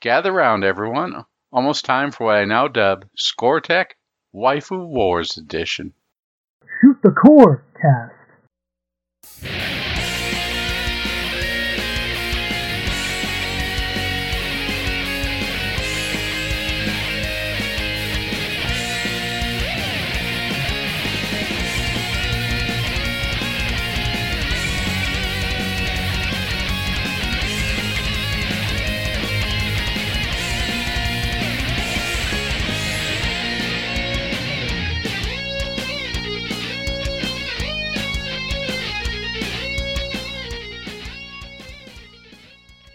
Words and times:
Gather 0.00 0.32
round, 0.32 0.64
everyone. 0.64 1.26
Almost 1.52 1.84
time 1.84 2.10
for 2.10 2.24
what 2.24 2.36
I 2.36 2.46
now 2.46 2.68
dub 2.68 3.04
Score 3.14 3.60
Tech 3.60 3.96
Waifu 4.34 4.88
Wars 4.88 5.36
Edition. 5.36 5.92
Shoot 6.80 6.96
the 7.02 7.10
core 7.10 7.62
cast. 7.74 8.19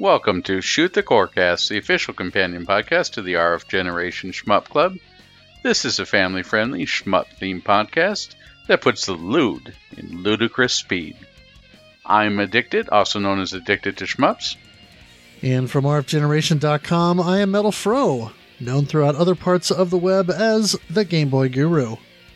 Welcome 0.05 0.43
to 0.43 0.61
Shoot 0.61 0.93
the 0.93 1.01
Corecast, 1.01 1.67
the 1.67 1.79
official 1.79 2.13
companion 2.13 2.67
podcast 2.67 3.13
to 3.13 3.23
the 3.23 3.33
RF 3.33 3.67
Generation 3.67 4.29
Shmup 4.29 4.65
Club. 4.65 4.99
This 5.63 5.83
is 5.83 5.97
a 5.97 6.05
family 6.05 6.43
friendly 6.43 6.85
shmup 6.85 7.25
themed 7.41 7.63
podcast 7.63 8.35
that 8.67 8.81
puts 8.81 9.07
the 9.07 9.13
lewd 9.13 9.73
in 9.97 10.21
ludicrous 10.21 10.75
speed. 10.75 11.17
I'm 12.05 12.39
Addicted, 12.39 12.87
also 12.89 13.17
known 13.17 13.41
as 13.41 13.53
Addicted 13.53 13.97
to 13.97 14.05
Shmups. 14.05 14.57
And 15.41 15.71
from 15.71 15.85
RFGeneration.com, 15.85 17.19
I 17.19 17.39
am 17.39 17.49
Metal 17.49 17.71
Fro, 17.71 18.29
known 18.59 18.85
throughout 18.85 19.15
other 19.15 19.33
parts 19.33 19.71
of 19.71 19.89
the 19.89 19.97
web 19.97 20.29
as 20.29 20.75
the 20.87 21.03
Game 21.03 21.29
Boy 21.29 21.49
Guru. 21.49 21.95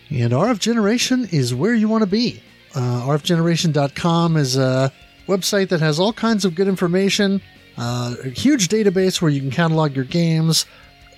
And 0.09 0.33
RF 0.33 0.57
Generation 0.57 1.29
is 1.31 1.53
where 1.53 1.75
you 1.75 1.87
want 1.87 2.01
to 2.01 2.09
be. 2.09 2.41
Uh, 2.73 3.05
RFGeneration.com 3.05 4.37
is 4.37 4.57
a 4.57 4.91
website 5.27 5.69
that 5.69 5.81
has 5.81 5.99
all 5.99 6.11
kinds 6.11 6.45
of 6.45 6.55
good 6.55 6.67
information 6.67 7.39
uh, 7.77 8.15
a 8.23 8.29
huge 8.29 8.67
database 8.67 9.21
where 9.21 9.31
you 9.31 9.41
can 9.41 9.51
catalog 9.51 9.95
your 9.95 10.05
games, 10.05 10.65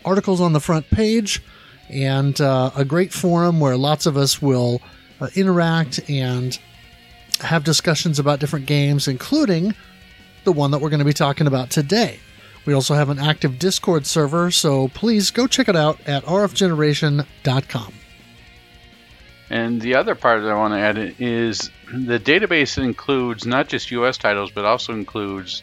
articles 0.05 0.41
on 0.41 0.53
the 0.53 0.59
front 0.59 0.89
page, 0.89 1.41
and 1.89 2.39
uh, 2.39 2.71
a 2.75 2.85
great 2.85 3.11
forum 3.13 3.59
where 3.59 3.75
lots 3.75 4.05
of 4.05 4.17
us 4.17 4.41
will 4.41 4.81
uh, 5.19 5.27
interact 5.35 5.99
and 6.09 6.59
have 7.39 7.63
discussions 7.63 8.19
about 8.19 8.39
different 8.39 8.65
games, 8.65 9.07
including 9.07 9.73
the 10.43 10.51
one 10.51 10.71
that 10.71 10.79
we're 10.79 10.89
going 10.89 10.99
to 10.99 11.05
be 11.05 11.13
talking 11.13 11.47
about 11.47 11.69
today. 11.69 12.19
We 12.65 12.73
also 12.73 12.93
have 12.93 13.09
an 13.09 13.19
active 13.19 13.57
Discord 13.57 14.05
server, 14.05 14.51
so 14.51 14.87
please 14.89 15.31
go 15.31 15.47
check 15.47 15.67
it 15.67 15.75
out 15.75 15.99
at 16.07 16.23
rfgeneration.com. 16.25 17.93
And 19.49 19.81
the 19.81 19.95
other 19.95 20.15
part 20.15 20.43
that 20.43 20.51
I 20.51 20.55
want 20.55 20.73
to 20.73 20.79
add 20.79 21.15
is 21.19 21.71
the 21.91 22.19
database 22.19 22.81
includes 22.81 23.45
not 23.45 23.67
just 23.67 23.91
US 23.91 24.17
titles, 24.17 24.51
but 24.51 24.63
also 24.63 24.93
includes 24.93 25.61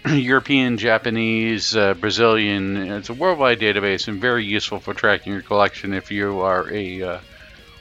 European, 0.06 0.78
Japanese, 0.78 1.74
uh, 1.74 1.94
Brazilian. 1.94 2.76
It's 2.76 3.08
a 3.08 3.14
worldwide 3.14 3.58
database 3.58 4.06
and 4.06 4.20
very 4.20 4.44
useful 4.44 4.78
for 4.78 4.94
tracking 4.94 5.32
your 5.32 5.42
collection 5.42 5.92
if 5.92 6.12
you 6.12 6.40
are 6.40 6.72
a 6.72 7.02
uh, 7.02 7.20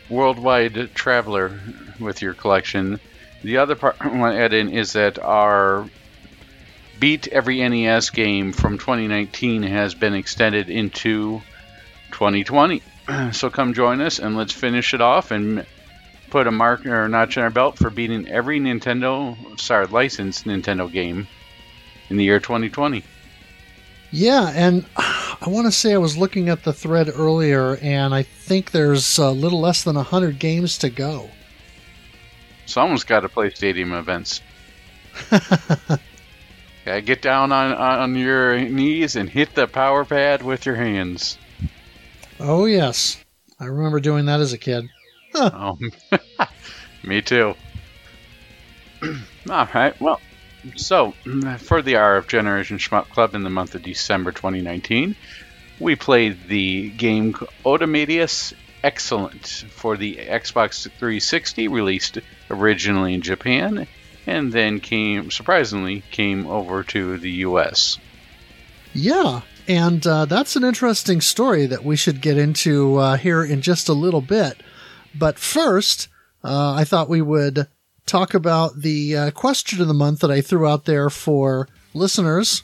worldwide 0.09 0.95
traveler 0.95 1.59
with 1.99 2.23
your 2.23 2.33
collection. 2.33 2.99
The 3.43 3.57
other 3.57 3.75
part 3.75 3.97
I 4.01 4.07
want 4.07 4.35
to 4.35 4.41
add 4.41 4.53
in 4.53 4.69
is 4.69 4.93
that 4.93 5.19
our 5.19 5.88
Beat 6.99 7.27
Every 7.27 7.67
NES 7.67 8.09
game 8.09 8.51
from 8.51 8.79
2019 8.79 9.61
has 9.63 9.93
been 9.93 10.15
extended 10.15 10.69
into 10.69 11.41
2020. 12.11 12.81
So 13.31 13.49
come 13.49 13.73
join 13.73 14.01
us 14.01 14.19
and 14.19 14.35
let's 14.35 14.51
finish 14.51 14.93
it 14.93 14.99
off 14.99 15.31
and 15.31 15.65
put 16.29 16.45
a 16.45 16.51
mark 16.51 16.85
or 16.85 17.07
notch 17.07 17.38
in 17.38 17.44
our 17.44 17.50
belt 17.50 17.77
for 17.77 17.89
beating 17.89 18.27
every 18.27 18.59
Nintendo, 18.59 19.57
sorry, 19.57 19.85
licensed 19.85 20.44
Nintendo 20.44 20.91
game 20.91 21.25
in 22.09 22.18
the 22.18 22.23
year 22.23 22.40
2020. 22.40 23.03
Yeah, 24.12 24.51
and 24.56 24.85
I 24.97 25.45
want 25.47 25.68
to 25.68 25.72
say 25.72 25.94
I 25.94 25.97
was 25.97 26.18
looking 26.18 26.50
at 26.50 26.63
the 26.63 26.73
thread 26.73 27.09
earlier, 27.13 27.78
and 27.78 28.13
I 28.13 28.23
think 28.23 28.72
there's 28.72 29.18
a 29.18 29.29
little 29.31 29.59
less 29.59 29.84
than 29.84 29.95
100 29.95 30.40
games 30.40 30.78
to 30.79 30.90
go. 30.90 31.29
Someone's 32.66 33.03
got 33.03 33.22
to 33.22 33.29
play 33.29 33.50
stadium 33.50 33.94
events. 33.94 34.41
yeah, 36.85 37.00
get 37.00 37.22
down 37.22 37.51
on, 37.51 37.72
on 37.73 38.16
your 38.16 38.59
knees 38.59 39.16
and 39.16 39.29
hit 39.29 39.56
the 39.56 39.68
power 39.68 40.03
pad 40.03 40.44
with 40.44 40.66
your 40.66 40.75
hands. 40.75 41.38
Oh, 42.39 42.66
yes. 42.66 43.24
I 43.59 43.66
remember 43.66 44.00
doing 44.00 44.25
that 44.25 44.41
as 44.41 44.53
a 44.53 44.57
kid. 44.57 44.89
Huh. 45.34 45.50
Oh, 45.53 46.47
me 47.03 47.22
too. 47.22 47.56
All 49.50 49.68
right, 49.74 50.00
well, 50.01 50.19
so, 50.75 51.11
for 51.59 51.81
the 51.81 51.94
RF 51.94 52.28
Generation 52.28 52.78
Shmup 52.78 53.09
Club 53.09 53.35
in 53.35 53.44
the 53.44 53.50
month 53.50 53.75
of 53.75 53.83
December 53.83 54.31
2019, 54.31 55.16
we 55.79 55.95
played 55.95 56.47
the 56.47 56.89
game 56.89 57.33
Otomedius 57.66 58.53
Excellent 58.83 59.66
for 59.72 59.97
the 59.97 60.16
Xbox 60.17 60.83
360, 60.83 61.67
released 61.67 62.19
originally 62.50 63.16
in 63.16 63.22
Japan, 63.22 63.88
and 64.27 64.53
then 64.53 64.79
came, 64.79 65.31
surprisingly, 65.31 66.03
came 66.11 66.45
over 66.47 66.83
to 66.83 67.17
the 67.17 67.31
US. 67.31 67.97
Yeah, 68.94 69.41
and 69.67 70.06
uh, 70.06 70.25
that's 70.25 70.56
an 70.56 70.63
interesting 70.63 71.22
story 71.22 71.66
that 71.66 71.83
we 71.83 71.95
should 71.95 72.22
get 72.22 72.38
into 72.38 72.97
uh, 72.97 73.17
here 73.17 73.44
in 73.44 73.61
just 73.61 73.89
a 73.89 73.94
little 73.94 74.22
bit. 74.22 74.61
But 75.13 75.39
first, 75.39 76.07
uh, 76.44 76.73
I 76.73 76.83
thought 76.83 77.09
we 77.09 77.22
would 77.22 77.67
talk 78.07 78.34
about 78.34 78.81
the 78.81 79.16
uh, 79.16 79.31
question 79.31 79.81
of 79.81 79.88
the 79.88 79.94
month 79.94 80.22
that 80.22 80.31
I 80.31 80.41
threw 80.41 80.68
out 80.68 80.85
there 80.85 81.09
for 81.09 81.68
listeners. 81.94 82.63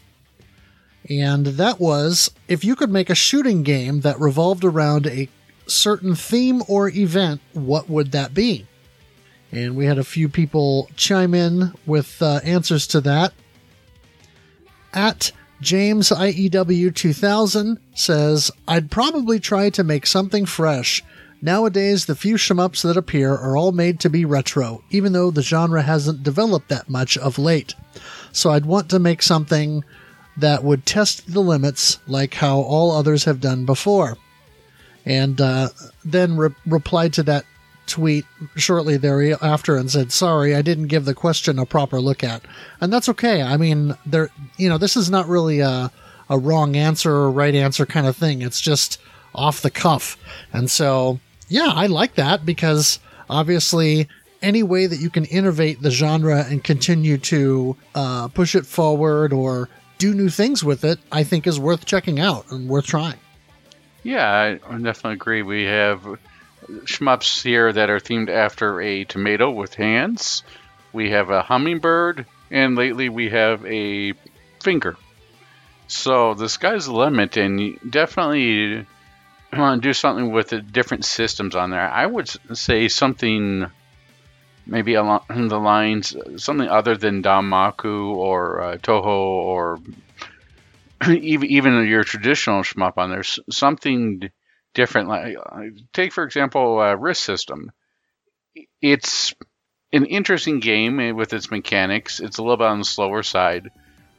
And 1.09 1.46
that 1.46 1.80
was 1.80 2.31
if 2.48 2.64
you 2.64 2.76
could 2.76 2.90
make 2.90 3.09
a 3.09 3.16
shooting 3.16 3.62
game 3.62 4.02
that 4.02 4.20
revolved 4.20 4.64
around 4.64 5.06
a 5.06 5.30
certain 5.68 6.16
theme 6.16 6.64
or 6.68 6.90
event, 6.90 7.42
what 7.52 7.90
would 7.90 8.12
that 8.14 8.34
be? 8.34 8.66
And 9.52 9.76
we 9.76 9.86
had 9.86 10.00
a 10.00 10.04
few 10.04 10.30
people 10.30 10.90
chime 10.96 11.34
in 11.34 11.74
with 11.86 12.22
uh, 12.22 12.40
answers 12.44 12.88
to 12.88 13.02
that. 13.02 13.34
At 14.94 15.31
James 15.62 16.10
IEW 16.10 16.96
2000 16.96 17.80
says, 17.94 18.52
I'd 18.68 18.90
probably 18.90 19.40
try 19.40 19.70
to 19.72 19.84
make 19.84 20.08
something 20.08 20.46
fresh 20.46 21.04
Nowadays, 21.44 22.06
the 22.06 22.16
few 22.16 22.36
shmups 22.36 22.84
that 22.84 22.96
appear 22.96 23.34
are 23.34 23.58
all 23.58 23.74
made 23.74 24.00
to 24.00 24.09
be 24.09 24.24
retro, 24.24 24.81
even 24.92 25.12
though 25.12 25.30
the 25.30 25.42
genre 25.42 25.81
hasn't 25.81 26.24
developed 26.24 26.70
that 26.70 26.90
much 26.90 27.18
of 27.18 27.38
late. 27.38 27.76
So 28.31 28.52
I'd 28.52 28.66
want 28.66 28.90
to 28.92 28.98
make 28.98 29.22
something 29.22 29.84
that 30.38 30.64
would 30.64 30.86
test 30.86 31.34
the 31.34 31.42
limits 31.42 32.00
like 32.08 32.36
how 32.36 32.59
all 32.59 32.92
others 32.92 33.26
have 33.26 33.42
done 33.42 33.66
before. 33.66 34.18
And 35.06 35.42
uh, 35.42 35.68
then 36.06 36.38
re- 36.38 36.56
replied 36.66 37.12
to 37.16 37.24
that 37.24 37.44
tweet 37.88 38.24
shortly 38.56 38.96
thereafter 38.96 39.75
and 39.75 39.92
said, 39.92 40.14
"Sorry, 40.14 40.56
I 40.56 40.62
didn't 40.62 40.88
give 40.88 41.04
the 41.04 41.14
question 41.14 41.60
a 41.60 41.66
proper 41.66 42.00
look 42.00 42.24
at." 42.24 42.42
And 42.80 42.94
that's 42.94 43.10
okay. 43.10 43.42
I 43.42 43.58
mean, 43.58 43.98
there, 44.06 44.30
you 44.56 44.70
know, 44.70 44.78
this 44.78 44.96
is 44.96 45.10
not 45.10 45.28
really 45.28 45.60
a 45.60 45.92
a 46.30 46.40
wrong 46.40 46.78
answer 46.78 47.12
or 47.12 47.30
right 47.30 47.54
answer 47.54 47.86
kind 47.86 48.08
of 48.08 48.16
thing. 48.16 48.42
It's 48.42 48.62
just 48.62 48.98
off 49.36 49.62
the 49.62 49.70
cuff. 49.70 50.18
And 50.54 50.72
so 50.72 51.20
yeah, 51.53 51.72
I 51.72 51.86
like 51.86 52.16
that 52.16 52.47
because 52.47 52.97
obviously 53.30 54.08
any 54.41 54.64
way 54.64 54.88
that 54.88 54.97
you 54.97 55.12
can 55.12 55.25
innovate 55.25 55.84
the 55.84 55.91
genre 55.91 56.44
and 56.50 56.64
continue 56.64 57.19
to 57.19 57.78
uh, 57.94 58.28
push 58.30 58.56
it 58.56 58.66
forward 58.66 59.31
or 59.31 59.69
do 60.00 60.16
new 60.16 60.30
things 60.30 60.63
with 60.63 60.84
it, 60.84 60.97
I 61.12 61.24
think 61.24 61.46
is 61.46 61.59
worth 61.59 61.86
checking 61.86 62.19
out 62.19 62.50
and 62.50 62.68
worth 62.68 62.88
trying. 62.88 63.19
Yeah, 64.01 64.57
I 64.68 64.78
definitely 64.80 65.13
agree. 65.13 65.44
We 65.44 65.66
have 65.66 66.01
shmups 66.86 67.44
here 67.44 67.72
that 67.72 67.92
are 67.92 68.00
themed 68.00 68.31
after 68.31 68.81
a 68.81 69.04
tomato 69.04 69.51
with 69.51 69.75
hands. 69.75 70.42
We 70.92 71.12
have 71.12 71.30
a 71.30 71.44
hummingbird, 71.44 72.25
and 72.50 72.75
lately 72.75 73.10
we 73.10 73.30
have 73.30 73.63
a 73.68 74.13
finger. 74.60 74.98
So 75.86 76.33
the 76.33 76.50
sky's 76.50 76.88
the 76.88 76.94
limit, 76.94 77.38
and 77.38 77.78
definitely 77.88 78.88
want 79.58 79.82
to 79.82 79.88
do 79.88 79.94
something 79.94 80.32
with 80.32 80.50
the 80.50 80.62
different 80.62 81.06
systems 81.06 81.56
on 81.56 81.70
there, 81.70 81.90
I 81.90 82.06
would 82.06 82.30
say 82.56 82.88
something 82.88 83.68
maybe 84.66 84.94
along 84.94 85.22
the 85.30 85.60
lines 85.60 86.16
something 86.38 86.68
other 86.68 86.96
than 86.96 87.22
Danmaku 87.22 88.16
or 88.16 88.62
uh, 88.62 88.78
Touhou 88.78 89.06
or 89.06 89.80
even 91.10 91.50
even 91.50 91.88
your 91.88 92.04
traditional 92.04 92.64
shmup 92.64 92.94
on 92.98 93.10
there. 93.10 93.24
Something 93.24 94.30
different. 94.74 95.10
Like 95.10 95.38
take 95.94 96.14
for 96.14 96.24
example, 96.24 96.80
uh, 96.80 96.96
Risk 96.96 97.24
System. 97.24 97.72
It's 98.82 99.34
an 99.92 100.06
interesting 100.06 100.60
game 100.60 101.16
with 101.16 101.34
its 101.34 101.52
mechanics. 101.52 102.20
It's 102.20 102.38
a 102.38 102.42
little 102.42 102.58
bit 102.58 102.68
on 102.68 102.80
the 102.80 102.86
slower 102.86 103.24
side, 103.24 103.70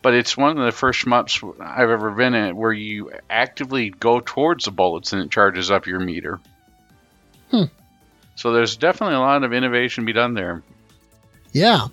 but 0.05 0.13
it's 0.13 0.37
one 0.37 0.59
of 0.59 0.67
the 0.67 0.71
first 0.71 1.03
shmups 1.03 1.59
I've 1.59 1.89
ever 1.89 2.11
been 2.11 2.35
in 2.35 2.57
where 2.57 2.75
you 2.75 3.11
actively 3.31 3.89
go 3.89 4.21
towards 4.21 4.67
the 4.67 4.71
bullets 4.71 5.15
and 5.15 5.23
it 5.23 5.31
charges 5.31 5.71
up 5.71 5.87
your 5.87 5.99
meter. 5.99 6.41
Hmm. 7.51 7.65
So 8.37 8.53
there's 8.53 8.77
definitely 8.77 9.17
a 9.17 9.21
lot 9.21 9.43
of 9.45 9.55
innovation 9.55 10.05
to 10.05 10.07
be 10.07 10.13
done 10.13 10.35
there. 10.35 10.63
Yeah. 11.53 11.87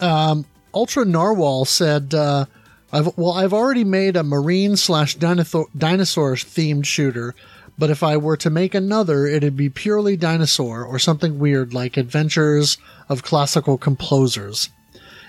Um, 0.00 0.46
Ultra 0.72 1.04
Narwhal 1.04 1.66
said, 1.66 2.14
uh, 2.14 2.46
I've, 2.90 3.14
well, 3.18 3.32
I've 3.32 3.52
already 3.52 3.84
made 3.84 4.16
a 4.16 4.22
marine 4.22 4.78
slash 4.78 5.16
dinosaur, 5.16 5.66
dinosaur 5.76 6.36
themed 6.36 6.86
shooter, 6.86 7.34
but 7.76 7.90
if 7.90 8.02
I 8.02 8.16
were 8.16 8.38
to 8.38 8.48
make 8.48 8.74
another, 8.74 9.26
it'd 9.26 9.58
be 9.58 9.68
purely 9.68 10.16
dinosaur 10.16 10.86
or 10.86 10.98
something 10.98 11.38
weird 11.38 11.74
like 11.74 11.98
Adventures 11.98 12.78
of 13.10 13.22
Classical 13.22 13.76
Composers. 13.76 14.70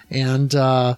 And, 0.09 0.55
uh, 0.55 0.95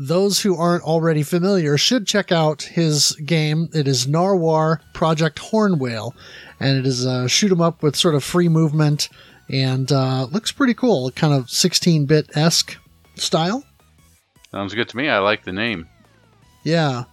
those 0.00 0.40
who 0.40 0.56
aren't 0.56 0.82
already 0.82 1.22
familiar 1.22 1.76
should 1.76 2.06
check 2.06 2.32
out 2.32 2.62
his 2.62 3.12
game. 3.26 3.68
It 3.74 3.86
is 3.86 4.08
Narwhal 4.08 4.78
Project 4.94 5.38
Hornwhale, 5.38 6.14
and 6.58 6.78
it 6.78 6.86
is 6.86 7.04
a 7.04 7.28
shoot 7.28 7.52
'em 7.52 7.60
up 7.60 7.82
with 7.82 7.94
sort 7.94 8.14
of 8.14 8.24
free 8.24 8.48
movement 8.48 9.10
and 9.50 9.92
uh, 9.92 10.24
looks 10.24 10.52
pretty 10.52 10.72
cool. 10.72 11.10
Kind 11.10 11.34
of 11.34 11.50
16 11.50 12.06
bit 12.06 12.34
esque 12.34 12.78
style. 13.16 13.62
Sounds 14.50 14.72
good 14.72 14.88
to 14.88 14.96
me. 14.96 15.10
I 15.10 15.18
like 15.18 15.44
the 15.44 15.52
name. 15.52 15.86
Yeah. 16.64 17.04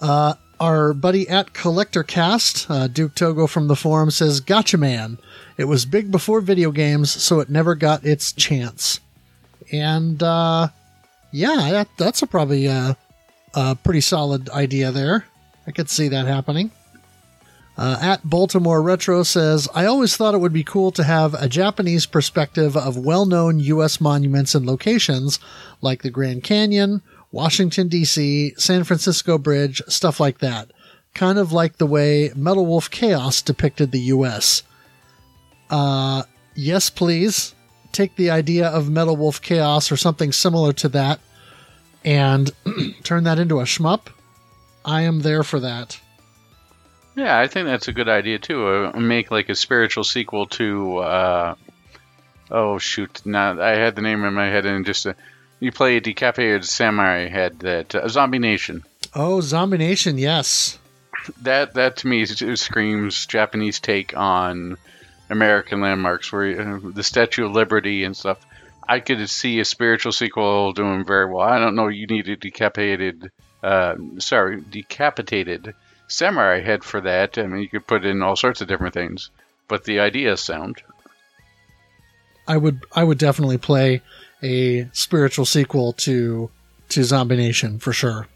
Uh, 0.00 0.34
our 0.58 0.94
buddy 0.94 1.28
at 1.28 1.52
Collector 1.52 2.04
Cast, 2.04 2.70
uh, 2.70 2.86
Duke 2.86 3.14
Togo 3.14 3.46
from 3.46 3.68
the 3.68 3.76
forum, 3.76 4.10
says, 4.10 4.40
Gatchaman. 4.40 5.18
It 5.58 5.64
was 5.64 5.84
big 5.84 6.10
before 6.10 6.40
video 6.40 6.70
games, 6.70 7.10
so 7.10 7.40
it 7.40 7.50
never 7.50 7.74
got 7.74 8.06
its 8.06 8.32
chance. 8.32 9.00
And, 9.70 10.22
uh, 10.22 10.68
yeah, 11.34 11.70
that, 11.72 11.88
that's 11.96 12.22
a 12.22 12.28
probably 12.28 12.66
a, 12.66 12.96
a 13.54 13.74
pretty 13.74 14.00
solid 14.00 14.48
idea 14.50 14.92
there. 14.92 15.24
I 15.66 15.72
could 15.72 15.90
see 15.90 16.06
that 16.08 16.26
happening. 16.26 16.70
Uh, 17.76 17.98
at 18.00 18.22
Baltimore 18.22 18.80
Retro 18.80 19.24
says, 19.24 19.68
I 19.74 19.84
always 19.86 20.16
thought 20.16 20.34
it 20.34 20.40
would 20.40 20.52
be 20.52 20.62
cool 20.62 20.92
to 20.92 21.02
have 21.02 21.34
a 21.34 21.48
Japanese 21.48 22.06
perspective 22.06 22.76
of 22.76 22.96
well 22.96 23.26
known 23.26 23.58
U.S. 23.58 24.00
monuments 24.00 24.54
and 24.54 24.64
locations 24.64 25.40
like 25.80 26.02
the 26.02 26.10
Grand 26.10 26.44
Canyon, 26.44 27.02
Washington, 27.32 27.88
D.C., 27.88 28.54
San 28.56 28.84
Francisco 28.84 29.36
Bridge, 29.36 29.82
stuff 29.88 30.20
like 30.20 30.38
that. 30.38 30.70
Kind 31.14 31.40
of 31.40 31.52
like 31.52 31.78
the 31.78 31.86
way 31.86 32.30
Metal 32.36 32.64
Wolf 32.64 32.88
Chaos 32.90 33.42
depicted 33.42 33.90
the 33.90 34.00
U.S. 34.00 34.62
Uh, 35.68 36.22
yes, 36.54 36.90
please. 36.90 37.53
Take 37.94 38.16
the 38.16 38.30
idea 38.30 38.66
of 38.68 38.90
Metal 38.90 39.16
Wolf 39.16 39.40
Chaos 39.40 39.92
or 39.92 39.96
something 39.96 40.32
similar 40.32 40.72
to 40.74 40.88
that 40.90 41.20
and 42.04 42.50
turn 43.04 43.24
that 43.24 43.38
into 43.38 43.60
a 43.60 43.64
shmup. 43.64 44.08
I 44.84 45.02
am 45.02 45.20
there 45.20 45.42
for 45.42 45.60
that. 45.60 45.98
Yeah, 47.16 47.38
I 47.38 47.46
think 47.46 47.66
that's 47.66 47.88
a 47.88 47.92
good 47.92 48.08
idea 48.08 48.38
too. 48.38 48.66
Uh, 48.66 48.98
make 48.98 49.30
like 49.30 49.48
a 49.48 49.54
spiritual 49.54 50.04
sequel 50.04 50.46
to. 50.46 50.98
Uh, 50.98 51.54
oh 52.50 52.78
shoot! 52.78 53.24
Now 53.24 53.60
I 53.62 53.76
had 53.76 53.94
the 53.94 54.02
name 54.02 54.24
in 54.24 54.34
my 54.34 54.46
head, 54.46 54.66
and 54.66 54.84
just 54.84 55.06
uh, 55.06 55.14
you 55.60 55.70
play 55.70 55.96
a 55.96 56.00
decapitated 56.00 56.64
samurai 56.64 57.28
head 57.28 57.60
that 57.60 57.94
uh, 57.94 58.08
Zombie 58.08 58.40
Nation. 58.40 58.82
Oh, 59.14 59.40
Zombie 59.40 59.78
Nation, 59.78 60.18
yes. 60.18 60.78
That 61.42 61.74
that 61.74 61.98
to 61.98 62.08
me 62.08 62.26
screams 62.26 63.26
Japanese 63.26 63.78
take 63.78 64.16
on 64.16 64.76
American 65.30 65.80
landmarks, 65.80 66.32
where 66.32 66.60
uh, 66.60 66.80
the 66.82 67.02
Statue 67.02 67.46
of 67.46 67.52
Liberty 67.52 68.04
and 68.04 68.16
stuff. 68.16 68.44
I 68.86 69.00
could 69.00 69.30
see 69.30 69.60
a 69.60 69.64
spiritual 69.64 70.12
sequel 70.12 70.74
doing 70.74 71.06
very 71.06 71.32
well. 71.32 71.40
I 71.40 71.58
don't 71.58 71.74
know. 71.74 71.88
You 71.88 72.06
need 72.06 72.28
a 72.28 72.36
decapitated, 72.36 73.30
uh, 73.62 73.94
sorry, 74.18 74.60
decapitated 74.60 75.74
samurai 76.06 76.60
head 76.60 76.84
for 76.84 77.00
that. 77.00 77.38
I 77.38 77.46
mean, 77.46 77.62
you 77.62 77.68
could 77.68 77.86
put 77.86 78.04
in 78.04 78.22
all 78.22 78.36
sorts 78.36 78.60
of 78.60 78.68
different 78.68 78.94
things, 78.94 79.30
but 79.68 79.84
the 79.84 80.00
idea 80.00 80.32
is 80.32 80.40
sound. 80.40 80.82
I 82.46 82.56
would 82.56 82.80
I 82.94 83.04
would 83.04 83.18
definitely 83.18 83.58
play 83.58 84.02
a 84.42 84.88
spiritual 84.92 85.46
sequel 85.46 85.94
to 85.94 86.50
to 86.90 87.04
Zombie 87.04 87.36
Nation 87.36 87.78
for 87.78 87.92
sure. 87.92 88.28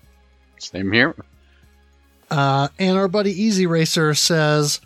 Same 0.58 0.93
here. 0.93 1.14
Uh, 2.31 2.69
and 2.79 2.99
our 2.99 3.08
buddy 3.08 3.31
Easy 3.31 3.67
Racer 3.67 4.14
says, 4.14 4.81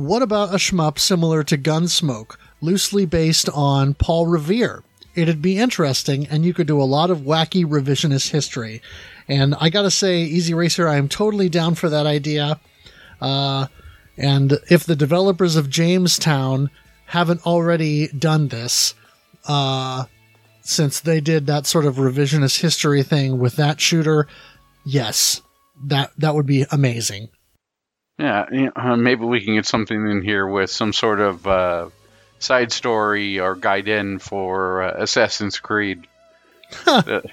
"What 0.00 0.22
about 0.22 0.54
a 0.54 0.58
shmup 0.58 0.98
similar 0.98 1.42
to 1.44 1.58
Gunsmoke, 1.58 2.36
loosely 2.60 3.06
based 3.06 3.48
on 3.50 3.94
Paul 3.94 4.26
Revere? 4.26 4.82
It'd 5.14 5.42
be 5.42 5.58
interesting, 5.58 6.26
and 6.28 6.44
you 6.44 6.54
could 6.54 6.66
do 6.66 6.80
a 6.80 6.84
lot 6.84 7.10
of 7.10 7.20
wacky 7.20 7.64
revisionist 7.64 8.30
history. 8.30 8.80
And 9.28 9.54
I 9.60 9.68
gotta 9.68 9.90
say, 9.90 10.22
Easy 10.22 10.54
Racer, 10.54 10.88
I 10.88 10.96
am 10.96 11.08
totally 11.08 11.48
down 11.48 11.74
for 11.74 11.88
that 11.88 12.06
idea. 12.06 12.58
Uh, 13.20 13.66
and 14.16 14.58
if 14.68 14.84
the 14.84 14.96
developers 14.96 15.56
of 15.56 15.70
Jamestown 15.70 16.70
haven't 17.06 17.44
already 17.46 18.08
done 18.08 18.48
this, 18.48 18.94
uh, 19.46 20.04
since 20.62 21.00
they 21.00 21.20
did 21.20 21.46
that 21.46 21.66
sort 21.66 21.84
of 21.84 21.96
revisionist 21.96 22.60
history 22.60 23.02
thing 23.02 23.38
with 23.38 23.56
that 23.56 23.80
shooter, 23.80 24.26
yes, 24.84 25.42
that 25.84 26.12
that 26.18 26.34
would 26.34 26.46
be 26.46 26.66
amazing. 26.70 27.28
Yeah, 28.20 28.44
you 28.52 28.64
know, 28.66 28.72
uh, 28.76 28.96
maybe 28.96 29.24
we 29.24 29.42
can 29.42 29.54
get 29.54 29.64
something 29.64 30.10
in 30.10 30.20
here 30.20 30.46
with 30.46 30.68
some 30.68 30.92
sort 30.92 31.20
of 31.20 31.46
uh, 31.46 31.88
side 32.38 32.70
story 32.70 33.40
or 33.40 33.54
guide 33.54 33.88
in 33.88 34.18
for 34.18 34.82
uh, 34.82 35.02
Assassin's 35.02 35.58
Creed. 35.58 36.06
that 36.84 37.24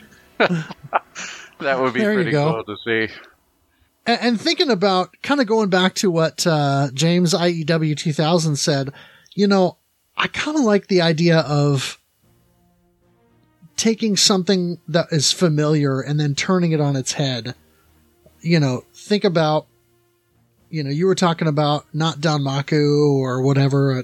would 1.59 1.93
be 1.93 1.99
There 1.99 2.13
pretty 2.13 2.31
cool 2.31 2.63
to 2.63 2.77
see. 2.85 3.13
And, 4.05 4.21
and 4.21 4.41
thinking 4.41 4.69
about 4.69 5.09
kind 5.21 5.41
of 5.41 5.47
going 5.47 5.69
back 5.69 5.93
to 5.95 6.09
what 6.09 6.47
uh, 6.47 6.87
James 6.93 7.33
IEW 7.33 7.97
2000 7.97 8.55
said, 8.55 8.93
you 9.35 9.45
know, 9.45 9.75
I 10.15 10.27
kind 10.27 10.57
of 10.57 10.63
like 10.63 10.87
the 10.87 11.01
idea 11.01 11.39
of 11.39 11.99
taking 13.75 14.15
something 14.15 14.79
that 14.87 15.07
is 15.11 15.33
familiar 15.33 15.99
and 15.99 16.17
then 16.17 16.33
turning 16.33 16.71
it 16.71 16.79
on 16.79 16.95
its 16.95 17.11
head. 17.11 17.55
You 18.39 18.61
know, 18.61 18.85
think 18.93 19.25
about, 19.25 19.67
you 20.69 20.83
know, 20.83 20.89
you 20.89 21.07
were 21.07 21.15
talking 21.15 21.47
about 21.47 21.85
not 21.93 22.17
Danmaku 22.19 23.19
or 23.19 23.41
whatever. 23.41 24.03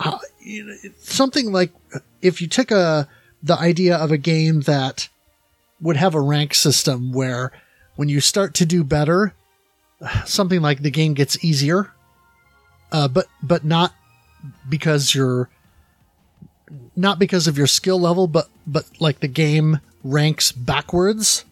Uh, 0.00 0.18
you 0.40 0.64
know, 0.64 0.74
something 0.98 1.52
like 1.52 1.72
if 2.22 2.40
you 2.40 2.48
took 2.48 2.70
a 2.70 3.08
the 3.42 3.58
idea 3.58 3.96
of 3.96 4.10
a 4.10 4.16
game 4.16 4.62
that 4.62 5.08
would 5.80 5.96
have 5.96 6.14
a 6.14 6.20
rank 6.20 6.54
system 6.54 7.12
where 7.12 7.52
when 7.96 8.08
you 8.08 8.20
start 8.20 8.54
to 8.54 8.66
do 8.66 8.82
better, 8.82 9.34
something 10.24 10.62
like 10.62 10.82
the 10.82 10.90
game 10.90 11.14
gets 11.14 11.42
easier, 11.44 11.92
uh, 12.90 13.08
but 13.08 13.26
but 13.42 13.64
not 13.64 13.94
because 14.68 15.14
you're 15.14 15.48
not 16.96 17.18
because 17.18 17.46
of 17.46 17.58
your 17.58 17.66
skill 17.66 18.00
level, 18.00 18.26
but 18.26 18.48
but 18.66 18.86
like 19.00 19.20
the 19.20 19.28
game 19.28 19.80
ranks 20.02 20.52
backwards. 20.52 21.44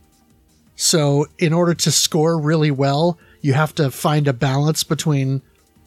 So 0.74 1.26
in 1.38 1.52
order 1.52 1.74
to 1.74 1.90
score 1.90 2.40
really 2.40 2.70
well, 2.70 3.18
you 3.42 3.52
have 3.52 3.74
to 3.74 3.90
find 3.90 4.26
a 4.26 4.32
balance 4.32 4.84
between 4.84 5.42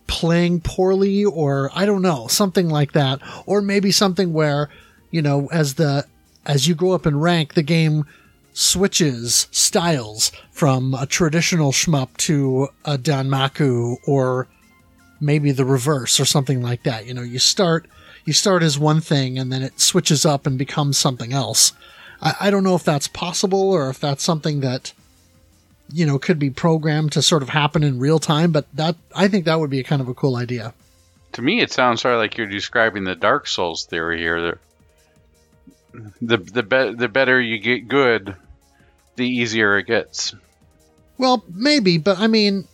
playing 0.07 0.61
poorly 0.61 1.25
or 1.25 1.71
I 1.73 1.85
don't 1.85 2.01
know, 2.01 2.27
something 2.27 2.69
like 2.69 2.91
that. 2.91 3.19
Or 3.45 3.61
maybe 3.61 3.91
something 3.91 4.33
where, 4.33 4.69
you 5.09 5.21
know, 5.21 5.47
as 5.51 5.75
the 5.75 6.05
as 6.45 6.67
you 6.67 6.75
go 6.75 6.91
up 6.91 7.07
in 7.07 7.19
rank, 7.19 7.55
the 7.55 7.63
game 7.63 8.05
switches 8.53 9.47
styles 9.51 10.31
from 10.51 10.93
a 10.93 11.05
traditional 11.05 11.71
shmup 11.71 12.15
to 12.17 12.69
a 12.85 12.97
Danmaku 12.97 13.97
or 14.07 14.47
maybe 15.19 15.51
the 15.51 15.65
reverse 15.65 16.19
or 16.19 16.25
something 16.25 16.61
like 16.61 16.83
that. 16.83 17.05
You 17.05 17.13
know, 17.13 17.23
you 17.23 17.39
start 17.39 17.87
you 18.25 18.33
start 18.33 18.63
as 18.63 18.77
one 18.77 19.01
thing 19.01 19.39
and 19.39 19.51
then 19.51 19.61
it 19.61 19.79
switches 19.79 20.25
up 20.25 20.45
and 20.45 20.57
becomes 20.57 20.97
something 20.97 21.33
else. 21.33 21.73
I, 22.21 22.35
I 22.41 22.51
don't 22.51 22.63
know 22.63 22.75
if 22.75 22.83
that's 22.83 23.07
possible 23.07 23.71
or 23.71 23.89
if 23.89 23.99
that's 23.99 24.23
something 24.23 24.59
that 24.61 24.93
you 25.91 26.05
know 26.05 26.19
could 26.19 26.39
be 26.39 26.49
programmed 26.49 27.11
to 27.13 27.21
sort 27.21 27.43
of 27.43 27.49
happen 27.49 27.83
in 27.83 27.99
real 27.99 28.19
time, 28.19 28.51
but 28.51 28.65
that 28.75 28.95
I 29.15 29.27
think 29.27 29.45
that 29.45 29.59
would 29.59 29.69
be 29.69 29.79
a 29.79 29.83
kind 29.83 30.01
of 30.01 30.07
a 30.07 30.13
cool 30.13 30.35
idea. 30.35 30.73
To 31.33 31.41
me, 31.41 31.61
it 31.61 31.71
sounds 31.71 32.01
sort 32.01 32.13
of 32.13 32.19
like 32.19 32.37
you're 32.37 32.47
describing 32.47 33.03
the 33.03 33.15
Dark 33.15 33.47
Souls 33.47 33.85
theory 33.85 34.19
here. 34.19 34.59
The 36.21 36.37
the 36.37 36.63
be- 36.63 36.93
the 36.93 37.07
better 37.07 37.39
you 37.39 37.59
get 37.59 37.87
good, 37.87 38.35
the 39.15 39.27
easier 39.27 39.77
it 39.77 39.87
gets. 39.87 40.33
Well, 41.17 41.43
maybe, 41.53 41.97
but 41.97 42.19
I 42.19 42.27
mean, 42.27 42.67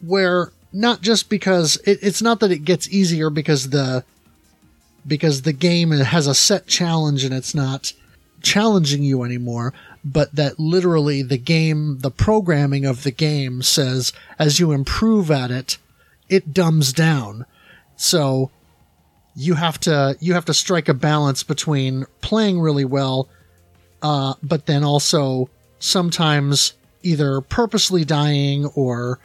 where 0.00 0.52
not 0.72 1.02
just 1.02 1.28
because 1.28 1.76
it, 1.84 1.98
it's 2.02 2.22
not 2.22 2.40
that 2.40 2.50
it 2.50 2.64
gets 2.64 2.88
easier 2.88 3.30
because 3.30 3.70
the 3.70 4.04
because 5.06 5.42
the 5.42 5.52
game 5.52 5.90
has 5.90 6.26
a 6.26 6.34
set 6.34 6.66
challenge 6.66 7.24
and 7.24 7.34
it's 7.34 7.54
not 7.54 7.92
challenging 8.40 9.02
you 9.02 9.24
anymore, 9.24 9.74
but 10.04 10.34
that 10.34 10.58
literally 10.58 11.22
the 11.22 11.38
game, 11.38 11.98
the 12.00 12.10
programming 12.10 12.84
of 12.84 13.02
the 13.02 13.10
game 13.10 13.62
says 13.62 14.12
as 14.38 14.58
you 14.58 14.72
improve 14.72 15.30
at 15.30 15.50
it, 15.50 15.78
it 16.28 16.52
dumbs 16.52 16.92
down. 16.92 17.46
So 17.96 18.50
you 19.34 19.54
have 19.54 19.78
to 19.80 20.16
you 20.20 20.34
have 20.34 20.44
to 20.46 20.54
strike 20.54 20.88
a 20.88 20.94
balance 20.94 21.42
between 21.42 22.04
playing 22.20 22.60
really 22.60 22.84
well 22.84 23.28
uh, 24.02 24.34
but 24.42 24.66
then 24.66 24.84
also 24.84 25.48
sometimes 25.78 26.74
either 27.02 27.40
purposely 27.40 28.04
dying 28.04 28.66
or 28.66 29.18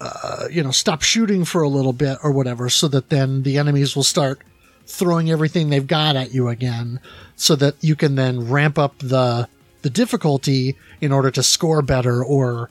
uh, 0.00 0.46
you 0.50 0.62
know 0.62 0.70
stop 0.70 1.02
shooting 1.02 1.44
for 1.44 1.62
a 1.62 1.68
little 1.68 1.92
bit 1.92 2.18
or 2.22 2.32
whatever, 2.32 2.68
so 2.68 2.88
that 2.88 3.10
then 3.10 3.42
the 3.42 3.58
enemies 3.58 3.94
will 3.94 4.02
start 4.02 4.40
throwing 4.86 5.30
everything 5.30 5.70
they've 5.70 5.86
got 5.86 6.16
at 6.16 6.32
you 6.32 6.48
again, 6.48 7.00
so 7.36 7.56
that 7.56 7.74
you 7.82 7.96
can 7.96 8.14
then 8.14 8.48
ramp 8.48 8.78
up 8.78 8.98
the 8.98 9.48
the 9.82 9.90
difficulty 9.90 10.76
in 11.00 11.12
order 11.12 11.30
to 11.30 11.42
score 11.42 11.82
better 11.82 12.24
or 12.24 12.70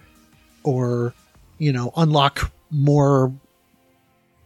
or 0.64 1.14
you 1.58 1.72
know 1.72 1.92
unlock 1.96 2.52
more 2.70 3.34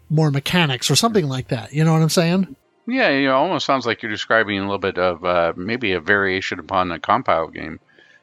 more 0.10 0.31
mechanics 0.31 0.89
or 0.91 0.95
something 0.95 1.27
like 1.27 1.48
that. 1.50 1.74
You 1.74 1.84
know 1.84 1.93
what 1.93 2.01
I'm 2.01 2.10
saying? 2.10 2.55
Yeah, 2.88 3.10
it 3.10 3.27
almost 3.27 3.65
sounds 3.65 3.86
like 3.86 4.03
you're 4.03 4.12
describing 4.12 4.60
a 4.60 4.62
little 4.62 4.77
bit 4.77 4.98
of 4.98 5.25
uh, 5.25 5.53
maybe 5.55 5.93
a 5.93 6.00
variation 6.00 6.60
upon 6.60 6.91
a 6.91 7.00
compile 7.00 7.48
game. 7.48 7.79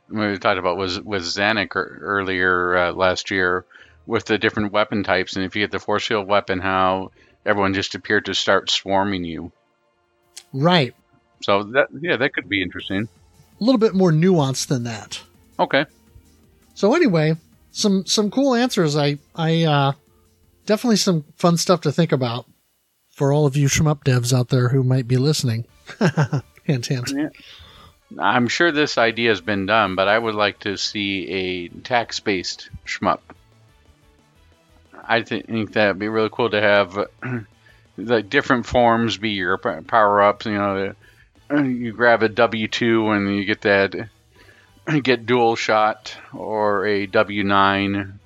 We 0.08 0.38
talked 0.38 0.58
about 0.58 0.76
was 0.76 1.00
was 1.00 1.37
Zanac 1.37 1.70
earlier 1.75 2.76
uh, 2.76 2.92
last 2.92 3.30
year 3.30 3.64
with 4.06 4.26
the 4.26 4.38
different 4.38 4.72
weapon 4.72 5.02
types, 5.02 5.37
and 5.37 5.44
if 5.44 5.56
you 5.56 5.62
get 5.62 5.70
the 5.70 5.78
force 5.78 6.06
field 6.06 6.28
weapon, 6.28 6.61
how 6.61 7.11
everyone 7.44 7.75
just 7.75 7.94
appeared 7.94 8.26
to 8.26 8.34
start 8.34 8.70
swarming 8.70 9.25
you. 9.25 9.52
Right. 10.52 10.94
So 11.42 11.64
that 11.64 11.88
yeah, 12.00 12.16
that 12.16 12.34
could 12.34 12.49
be 12.49 12.62
interesting. 12.62 13.08
A 13.61 13.64
little 13.64 13.78
bit 13.78 13.94
more 13.94 14.12
nuanced 14.12 14.68
than 14.68 14.84
that. 14.84 15.20
Okay. 15.58 15.87
So 16.75 16.94
anyway, 16.94 17.37
some 17.70 18.06
some 18.06 18.30
cool 18.30 18.54
answers. 18.54 18.96
I 18.96 19.18
I 19.34 19.64
uh, 19.64 19.92
definitely 20.66 20.96
some 20.96 21.25
fun 21.37 21.56
stuff 21.56 21.82
to 21.82 21.92
think 21.92 22.12
about 22.12 22.46
for 23.11 23.32
all 23.32 23.46
of 23.46 23.56
you 23.56 23.68
shmup 23.68 24.04
devs 24.04 24.37
out 24.37 24.49
there 24.49 24.68
who 24.68 24.82
might 24.82 25.06
be 25.06 25.16
listening. 25.16 25.66
hint, 26.64 26.87
hint. 26.87 27.12
Yeah. 27.14 27.28
I'm 28.18 28.49
sure 28.49 28.72
this 28.72 28.99
idea 28.99 29.30
has 29.30 29.40
been 29.40 29.66
done, 29.66 29.94
but 29.94 30.08
I 30.08 30.18
would 30.18 30.34
like 30.34 30.61
to 30.61 30.76
see 30.76 31.28
a 31.28 31.68
tax 31.68 32.20
based 32.20 32.68
shmup. 32.87 33.20
I 35.12 35.23
think 35.23 35.73
that'd 35.73 35.99
be 35.99 36.09
really 36.09 36.31
cool 36.33 36.49
to 36.49 36.61
have 36.61 36.97
uh, 36.97 37.07
the 37.99 38.23
different 38.23 38.64
forms 38.64 39.19
be 39.19 39.31
your 39.31 39.59
power 39.59 40.23
ups. 40.23 40.47
You 40.47 40.52
know, 40.52 40.95
uh, 41.50 41.62
you 41.62 41.92
grab 41.92 42.23
a 42.23 42.31
W 42.31 42.66
two 42.66 43.11
and 43.11 43.37
you 43.37 43.45
get 43.45 43.61
that, 43.61 44.09
get 45.02 45.26
dual 45.26 45.54
shot 45.54 46.16
or 46.33 46.87
a 46.87 47.07
W 47.07 47.45
nine, 47.45 48.21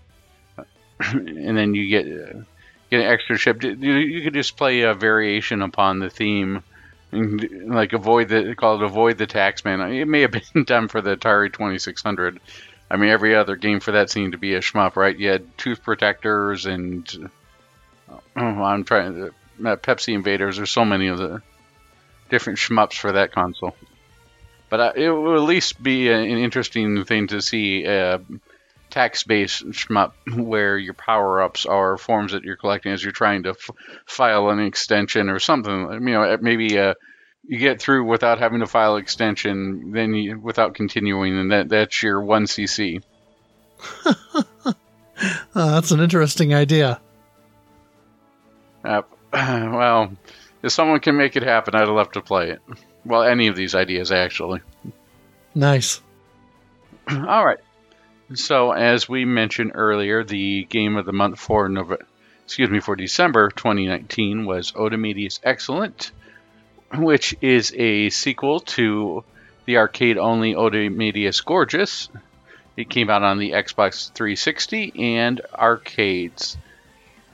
and 1.00 1.58
then 1.58 1.74
you 1.74 1.88
get 1.88 2.06
uh, 2.06 2.42
get 2.88 3.00
an 3.00 3.06
extra 3.06 3.36
ship. 3.36 3.64
You 3.64 4.22
could 4.22 4.34
just 4.34 4.56
play 4.56 4.82
a 4.82 4.94
variation 4.94 5.62
upon 5.62 5.98
the 5.98 6.08
theme. 6.08 6.62
And, 7.10 7.72
like 7.74 7.92
avoid 7.94 8.28
the 8.28 8.54
call 8.56 8.76
it 8.76 8.82
avoid 8.84 9.18
the 9.18 9.26
taxman. 9.26 9.92
It 10.00 10.06
may 10.06 10.20
have 10.20 10.30
been 10.54 10.64
done 10.64 10.86
for 10.86 11.00
the 11.00 11.16
Atari 11.16 11.52
2600. 11.52 12.38
I 12.90 12.96
mean, 12.96 13.10
every 13.10 13.34
other 13.34 13.56
game 13.56 13.80
for 13.80 13.92
that 13.92 14.10
seemed 14.10 14.32
to 14.32 14.38
be 14.38 14.54
a 14.54 14.60
shmup, 14.60 14.96
right? 14.96 15.16
You 15.16 15.30
had 15.30 15.58
tooth 15.58 15.82
protectors 15.82 16.66
and 16.66 17.30
oh, 18.08 18.20
I'm 18.36 18.84
trying 18.84 19.14
to 19.14 19.26
uh, 19.26 19.76
Pepsi 19.76 20.14
Invaders. 20.14 20.56
There's 20.56 20.70
so 20.70 20.84
many 20.84 21.08
of 21.08 21.18
the 21.18 21.42
different 22.30 22.58
shmups 22.58 22.94
for 22.94 23.12
that 23.12 23.32
console. 23.32 23.74
But 24.68 24.80
uh, 24.80 24.92
it 24.96 25.10
will 25.10 25.36
at 25.36 25.42
least 25.42 25.82
be 25.82 26.10
an 26.10 26.24
interesting 26.24 27.04
thing 27.04 27.28
to 27.28 27.40
see. 27.40 27.86
Uh, 27.86 28.18
tax-based 28.90 29.66
shmup 29.70 30.12
where 30.36 30.78
your 30.78 30.94
power-ups 30.94 31.66
are 31.66 31.96
forms 31.96 32.32
that 32.32 32.44
you're 32.44 32.56
collecting 32.56 32.92
as 32.92 33.02
you're 33.02 33.12
trying 33.12 33.42
to 33.42 33.50
f- 33.50 33.70
file 34.06 34.48
an 34.48 34.60
extension 34.60 35.28
or 35.28 35.38
something. 35.38 35.90
You 35.92 35.98
know, 36.00 36.38
maybe 36.40 36.78
uh, 36.78 36.94
you 37.48 37.58
get 37.58 37.80
through 37.80 38.04
without 38.04 38.38
having 38.38 38.60
to 38.60 38.66
file 38.66 38.96
extension, 38.96 39.92
then 39.92 40.14
you, 40.14 40.38
without 40.38 40.74
continuing, 40.74 41.38
and 41.38 41.52
that 41.52 41.68
that's 41.68 42.02
your 42.02 42.20
one 42.20 42.44
CC. 42.44 43.02
uh, 44.04 44.72
that's 45.54 45.90
an 45.90 46.00
interesting 46.00 46.54
idea. 46.54 47.00
Uh, 48.84 49.02
well, 49.32 50.12
if 50.62 50.72
someone 50.72 51.00
can 51.00 51.16
make 51.16 51.36
it 51.36 51.42
happen, 51.42 51.74
I'd 51.74 51.88
love 51.88 52.12
to 52.12 52.20
play 52.20 52.50
it. 52.50 52.60
Well, 53.04 53.22
any 53.22 53.46
of 53.46 53.56
these 53.56 53.74
ideas, 53.74 54.10
actually. 54.10 54.60
Nice. 55.54 56.00
All 57.10 57.44
right. 57.44 57.58
So, 58.34 58.72
as 58.72 59.08
we 59.08 59.24
mentioned 59.24 59.72
earlier, 59.74 60.24
the 60.24 60.64
game 60.64 60.96
of 60.96 61.06
the 61.06 61.12
month 61.12 61.38
for 61.38 61.68
November, 61.68 62.04
excuse 62.44 62.68
me, 62.68 62.80
for 62.80 62.96
December 62.96 63.50
2019 63.50 64.46
was 64.46 64.72
Otomedius 64.72 65.38
Excellent, 65.44 66.10
which 67.02 67.36
is 67.40 67.72
a 67.76 68.10
sequel 68.10 68.60
to 68.60 69.24
the 69.64 69.78
arcade-only 69.78 70.54
Otomedius 70.54 71.44
Gorgeous. 71.44 72.08
It 72.76 72.90
came 72.90 73.10
out 73.10 73.22
on 73.22 73.38
the 73.38 73.52
Xbox 73.52 74.12
360 74.12 75.16
and 75.16 75.40
arcades. 75.52 76.56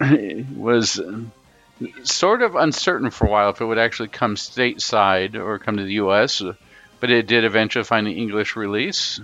It 0.00 0.49
was 0.49 1.00
sort 2.04 2.42
of 2.42 2.57
uncertain 2.57 3.11
for 3.11 3.26
a 3.26 3.31
while 3.31 3.50
if 3.50 3.61
it 3.61 3.64
would 3.64 3.78
actually 3.78 4.09
come 4.09 4.37
stateside 4.37 5.35
or 5.35 5.59
come 5.59 5.76
to 5.76 5.85
the 5.85 5.95
US, 5.95 6.42
but 7.00 7.11
it 7.11 7.26
did 7.26 7.45
eventually 7.45 7.85
find 7.85 8.07
an 8.07 8.14
English 8.14 8.57
release 8.57 9.21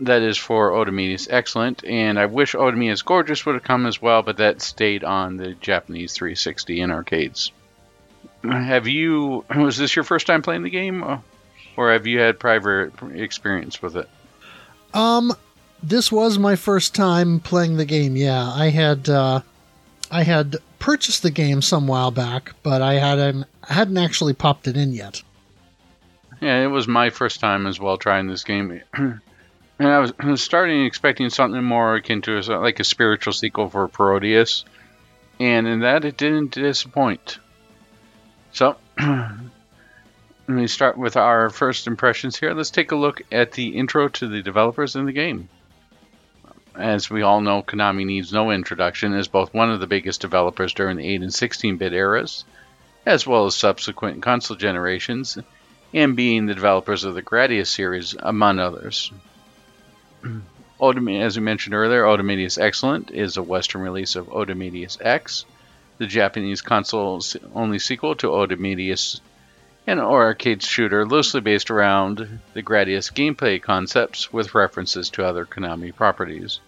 that 0.00 0.22
is 0.22 0.36
for 0.36 0.70
Otomedius 0.70 1.28
Excellent, 1.30 1.84
and 1.84 2.18
I 2.18 2.26
wish 2.26 2.54
Otomedius 2.54 3.04
Gorgeous 3.04 3.44
would 3.44 3.56
have 3.56 3.64
come 3.64 3.86
as 3.86 4.00
well, 4.00 4.22
but 4.22 4.36
that 4.36 4.62
stayed 4.62 5.02
on 5.02 5.36
the 5.36 5.54
Japanese 5.54 6.12
360 6.12 6.80
in 6.80 6.90
arcades. 6.90 7.52
Have 8.42 8.86
you, 8.86 9.44
was 9.54 9.76
this 9.76 9.96
your 9.96 10.04
first 10.04 10.26
time 10.26 10.42
playing 10.42 10.62
the 10.62 10.70
game, 10.70 11.02
or 11.76 11.92
have 11.92 12.06
you 12.06 12.20
had 12.20 12.38
prior 12.38 12.92
experience 13.14 13.82
with 13.82 13.96
it? 13.96 14.08
Um, 14.94 15.32
this 15.82 16.10
was 16.12 16.38
my 16.38 16.56
first 16.56 16.94
time 16.94 17.40
playing 17.40 17.76
the 17.76 17.84
game. 17.84 18.16
Yeah, 18.16 18.48
I 18.48 18.70
had, 18.70 19.08
uh, 19.08 19.40
I 20.10 20.22
had 20.22 20.56
purchased 20.78 21.22
the 21.22 21.30
game 21.30 21.62
some 21.62 21.86
while 21.86 22.10
back, 22.10 22.54
but 22.62 22.80
I 22.82 22.94
hadn't, 22.94 23.44
I 23.68 23.72
hadn't 23.72 23.98
actually 23.98 24.34
popped 24.34 24.68
it 24.68 24.76
in 24.76 24.92
yet. 24.92 25.22
Yeah, 26.40 26.62
it 26.62 26.68
was 26.68 26.86
my 26.86 27.10
first 27.10 27.40
time 27.40 27.66
as 27.66 27.80
well 27.80 27.96
trying 27.96 28.28
this 28.28 28.44
game. 28.44 28.80
And 29.80 29.88
I 29.88 30.00
was, 30.00 30.12
I 30.18 30.26
was 30.26 30.42
starting 30.42 30.84
expecting 30.84 31.30
something 31.30 31.62
more 31.62 31.94
akin 31.94 32.20
to 32.22 32.38
a, 32.38 32.42
like 32.58 32.80
a 32.80 32.84
spiritual 32.84 33.32
sequel 33.32 33.68
for 33.68 33.86
Parodius, 33.86 34.64
and 35.38 35.68
in 35.68 35.80
that 35.80 36.04
it 36.04 36.16
didn't 36.16 36.50
disappoint. 36.50 37.38
So, 38.52 38.76
let 38.98 39.38
me 40.48 40.66
start 40.66 40.96
with 40.96 41.16
our 41.16 41.50
first 41.50 41.86
impressions 41.86 42.38
here. 42.38 42.54
Let's 42.54 42.70
take 42.70 42.92
a 42.92 42.96
look 42.96 43.22
at 43.30 43.52
the 43.52 43.76
intro 43.76 44.08
to 44.08 44.26
the 44.26 44.42
developers 44.42 44.96
in 44.96 45.04
the 45.04 45.12
game. 45.12 45.48
As 46.74 47.10
we 47.10 47.22
all 47.22 47.40
know, 47.40 47.62
Konami 47.62 48.06
needs 48.06 48.32
no 48.32 48.50
introduction 48.50 49.12
as 49.12 49.28
both 49.28 49.52
one 49.52 49.70
of 49.70 49.80
the 49.80 49.86
biggest 49.86 50.20
developers 50.20 50.72
during 50.72 50.96
the 50.96 51.08
8 51.08 51.22
and 51.22 51.34
16 51.34 51.76
bit 51.76 51.92
eras, 51.92 52.44
as 53.04 53.26
well 53.26 53.46
as 53.46 53.56
subsequent 53.56 54.22
console 54.22 54.56
generations, 54.56 55.38
and 55.92 56.16
being 56.16 56.46
the 56.46 56.54
developers 56.54 57.04
of 57.04 57.14
the 57.14 57.22
Gradius 57.22 57.68
series, 57.68 58.14
among 58.18 58.58
others. 58.58 59.10
as 60.24 61.36
we 61.36 61.42
mentioned 61.42 61.74
earlier, 61.74 62.04
Otomedius 62.04 62.58
Excellent 62.58 63.10
is 63.10 63.36
a 63.36 63.42
Western 63.42 63.80
release 63.80 64.14
of 64.14 64.28
Otomedius 64.28 64.98
X, 65.00 65.44
the 65.98 66.06
Japanese 66.06 66.62
console's 66.62 67.36
only 67.54 67.78
sequel 67.78 68.14
to 68.16 68.28
Otomedius, 68.28 69.20
an 69.86 69.98
arcade 69.98 70.62
shooter 70.62 71.04
loosely 71.04 71.40
based 71.40 71.70
around 71.70 72.40
the 72.54 72.62
Gradius 72.62 73.12
gameplay 73.12 73.60
concepts 73.60 74.32
with 74.32 74.54
references 74.54 75.10
to 75.10 75.24
other 75.24 75.44
Konami 75.44 75.94
properties. 75.94 76.60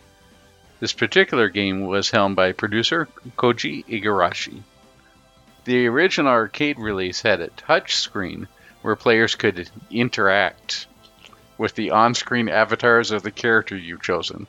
This 0.81 0.93
particular 0.93 1.49
game 1.49 1.87
was 1.87 2.11
helmed 2.11 2.37
by 2.37 2.53
producer 2.53 3.07
Koji 3.37 3.85
Igarashi. 3.87 4.63
The 5.65 5.87
original 5.87 6.33
arcade 6.33 6.79
release 6.79 7.23
had 7.23 7.41
a 7.41 7.49
touch 7.49 7.97
screen 7.97 8.49
where 8.83 8.97
players 8.97 9.35
could 9.35 9.71
interact 9.91 10.87
with 11.59 11.75
the 11.75 11.91
on 11.91 12.15
screen 12.15 12.49
avatars 12.49 13.11
of 13.11 13.23
the 13.23 13.31
character 13.31 13.77
you've 13.77 14.03
chosen. 14.03 14.47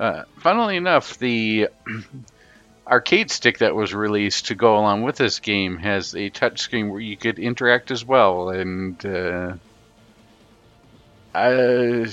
Uh, 0.00 0.24
funnily 0.38 0.76
enough, 0.76 1.16
the 1.18 1.68
arcade 2.86 3.30
stick 3.30 3.58
that 3.58 3.74
was 3.74 3.94
released 3.94 4.46
to 4.46 4.54
go 4.54 4.78
along 4.78 5.02
with 5.02 5.16
this 5.16 5.40
game 5.40 5.78
has 5.78 6.14
a 6.14 6.30
touchscreen 6.30 6.90
where 6.90 7.00
you 7.00 7.16
could 7.16 7.38
interact 7.38 7.90
as 7.90 8.04
well, 8.04 8.50
and 8.50 9.04
uh, 9.04 9.54
I, 11.34 12.06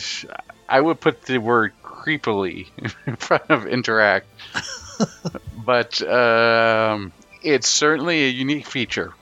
I 0.67 0.81
would 0.81 0.99
put 0.99 1.23
the 1.23 1.39
word 1.39 1.73
creepily 1.83 2.67
in 3.05 3.15
front 3.15 3.49
of 3.49 3.67
interact, 3.67 4.27
but 5.65 6.01
um, 6.01 7.11
it's 7.43 7.67
certainly 7.67 8.25
a 8.25 8.29
unique 8.29 8.67
feature. 8.67 9.13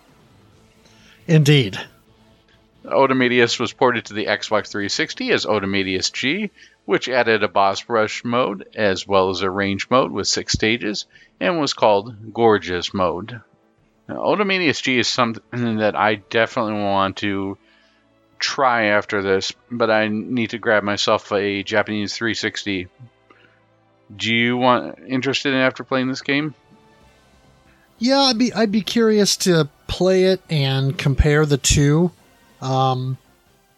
Indeed. 1.27 1.80
Otomedius 2.86 3.60
was 3.60 3.74
ported 3.74 4.06
to 4.06 4.13
the 4.13 4.27
Xbox 4.27 4.68
360 4.70 5.32
as 5.32 5.46
Otomedius 5.46 6.12
G, 6.12 6.51
which 6.88 7.10
added 7.10 7.44
a 7.44 7.50
boss 7.50 7.89
rush 7.89 8.24
mode 8.24 8.65
as 8.74 9.06
well 9.06 9.29
as 9.29 9.41
a 9.41 9.51
range 9.51 9.89
mode 9.89 10.10
with 10.10 10.25
six 10.25 10.53
stages 10.53 11.06
and 11.38 11.60
was 11.60 11.74
called 11.74 12.34
Gorgeous 12.34 12.94
mode. 12.94 13.41
Now, 14.08 14.15
Otomedius 14.15 14.82
G 14.82 14.98
is 14.98 15.10
something 15.10 15.79
that 15.79 15.98
I 15.98 16.15
definitely 16.15 16.82
want 16.82 17.17
to 17.17 17.58
try 18.39 18.86
after 18.86 19.22
this, 19.22 19.51
but 19.70 19.91
I 19.91 20.08
need 20.08 20.51
to 20.51 20.60
grab 20.60 20.84
myself 20.84 21.29
a 21.34 21.62
Japanese 21.62 22.15
360. 22.15 22.88
Do 24.15 24.34
you 24.34 24.56
want 24.56 24.98
interested 25.06 25.51
in 25.51 25.60
after 25.60 25.84
playing 25.84 26.08
this 26.08 26.22
game? 26.22 26.56
Yeah, 28.00 28.20
I'd 28.20 28.38
be 28.38 28.53
I'd 28.53 28.72
be 28.72 28.82
curious 28.82 29.36
to 29.38 29.67
play 29.88 30.24
it 30.24 30.39
and 30.50 30.98
compare 30.98 31.46
the 31.46 31.58
two. 31.58 32.12
Um, 32.62 33.17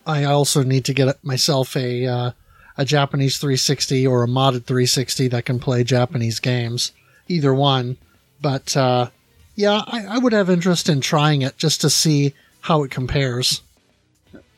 I 0.06 0.26
also 0.26 0.62
need 0.62 0.86
to 0.86 0.94
get 0.94 1.24
myself 1.24 1.76
a 1.76 2.06
uh, 2.06 2.32
a 2.80 2.86
Japanese 2.86 3.38
360 3.38 4.08
or 4.08 4.24
a 4.24 4.28
modded 4.28 4.64
360 4.64 5.28
that 5.28 5.44
can 5.44 5.60
play 5.60 5.84
Japanese 5.84 6.40
games. 6.40 6.94
Either 7.28 7.54
one, 7.54 7.98
but 8.42 8.76
uh, 8.78 9.10
yeah, 9.54 9.84
I, 9.86 10.06
I 10.06 10.18
would 10.18 10.32
have 10.32 10.50
interest 10.50 10.88
in 10.88 11.02
trying 11.02 11.42
it 11.42 11.58
just 11.58 11.82
to 11.82 11.90
see 11.90 12.34
how 12.62 12.84
it 12.84 12.90
compares. 12.90 13.62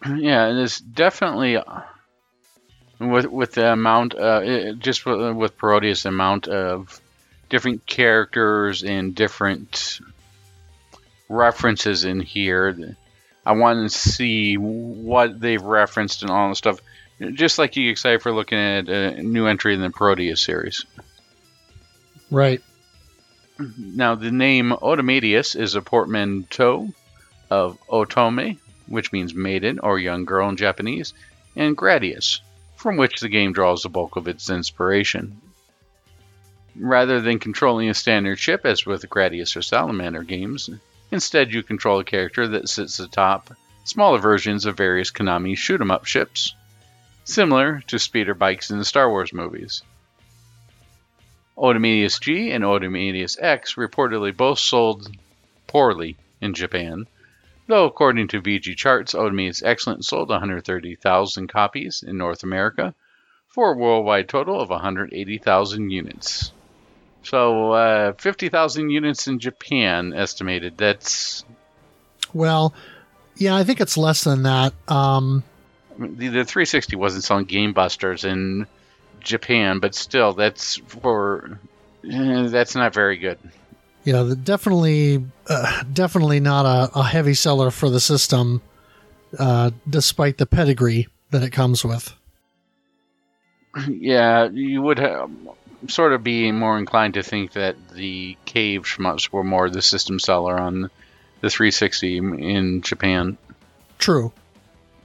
Yeah, 0.04 0.48
it's 0.48 0.80
definitely 0.80 1.58
uh, 1.58 1.82
with 3.00 3.28
with 3.28 3.52
the 3.52 3.72
amount, 3.72 4.16
uh, 4.16 4.42
it, 4.44 4.80
just 4.80 5.06
with, 5.06 5.36
with 5.36 5.60
Parodius, 5.60 6.08
amount 6.08 6.48
of 6.48 7.00
different 7.50 7.86
characters 7.86 8.84
and 8.84 9.14
different 9.14 10.00
references 11.30 12.04
in 12.04 12.20
here. 12.20 12.96
I 13.46 13.52
want 13.52 13.92
to 13.92 13.96
see 13.96 14.56
what 14.56 15.40
they've 15.40 15.62
referenced 15.62 16.24
and 16.24 16.32
all 16.32 16.50
the 16.50 16.56
stuff. 16.56 16.80
Just 17.34 17.60
like 17.60 17.76
you 17.76 17.92
excited 17.92 18.22
for 18.22 18.32
looking 18.32 18.58
at 18.58 18.90
a 18.90 19.22
new 19.22 19.46
entry 19.46 19.76
in 19.76 19.82
the 19.82 19.90
Parodius 19.92 20.42
series. 20.42 20.86
Right. 22.32 22.62
Now, 23.78 24.16
the 24.16 24.32
name 24.32 24.72
Otomedius 24.72 25.56
is 25.56 25.76
a 25.76 25.82
portmanteau 25.82 26.90
of 27.52 27.78
Otome, 27.88 28.58
which 28.88 29.12
means 29.12 29.36
maiden 29.36 29.80
or 29.80 30.00
young 30.00 30.26
girl 30.26 30.50
in 30.50 30.58
Japanese, 30.58 31.14
and 31.56 31.78
Gradius, 31.78 32.40
from 32.76 32.98
which 32.98 33.20
the 33.20 33.30
game 33.30 33.54
draws 33.54 33.84
the 33.84 33.90
bulk 33.90 34.16
of 34.16 34.28
its 34.28 34.50
inspiration. 34.50 35.40
Rather 36.76 37.22
than 37.22 37.38
controlling 37.38 37.90
a 37.90 37.94
standard 37.94 38.40
ship 38.40 38.66
as 38.66 38.86
with 38.86 39.08
Gradius 39.10 39.56
or 39.56 39.62
Salamander 39.62 40.24
games, 40.24 40.70
instead 41.12 41.54
you 41.54 41.62
control 41.62 42.00
a 42.00 42.04
character 42.04 42.48
that 42.48 42.70
sits 42.70 43.00
atop 43.00 43.54
smaller 43.84 44.18
versions 44.18 44.66
of 44.66 44.78
various 44.78 45.12
Konami 45.12 45.56
shoot 45.56 45.82
'em 45.82 45.92
up 45.92 46.06
ships, 46.06 46.56
similar 47.24 47.82
to 47.88 48.00
speeder 48.00 48.34
bikes 48.34 48.72
in 48.72 48.78
the 48.78 48.86
Star 48.86 49.10
Wars 49.10 49.34
movies. 49.34 49.84
Otomedius 51.58 52.20
G 52.20 52.52
and 52.52 52.64
Otomedius 52.64 53.38
X 53.40 53.76
reportedly 53.76 54.36
both 54.36 54.60
sold 54.60 55.16
poorly 55.68 56.18
in 56.42 56.54
Japan, 56.54 57.08
though 57.68 57.86
according 57.86 58.30
to 58.30 58.42
VGChartz, 58.42 59.14
Otomedius 59.14 59.62
Excellent 59.64 60.04
sold 60.04 60.30
130,000 60.30 61.48
copies 61.48 62.04
in 62.06 62.18
North 62.18 62.44
America 62.44 62.96
for 63.50 63.74
a 63.74 63.78
worldwide 63.78 64.28
total 64.28 64.60
of 64.60 64.70
180,000 64.70 65.90
units. 65.90 66.52
So, 67.24 67.74
uh, 67.74 68.14
50,000 68.14 68.90
units 68.90 69.28
in 69.28 69.40
Japan 69.40 70.14
estimated. 70.14 70.78
That's. 70.78 71.46
Well, 72.34 72.74
yeah, 73.36 73.56
I 73.56 73.64
think 73.64 73.80
it's 73.80 73.98
less 73.98 74.24
than 74.24 74.44
that. 74.44 74.74
Um, 74.88 75.44
the, 76.02 76.28
the 76.28 76.46
360 76.46 76.96
wasn't 76.96 77.24
selling 77.24 77.46
Game 77.46 77.74
Busters 77.74 78.24
in 78.26 78.68
Japan, 79.20 79.80
but 79.80 79.96
still, 79.96 80.34
that's 80.34 80.78
for. 80.88 81.60
eh, 82.10 82.48
that's 82.48 82.76
not 82.76 82.94
very 82.94 83.18
good. 83.18 83.38
yeah, 84.04 84.24
the- 84.24 84.36
definitely, 84.36 85.24
uh, 85.48 85.84
definitely 85.94 86.40
not 86.40 86.66
a, 86.66 86.92
a 87.00 87.04
heavy 87.04 87.34
seller 87.34 87.72
for 87.72 87.90
the 87.90 88.00
system, 88.00 88.62
uh, 89.38 89.72
despite 89.90 90.38
the 90.38 90.46
pedigree 90.46 91.08
that 91.30 91.44
it 91.44 91.52
comes 91.52 91.86
with. 91.86 92.14
Yeah, 93.88 94.50
you 94.52 94.82
would 94.82 95.00
have, 95.00 95.30
sort 95.88 96.14
of 96.14 96.24
be 96.24 96.52
more 96.52 96.78
inclined 96.78 97.14
to 97.16 97.24
think 97.24 97.54
that 97.54 97.76
the 97.94 98.38
cave 98.46 98.84
shmups 98.84 99.32
were 99.32 99.44
more 99.44 99.70
the 99.70 99.82
system 99.82 100.20
seller 100.20 100.60
on 100.60 100.90
the 101.40 101.50
360 101.50 102.18
in 102.18 102.82
Japan. 102.82 103.38
True. 103.98 104.32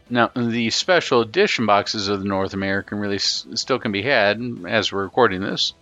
Now, 0.08 0.30
the 0.36 0.70
special 0.70 1.20
edition 1.20 1.66
boxes 1.66 2.08
of 2.08 2.20
the 2.20 2.28
North 2.28 2.54
American 2.54 2.98
release 2.98 3.44
still 3.54 3.80
can 3.80 3.90
be 3.90 4.02
had, 4.02 4.40
as 4.68 4.92
we're 4.92 5.02
recording 5.02 5.40
this, 5.40 5.72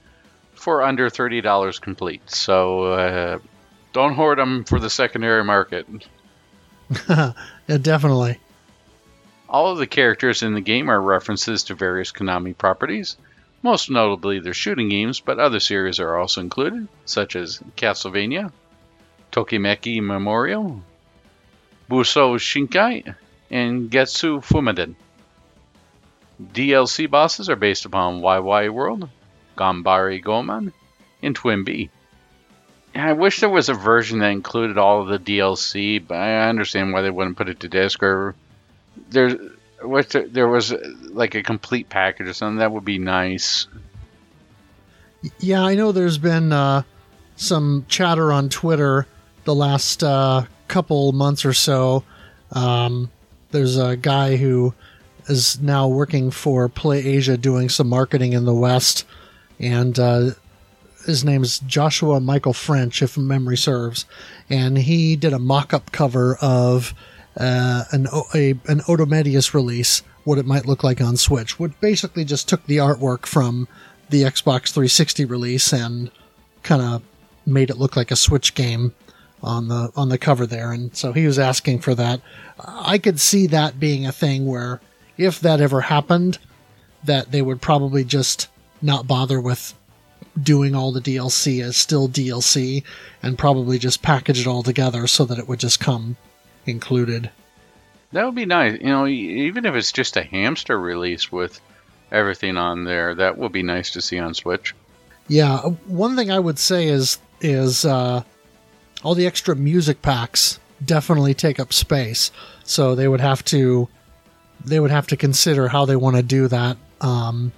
for 0.54 0.82
under 0.82 1.10
$30 1.10 1.80
complete. 1.80 2.30
So 2.30 2.84
uh, 2.84 3.38
don't 3.92 4.14
hoard 4.14 4.38
them 4.38 4.64
for 4.64 4.78
the 4.78 4.88
secondary 4.88 5.44
market. 5.44 5.86
yeah, 7.08 7.32
definitely. 7.80 8.38
All 9.48 9.72
of 9.72 9.78
the 9.78 9.86
characters 9.86 10.42
in 10.42 10.54
the 10.54 10.62
game 10.62 10.90
are 10.90 11.00
references 11.00 11.64
to 11.64 11.74
various 11.74 12.10
Konami 12.10 12.56
properties, 12.56 13.16
most 13.62 13.90
notably 13.90 14.40
their 14.40 14.54
shooting 14.54 14.88
games, 14.88 15.20
but 15.20 15.38
other 15.38 15.60
series 15.60 16.00
are 16.00 16.16
also 16.16 16.40
included, 16.40 16.88
such 17.04 17.36
as 17.36 17.60
Castlevania, 17.76 18.52
Tokimeki 19.32 20.02
Memorial, 20.02 20.82
Busou 21.90 22.38
Shinki, 22.38 23.14
and 23.54 23.88
Getsu 23.88 24.44
Fumaden. 24.44 24.96
DLC 26.42 27.08
bosses 27.08 27.48
are 27.48 27.56
based 27.56 27.84
upon 27.84 28.20
YY 28.20 28.70
World, 28.70 29.08
Ganbare 29.56 30.20
Goemon, 30.20 30.72
and 31.22 31.38
TwinBee. 31.38 31.88
I 32.96 33.12
wish 33.12 33.40
there 33.40 33.48
was 33.48 33.68
a 33.68 33.74
version 33.74 34.18
that 34.18 34.30
included 34.30 34.76
all 34.76 35.02
of 35.02 35.08
the 35.08 35.18
DLC, 35.20 36.04
but 36.04 36.16
I 36.16 36.48
understand 36.48 36.92
why 36.92 37.02
they 37.02 37.10
wouldn't 37.10 37.36
put 37.36 37.48
it 37.48 37.60
to 37.60 37.68
disc 37.68 38.02
or 38.02 38.34
there, 39.10 39.38
there 39.80 40.48
was 40.48 40.72
uh, 40.72 40.78
like 41.10 41.36
a 41.36 41.42
complete 41.42 41.88
package 41.88 42.28
or 42.28 42.32
something 42.32 42.58
that 42.58 42.72
would 42.72 42.84
be 42.84 42.98
nice. 42.98 43.68
Yeah, 45.38 45.62
I 45.62 45.76
know 45.76 45.92
there's 45.92 46.18
been 46.18 46.52
uh, 46.52 46.82
some 47.36 47.86
chatter 47.88 48.32
on 48.32 48.48
Twitter 48.48 49.06
the 49.44 49.54
last 49.54 50.02
uh, 50.02 50.44
couple 50.66 51.12
months 51.12 51.44
or 51.44 51.52
so. 51.52 52.02
Um, 52.52 53.10
there's 53.54 53.78
a 53.78 53.96
guy 53.96 54.36
who 54.36 54.74
is 55.26 55.60
now 55.60 55.86
working 55.88 56.30
for 56.30 56.68
Play 56.68 56.98
Asia 56.98 57.36
doing 57.36 57.68
some 57.68 57.88
marketing 57.88 58.32
in 58.32 58.44
the 58.44 58.52
West, 58.52 59.06
and 59.60 59.98
uh, 59.98 60.30
his 61.06 61.24
name 61.24 61.42
is 61.42 61.60
Joshua 61.60 62.20
Michael 62.20 62.52
French, 62.52 63.00
if 63.00 63.16
memory 63.16 63.56
serves. 63.56 64.06
And 64.50 64.76
he 64.76 65.16
did 65.16 65.32
a 65.32 65.38
mock 65.38 65.72
up 65.72 65.92
cover 65.92 66.36
of 66.40 66.94
uh, 67.36 67.84
an, 67.92 68.08
O- 68.12 68.26
a, 68.34 68.50
an 68.66 68.80
Otomedius 68.80 69.54
release, 69.54 70.02
what 70.24 70.38
it 70.38 70.46
might 70.46 70.66
look 70.66 70.82
like 70.82 71.00
on 71.00 71.16
Switch, 71.16 71.58
which 71.58 71.78
basically 71.80 72.24
just 72.24 72.48
took 72.48 72.66
the 72.66 72.78
artwork 72.78 73.24
from 73.24 73.68
the 74.10 74.22
Xbox 74.22 74.72
360 74.72 75.24
release 75.24 75.72
and 75.72 76.10
kind 76.62 76.82
of 76.82 77.02
made 77.46 77.70
it 77.70 77.78
look 77.78 77.96
like 77.96 78.10
a 78.10 78.16
Switch 78.16 78.54
game 78.54 78.94
on 79.44 79.68
the 79.68 79.92
on 79.94 80.08
the 80.08 80.18
cover 80.18 80.46
there. 80.46 80.72
And 80.72 80.94
so 80.96 81.12
he 81.12 81.26
was 81.26 81.38
asking 81.38 81.80
for 81.80 81.94
that. 81.94 82.20
I 82.58 82.98
could 82.98 83.20
see 83.20 83.46
that 83.48 83.78
being 83.78 84.06
a 84.06 84.12
thing 84.12 84.46
where 84.46 84.80
if 85.16 85.40
that 85.40 85.60
ever 85.60 85.82
happened, 85.82 86.38
that 87.04 87.30
they 87.30 87.42
would 87.42 87.60
probably 87.60 88.04
just 88.04 88.48
not 88.82 89.06
bother 89.06 89.40
with 89.40 89.74
doing 90.40 90.74
all 90.74 90.90
the 90.90 91.00
DLC 91.00 91.62
as 91.62 91.76
still 91.76 92.08
DLC 92.08 92.82
and 93.22 93.38
probably 93.38 93.78
just 93.78 94.02
package 94.02 94.40
it 94.40 94.46
all 94.46 94.62
together 94.62 95.06
so 95.06 95.24
that 95.24 95.38
it 95.38 95.48
would 95.48 95.60
just 95.60 95.78
come 95.78 96.16
included. 96.66 97.30
That 98.12 98.24
would 98.24 98.34
be 98.34 98.46
nice. 98.46 98.80
You 98.80 98.86
know, 98.86 99.06
even 99.06 99.64
if 99.64 99.74
it's 99.74 99.92
just 99.92 100.16
a 100.16 100.22
hamster 100.22 100.78
release 100.78 101.30
with 101.30 101.60
everything 102.10 102.56
on 102.56 102.84
there, 102.84 103.14
that 103.14 103.38
would 103.38 103.52
be 103.52 103.62
nice 103.62 103.90
to 103.92 104.00
see 104.00 104.18
on 104.18 104.34
Switch. 104.34 104.74
Yeah, 105.28 105.58
one 105.86 106.16
thing 106.16 106.30
I 106.30 106.38
would 106.38 106.58
say 106.58 106.88
is 106.88 107.18
is 107.40 107.84
uh, 107.84 108.22
all 109.04 109.14
the 109.14 109.26
extra 109.26 109.54
music 109.54 110.02
packs 110.02 110.58
definitely 110.84 111.34
take 111.34 111.60
up 111.60 111.72
space. 111.72 112.32
So 112.64 112.94
they 112.94 113.06
would 113.06 113.20
have 113.20 113.44
to 113.46 113.88
they 114.64 114.80
would 114.80 114.90
have 114.90 115.06
to 115.08 115.16
consider 115.16 115.68
how 115.68 115.84
they 115.84 115.96
want 115.96 116.16
to 116.16 116.22
do 116.22 116.48
that. 116.48 116.76
Um, 117.00 117.52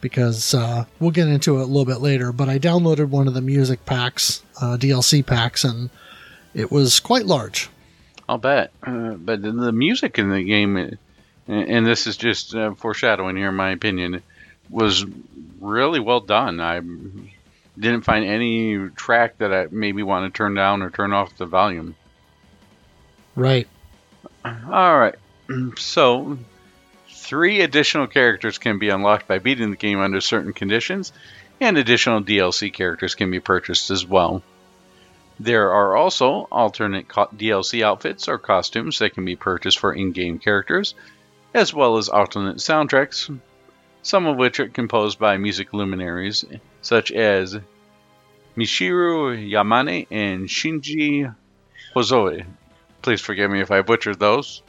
because 0.00 0.54
uh, 0.54 0.84
we'll 1.00 1.10
get 1.10 1.26
into 1.26 1.58
it 1.58 1.62
a 1.62 1.66
little 1.66 1.84
bit 1.84 2.00
later. 2.00 2.30
But 2.32 2.48
I 2.48 2.58
downloaded 2.58 3.08
one 3.08 3.26
of 3.26 3.34
the 3.34 3.40
music 3.40 3.84
packs, 3.86 4.42
uh, 4.60 4.76
DLC 4.76 5.24
packs, 5.24 5.64
and 5.64 5.90
it 6.54 6.70
was 6.70 7.00
quite 7.00 7.26
large. 7.26 7.68
I'll 8.28 8.38
bet. 8.38 8.70
Uh, 8.82 9.14
but 9.14 9.42
the, 9.42 9.72
music 9.72 10.18
in 10.18 10.30
the 10.30 10.44
game, 10.44 10.96
and, 11.48 11.86
this 11.86 12.06
is 12.06 12.16
just 12.16 12.54
uh, 12.54 12.74
foreshadowing 12.74 13.36
here, 13.36 13.48
in 13.48 13.54
my 13.54 13.70
opinion, 13.70 14.22
was 14.70 15.04
really 15.60 16.00
well 16.00 16.20
done. 16.20 16.60
I 16.60 16.80
didn't 17.78 18.02
find 18.02 18.24
any 18.24 18.88
track 18.90 19.38
that 19.38 19.52
I 19.52 19.66
maybe 19.70 20.02
want 20.02 20.32
to 20.32 20.36
turn 20.36 20.54
down 20.54 20.82
or 20.82 20.90
turn 20.90 21.12
off 21.12 21.36
the 21.36 21.46
volume. 21.46 21.94
Right. 23.34 23.68
All 24.44 24.98
right. 24.98 25.14
So, 25.76 26.38
three 27.08 27.60
additional 27.60 28.06
characters 28.06 28.58
can 28.58 28.78
be 28.78 28.88
unlocked 28.88 29.28
by 29.28 29.38
beating 29.38 29.70
the 29.70 29.76
game 29.76 30.00
under 30.00 30.20
certain 30.20 30.52
conditions, 30.52 31.12
and 31.60 31.76
additional 31.76 32.22
DLC 32.22 32.72
characters 32.72 33.14
can 33.14 33.30
be 33.30 33.40
purchased 33.40 33.90
as 33.90 34.06
well. 34.06 34.42
There 35.38 35.70
are 35.72 35.96
also 35.96 36.48
alternate 36.50 37.08
co- 37.08 37.26
DLC 37.26 37.82
outfits 37.82 38.26
or 38.26 38.38
costumes 38.38 38.98
that 39.00 39.14
can 39.14 39.24
be 39.24 39.36
purchased 39.36 39.78
for 39.78 39.92
in 39.92 40.12
game 40.12 40.38
characters, 40.38 40.94
as 41.52 41.74
well 41.74 41.98
as 41.98 42.08
alternate 42.08 42.56
soundtracks, 42.56 43.38
some 44.02 44.26
of 44.26 44.36
which 44.36 44.60
are 44.60 44.68
composed 44.68 45.18
by 45.18 45.36
music 45.36 45.74
luminaries 45.74 46.44
such 46.86 47.10
as 47.10 47.58
Michiru 48.56 49.50
Yamane 49.50 50.06
and 50.10 50.48
Shinji 50.48 51.34
Hosoe. 51.94 52.46
Please 53.02 53.20
forgive 53.20 53.50
me 53.50 53.60
if 53.60 53.70
I 53.70 53.82
butchered 53.82 54.18
those. 54.18 54.62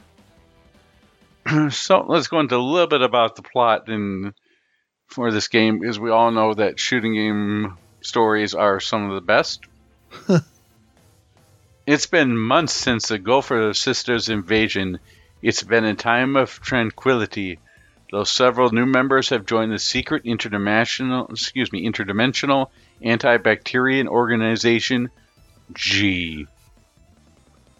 so 1.70 2.04
let's 2.08 2.26
go 2.26 2.40
into 2.40 2.56
a 2.56 2.58
little 2.58 2.88
bit 2.88 3.02
about 3.02 3.36
the 3.36 3.42
plot 3.42 3.88
and 3.88 4.34
for 5.06 5.32
this 5.32 5.48
game, 5.48 5.78
because 5.78 5.98
we 5.98 6.10
all 6.10 6.30
know 6.30 6.52
that 6.52 6.78
shooting 6.78 7.14
game 7.14 7.78
stories 8.02 8.54
are 8.54 8.78
some 8.78 9.08
of 9.08 9.14
the 9.14 9.20
best. 9.22 9.64
it's 11.86 12.06
been 12.06 12.36
months 12.36 12.74
since 12.74 13.08
the 13.08 13.18
Gofer 13.18 13.74
Sisters 13.74 14.28
invasion. 14.28 14.98
It's 15.40 15.62
been 15.62 15.84
a 15.84 15.94
time 15.94 16.36
of 16.36 16.60
tranquility, 16.60 17.58
though 18.10 18.24
several 18.24 18.70
new 18.70 18.86
members 18.86 19.30
have 19.30 19.46
joined 19.46 19.72
the 19.72 19.78
secret 19.78 20.24
interdimensional, 20.24 21.30
excuse 21.30 21.72
me, 21.72 21.86
interdimensional 21.86 22.70
antibacterian 23.02 24.06
organization 24.06 25.10
G. 25.74 26.46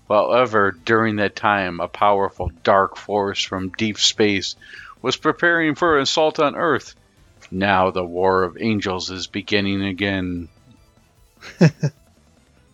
However, 0.08 0.72
during 0.84 1.16
that 1.16 1.36
time, 1.36 1.80
a 1.80 1.88
powerful 1.88 2.50
dark 2.62 2.96
force 2.96 3.42
from 3.42 3.70
deep 3.70 3.98
space 3.98 4.56
was 5.02 5.16
preparing 5.16 5.74
for 5.74 5.96
an 5.96 6.02
assault 6.02 6.38
on 6.38 6.56
Earth. 6.56 6.94
Now 7.50 7.90
the 7.90 8.04
War 8.04 8.42
of 8.44 8.58
Angels 8.60 9.10
is 9.10 9.26
beginning 9.26 9.84
again. 9.84 10.48
you 11.60 11.68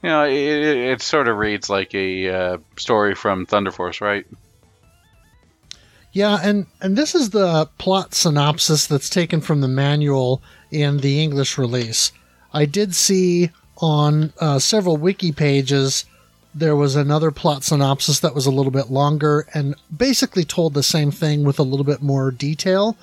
know, 0.03 0.25
it, 0.25 0.33
it, 0.33 0.77
it, 0.77 1.03
sort 1.03 1.29
of 1.29 1.37
reads 1.37 1.69
like 1.69 1.95
a 1.95 2.29
uh, 2.29 2.59
story 2.77 3.15
from 3.15 3.47
Thunder 3.47 3.71
Force, 3.71 4.01
right? 4.01 4.27
Yeah, 6.15 6.39
and, 6.41 6.67
and 6.81 6.97
this 6.97 7.13
is 7.15 7.31
the 7.31 7.67
plot 7.77 8.15
synopsis 8.15 8.87
that's 8.87 9.11
taken 9.11 9.41
from 9.41 9.61
the 9.61 9.69
manual 9.69 10.41
in 10.71 10.99
the 10.99 11.21
English 11.21 11.59
release. 11.59 12.13
I 12.53 12.67
did 12.67 12.95
see 12.95 13.51
on 13.79 14.33
uh, 14.41 14.61
several 14.61 14.97
wiki 14.97 15.33
pages 15.33 16.05
there 16.55 16.77
was 16.77 16.95
another 16.95 17.33
plot 17.33 17.65
synopsis 17.65 18.21
that 18.21 18.33
was 18.33 18.47
a 18.47 18.53
little 18.53 18.71
bit 18.71 18.93
longer 18.93 19.45
and 19.55 19.75
basically 19.95 20.45
told 20.45 20.73
the 20.73 20.85
same 20.85 21.11
thing 21.11 21.43
with 21.43 21.59
a 21.59 21.65
little 21.65 21.85
bit 21.85 22.01
more 22.01 22.31
detail, 22.31 22.97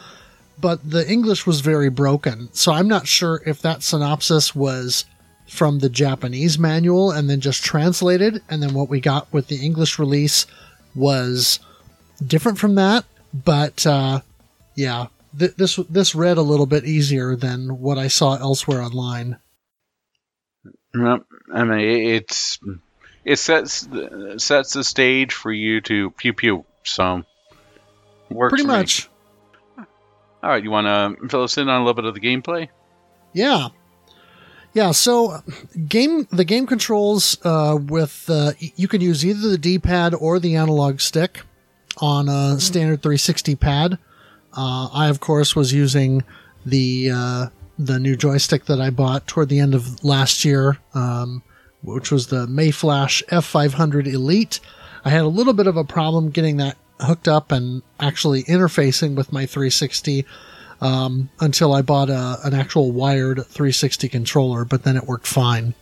but 0.58 0.90
the 0.90 1.06
English 1.12 1.46
was 1.46 1.60
very 1.60 1.90
broken. 1.90 2.48
So 2.54 2.72
I'm 2.72 2.88
not 2.88 3.08
sure 3.08 3.42
if 3.46 3.62
that 3.62 3.84
synopsis 3.84 4.56
was 4.56 5.04
from 5.50 5.80
the 5.80 5.90
Japanese 5.90 6.58
manual 6.58 7.12
and 7.12 7.30
then 7.30 7.42
just 7.42 7.62
translated, 7.62 8.42
and 8.50 8.64
then 8.64 8.74
what 8.74 8.88
we 8.88 9.02
got 9.02 9.28
with 9.34 9.48
the 9.48 9.58
English 9.58 10.00
release 10.00 10.46
was 10.96 11.60
different 12.26 12.60
from 12.60 12.76
that. 12.76 13.06
But 13.34 13.86
uh, 13.86 14.22
yeah, 14.76 15.08
th- 15.38 15.56
this 15.56 15.78
this 15.90 16.16
read 16.16 16.38
a 16.38 16.42
little 16.42 16.66
bit 16.66 16.86
easier 16.86 17.36
than 17.36 17.80
what 17.80 17.98
I 17.98 18.08
saw 18.08 18.36
elsewhere 18.36 18.82
online. 18.82 19.38
Well, 20.94 21.26
I 21.54 21.64
mean, 21.64 21.80
it's 21.80 22.60
it 23.24 23.38
sets 23.38 23.88
sets 24.38 24.74
the 24.74 24.84
stage 24.84 25.34
for 25.34 25.52
you 25.52 25.82
to 25.82 26.12
pew 26.12 26.34
pew. 26.34 26.66
So 26.84 27.24
works 28.30 28.52
pretty 28.52 28.68
much. 28.68 29.08
Me. 29.78 29.86
All 30.44 30.50
right, 30.50 30.64
you 30.64 30.72
want 30.72 30.88
to 30.88 31.28
fill 31.30 31.44
us 31.44 31.58
in 31.58 31.70
on 31.70 31.82
a 31.82 31.84
little 31.84 31.94
bit 31.94 32.06
of 32.06 32.16
the 32.16 32.20
gameplay? 32.20 32.70
Yeah, 33.32 33.70
yeah. 34.74 34.92
So 34.92 35.42
game 35.88 36.28
the 36.32 36.44
game 36.44 36.66
controls 36.66 37.38
uh, 37.46 37.78
with 37.80 38.26
uh, 38.28 38.54
you 38.60 38.88
can 38.88 39.02
use 39.02 39.26
either 39.26 39.48
the 39.48 39.58
D 39.58 39.80
pad 39.80 40.14
or 40.14 40.40
the 40.40 40.56
analog 40.56 41.00
stick 41.00 41.44
on 41.98 42.30
a 42.30 42.60
standard 42.60 43.02
360 43.02 43.56
pad. 43.56 43.98
Uh, 44.56 44.90
I 44.94 45.08
of 45.10 45.20
course 45.20 45.56
was 45.56 45.74
using 45.74 46.24
the 46.66 47.12
uh, 47.14 47.48
the 47.80 48.00
new 48.00 48.16
joystick 48.16 48.66
that 48.66 48.82
I 48.82 48.90
bought 48.90 49.28
toward 49.28 49.50
the 49.50 49.60
end 49.60 49.74
of 49.74 50.04
last 50.04 50.46
year. 50.46 50.78
Um, 50.94 51.44
which 51.84 52.12
was 52.12 52.28
the 52.28 52.48
Mayflash 52.48 53.24
F500 53.28 54.08
Elite. 54.08 54.60
I 55.04 55.10
had 55.10 55.22
a 55.22 55.28
little 55.28 55.54
bit 55.54 55.68
of 55.68 55.78
a 55.78 55.84
problem 55.84 56.30
getting 56.30 56.58
that 56.58 56.78
hooked 57.00 57.28
up 57.28 57.52
and 57.52 57.82
actually 58.00 58.44
interfacing 58.44 59.16
with 59.16 59.34
my 59.34 59.46
360 59.46 60.26
um, 60.80 61.30
until 61.40 61.74
I 61.74 61.82
bought 61.82 62.10
a, 62.10 62.38
an 62.44 62.54
actual 62.54 62.92
wired 62.92 63.38
360 63.38 64.10
controller, 64.10 64.66
but 64.66 64.84
then 64.84 64.98
it 64.98 65.06
worked 65.06 65.28
fine. 65.28 65.74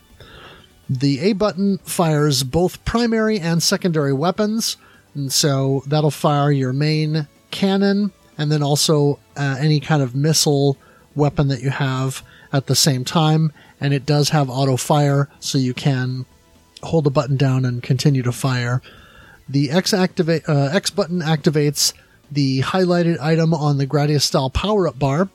The 0.89 1.19
A 1.19 1.33
button 1.33 1.77
fires 1.79 2.43
both 2.43 2.83
primary 2.85 3.39
and 3.39 3.61
secondary 3.61 4.13
weapons, 4.13 4.77
and 5.15 5.31
so 5.31 5.83
that'll 5.87 6.11
fire 6.11 6.51
your 6.51 6.73
main 6.73 7.27
cannon 7.51 8.11
and 8.37 8.51
then 8.51 8.63
also 8.63 9.19
uh, 9.35 9.57
any 9.59 9.79
kind 9.79 10.01
of 10.01 10.15
missile 10.15 10.77
weapon 11.15 11.47
that 11.49 11.61
you 11.61 11.69
have 11.69 12.23
at 12.53 12.67
the 12.67 12.75
same 12.75 13.03
time 13.03 13.51
and 13.79 13.93
it 13.93 14.05
does 14.05 14.29
have 14.29 14.49
auto 14.49 14.77
fire, 14.77 15.29
so 15.39 15.57
you 15.57 15.73
can 15.73 16.25
hold 16.83 17.03
the 17.03 17.11
button 17.11 17.37
down 17.37 17.65
and 17.65 17.81
continue 17.81 18.23
to 18.23 18.31
fire. 18.31 18.81
The 19.47 19.71
X 19.71 19.93
uh, 19.93 20.69
X 20.73 20.89
button 20.89 21.19
activates 21.19 21.93
the 22.31 22.61
highlighted 22.61 23.19
item 23.19 23.53
on 23.53 23.77
the 23.77 23.87
Gradius 23.87 24.21
style 24.21 24.49
power 24.49 24.87
up 24.87 24.99
bar, 24.99 25.29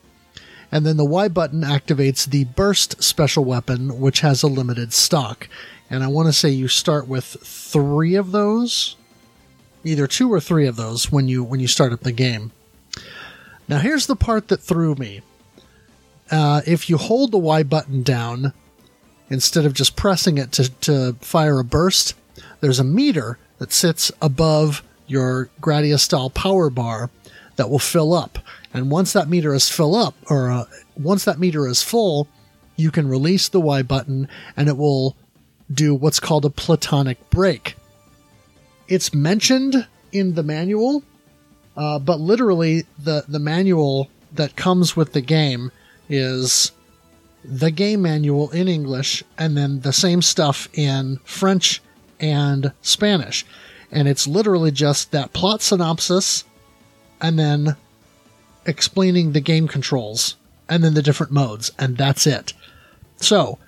and 0.70 0.84
then 0.84 0.96
the 0.96 1.04
Y 1.04 1.28
button 1.28 1.62
activates 1.62 2.28
the 2.28 2.44
burst 2.44 3.02
special 3.02 3.44
weapon, 3.44 3.98
which 3.98 4.20
has 4.20 4.42
a 4.42 4.48
limited 4.48 4.92
stock. 4.92 5.48
And 5.90 6.02
I 6.02 6.08
want 6.08 6.26
to 6.28 6.32
say 6.32 6.50
you 6.50 6.68
start 6.68 7.08
with 7.08 7.24
three 7.24 8.14
of 8.14 8.32
those, 8.32 8.96
either 9.84 10.06
two 10.06 10.32
or 10.32 10.40
three 10.40 10.66
of 10.66 10.76
those 10.76 11.12
when 11.12 11.28
you 11.28 11.44
when 11.44 11.60
you 11.60 11.68
start 11.68 11.92
up 11.92 12.00
the 12.00 12.12
game. 12.12 12.52
Now 13.68 13.78
here's 13.78 14.06
the 14.06 14.16
part 14.16 14.48
that 14.48 14.60
threw 14.60 14.94
me 14.94 15.22
uh, 16.30 16.62
if 16.66 16.88
you 16.88 16.96
hold 16.96 17.32
the 17.32 17.38
Y 17.38 17.62
button 17.62 18.02
down 18.02 18.52
instead 19.30 19.64
of 19.64 19.74
just 19.74 19.96
pressing 19.96 20.38
it 20.38 20.52
to, 20.52 20.70
to 20.80 21.16
fire 21.20 21.58
a 21.58 21.64
burst, 21.64 22.14
there's 22.60 22.80
a 22.80 22.84
meter 22.84 23.38
that 23.58 23.72
sits 23.72 24.10
above 24.20 24.82
your 25.06 25.48
Gradius 25.60 26.00
style 26.00 26.30
power 26.30 26.70
bar 26.70 27.10
that 27.56 27.70
will 27.70 27.78
fill 27.78 28.12
up. 28.12 28.38
And 28.72 28.90
once 28.90 29.12
that 29.12 29.28
meter 29.28 29.54
is 29.54 29.68
fill 29.68 29.94
up, 29.94 30.14
or 30.28 30.50
uh, 30.50 30.64
once 30.96 31.24
that 31.24 31.38
meter 31.38 31.68
is 31.68 31.82
full, 31.82 32.26
you 32.76 32.90
can 32.90 33.06
release 33.06 33.48
the 33.48 33.60
Y 33.60 33.82
button 33.82 34.28
and 34.56 34.68
it 34.68 34.76
will 34.76 35.16
do 35.72 35.94
what's 35.94 36.20
called 36.20 36.44
a 36.44 36.50
platonic 36.50 37.30
break. 37.30 37.76
It's 38.88 39.14
mentioned 39.14 39.86
in 40.12 40.34
the 40.34 40.42
manual, 40.42 41.02
uh, 41.76 41.98
but 41.98 42.20
literally 42.20 42.86
the, 42.98 43.24
the 43.28 43.38
manual 43.38 44.10
that 44.32 44.56
comes 44.56 44.96
with 44.96 45.12
the 45.12 45.20
game 45.20 45.70
is 46.08 46.72
the 47.44 47.70
game 47.70 48.02
manual 48.02 48.50
in 48.50 48.68
English 48.68 49.22
and 49.38 49.56
then 49.56 49.80
the 49.80 49.92
same 49.92 50.22
stuff 50.22 50.68
in 50.72 51.18
French 51.24 51.82
and 52.20 52.72
Spanish. 52.82 53.44
And 53.90 54.08
it's 54.08 54.26
literally 54.26 54.70
just 54.70 55.12
that 55.12 55.32
plot 55.32 55.62
synopsis 55.62 56.44
and 57.20 57.38
then 57.38 57.76
explaining 58.66 59.32
the 59.32 59.40
game 59.40 59.68
controls 59.68 60.36
and 60.68 60.82
then 60.82 60.94
the 60.94 61.02
different 61.02 61.32
modes, 61.32 61.70
and 61.78 61.96
that's 61.96 62.26
it. 62.26 62.54
So, 63.16 63.58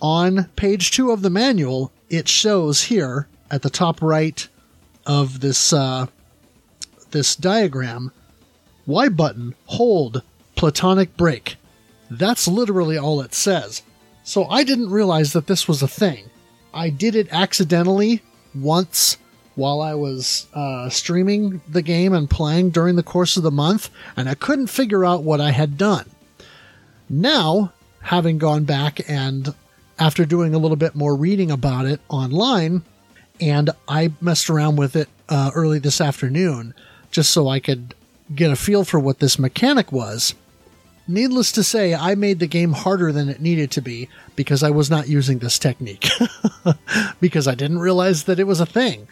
on 0.00 0.44
page 0.56 0.90
two 0.90 1.10
of 1.10 1.22
the 1.22 1.30
manual, 1.30 1.90
it 2.08 2.28
shows 2.28 2.84
here 2.84 3.26
at 3.50 3.62
the 3.62 3.70
top 3.70 4.00
right 4.00 4.46
of 5.06 5.40
this 5.40 5.72
uh, 5.72 6.06
this 7.10 7.36
diagram, 7.36 8.12
Y 8.86 9.08
button, 9.08 9.54
hold, 9.66 10.22
platonic 10.56 11.16
break. 11.16 11.56
That's 12.10 12.46
literally 12.46 12.98
all 12.98 13.20
it 13.20 13.34
says. 13.34 13.82
So 14.24 14.46
I 14.46 14.64
didn't 14.64 14.90
realize 14.90 15.32
that 15.32 15.46
this 15.46 15.68
was 15.68 15.82
a 15.82 15.88
thing. 15.88 16.30
I 16.74 16.90
did 16.90 17.14
it 17.14 17.28
accidentally 17.32 18.22
once 18.54 19.18
while 19.54 19.80
I 19.80 19.94
was 19.94 20.46
uh, 20.52 20.88
streaming 20.90 21.62
the 21.68 21.82
game 21.82 22.12
and 22.12 22.28
playing 22.28 22.70
during 22.70 22.96
the 22.96 23.02
course 23.02 23.36
of 23.36 23.42
the 23.42 23.50
month, 23.50 23.88
and 24.16 24.28
I 24.28 24.34
couldn't 24.34 24.66
figure 24.66 25.04
out 25.04 25.22
what 25.22 25.40
I 25.40 25.50
had 25.50 25.78
done. 25.78 26.10
Now, 27.08 27.72
having 28.02 28.36
gone 28.38 28.64
back 28.64 29.00
and 29.08 29.54
after 29.98 30.26
doing 30.26 30.54
a 30.54 30.58
little 30.58 30.76
bit 30.76 30.94
more 30.94 31.16
reading 31.16 31.50
about 31.50 31.86
it 31.86 32.00
online, 32.08 32.82
and 33.40 33.70
I 33.88 34.12
messed 34.20 34.50
around 34.50 34.76
with 34.76 34.96
it 34.96 35.08
uh, 35.28 35.50
early 35.54 35.78
this 35.78 36.00
afternoon 36.00 36.74
just 37.10 37.30
so 37.30 37.48
I 37.48 37.60
could 37.60 37.94
get 38.34 38.50
a 38.50 38.56
feel 38.56 38.84
for 38.84 38.98
what 38.98 39.18
this 39.20 39.38
mechanic 39.38 39.92
was. 39.92 40.34
Needless 41.08 41.52
to 41.52 41.62
say, 41.62 41.94
I 41.94 42.16
made 42.16 42.40
the 42.40 42.48
game 42.48 42.72
harder 42.72 43.12
than 43.12 43.28
it 43.28 43.40
needed 43.40 43.70
to 43.72 43.80
be 43.80 44.08
because 44.34 44.62
I 44.62 44.70
was 44.70 44.90
not 44.90 45.08
using 45.08 45.38
this 45.38 45.58
technique. 45.58 46.08
because 47.20 47.46
I 47.46 47.54
didn't 47.54 47.78
realize 47.78 48.24
that 48.24 48.40
it 48.40 48.44
was 48.44 48.60
a 48.60 48.66
thing. 48.66 49.06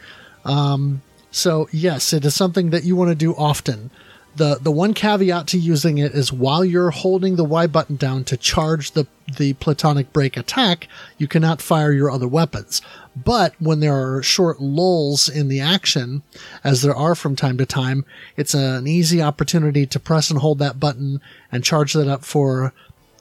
Um, 0.45 1.03
so, 1.31 1.69
yes, 1.71 2.13
it 2.13 2.25
is 2.25 2.35
something 2.35 2.71
that 2.71 2.85
you 2.85 2.97
want 2.97 3.11
to 3.11 3.15
do 3.15 3.35
often. 3.35 3.91
The 4.37 4.59
the 4.61 4.71
one 4.71 4.95
caveat 4.95 5.47
to 5.49 5.59
using 5.59 5.99
it 5.99 6.13
is 6.13 6.33
while 6.33 6.65
you're 6.65 6.91
holding 6.91 7.37
the 7.37 7.45
Y 7.45 7.67
button 7.67 7.97
down 7.97 8.25
to 8.25 8.37
charge 8.37 8.93
the 8.93 9.07
the 9.37 9.55
platonic 9.55 10.13
break 10.13 10.37
attack, 10.37 10.89
you 11.19 11.27
cannot 11.27 11.63
fire 11.63 11.93
your 11.93 12.11
other 12.11 12.29
weapons. 12.29 12.83
But 13.17 13.55
when 13.59 13.81
there 13.81 13.95
are 13.95 14.23
short 14.23 14.61
lulls 14.61 15.29
in 15.29 15.49
the 15.49 15.61
action, 15.61 16.23
as 16.63 16.83
there 16.83 16.95
are 16.95 17.15
from 17.15 17.37
time 17.37 17.57
to 17.59 17.67
time, 17.67 18.05
it's 18.37 18.55
an 18.55 18.87
easy 18.87 19.23
opportunity 19.23 19.87
to 19.87 20.01
press 20.01 20.31
and 20.31 20.41
hold 20.41 20.59
that 20.59 20.81
button 20.81 21.21
and 21.51 21.65
charge 21.65 21.93
that 21.95 22.09
up 22.09 22.25
for 22.25 22.73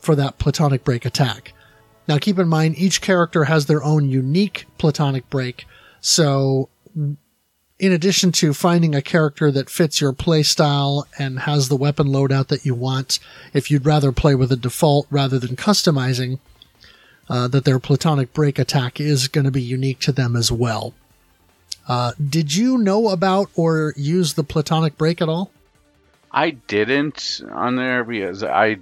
for 0.01 0.15
that 0.15 0.39
platonic 0.39 0.83
break 0.83 1.05
attack. 1.05 1.53
Now 2.07 2.17
keep 2.17 2.37
in 2.37 2.49
mind 2.49 2.77
each 2.77 3.01
character 3.01 3.45
has 3.45 3.65
their 3.65 3.83
own 3.83 4.09
unique 4.09 4.65
platonic 4.77 5.29
break, 5.29 5.65
so 6.01 6.69
in 7.79 7.91
addition 7.91 8.31
to 8.33 8.53
finding 8.53 8.95
a 8.95 9.01
character 9.01 9.51
that 9.51 9.69
fits 9.69 9.99
your 9.99 10.13
playstyle 10.13 11.05
and 11.17 11.39
has 11.39 11.69
the 11.69 11.75
weapon 11.75 12.07
loadout 12.07 12.47
that 12.47 12.65
you 12.65 12.75
want, 12.75 13.19
if 13.53 13.69
you'd 13.71 13.85
rather 13.85 14.11
play 14.11 14.35
with 14.35 14.51
a 14.51 14.55
default 14.55 15.07
rather 15.09 15.39
than 15.39 15.55
customizing, 15.55 16.39
uh, 17.29 17.47
that 17.47 17.65
their 17.65 17.79
platonic 17.79 18.33
break 18.33 18.59
attack 18.59 18.99
is 18.99 19.27
going 19.27 19.45
to 19.45 19.51
be 19.51 19.61
unique 19.61 19.99
to 19.99 20.11
them 20.11 20.35
as 20.35 20.51
well. 20.51 20.93
Uh, 21.87 22.13
did 22.29 22.55
you 22.55 22.77
know 22.77 23.09
about 23.09 23.49
or 23.55 23.93
use 23.97 24.33
the 24.33 24.43
platonic 24.43 24.97
break 24.97 25.21
at 25.21 25.29
all? 25.29 25.51
I 26.31 26.51
didn't 26.51 27.41
on 27.51 27.75
there 27.75 28.03
because 28.03 28.43
I 28.43 28.77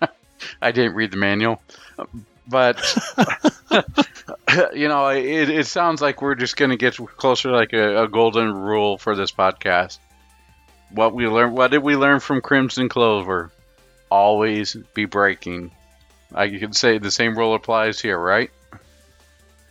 I 0.62 0.72
didn't 0.72 0.94
read 0.94 1.10
the 1.10 1.16
manual, 1.16 1.62
but 2.48 2.78
you 4.74 4.88
know, 4.88 5.08
it, 5.08 5.48
it 5.50 5.66
sounds 5.66 6.00
like 6.00 6.22
we're 6.22 6.34
just 6.34 6.56
going 6.56 6.70
to 6.70 6.76
get 6.76 6.96
closer 7.16 7.50
to 7.50 7.54
like 7.54 7.72
a, 7.72 8.04
a, 8.04 8.08
golden 8.08 8.52
rule 8.52 8.98
for 8.98 9.16
this 9.16 9.32
podcast. 9.32 9.98
What 10.90 11.14
we 11.14 11.26
learned, 11.26 11.56
what 11.56 11.70
did 11.70 11.82
we 11.82 11.96
learn 11.96 12.20
from 12.20 12.40
Crimson 12.40 12.88
Clover? 12.88 13.50
Always 14.10 14.76
be 14.94 15.06
breaking. 15.06 15.72
I 16.34 16.48
could 16.48 16.76
say 16.76 16.98
the 16.98 17.10
same 17.10 17.36
rule 17.36 17.54
applies 17.54 18.00
here, 18.00 18.18
right? 18.18 18.50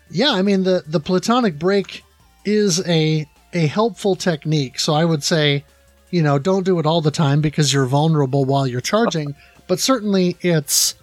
Yeah, 0.09 0.31
I 0.31 0.41
mean 0.41 0.63
the 0.63 0.83
the 0.85 0.99
platonic 0.99 1.57
break 1.57 2.03
is 2.45 2.85
a 2.87 3.27
a 3.53 3.67
helpful 3.67 4.15
technique. 4.15 4.79
So 4.79 4.93
I 4.93 5.05
would 5.05 5.23
say, 5.23 5.63
you 6.11 6.21
know, 6.21 6.39
don't 6.39 6.63
do 6.63 6.79
it 6.79 6.85
all 6.85 7.01
the 7.01 7.11
time 7.11 7.41
because 7.41 7.73
you're 7.73 7.85
vulnerable 7.85 8.45
while 8.45 8.67
you're 8.67 8.81
charging, 8.81 9.35
but 9.67 9.79
certainly 9.79 10.37
it's 10.41 10.95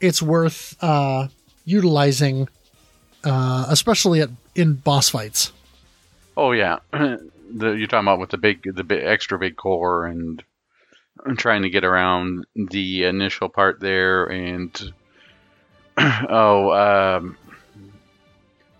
it's 0.00 0.22
worth 0.22 0.76
uh, 0.82 1.28
utilizing, 1.64 2.48
uh, 3.24 3.66
especially 3.68 4.20
at 4.20 4.30
in 4.54 4.74
boss 4.74 5.08
fights. 5.08 5.52
Oh 6.36 6.52
yeah, 6.52 6.78
the, 6.92 7.18
you're 7.72 7.86
talking 7.86 8.06
about 8.06 8.20
with 8.20 8.30
the 8.30 8.38
big, 8.38 8.62
the 8.62 8.84
big, 8.84 9.02
extra 9.04 9.38
big 9.38 9.56
core 9.56 10.06
and, 10.06 10.42
trying 11.36 11.62
to 11.62 11.70
get 11.70 11.82
around 11.82 12.46
the 12.54 13.04
initial 13.04 13.48
part 13.48 13.80
there, 13.80 14.26
and 14.26 14.92
oh, 15.98 16.70
um, 16.72 17.36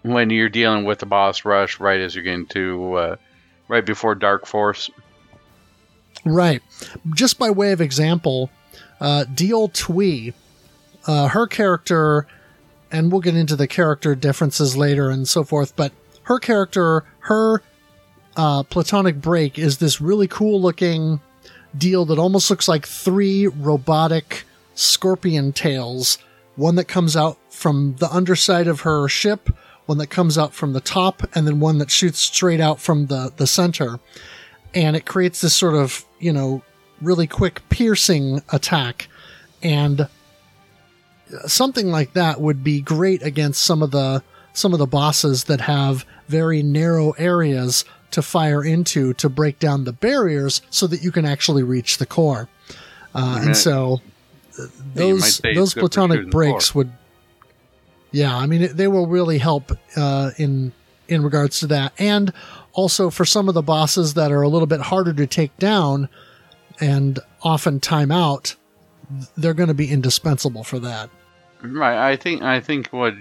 when 0.02 0.30
you're 0.30 0.48
dealing 0.48 0.84
with 0.84 1.00
the 1.00 1.06
boss 1.06 1.44
rush 1.44 1.80
right 1.80 2.00
as 2.00 2.14
you're 2.14 2.22
getting 2.22 2.46
to 2.46 2.94
uh, 2.94 3.16
right 3.66 3.84
before 3.84 4.14
Dark 4.14 4.46
Force. 4.46 4.88
Right. 6.24 6.62
Just 7.14 7.38
by 7.38 7.50
way 7.50 7.72
of 7.72 7.80
example, 7.80 8.50
uh, 9.00 9.24
Diol 9.34 9.72
Twee 9.72 10.32
uh, 11.08 11.28
her 11.28 11.46
character, 11.46 12.26
and 12.92 13.10
we'll 13.10 13.22
get 13.22 13.34
into 13.34 13.56
the 13.56 13.66
character 13.66 14.14
differences 14.14 14.76
later 14.76 15.10
and 15.10 15.26
so 15.26 15.42
forth, 15.42 15.74
but 15.74 15.92
her 16.24 16.38
character, 16.38 17.04
her 17.20 17.62
uh, 18.36 18.62
platonic 18.62 19.20
break 19.20 19.58
is 19.58 19.78
this 19.78 20.00
really 20.00 20.28
cool 20.28 20.60
looking 20.60 21.20
deal 21.76 22.04
that 22.04 22.18
almost 22.18 22.50
looks 22.50 22.68
like 22.68 22.86
three 22.86 23.46
robotic 23.46 24.44
scorpion 24.74 25.52
tails. 25.52 26.18
One 26.56 26.74
that 26.74 26.84
comes 26.84 27.16
out 27.16 27.38
from 27.50 27.96
the 27.98 28.10
underside 28.10 28.68
of 28.68 28.80
her 28.80 29.08
ship, 29.08 29.48
one 29.86 29.98
that 29.98 30.08
comes 30.08 30.36
out 30.36 30.52
from 30.52 30.74
the 30.74 30.80
top, 30.80 31.22
and 31.34 31.46
then 31.46 31.60
one 31.60 31.78
that 31.78 31.90
shoots 31.90 32.18
straight 32.18 32.60
out 32.60 32.80
from 32.80 33.06
the, 33.06 33.32
the 33.36 33.46
center. 33.46 33.98
And 34.74 34.94
it 34.94 35.06
creates 35.06 35.40
this 35.40 35.54
sort 35.54 35.74
of, 35.74 36.04
you 36.18 36.32
know, 36.32 36.62
really 37.00 37.26
quick 37.26 37.62
piercing 37.70 38.42
attack. 38.52 39.08
And 39.62 40.08
something 41.46 41.90
like 41.90 42.12
that 42.14 42.40
would 42.40 42.64
be 42.64 42.80
great 42.80 43.22
against 43.22 43.62
some 43.62 43.82
of 43.82 43.90
the 43.90 44.22
some 44.52 44.72
of 44.72 44.78
the 44.78 44.86
bosses 44.86 45.44
that 45.44 45.60
have 45.60 46.04
very 46.26 46.62
narrow 46.62 47.12
areas 47.12 47.84
to 48.10 48.22
fire 48.22 48.64
into 48.64 49.12
to 49.14 49.28
break 49.28 49.58
down 49.58 49.84
the 49.84 49.92
barriers 49.92 50.62
so 50.70 50.86
that 50.86 51.02
you 51.02 51.12
can 51.12 51.24
actually 51.24 51.62
reach 51.62 51.98
the 51.98 52.06
core. 52.06 52.48
Uh, 53.14 53.42
and 53.44 53.56
so 53.56 54.00
those 54.94 55.40
those 55.54 55.74
platonic 55.74 56.30
breaks 56.30 56.74
would 56.74 56.92
yeah, 58.10 58.36
I 58.36 58.46
mean 58.46 58.74
they 58.74 58.88
will 58.88 59.06
really 59.06 59.38
help 59.38 59.72
uh, 59.96 60.30
in 60.38 60.72
in 61.08 61.22
regards 61.22 61.60
to 61.60 61.66
that 61.68 61.92
and 61.98 62.32
also 62.72 63.10
for 63.10 63.24
some 63.24 63.48
of 63.48 63.54
the 63.54 63.62
bosses 63.62 64.14
that 64.14 64.30
are 64.30 64.42
a 64.42 64.48
little 64.48 64.66
bit 64.66 64.80
harder 64.80 65.12
to 65.14 65.26
take 65.26 65.56
down 65.56 66.08
and 66.80 67.18
often 67.42 67.80
time 67.80 68.10
out 68.10 68.56
they're 69.36 69.54
going 69.54 69.68
to 69.68 69.74
be 69.74 69.90
indispensable 69.90 70.64
for 70.64 70.78
that. 70.80 71.10
Right. 71.62 72.10
I 72.10 72.16
think 72.16 72.42
I 72.42 72.60
think 72.60 72.88
what 72.88 73.14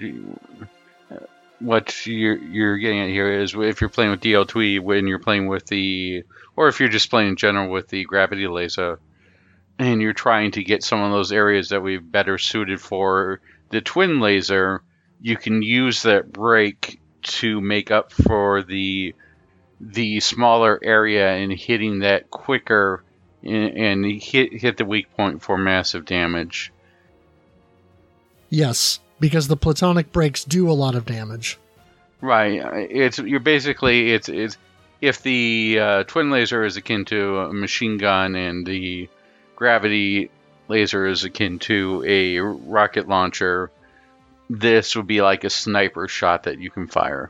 what 1.60 2.06
you're 2.06 2.38
you're 2.38 2.78
getting 2.78 3.02
at 3.02 3.10
here 3.10 3.42
is 3.42 3.56
if 3.56 3.82
you're 3.82 3.90
playing 3.90 4.12
with 4.12 4.22
Diol 4.22 4.48
Twee 4.48 4.80
when 4.80 5.08
you're 5.08 5.20
playing 5.20 5.48
with 5.48 5.66
the 5.66 6.24
or 6.56 6.68
if 6.68 6.80
you're 6.80 6.90
just 6.90 7.10
playing 7.10 7.30
in 7.30 7.36
general 7.36 7.72
with 7.72 7.88
the 7.88 8.04
gravity 8.04 8.48
laser 8.48 9.00
and 9.80 10.02
you're 10.02 10.14
trying 10.14 10.52
to 10.52 10.64
get 10.64 10.84
some 10.84 11.02
of 11.02 11.12
those 11.12 11.32
areas 11.32 11.70
that 11.70 11.82
we've 11.82 12.12
better 12.12 12.38
suited 12.38 12.82
for 12.82 13.42
the 13.70 13.82
twin 13.82 14.20
laser, 14.20 14.82
you 15.22 15.36
can 15.36 15.62
use 15.62 16.04
that 16.04 16.32
break 16.32 17.00
to 17.22 17.60
make 17.60 17.92
up 17.92 18.12
for 18.12 18.64
the 18.64 19.14
the 19.80 20.20
smaller 20.20 20.80
area 20.82 21.36
and 21.36 21.52
hitting 21.52 22.00
that 22.00 22.30
quicker 22.32 23.04
and, 23.44 23.78
and 23.78 24.22
hit 24.22 24.54
hit 24.54 24.78
the 24.78 24.86
weak 24.86 25.16
point 25.16 25.42
for 25.42 25.58
massive 25.58 26.06
damage. 26.06 26.72
Yes, 28.50 29.00
because 29.20 29.48
the 29.48 29.58
platonic 29.58 30.12
breaks 30.12 30.44
do 30.44 30.70
a 30.70 30.74
lot 30.74 30.96
of 30.96 31.06
damage. 31.06 31.58
Right. 32.22 32.62
It's 32.90 33.20
you're 33.20 33.40
basically 33.40 34.12
it's 34.12 34.30
it's 34.30 34.58
if 35.02 35.22
the 35.22 35.78
uh, 35.80 36.04
twin 36.04 36.32
laser 36.32 36.66
is 36.66 36.78
akin 36.78 37.06
to 37.06 37.40
a 37.40 37.54
machine 37.54 37.98
gun 37.98 38.36
and 38.36 38.66
the 38.66 39.10
gravity 39.56 40.32
laser 40.68 41.06
is 41.08 41.24
akin 41.24 41.60
to 41.60 42.04
a 42.08 42.40
rocket 42.40 43.08
launcher, 43.08 43.72
this 44.50 44.96
would 44.96 45.08
be 45.08 45.22
like 45.22 45.44
a 45.44 45.50
sniper 45.50 46.08
shot 46.08 46.44
that 46.44 46.60
you 46.60 46.72
can 46.72 46.88
fire. 46.88 47.30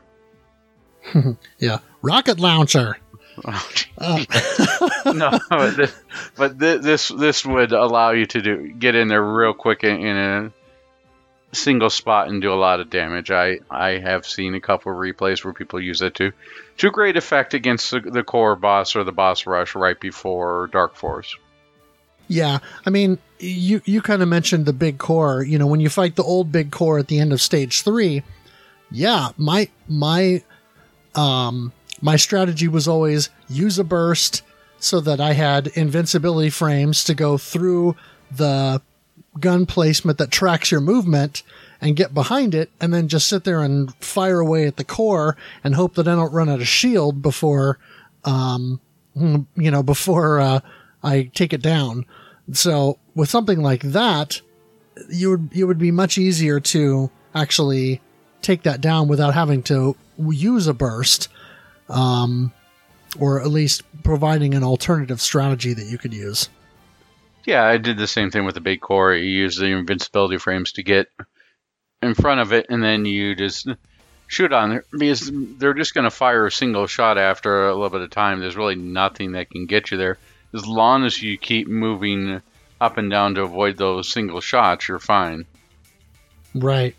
yeah, 1.58 1.78
rocket 2.02 2.38
launcher. 2.40 2.98
Oh, 3.44 3.70
uh. 3.98 5.12
no, 5.14 5.38
but, 5.48 5.76
this, 5.76 5.94
but 6.34 6.58
this, 6.58 7.06
this 7.06 7.46
would 7.46 7.70
allow 7.70 8.10
you 8.10 8.26
to 8.26 8.42
do 8.42 8.72
get 8.72 8.96
in 8.96 9.06
there 9.06 9.22
real 9.22 9.54
quick 9.54 9.84
in, 9.84 10.00
in 10.00 10.16
a 10.16 10.52
single 11.52 11.90
spot 11.90 12.28
and 12.28 12.42
do 12.42 12.52
a 12.52 12.54
lot 12.54 12.80
of 12.80 12.90
damage. 12.90 13.30
I, 13.30 13.60
I 13.70 13.98
have 13.98 14.26
seen 14.26 14.54
a 14.54 14.60
couple 14.60 14.92
replays 14.92 15.44
where 15.44 15.54
people 15.54 15.80
use 15.80 16.02
it 16.02 16.14
to 16.16 16.32
to 16.78 16.90
great 16.90 17.16
effect 17.16 17.54
against 17.54 17.90
the, 17.90 18.00
the 18.00 18.22
core 18.22 18.56
boss 18.56 18.94
or 18.94 19.04
the 19.04 19.12
boss 19.12 19.46
rush 19.46 19.74
right 19.74 19.98
before 19.98 20.68
Dark 20.72 20.94
Force. 20.94 21.36
Yeah, 22.28 22.58
I 22.84 22.90
mean, 22.90 23.18
you 23.38 23.80
you 23.84 24.02
kind 24.02 24.22
of 24.22 24.28
mentioned 24.28 24.66
the 24.66 24.72
big 24.72 24.98
core. 24.98 25.42
You 25.42 25.58
know, 25.58 25.66
when 25.66 25.80
you 25.80 25.88
fight 25.88 26.16
the 26.16 26.22
old 26.22 26.52
big 26.52 26.70
core 26.70 26.98
at 26.98 27.08
the 27.08 27.18
end 27.18 27.32
of 27.32 27.40
stage 27.40 27.82
three, 27.82 28.22
yeah, 28.90 29.30
my 29.38 29.68
my 29.88 30.42
um 31.14 31.72
my 32.02 32.16
strategy 32.16 32.68
was 32.68 32.86
always 32.86 33.30
use 33.48 33.78
a 33.78 33.84
burst 33.84 34.42
so 34.78 35.00
that 35.00 35.20
I 35.20 35.32
had 35.32 35.68
invincibility 35.68 36.50
frames 36.50 37.02
to 37.04 37.14
go 37.14 37.38
through 37.38 37.96
the 38.30 38.80
gun 39.40 39.66
placement 39.66 40.18
that 40.18 40.30
tracks 40.30 40.70
your 40.70 40.80
movement 40.80 41.42
and 41.80 41.96
get 41.96 42.14
behind 42.14 42.54
it 42.54 42.70
and 42.80 42.92
then 42.92 43.08
just 43.08 43.28
sit 43.28 43.44
there 43.44 43.62
and 43.62 43.94
fire 43.96 44.40
away 44.40 44.66
at 44.66 44.76
the 44.76 44.84
core 44.84 45.36
and 45.62 45.74
hope 45.74 45.94
that 45.94 46.08
I 46.08 46.14
don't 46.14 46.32
run 46.32 46.48
out 46.48 46.60
of 46.60 46.68
shield 46.68 47.22
before, 47.22 47.78
um, 48.24 48.80
you 49.14 49.70
know, 49.70 49.82
before, 49.82 50.40
uh, 50.40 50.60
I 51.02 51.30
take 51.34 51.52
it 51.52 51.62
down. 51.62 52.04
So 52.52 52.98
with 53.14 53.28
something 53.28 53.62
like 53.62 53.82
that, 53.82 54.40
you 55.08 55.30
would, 55.30 55.50
it 55.52 55.64
would 55.64 55.78
be 55.78 55.92
much 55.92 56.18
easier 56.18 56.58
to 56.60 57.10
actually 57.34 58.00
take 58.42 58.62
that 58.64 58.80
down 58.80 59.06
without 59.06 59.34
having 59.34 59.62
to 59.64 59.96
use 60.18 60.66
a 60.66 60.74
burst. 60.74 61.28
Um, 61.88 62.52
or 63.18 63.40
at 63.40 63.48
least 63.48 63.82
providing 64.02 64.54
an 64.54 64.62
alternative 64.62 65.20
strategy 65.20 65.72
that 65.72 65.86
you 65.86 65.98
could 65.98 66.12
use. 66.12 66.48
Yeah, 67.44 67.64
I 67.64 67.78
did 67.78 67.96
the 67.96 68.06
same 68.06 68.30
thing 68.30 68.44
with 68.44 68.54
the 68.54 68.60
big 68.60 68.80
core. 68.80 69.14
You 69.14 69.24
use 69.24 69.56
the 69.56 69.66
invincibility 69.66 70.38
frames 70.38 70.72
to 70.72 70.82
get 70.82 71.08
in 72.02 72.14
front 72.14 72.40
of 72.40 72.52
it, 72.52 72.66
and 72.68 72.82
then 72.82 73.04
you 73.04 73.34
just 73.34 73.68
shoot 74.26 74.52
on 74.52 74.72
it 74.72 74.86
because 74.96 75.30
they're 75.32 75.74
just 75.74 75.94
going 75.94 76.04
to 76.04 76.10
fire 76.10 76.46
a 76.46 76.52
single 76.52 76.86
shot 76.86 77.16
after 77.18 77.68
a 77.68 77.74
little 77.74 77.88
bit 77.88 78.02
of 78.02 78.10
time. 78.10 78.40
There's 78.40 78.56
really 78.56 78.76
nothing 78.76 79.32
that 79.32 79.50
can 79.50 79.66
get 79.66 79.90
you 79.90 79.96
there. 79.96 80.18
as 80.54 80.66
long 80.66 81.04
as 81.04 81.22
you 81.22 81.38
keep 81.38 81.68
moving 81.68 82.42
up 82.80 82.98
and 82.98 83.10
down 83.10 83.34
to 83.34 83.42
avoid 83.42 83.76
those 83.76 84.08
single 84.08 84.40
shots, 84.40 84.88
you're 84.88 84.98
fine. 84.98 85.46
Right. 86.54 86.94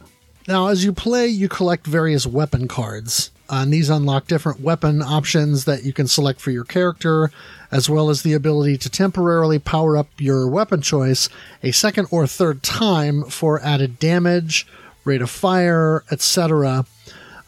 Now, 0.48 0.68
as 0.68 0.84
you 0.84 0.94
play, 0.94 1.28
you 1.28 1.48
collect 1.48 1.86
various 1.86 2.26
weapon 2.26 2.68
cards. 2.68 3.32
Uh, 3.50 3.64
and 3.64 3.74
these 3.74 3.90
unlock 3.90 4.28
different 4.28 4.62
weapon 4.62 5.02
options 5.02 5.66
that 5.66 5.84
you 5.84 5.92
can 5.92 6.08
select 6.08 6.40
for 6.40 6.52
your 6.52 6.64
character, 6.64 7.32
as 7.72 7.90
well 7.90 8.12
as 8.12 8.22
the 8.22 8.34
ability 8.34 8.78
to 8.78 8.90
temporarily 8.90 9.58
power 9.58 9.98
up 9.98 10.08
your 10.20 10.48
weapon 10.48 10.82
choice 10.82 11.30
a 11.64 11.72
second 11.72 12.08
or 12.12 12.28
third 12.28 12.62
time 12.62 13.24
for 13.24 13.60
added 13.62 13.98
damage, 13.98 14.68
rate 15.04 15.22
of 15.22 15.32
fire, 15.32 16.04
etc. 16.12 16.86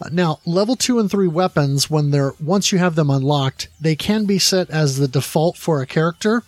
Uh, 0.02 0.10
now, 0.12 0.40
level 0.44 0.76
2 0.76 0.98
and 0.98 1.12
3 1.12 1.28
weapons, 1.28 1.88
when 1.88 2.10
they're 2.10 2.34
once 2.40 2.72
you 2.72 2.80
have 2.80 2.96
them 2.96 3.12
unlocked, 3.12 3.68
they 3.80 3.96
can 3.96 4.26
be 4.26 4.40
set 4.40 4.72
as 4.72 4.98
the 4.98 5.08
default 5.08 5.56
for 5.56 5.82
a 5.82 5.86
character, 5.86 6.42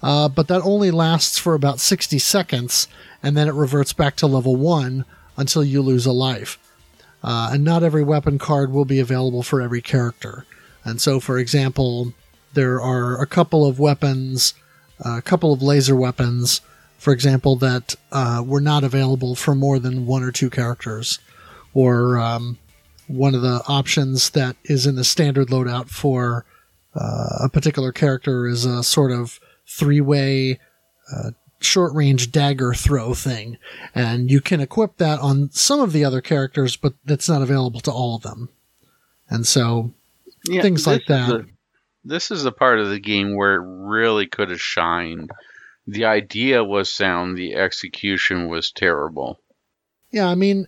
uh, 0.00 0.28
but 0.28 0.46
that 0.46 0.62
only 0.62 0.92
lasts 0.92 1.38
for 1.38 1.54
about 1.54 1.80
60 1.80 2.20
seconds, 2.20 2.86
and 3.20 3.36
then 3.36 3.48
it 3.48 3.54
reverts 3.54 3.92
back 3.92 4.14
to 4.16 4.28
level 4.28 4.54
1 4.54 5.04
until 5.36 5.64
you 5.64 5.82
lose 5.82 6.06
a 6.06 6.12
life. 6.12 6.58
Uh, 7.22 7.50
and 7.52 7.64
not 7.64 7.82
every 7.82 8.02
weapon 8.02 8.38
card 8.38 8.72
will 8.72 8.84
be 8.84 8.98
available 8.98 9.42
for 9.42 9.60
every 9.60 9.80
character. 9.80 10.44
And 10.84 11.00
so, 11.00 11.20
for 11.20 11.38
example, 11.38 12.12
there 12.54 12.80
are 12.80 13.20
a 13.20 13.26
couple 13.26 13.64
of 13.64 13.78
weapons, 13.78 14.54
a 15.00 15.22
couple 15.22 15.52
of 15.52 15.62
laser 15.62 15.96
weapons, 15.96 16.60
for 16.98 17.12
example, 17.12 17.56
that 17.56 17.94
uh, 18.10 18.42
were 18.44 18.60
not 18.60 18.84
available 18.84 19.34
for 19.34 19.54
more 19.54 19.78
than 19.78 20.06
one 20.06 20.22
or 20.22 20.32
two 20.32 20.50
characters. 20.50 21.18
Or 21.74 22.18
um, 22.18 22.58
one 23.06 23.34
of 23.34 23.42
the 23.42 23.62
options 23.66 24.30
that 24.30 24.56
is 24.64 24.86
in 24.86 24.96
the 24.96 25.04
standard 25.04 25.48
loadout 25.48 25.88
for 25.88 26.44
uh, 26.94 27.44
a 27.44 27.48
particular 27.48 27.92
character 27.92 28.46
is 28.46 28.64
a 28.64 28.82
sort 28.82 29.12
of 29.12 29.40
three 29.66 30.00
way 30.00 30.58
uh, 31.12 31.30
short 31.64 31.94
range 31.94 32.32
dagger 32.32 32.74
throw 32.74 33.14
thing. 33.14 33.58
And 33.94 34.30
you 34.30 34.40
can 34.40 34.60
equip 34.60 34.96
that 34.98 35.20
on 35.20 35.50
some 35.52 35.80
of 35.80 35.92
the 35.92 36.04
other 36.04 36.20
characters, 36.20 36.76
but 36.76 36.94
that's 37.04 37.28
not 37.28 37.42
available 37.42 37.80
to 37.80 37.90
all 37.90 38.16
of 38.16 38.22
them. 38.22 38.48
And 39.28 39.46
so 39.46 39.92
yeah, 40.44 40.62
things 40.62 40.86
like 40.86 41.06
that. 41.06 41.46
This 42.04 42.30
is 42.30 42.42
the 42.42 42.52
part 42.52 42.80
of 42.80 42.90
the 42.90 42.98
game 42.98 43.36
where 43.36 43.54
it 43.54 43.66
really 43.66 44.26
could 44.26 44.50
have 44.50 44.60
shined. 44.60 45.30
The 45.86 46.04
idea 46.04 46.64
was 46.64 46.90
sound, 46.90 47.36
the 47.36 47.54
execution 47.54 48.48
was 48.48 48.70
terrible. 48.70 49.40
Yeah, 50.10 50.28
I 50.28 50.34
mean, 50.34 50.66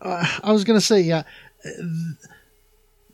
uh, 0.00 0.26
I 0.42 0.52
was 0.52 0.64
going 0.64 0.78
to 0.78 0.84
say, 0.84 1.00
yeah, 1.00 1.24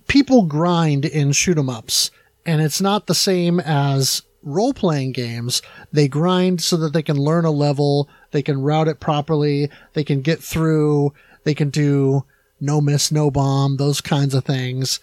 people 0.08 0.42
grind 0.42 1.04
in 1.04 1.32
shoot 1.32 1.58
'em 1.58 1.68
ups, 1.68 2.10
and 2.44 2.60
it's 2.60 2.80
not 2.80 3.06
the 3.06 3.14
same 3.14 3.60
as 3.60 4.22
role 4.42 4.74
playing 4.74 5.12
games, 5.12 5.62
they 5.92 6.08
grind 6.08 6.60
so 6.60 6.76
that 6.76 6.92
they 6.92 7.02
can 7.02 7.16
learn 7.16 7.44
a 7.44 7.50
level, 7.50 8.08
they 8.30 8.42
can 8.42 8.62
route 8.62 8.88
it 8.88 9.00
properly, 9.00 9.70
they 9.92 10.04
can 10.04 10.20
get 10.20 10.42
through, 10.42 11.12
they 11.44 11.54
can 11.54 11.70
do 11.70 12.24
no 12.60 12.80
miss, 12.80 13.10
no 13.10 13.30
bomb, 13.30 13.76
those 13.76 14.00
kinds 14.00 14.34
of 14.34 14.44
things. 14.44 15.00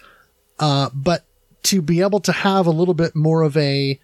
Uh, 0.58 0.90
but 0.94 1.24
to 1.64 1.82
be 1.82 2.00
able 2.00 2.20
to 2.20 2.32
have 2.32 2.66
a 2.66 2.70
little 2.70 2.94
bit 2.94 3.14
more 3.14 3.42
of 3.42 3.56
a, 3.56 4.00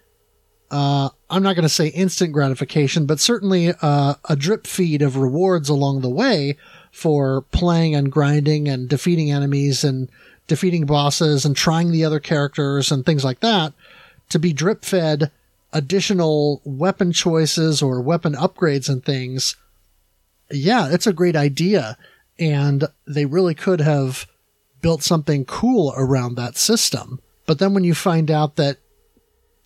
uh, 0.71 1.09
I'm 1.31 1.43
not 1.43 1.55
going 1.55 1.63
to 1.63 1.69
say 1.69 1.89
instant 1.89 2.33
gratification, 2.33 3.07
but 3.07 3.21
certainly 3.21 3.73
uh, 3.81 4.15
a 4.29 4.37
drip 4.37 4.67
feed 4.67 5.01
of 5.01 5.17
rewards 5.17 5.69
along 5.69 6.01
the 6.01 6.11
way 6.11 6.57
for 6.93 7.43
playing 7.53 7.95
and 7.95 8.13
grinding 8.13 8.69
and 8.69 8.89
defeating 8.89 9.31
enemies 9.31 9.85
and 9.85 10.11
defeating 10.47 10.87
bosses 10.87 11.45
and 11.45 11.57
trying 11.57 11.91
the 11.91 12.05
other 12.05 12.21
characters 12.21 12.93
and 12.93 13.05
things 13.05 13.25
like 13.25 13.41
that 13.41 13.73
to 14.29 14.39
be 14.39 14.53
drip 14.53 14.85
fed 14.85 15.31
additional 15.73 16.63
weapon 16.65 17.13
choices 17.13 17.83
or 17.83 18.01
weapon 18.01 18.35
upgrades 18.35 18.89
and 18.89 19.05
things, 19.05 19.57
yeah, 20.51 20.89
it's 20.91 21.07
a 21.07 21.13
great 21.13 21.37
idea. 21.37 21.97
And 22.39 22.85
they 23.07 23.27
really 23.27 23.55
could 23.55 23.81
have 23.81 24.27
built 24.81 25.03
something 25.03 25.45
cool 25.45 25.93
around 25.97 26.35
that 26.35 26.57
system. 26.57 27.21
But 27.47 27.59
then 27.59 27.75
when 27.75 27.85
you 27.85 27.95
find 27.95 28.31
out 28.31 28.57
that 28.57 28.79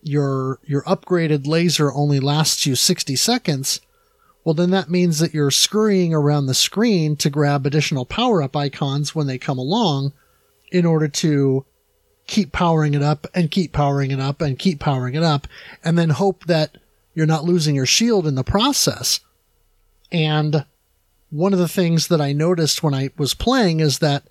your, 0.03 0.59
your 0.65 0.83
upgraded 0.83 1.47
laser 1.47 1.93
only 1.93 2.21
lasts 2.21 2.67
you 2.67 2.75
60 2.75 3.17
seconds, 3.17 3.81
well, 4.45 4.55
then 4.55 4.71
that 4.71 4.91
means 4.91 5.19
that 5.19 5.35
you're 5.35 5.51
scurrying 5.51 6.15
around 6.15 6.47
the 6.47 6.55
screen 6.55 7.17
to 7.17 7.31
grab 7.31 7.67
additional 7.67 8.07
power 8.07 8.43
up 8.43 8.57
icons 8.57 9.15
when 9.15 9.27
they 9.27 9.39
come 9.39 9.59
along 9.59 10.13
in 10.73 10.87
order 10.87 11.09
to 11.09 11.65
keep 12.31 12.53
powering 12.53 12.95
it 12.95 13.03
up 13.03 13.27
and 13.35 13.51
keep 13.51 13.73
powering 13.73 14.13
it 14.13 14.21
up 14.21 14.41
and 14.41 14.59
keep 14.59 14.79
powering 14.79 15.17
it 15.17 15.23
up 15.23 15.49
and 15.83 15.99
then 15.99 16.11
hope 16.11 16.45
that 16.47 16.79
you're 17.13 17.27
not 17.27 17.45
losing 17.45 17.75
your 17.75 17.85
shield 17.85 18.25
in 18.25 18.37
the 18.37 18.45
process. 18.45 19.19
And 20.13 20.65
one 21.31 21.53
of 21.53 21.59
the 21.59 21.69
things 21.69 22.07
that 22.07 22.21
I 22.21 22.33
noticed 22.33 22.85
when 22.85 22.95
I 22.95 23.11
was 23.19 23.35
playing 23.35 23.81
is 23.81 23.99
that 23.99 24.23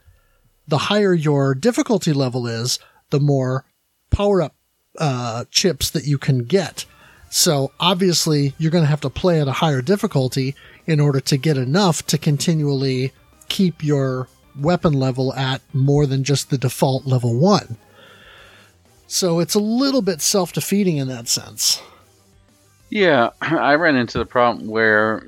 the 0.66 0.78
higher 0.78 1.14
your 1.14 1.54
difficulty 1.54 2.14
level 2.14 2.48
is, 2.48 2.80
the 3.10 3.20
more 3.20 3.66
power 4.12 4.42
up 4.44 4.56
uh, 4.98 5.44
chips 5.52 5.90
that 5.90 6.06
you 6.06 6.18
can 6.18 6.46
get. 6.46 6.86
So 7.30 7.74
obviously, 7.82 8.54
you're 8.58 8.72
going 8.72 8.84
to 8.86 8.90
have 8.90 9.02
to 9.02 9.10
play 9.10 9.42
at 9.42 9.48
a 9.48 9.54
higher 9.54 9.82
difficulty 9.82 10.56
in 10.88 11.02
order 11.02 11.20
to 11.20 11.38
get 11.38 11.58
enough 11.58 12.06
to 12.08 12.18
continually 12.18 13.12
keep 13.50 13.84
your 13.84 14.30
weapon 14.58 14.94
level 14.94 15.34
at 15.34 15.62
more 15.74 16.06
than 16.06 16.24
just 16.24 16.50
the 16.50 16.58
default 16.58 17.06
level 17.06 17.38
one. 17.38 17.78
So 19.12 19.40
it's 19.40 19.56
a 19.56 19.60
little 19.60 20.04
bit 20.04 20.22
self 20.22 20.54
defeating 20.54 20.98
in 20.98 21.08
that 21.08 21.28
sense. 21.28 21.82
Yeah, 22.92 23.32
I 23.42 23.74
ran 23.74 23.96
into 23.96 24.20
the 24.20 24.26
problem 24.26 24.68
where 24.68 25.26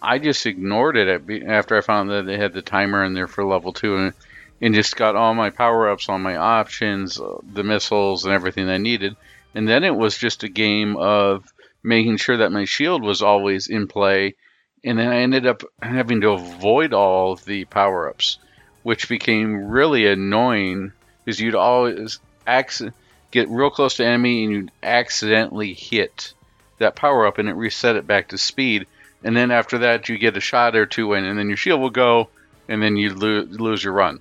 I 0.00 0.18
just 0.18 0.46
ignored 0.46 0.96
it 0.96 1.46
after 1.46 1.76
I 1.76 1.82
found 1.82 2.08
that 2.10 2.24
they 2.24 2.38
had 2.38 2.54
the 2.54 2.62
timer 2.62 3.04
in 3.04 3.12
there 3.12 3.28
for 3.28 3.44
level 3.44 3.74
two 3.74 3.98
and, 3.98 4.14
and 4.62 4.74
just 4.74 4.96
got 4.96 5.16
all 5.16 5.34
my 5.34 5.50
power 5.50 5.90
ups, 5.90 6.08
all 6.08 6.18
my 6.18 6.36
options, 6.36 7.20
uh, 7.20 7.40
the 7.52 7.62
missiles, 7.62 8.24
and 8.24 8.32
everything 8.32 8.70
I 8.70 8.78
needed. 8.78 9.16
And 9.54 9.68
then 9.68 9.84
it 9.84 9.94
was 9.94 10.16
just 10.16 10.42
a 10.42 10.48
game 10.48 10.96
of 10.96 11.44
making 11.82 12.16
sure 12.16 12.38
that 12.38 12.52
my 12.52 12.64
shield 12.64 13.02
was 13.02 13.20
always 13.20 13.66
in 13.66 13.86
play. 13.86 14.34
And 14.82 14.98
then 14.98 15.08
I 15.08 15.18
ended 15.18 15.46
up 15.46 15.62
having 15.82 16.22
to 16.22 16.30
avoid 16.30 16.94
all 16.94 17.36
the 17.36 17.66
power 17.66 18.08
ups, 18.08 18.38
which 18.82 19.10
became 19.10 19.68
really 19.68 20.06
annoying 20.06 20.92
because 21.22 21.38
you'd 21.38 21.54
always 21.54 22.18
acc- 22.46 22.92
get 23.30 23.48
real 23.48 23.70
close 23.70 23.96
to 23.96 24.04
enemy 24.04 24.44
and 24.44 24.52
you 24.52 24.68
accidentally 24.82 25.74
hit 25.74 26.34
that 26.78 26.96
power 26.96 27.26
up 27.26 27.38
and 27.38 27.48
it 27.48 27.54
reset 27.54 27.96
it 27.96 28.06
back 28.06 28.28
to 28.28 28.38
speed. 28.38 28.86
And 29.24 29.36
then 29.36 29.50
after 29.50 29.78
that, 29.78 30.08
you 30.08 30.18
get 30.18 30.36
a 30.36 30.40
shot 30.40 30.74
or 30.74 30.86
two 30.86 31.14
in, 31.14 31.24
and 31.24 31.38
then 31.38 31.48
your 31.48 31.56
shield 31.56 31.80
will 31.80 31.90
go, 31.90 32.28
and 32.68 32.82
then 32.82 32.96
you 32.96 33.14
lo- 33.14 33.46
lose 33.48 33.84
your 33.84 33.92
run. 33.92 34.20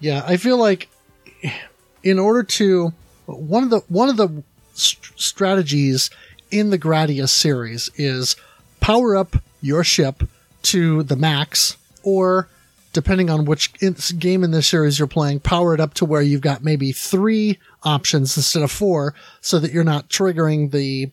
Yeah, 0.00 0.22
I 0.26 0.36
feel 0.36 0.58
like 0.58 0.88
in 2.02 2.18
order 2.18 2.42
to 2.42 2.92
one 3.26 3.64
of 3.64 3.70
the 3.70 3.80
one 3.88 4.08
of 4.08 4.16
the 4.16 4.42
st- 4.74 5.18
strategies 5.18 6.10
in 6.50 6.70
the 6.70 6.78
Gradius 6.78 7.30
series 7.30 7.90
is 7.96 8.36
power 8.80 9.16
up 9.16 9.36
your 9.60 9.84
ship 9.84 10.24
to 10.62 11.02
the 11.04 11.16
max, 11.16 11.76
or 12.02 12.48
depending 12.92 13.30
on 13.30 13.44
which 13.44 13.72
game 14.18 14.44
in 14.44 14.50
this 14.50 14.66
series 14.66 14.98
you're 14.98 15.08
playing, 15.08 15.40
power 15.40 15.74
it 15.74 15.80
up 15.80 15.94
to 15.94 16.04
where 16.04 16.22
you've 16.22 16.40
got 16.40 16.64
maybe 16.64 16.92
three 16.92 17.58
options 17.82 18.36
instead 18.36 18.62
of 18.62 18.70
four 18.70 19.14
so 19.40 19.58
that 19.58 19.72
you're 19.72 19.84
not 19.84 20.08
triggering 20.08 20.70
the 20.70 21.10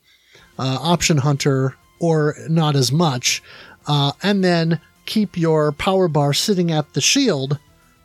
uh, 0.57 0.77
option 0.81 1.17
hunter 1.17 1.75
or 1.99 2.35
not 2.49 2.75
as 2.75 2.91
much. 2.91 3.41
Uh, 3.87 4.11
and 4.21 4.43
then 4.43 4.79
keep 5.05 5.37
your 5.37 5.71
power 5.71 6.07
bar 6.07 6.33
sitting 6.33 6.71
at 6.71 6.93
the 6.93 7.01
shield 7.01 7.57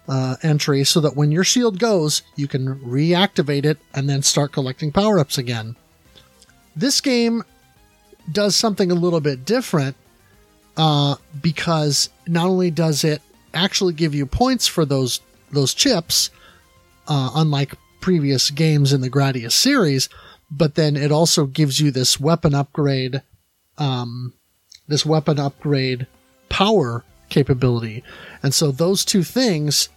uh, 0.09 0.37
entry 0.43 0.85
so 0.85 1.01
that 1.01 1.17
when 1.17 1.33
your 1.33 1.45
shield 1.45 1.79
goes, 1.79 2.23
you 2.37 2.47
can 2.47 2.79
reactivate 2.81 3.65
it 3.65 3.79
and 3.95 4.09
then 4.09 4.23
start 4.23 4.53
collecting 4.53 4.93
power 4.93 5.19
ups 5.19 5.39
again. 5.39 5.77
This 6.77 7.01
game 7.01 7.43
does 8.31 8.57
something 8.57 8.91
a 8.91 8.95
little 8.95 9.21
bit 9.21 9.45
different 9.45 9.97
uh, 10.77 11.17
because 11.41 12.09
not 12.27 12.47
only 12.47 12.71
does 12.71 13.05
it 13.05 13.23
actually 13.55 13.95
give 13.95 14.15
you 14.15 14.27
points 14.27 14.67
for 14.67 14.85
those 14.85 15.21
those 15.51 15.75
chips, 15.75 16.31
uh, 17.09 17.31
unlike 17.35 17.75
previous 18.01 18.51
games 18.51 18.93
in 18.93 19.01
the 19.01 19.11
Gradius 19.11 19.53
series. 19.53 20.09
But 20.51 20.75
then 20.75 20.97
it 20.97 21.11
also 21.11 21.47
gives 21.47 21.81
you 21.81 21.91
this 21.91 22.21
weapon 22.21 22.55
upgrade, 22.55 23.23
um, 23.79 24.35
this 24.87 25.07
weapon 25.07 25.39
upgrade 25.39 26.07
power 26.49 27.05
capability, 27.31 28.05
and 28.43 28.53
so 28.55 28.71
those 28.71 29.05
two 29.05 29.23
things 29.23 29.89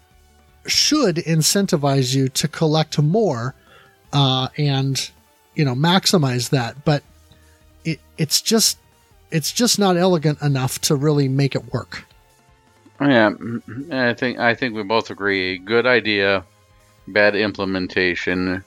should 0.65 1.17
incentivize 1.17 2.15
you 2.15 2.27
to 2.29 2.47
collect 2.47 2.99
more 2.99 3.55
uh, 4.13 4.47
and 4.57 5.11
you 5.55 5.65
know 5.65 5.75
maximize 5.75 6.49
that. 6.49 6.86
But 6.86 7.03
it 7.84 7.99
it's 8.17 8.41
just 8.41 8.77
it's 9.31 9.51
just 9.51 9.77
not 9.79 9.97
elegant 9.97 10.41
enough 10.41 10.79
to 10.81 10.95
really 10.95 11.27
make 11.27 11.55
it 11.55 11.73
work. 11.73 12.06
Yeah, 12.99 13.31
I 13.91 14.13
think 14.13 14.39
I 14.39 14.55
think 14.55 14.75
we 14.75 14.83
both 14.83 15.09
agree. 15.09 15.57
Good 15.59 15.85
idea, 15.85 16.45
bad 17.07 17.35
implementation. 17.35 18.63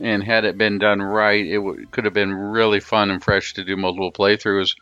and 0.00 0.24
had 0.24 0.44
it 0.44 0.58
been 0.58 0.78
done 0.78 1.02
right, 1.02 1.44
it 1.46 1.56
w- 1.56 1.86
could 1.90 2.04
have 2.04 2.14
been 2.14 2.32
really 2.34 2.80
fun 2.80 3.10
and 3.10 3.22
fresh 3.22 3.54
to 3.54 3.64
do 3.64 3.76
multiple 3.76 4.12
playthroughs, 4.12 4.74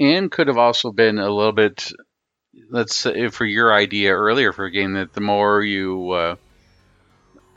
and 0.00 0.30
could 0.32 0.48
have 0.48 0.58
also 0.58 0.92
been 0.92 1.18
a 1.18 1.30
little 1.30 1.52
bit. 1.52 1.92
Let's 2.70 2.96
say 2.96 3.28
for 3.28 3.44
your 3.46 3.72
idea 3.74 4.12
earlier 4.14 4.52
for 4.52 4.66
a 4.66 4.70
game 4.72 4.94
that 4.94 5.12
the 5.14 5.20
more 5.22 5.62
you 5.62 6.10
uh, 6.12 6.36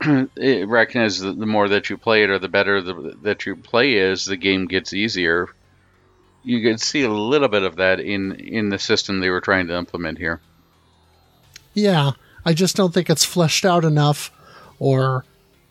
it 0.36 0.68
recognizes 0.68 1.20
that 1.22 1.38
the 1.38 1.46
more 1.46 1.68
that 1.68 1.90
you 1.90 1.98
play 1.98 2.22
it 2.22 2.30
or 2.30 2.38
the 2.38 2.48
better 2.48 2.80
the, 2.82 3.16
that 3.22 3.46
you 3.46 3.56
play 3.56 3.94
is, 3.94 4.24
the 4.24 4.36
game 4.36 4.66
gets 4.66 4.92
easier. 4.92 5.48
You 6.44 6.62
could 6.62 6.80
see 6.80 7.02
a 7.02 7.10
little 7.10 7.48
bit 7.48 7.62
of 7.62 7.76
that 7.76 8.00
in 8.00 8.32
in 8.32 8.70
the 8.70 8.78
system 8.78 9.20
they 9.20 9.30
were 9.30 9.40
trying 9.40 9.66
to 9.68 9.76
implement 9.76 10.18
here. 10.18 10.40
Yeah, 11.74 12.12
I 12.44 12.54
just 12.54 12.76
don't 12.76 12.94
think 12.94 13.10
it's 13.10 13.24
fleshed 13.24 13.64
out 13.64 13.84
enough 13.84 14.30
or 14.78 15.24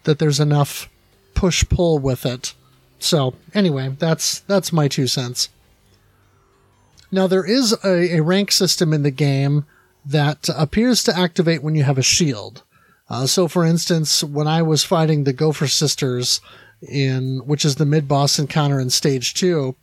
that 0.03 0.19
there's 0.19 0.39
enough 0.39 0.89
push 1.33 1.63
pull 1.69 1.99
with 1.99 2.25
it. 2.25 2.53
So, 2.99 3.35
anyway, 3.53 3.95
that's 3.97 4.41
that's 4.41 4.73
my 4.73 4.87
two 4.87 5.07
cents. 5.07 5.49
Now 7.11 7.27
there 7.27 7.45
is 7.45 7.75
a, 7.83 8.17
a 8.17 8.21
rank 8.21 8.51
system 8.51 8.93
in 8.93 9.03
the 9.03 9.11
game 9.11 9.65
that 10.05 10.49
appears 10.55 11.03
to 11.03 11.17
activate 11.17 11.63
when 11.63 11.75
you 11.75 11.83
have 11.83 11.97
a 11.97 12.03
shield. 12.03 12.63
Uh, 13.09 13.25
so, 13.25 13.47
for 13.47 13.65
instance, 13.65 14.23
when 14.23 14.47
I 14.47 14.61
was 14.61 14.83
fighting 14.83 15.23
the 15.23 15.33
Gofer 15.33 15.69
Sisters 15.69 16.41
in 16.81 17.39
which 17.45 17.65
is 17.65 17.75
the 17.75 17.85
mid 17.85 18.07
boss 18.07 18.39
encounter 18.39 18.79
in 18.79 18.89
stage 18.89 19.33
two, 19.33 19.75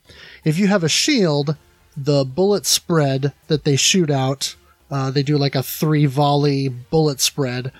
if 0.43 0.57
you 0.57 0.67
have 0.67 0.83
a 0.83 0.89
shield, 0.89 1.55
the 1.97 2.25
bullet 2.25 2.65
spread 2.65 3.33
that 3.47 3.63
they 3.63 3.75
shoot 3.75 4.09
out, 4.09 4.55
uh, 4.91 5.11
they 5.11 5.23
do 5.23 5.37
like 5.37 5.55
a 5.55 5.63
three 5.63 6.05
volley 6.05 6.69
bullet 6.69 7.19
spread. 7.19 7.71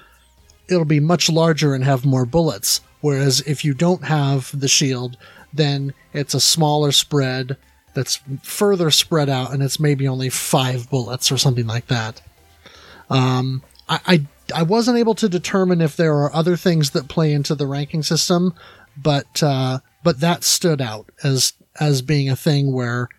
It'll 0.68 0.86
be 0.86 1.00
much 1.00 1.30
larger 1.30 1.74
and 1.74 1.84
have 1.84 2.06
more 2.06 2.26
bullets. 2.26 2.82
Whereas 3.02 3.42
if 3.42 3.64
you 3.64 3.74
don't 3.74 4.06
have 4.06 4.58
the 4.60 4.68
shield, 4.68 5.16
then 5.54 5.94
it's 6.12 6.34
a 6.34 6.40
smaller 6.40 6.92
spread 6.92 7.58
that's 7.94 8.20
further 8.42 8.90
spread 8.92 9.30
out 9.30 9.54
and 9.54 9.62
it's 9.62 9.80
maybe 9.80 10.08
only 10.08 10.30
five 10.30 10.90
bullets 10.90 11.32
or 11.32 11.38
something 11.38 11.68
like 11.68 11.88
that. 11.88 12.22
Um, 13.10 13.62
I, 13.88 14.00
I 14.08 14.26
I 14.54 14.64
wasn't 14.64 14.98
able 14.98 15.16
to 15.16 15.30
determine 15.30 15.82
if 15.82 15.96
there 15.96 16.16
are 16.16 16.34
other 16.34 16.56
things 16.56 16.92
that 16.92 17.08
play 17.08 17.34
into 17.34 17.56
the 17.56 17.66
ranking 17.66 18.04
system, 18.04 18.54
but 18.98 19.42
uh, 19.44 19.80
but 20.04 20.20
that 20.20 20.44
stood 20.44 20.82
out 20.82 21.10
as 21.24 21.54
as 21.80 22.02
being 22.02 22.30
a 22.30 22.36
thing 22.36 22.74
where 22.74 23.10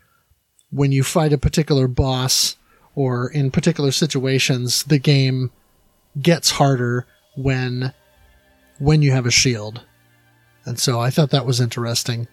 when 0.70 0.92
you 0.92 1.02
fight 1.02 1.32
a 1.32 1.38
particular 1.38 1.88
boss 1.88 2.56
or 2.94 3.30
in 3.30 3.50
particular 3.50 3.92
situations, 3.92 4.82
the 4.84 4.98
game 4.98 5.50
gets 6.20 6.52
harder 6.52 7.06
when 7.36 7.92
when 8.78 9.02
you 9.02 9.12
have 9.12 9.26
a 9.26 9.30
shield. 9.30 9.82
And 10.64 10.78
so 10.78 11.00
I 11.00 11.10
thought 11.10 11.30
that 11.30 11.46
was 11.46 11.60
interesting. 11.60 12.26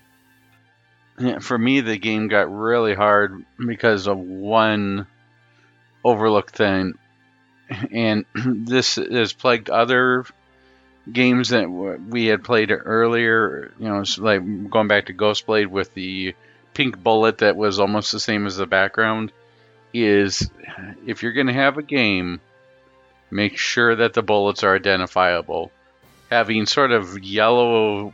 Yeah, 1.19 1.39
for 1.39 1.57
me, 1.57 1.81
the 1.81 1.99
game 1.99 2.27
got 2.27 2.51
really 2.51 2.95
hard 2.95 3.45
because 3.59 4.07
of 4.07 4.17
one 4.17 5.05
overlooked 6.03 6.55
thing 6.55 6.95
and 7.91 8.25
this 8.35 8.95
has 8.95 9.33
plagued 9.33 9.69
other 9.69 10.25
games 11.11 11.49
that 11.49 11.69
we 11.69 12.25
had 12.25 12.43
played 12.43 12.71
earlier. 12.71 13.71
You 13.79 13.89
know, 13.89 14.03
like 14.17 14.69
going 14.69 14.87
back 14.87 15.07
to 15.07 15.13
Ghostblade 15.13 15.67
with 15.67 15.93
the 15.93 16.35
pink 16.73 17.01
bullet 17.01 17.39
that 17.39 17.55
was 17.55 17.79
almost 17.79 18.11
the 18.11 18.19
same 18.19 18.45
as 18.45 18.57
the 18.57 18.65
background. 18.65 19.31
Is 19.93 20.49
if 21.05 21.21
you're 21.21 21.33
going 21.33 21.47
to 21.47 21.53
have 21.53 21.77
a 21.77 21.83
game, 21.83 22.39
make 23.29 23.57
sure 23.57 23.95
that 23.95 24.13
the 24.13 24.23
bullets 24.23 24.63
are 24.63 24.75
identifiable. 24.75 25.71
Having 26.31 26.65
sort 26.65 26.91
of 26.91 27.23
yellow 27.23 28.13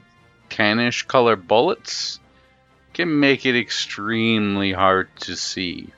tannish 0.50 1.08
color 1.08 1.38
bullets 1.38 2.20
can 2.94 3.20
make 3.20 3.46
it 3.46 3.56
extremely 3.58 4.74
hard 4.74 5.08
to 5.22 5.38
see. 5.38 5.90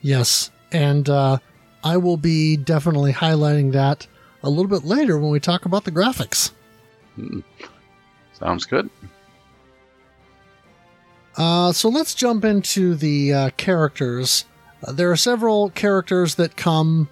Yes, 0.00 0.52
and 0.70 1.08
uh, 1.08 1.38
I 1.82 1.96
will 1.96 2.18
be 2.18 2.56
definitely 2.56 3.12
highlighting 3.12 3.72
that 3.72 4.06
a 4.44 4.50
little 4.50 4.68
bit 4.68 4.84
later 4.84 5.18
when 5.18 5.30
we 5.30 5.40
talk 5.40 5.64
about 5.64 5.84
the 5.84 5.90
graphics. 5.90 6.52
Hmm. 7.16 7.40
Sounds 8.34 8.66
good. 8.66 8.90
Uh, 11.36 11.72
so 11.72 11.88
let's 11.88 12.14
jump 12.14 12.44
into 12.44 12.94
the 12.94 13.32
uh, 13.32 13.50
characters. 13.56 14.44
Uh, 14.86 14.92
there 14.92 15.10
are 15.10 15.16
several 15.16 15.70
characters 15.70 16.36
that 16.36 16.56
come 16.56 17.08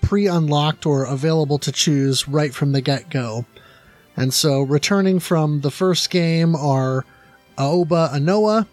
pre 0.00 0.26
unlocked 0.26 0.86
or 0.86 1.04
available 1.04 1.58
to 1.58 1.70
choose 1.70 2.26
right 2.26 2.54
from 2.54 2.72
the 2.72 2.80
get 2.80 3.10
go. 3.10 3.44
And 4.16 4.34
so 4.34 4.62
returning 4.62 5.20
from 5.20 5.60
the 5.60 5.70
first 5.70 6.10
game 6.10 6.56
are 6.56 7.04
Aoba 7.56 8.12
Anoa, 8.12 8.66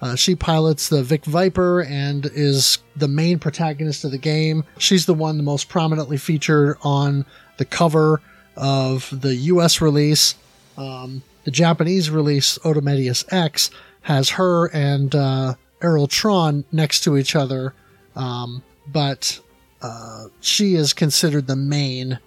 uh, 0.00 0.14
she 0.14 0.34
pilots 0.34 0.88
the 0.88 1.02
Vic 1.02 1.24
Viper 1.24 1.82
and 1.82 2.26
is 2.34 2.78
the 2.96 3.08
main 3.08 3.38
protagonist 3.38 4.04
of 4.04 4.10
the 4.10 4.18
game. 4.18 4.64
She's 4.78 5.06
the 5.06 5.14
one 5.14 5.36
the 5.36 5.42
most 5.42 5.68
prominently 5.68 6.18
featured 6.18 6.76
on 6.82 7.24
the 7.56 7.64
cover 7.64 8.20
of 8.56 9.08
the 9.20 9.34
US 9.34 9.80
release. 9.80 10.34
Um, 10.76 11.22
the 11.44 11.50
Japanese 11.50 12.10
release, 12.10 12.58
Otomedius 12.58 13.24
X, 13.32 13.70
has 14.02 14.30
her 14.30 14.66
and 14.68 15.14
uh, 15.14 15.54
Errol 15.82 16.06
Tron 16.08 16.64
next 16.72 17.00
to 17.04 17.16
each 17.16 17.34
other, 17.34 17.74
um, 18.14 18.62
but 18.86 19.40
uh, 19.82 20.26
she 20.40 20.74
is 20.74 20.92
considered 20.92 21.46
the 21.46 21.56
main 21.56 22.18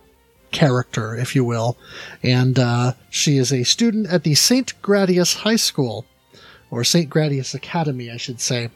character, 0.52 1.16
if 1.16 1.36
you 1.36 1.44
will. 1.44 1.78
And 2.24 2.58
uh, 2.58 2.94
she 3.10 3.38
is 3.38 3.52
a 3.52 3.64
student 3.64 4.08
at 4.08 4.24
the 4.24 4.36
St. 4.36 4.74
Gradius 4.82 5.38
High 5.38 5.56
School 5.56 6.06
or 6.72 6.84
St. 6.84 7.10
Gradius 7.10 7.54
Academy, 7.54 8.10
I 8.12 8.18
should 8.18 8.40
say. 8.40 8.70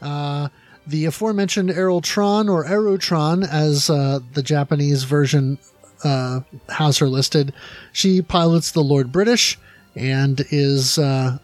Uh, 0.00 0.48
the 0.86 1.04
aforementioned 1.04 1.70
Erroltron, 1.70 2.50
or 2.50 2.64
Erutron, 2.64 3.46
as 3.46 3.90
uh, 3.90 4.20
the 4.32 4.42
Japanese 4.42 5.04
version 5.04 5.58
uh, 6.02 6.40
has 6.70 6.98
her 6.98 7.08
listed, 7.08 7.52
she 7.92 8.22
pilots 8.22 8.70
the 8.70 8.82
Lord 8.82 9.12
British 9.12 9.58
and 9.94 10.42
is 10.50 10.98
uh, 10.98 11.38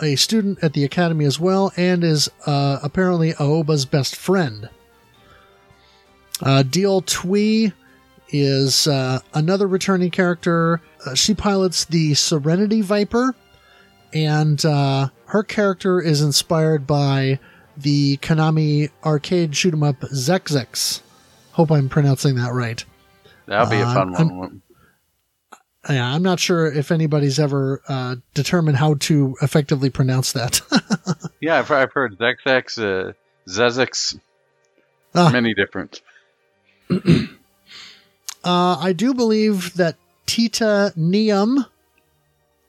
a 0.00 0.16
student 0.16 0.58
at 0.62 0.72
the 0.72 0.84
Academy 0.84 1.24
as 1.26 1.38
well, 1.38 1.72
and 1.76 2.02
is 2.02 2.28
uh, 2.46 2.78
apparently 2.82 3.34
Aoba's 3.34 3.84
best 3.84 4.16
friend. 4.16 4.68
Uh, 6.40 6.62
Diol 6.66 7.04
Twee 7.04 7.72
is 8.30 8.86
another 9.34 9.66
returning 9.66 10.10
character. 10.10 10.80
she 11.14 11.34
pilots 11.34 11.84
the 11.84 12.14
Serenity 12.14 12.80
Viper, 12.80 13.34
and 14.12 14.64
uh, 14.64 15.08
her 15.26 15.42
character 15.42 16.00
is 16.00 16.22
inspired 16.22 16.86
by 16.86 17.38
the 17.76 18.16
Konami 18.18 18.90
arcade 19.04 19.54
shoot 19.56 19.72
'em 19.72 19.82
up 19.82 20.00
Xexex. 20.00 21.00
Hope 21.52 21.70
I'm 21.70 21.88
pronouncing 21.88 22.36
that 22.36 22.52
right. 22.52 22.84
That'll 23.46 23.70
be 23.70 23.76
a 23.76 23.86
uh, 23.86 23.94
fun 23.94 24.14
uh, 24.14 24.18
one. 24.18 24.62
I'm, 25.88 25.94
yeah, 25.94 26.12
I'm 26.12 26.22
not 26.22 26.38
sure 26.38 26.70
if 26.70 26.90
anybody's 26.90 27.38
ever 27.38 27.80
uh, 27.88 28.16
determined 28.34 28.76
how 28.76 28.94
to 28.94 29.36
effectively 29.40 29.90
pronounce 29.90 30.32
that. 30.32 30.60
yeah, 31.40 31.58
I've, 31.58 31.70
I've 31.70 31.92
heard 31.92 32.18
Zexix, 32.18 32.78
uh, 32.78 33.12
Zezix, 33.48 34.18
ah. 35.14 35.30
many 35.32 35.54
different. 35.54 36.02
uh, 36.90 36.98
I 38.44 38.92
do 38.92 39.14
believe 39.14 39.74
that 39.74 39.96
Titanium 40.26 41.64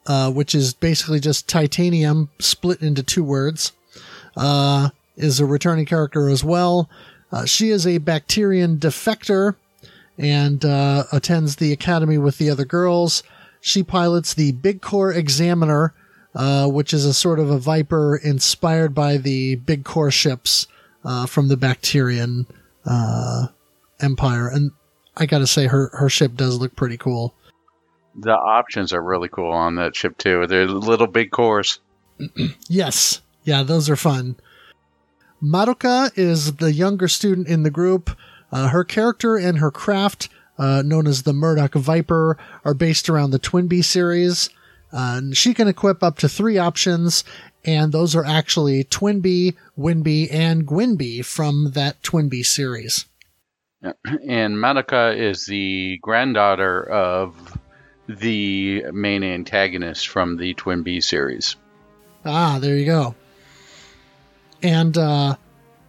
uh, 0.10 0.32
which 0.32 0.56
is 0.56 0.74
basically 0.74 1.20
just 1.20 1.48
titanium 1.48 2.32
split 2.40 2.82
into 2.82 3.04
two 3.04 3.24
words, 3.24 3.74
uh, 4.36 4.90
is 5.16 5.40
a 5.40 5.46
returning 5.46 5.86
character 5.86 6.30
as 6.30 6.44
well. 6.44 6.90
Uh, 7.32 7.46
she 7.46 7.70
is 7.70 7.86
a 7.86 8.00
Bacterian 8.00 8.80
defector 8.80 9.56
and 10.18 10.66
uh, 10.66 11.04
attends 11.12 11.58
the 11.58 11.72
academy 11.72 12.18
with 12.18 12.40
the 12.40 12.50
other 12.50 12.66
girls. 12.66 13.22
She 13.62 13.84
pilots 13.84 14.34
the 14.34 14.52
Big 14.54 14.82
Core 14.82 15.14
Examiner, 15.14 15.94
uh, 16.34 16.68
which 16.68 16.92
is 16.92 17.06
a 17.06 17.14
sort 17.14 17.38
of 17.38 17.52
a 17.52 17.60
Viper 17.60 18.16
inspired 18.16 18.96
by 18.96 19.18
the 19.18 19.58
Big 19.58 19.86
Core 19.86 20.10
ships 20.10 20.66
from 21.28 21.50
the 21.50 21.56
Bacterian 21.56 22.48
Empire. 24.00 24.48
And 24.48 24.72
I 25.16 25.28
gotta 25.28 25.46
say, 25.46 25.68
her, 25.68 25.92
her 25.94 26.10
ship 26.10 26.36
does 26.36 26.58
look 26.58 26.76
pretty 26.76 26.98
cool 26.98 27.36
the 28.16 28.34
options 28.34 28.94
are 28.94 29.02
really 29.02 29.30
cool 29.30 29.52
on 29.52 29.76
that 29.76 29.96
ship 29.96 30.18
too. 30.18 30.48
They're 30.48 30.68
little 30.68 31.08
big 31.08 31.32
cores. 31.32 31.80
yes. 32.70 33.22
Yeah, 33.44 33.64
those 33.64 33.90
are 33.90 33.96
fun. 33.96 34.36
Madoka 35.42 36.12
is 36.18 36.56
the 36.56 36.74
younger 36.74 37.08
student 37.08 37.48
in 37.48 37.64
the 37.64 37.72
group. 37.72 38.12
Uh, 38.52 38.68
her 38.70 38.84
character 38.84 39.38
and 39.38 39.60
her 39.60 39.72
craft, 39.72 40.28
uh, 40.58 40.82
known 40.86 41.08
as 41.08 41.24
the 41.24 41.34
Murdoch 41.34 41.74
Viper, 41.74 42.38
are 42.66 42.74
based 42.74 43.10
around 43.10 43.32
the 43.32 43.40
TwinBee 43.40 43.86
series. 43.86 44.50
Uh, 44.92 45.22
she 45.34 45.54
can 45.54 45.68
equip 45.68 46.04
up 46.04 46.18
to 46.18 46.28
three 46.28 46.58
options, 46.58 47.24
and 47.64 47.92
those 47.92 48.16
are 48.16 48.26
actually 48.26 48.84
TwinBee, 48.84 49.56
WinBee, 49.78 50.34
and 50.34 50.66
GwinBee 50.66 51.24
from 51.24 51.72
that 51.74 52.02
TwinBee 52.02 52.46
series. 52.46 53.06
And 54.28 54.56
Madoka 54.56 55.18
is 55.18 55.46
the 55.46 56.00
granddaughter 56.02 56.84
of 56.84 57.58
the 58.10 58.84
main 58.92 59.24
antagonist 59.24 60.08
from 60.08 60.38
the 60.38 60.56
TwinBee 60.56 61.04
series. 61.04 61.56
Ah, 62.26 62.58
there 62.60 62.76
you 62.76 62.86
go. 62.86 63.16
And 64.64 64.98
uh, 64.98 65.36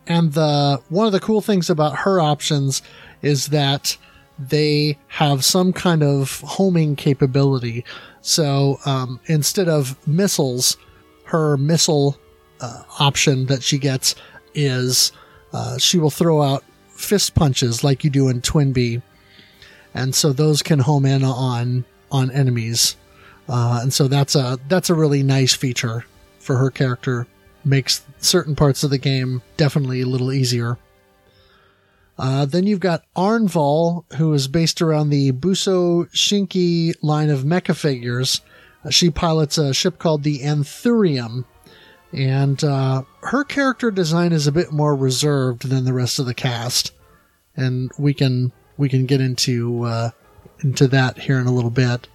and 0.07 0.35
the 0.35 0.83
one 0.91 1.07
of 1.07 1.13
the 1.13 1.21
cool 1.21 1.41
things 1.41 1.71
about 1.71 2.01
her 2.01 2.21
options 2.21 2.83
is 3.23 3.49
that 3.49 3.97
they 4.39 4.99
have 5.09 5.45
some 5.45 5.73
kind 5.73 6.03
of 6.03 6.41
homing 6.41 6.95
capability. 6.95 7.85
So 8.21 8.79
um, 8.85 9.19
instead 9.27 9.69
of 9.69 9.97
missiles, 10.07 10.77
her 11.25 11.57
missile 11.57 12.19
uh, 12.61 12.83
option 12.99 13.47
that 13.47 13.63
she 13.63 13.79
gets 13.79 14.15
is 14.55 15.13
uh, 15.55 15.79
she 15.79 15.99
will 15.99 16.11
throw 16.11 16.43
out 16.43 16.65
fist 16.91 17.35
punches 17.35 17.83
like 17.83 18.05
you 18.05 18.11
do 18.11 18.29
in 18.29 18.43
TwinBee, 18.43 19.03
and 19.95 20.15
so 20.15 20.35
those 20.35 20.63
can 20.63 20.81
home 20.81 21.07
in 21.07 21.25
on 21.25 21.87
on 22.11 22.31
enemies, 22.31 22.97
uh, 23.49 23.81
and 23.83 23.93
so 23.93 24.09
that's 24.09 24.35
a 24.35 24.59
that's 24.69 24.91
a 24.91 24.95
really 24.95 25.23
nice 25.23 25.55
feature 25.55 26.05
for 26.39 26.57
her 26.57 26.71
character. 26.71 27.27
Makes 27.65 28.05
certain 28.19 28.57
parts 28.57 28.83
of 28.85 28.91
the 28.91 28.99
game 28.99 29.43
definitely 29.57 30.01
a 30.01 30.07
little 30.07 30.33
easier. 30.33 30.79
Uh, 32.21 32.45
then 32.45 32.67
you've 32.67 32.81
got 32.81 33.05
Arnval, 33.17 34.05
who 34.15 34.35
is 34.35 34.47
based 34.47 34.83
around 34.83 35.09
the 35.09 35.33
Busou 35.33 36.07
Shinki 36.11 36.95
line 37.03 37.31
of 37.31 37.45
mecha 37.45 37.75
figures. 37.75 38.43
Uh, 38.85 38.91
she 38.91 39.11
pilots 39.11 39.57
a 39.57 39.73
ship 39.73 39.99
called 39.99 40.23
the 40.23 40.41
Anthurium, 40.41 41.47
and 42.13 42.63
uh, 42.63 43.03
her 43.23 43.43
character 43.43 43.91
design 43.91 44.33
is 44.33 44.47
a 44.47 44.53
bit 44.53 44.71
more 44.71 44.95
reserved 44.95 45.69
than 45.71 45.85
the 45.85 45.95
rest 45.95 46.19
of 46.19 46.27
the 46.27 46.35
cast, 46.35 46.93
and 47.57 47.91
we 47.99 48.13
can 48.13 48.53
we 48.77 48.91
can 48.91 49.07
get 49.07 49.23
into 49.23 49.85
uh, 49.85 50.11
into 50.63 50.89
that 50.89 51.19
here 51.19 51.39
in 51.39 51.47
a 51.47 51.53
little 51.53 51.71
bit. 51.71 52.09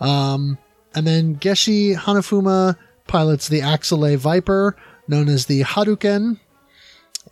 Um, 0.00 0.58
and 0.94 1.06
then 1.06 1.36
Geshi 1.36 1.96
Hanafuma 1.96 2.76
pilots 3.06 3.48
the 3.48 3.60
Axelay 3.60 4.16
Viper, 4.16 4.76
known 5.06 5.28
as 5.28 5.46
the 5.46 5.62
Hadouken, 5.62 6.38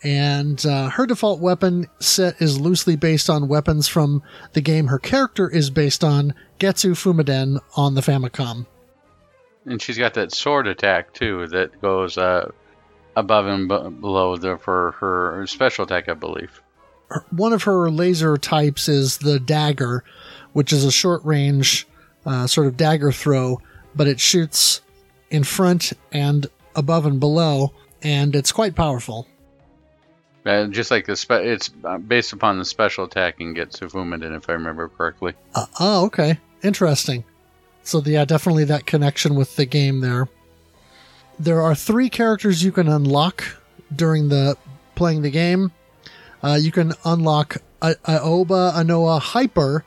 and 0.03 0.65
uh, 0.67 0.91
her 0.91 1.07
default 1.07 1.41
weapon 1.41 1.87
set 2.01 2.41
is 2.41 2.61
loosely 2.61 2.97
based 2.97 3.31
on 3.31 3.49
weapons 3.49 3.89
from 3.89 4.23
the 4.53 4.61
game 4.61 4.89
her 4.89 4.99
character 4.99 5.49
is 5.49 5.71
based 5.71 6.05
on, 6.05 6.35
Getsu 6.59 6.93
Fumaden, 6.93 7.61
on 7.77 7.95
the 7.95 8.01
Famicom. 8.01 8.67
And 9.65 9.81
she's 9.81 9.99
got 9.99 10.15
that 10.15 10.33
sword 10.33 10.67
attack 10.67 11.13
too 11.13 11.47
that 11.49 11.81
goes 11.81 12.19
uh, 12.19 12.51
above 13.17 13.47
and 13.47 13.69
b- 13.69 14.01
below 14.01 14.37
the, 14.37 14.59
for 14.59 14.93
her 15.01 15.47
special 15.47 15.85
attack, 15.85 16.09
I 16.09 16.15
believe. 16.15 16.63
One 17.31 17.53
of 17.53 17.65
her 17.65 17.91
laser 17.91 18.37
types 18.37 18.89
is 18.89 19.19
the 19.19 19.41
dagger, 19.41 20.05
which 20.57 20.73
is 20.73 20.87
a 20.87 20.91
short 20.91 21.23
range 21.23 21.87
uh, 22.25 22.47
sort 22.47 22.67
of 22.67 22.79
dagger 22.79 23.13
throw, 23.13 23.61
but 23.95 24.07
it 24.07 24.19
shoots 24.19 24.81
in 25.29 25.45
front 25.45 25.93
and 26.13 26.47
above 26.75 27.05
and 27.05 27.21
below, 27.21 27.75
and 28.03 28.35
it's 28.35 28.53
quite 28.53 28.75
powerful. 28.75 29.27
Uh, 30.47 30.67
just 30.69 30.91
like 30.91 31.05
the 31.05 31.15
spe- 31.15 31.45
it's 31.45 31.69
uh, 31.85 31.99
based 31.99 32.33
upon 32.33 32.59
the 32.59 32.65
special 32.65 33.05
attack 33.05 33.39
and 33.39 33.55
Getsu 33.55 33.91
Fumaden, 33.93 34.35
if 34.35 34.49
I 34.49 34.55
remember 34.55 34.89
correctly. 34.89 35.35
Uh, 35.55 35.67
oh, 35.79 36.07
okay, 36.07 36.39
interesting. 36.63 37.23
So 37.83 38.01
yeah, 38.07 38.25
definitely 38.25 38.65
that 38.65 38.87
connection 38.87 39.35
with 39.35 39.57
the 39.57 39.67
game 39.67 40.01
there. 40.01 40.27
There 41.39 41.61
are 41.61 41.75
three 41.75 42.09
characters 42.09 42.65
you 42.65 42.73
can 42.73 42.89
unlock 42.89 43.45
during 43.95 44.31
the 44.31 44.57
playing 44.95 45.21
the 45.21 45.31
game. 45.31 45.71
Uh, 46.43 46.57
you 46.59 46.73
can 46.73 46.95
unlock 47.05 47.59
a- 47.83 47.97
Aoba 48.07 48.73
Anoa 48.73 49.21
Hyper, 49.21 49.85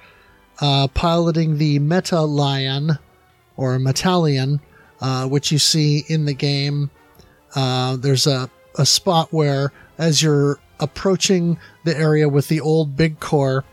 uh, 0.62 0.88
piloting 0.90 1.58
the 1.58 1.80
Meta 1.80 2.22
Lion 2.22 2.98
or 3.56 3.78
Metallion, 3.78 4.60
uh, 5.02 5.28
which 5.28 5.52
you 5.52 5.60
see 5.60 6.04
in 6.08 6.26
the 6.26 6.34
game. 6.34 6.90
Uh, 7.56 7.96
there's 7.96 8.28
a, 8.28 8.50
a 8.78 8.86
spot 8.86 9.32
where, 9.32 9.72
as 9.98 10.22
you're 10.22 10.60
approaching 10.80 11.58
the 11.84 11.98
area 11.98 12.30
with 12.30 12.48
the 12.48 12.62
old 12.62 12.96
big 12.96 13.20
core, 13.20 13.64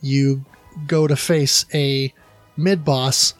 you 0.00 0.44
go 0.86 1.06
to 1.06 1.16
face 1.16 1.64
a 1.74 2.12
mid 2.56 2.84
boss, 2.84 3.34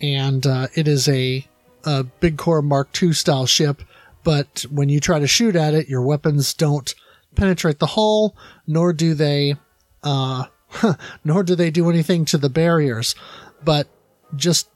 and 0.00 0.46
uh, 0.46 0.66
it 0.74 0.88
is 0.88 1.08
a, 1.08 1.46
a 1.84 2.04
big 2.04 2.36
core 2.36 2.62
Mark 2.62 2.90
II 3.02 3.12
style 3.12 3.46
ship. 3.46 3.82
But 4.24 4.64
when 4.70 4.88
you 4.88 5.00
try 5.00 5.18
to 5.18 5.26
shoot 5.26 5.56
at 5.56 5.74
it, 5.74 5.88
your 5.88 6.02
weapons 6.02 6.54
don't 6.54 6.94
penetrate 7.34 7.78
the 7.78 7.86
hull, 7.86 8.36
nor 8.66 8.92
do 8.92 9.14
they, 9.14 9.56
uh, 10.02 10.46
nor 11.24 11.42
do 11.42 11.54
they 11.54 11.70
do 11.70 11.88
anything 11.90 12.24
to 12.26 12.38
the 12.38 12.50
barriers. 12.50 13.14
But 13.64 13.88
just 14.36 14.68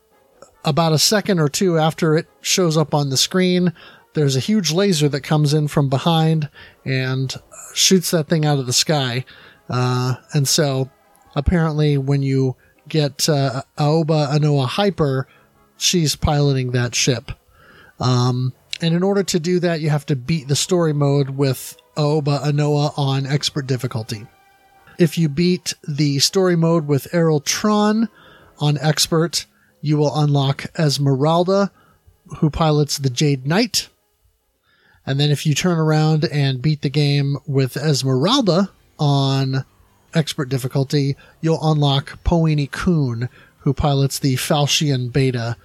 about 0.64 0.92
a 0.92 0.98
second 0.98 1.38
or 1.38 1.48
two 1.48 1.78
after 1.78 2.16
it 2.16 2.26
shows 2.40 2.76
up 2.76 2.94
on 2.94 3.10
the 3.10 3.16
screen, 3.16 3.72
there's 4.14 4.36
a 4.36 4.40
huge 4.40 4.72
laser 4.72 5.08
that 5.08 5.20
comes 5.20 5.54
in 5.54 5.68
from 5.68 5.88
behind 5.88 6.48
and 6.84 7.34
shoots 7.74 8.10
that 8.10 8.28
thing 8.28 8.44
out 8.44 8.58
of 8.58 8.66
the 8.66 8.72
sky. 8.72 9.24
Uh, 9.68 10.16
and 10.32 10.48
so 10.48 10.90
apparently 11.34 11.98
when 11.98 12.22
you 12.22 12.56
get 12.88 13.28
uh, 13.28 13.62
Aoba 13.78 14.28
Anoa 14.28 14.66
Hyper, 14.66 15.28
she's 15.76 16.16
piloting 16.16 16.72
that 16.72 16.94
ship. 16.94 17.32
Um, 18.00 18.52
and 18.80 18.94
in 18.94 19.02
order 19.02 19.22
to 19.22 19.40
do 19.40 19.60
that, 19.60 19.80
you 19.80 19.90
have 19.90 20.06
to 20.06 20.16
beat 20.16 20.48
the 20.48 20.56
story 20.56 20.92
mode 20.92 21.30
with 21.30 21.76
Aoba 21.96 22.42
Anoa 22.44 22.92
on 22.98 23.26
expert 23.26 23.66
difficulty. 23.66 24.26
If 24.98 25.18
you 25.18 25.28
beat 25.28 25.74
the 25.86 26.18
story 26.20 26.56
mode 26.56 26.86
with 26.86 27.12
Errol 27.12 27.40
Tron 27.40 28.08
on 28.58 28.78
expert, 28.78 29.46
you 29.82 29.98
will 29.98 30.18
unlock 30.18 30.66
Esmeralda, 30.78 31.70
who 32.38 32.50
pilots 32.50 32.98
the 32.98 33.10
Jade 33.10 33.46
Knight. 33.46 33.88
And 35.04 35.20
then 35.20 35.30
if 35.30 35.46
you 35.46 35.54
turn 35.54 35.78
around 35.78 36.24
and 36.24 36.62
beat 36.62 36.82
the 36.82 36.90
game 36.90 37.36
with 37.46 37.76
Esmeralda 37.76 38.70
on 38.98 39.64
expert 40.14 40.48
difficulty, 40.48 41.16
you'll 41.40 41.62
unlock 41.62 42.18
Poini 42.24 42.70
Kun, 42.70 43.28
who 43.58 43.74
pilots 43.74 44.18
the 44.18 44.36
Falchion 44.36 45.12
Beta, 45.12 45.56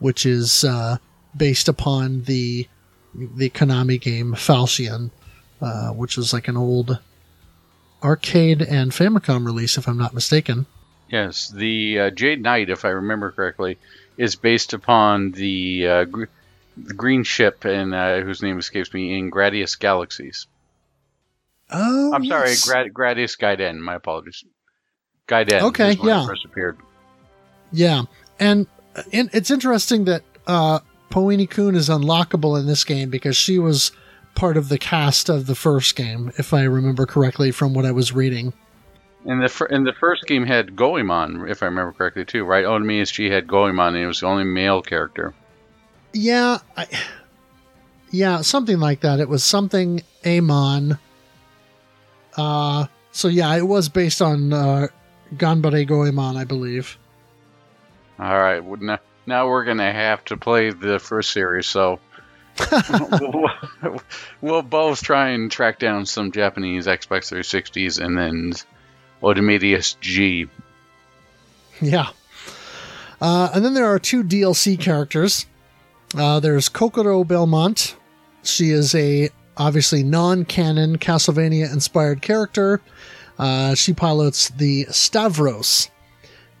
which 0.00 0.26
is 0.26 0.64
uh, 0.64 0.98
based 1.36 1.68
upon 1.68 2.24
the 2.24 2.66
the 3.14 3.50
Konami 3.50 4.00
game 4.00 4.34
Falchion, 4.34 5.10
uh, 5.60 5.90
which 5.90 6.18
is 6.18 6.32
like 6.32 6.48
an 6.48 6.56
old 6.56 6.98
arcade 8.02 8.62
and 8.62 8.92
Famicom 8.92 9.44
release, 9.44 9.76
if 9.78 9.88
I'm 9.88 9.98
not 9.98 10.14
mistaken. 10.14 10.66
Yes, 11.08 11.48
the 11.48 11.98
uh, 11.98 12.10
Jade 12.10 12.42
Knight, 12.42 12.70
if 12.70 12.84
I 12.84 12.90
remember 12.90 13.32
correctly, 13.32 13.78
is 14.16 14.36
based 14.36 14.72
upon 14.72 15.32
the, 15.32 15.86
uh, 15.86 16.04
gr- 16.04 16.24
the 16.76 16.94
green 16.94 17.24
ship 17.24 17.64
and 17.64 17.94
uh, 17.94 18.20
whose 18.20 18.42
name 18.42 18.58
escapes 18.58 18.94
me 18.94 19.18
in 19.18 19.30
Gradius 19.30 19.78
Galaxies. 19.78 20.46
Oh, 21.70 22.12
I'm 22.12 22.24
sorry, 22.24 22.50
yes. 22.50 22.68
Grad- 22.68 22.92
Gradius 22.92 23.38
Gaiden. 23.38 23.78
My 23.78 23.94
apologies. 23.96 24.44
Gaiden. 25.28 25.62
Okay, 25.62 25.96
yeah. 26.02 26.26
First 26.26 26.44
appeared. 26.44 26.78
Yeah, 27.72 28.02
and, 28.38 28.66
and 29.12 29.30
it's 29.32 29.50
interesting 29.50 30.04
that 30.04 30.22
uh, 30.46 30.80
Poini 31.10 31.48
Kun 31.48 31.74
is 31.74 31.88
unlockable 31.88 32.58
in 32.58 32.66
this 32.66 32.84
game 32.84 33.10
because 33.10 33.36
she 33.36 33.58
was 33.58 33.92
part 34.40 34.56
of 34.56 34.70
the 34.70 34.78
cast 34.78 35.28
of 35.28 35.44
the 35.44 35.54
first 35.54 35.94
game, 35.94 36.32
if 36.38 36.54
I 36.54 36.62
remember 36.62 37.04
correctly 37.04 37.50
from 37.50 37.74
what 37.74 37.84
I 37.84 37.92
was 37.92 38.14
reading. 38.14 38.54
And 39.26 39.42
the 39.42 39.50
fir- 39.50 39.66
and 39.66 39.86
the 39.86 39.92
first 39.92 40.24
game 40.26 40.46
had 40.46 40.74
Goemon, 40.74 41.46
if 41.46 41.62
I 41.62 41.66
remember 41.66 41.92
correctly, 41.92 42.24
too, 42.24 42.44
right? 42.44 42.64
Only 42.64 43.02
SG 43.02 43.30
had 43.30 43.46
Goemon, 43.46 43.94
and 43.94 44.02
it 44.02 44.06
was 44.06 44.20
the 44.20 44.26
only 44.26 44.44
male 44.44 44.80
character. 44.80 45.34
Yeah, 46.14 46.56
I, 46.74 46.86
yeah, 48.10 48.40
something 48.40 48.80
like 48.80 49.00
that. 49.00 49.20
It 49.20 49.28
was 49.28 49.44
something 49.44 50.02
Amon. 50.26 50.98
Uh, 52.34 52.86
so 53.12 53.28
yeah, 53.28 53.54
it 53.56 53.68
was 53.68 53.90
based 53.90 54.22
on 54.22 54.54
uh, 54.54 54.86
Ganbare 55.36 55.86
Goemon, 55.86 56.38
I 56.38 56.44
believe. 56.44 56.96
All 58.18 58.40
right, 58.40 58.64
well, 58.64 58.80
now, 58.80 58.98
now 59.26 59.48
we're 59.48 59.66
gonna 59.66 59.92
have 59.92 60.24
to 60.26 60.38
play 60.38 60.70
the 60.70 60.98
first 60.98 61.30
series, 61.30 61.66
so 61.66 62.00
we'll, 64.40 64.62
both 64.62 65.02
try 65.02 65.30
and 65.30 65.50
track 65.50 65.78
down 65.78 66.06
some 66.06 66.32
Japanese 66.32 66.86
Xbox 66.86 67.32
360s 67.32 68.04
and 68.04 68.16
then 68.16 68.52
Otomedius 69.22 69.98
G. 70.00 70.46
Yeah. 71.80 72.08
Uh, 73.20 73.50
and 73.54 73.64
then 73.64 73.74
there 73.74 73.86
are 73.86 73.98
two 73.98 74.22
DLC 74.22 74.78
characters. 74.78 75.46
Uh, 76.16 76.40
there's 76.40 76.68
Kokoro 76.68 77.24
Belmont. 77.24 77.96
She 78.42 78.70
is 78.70 78.94
a 78.94 79.30
obviously 79.56 80.02
non-canon 80.02 80.98
Castlevania-inspired 80.98 82.22
character. 82.22 82.80
Uh, 83.38 83.74
she 83.74 83.92
pilots 83.92 84.48
the 84.50 84.86
Stavros, 84.90 85.90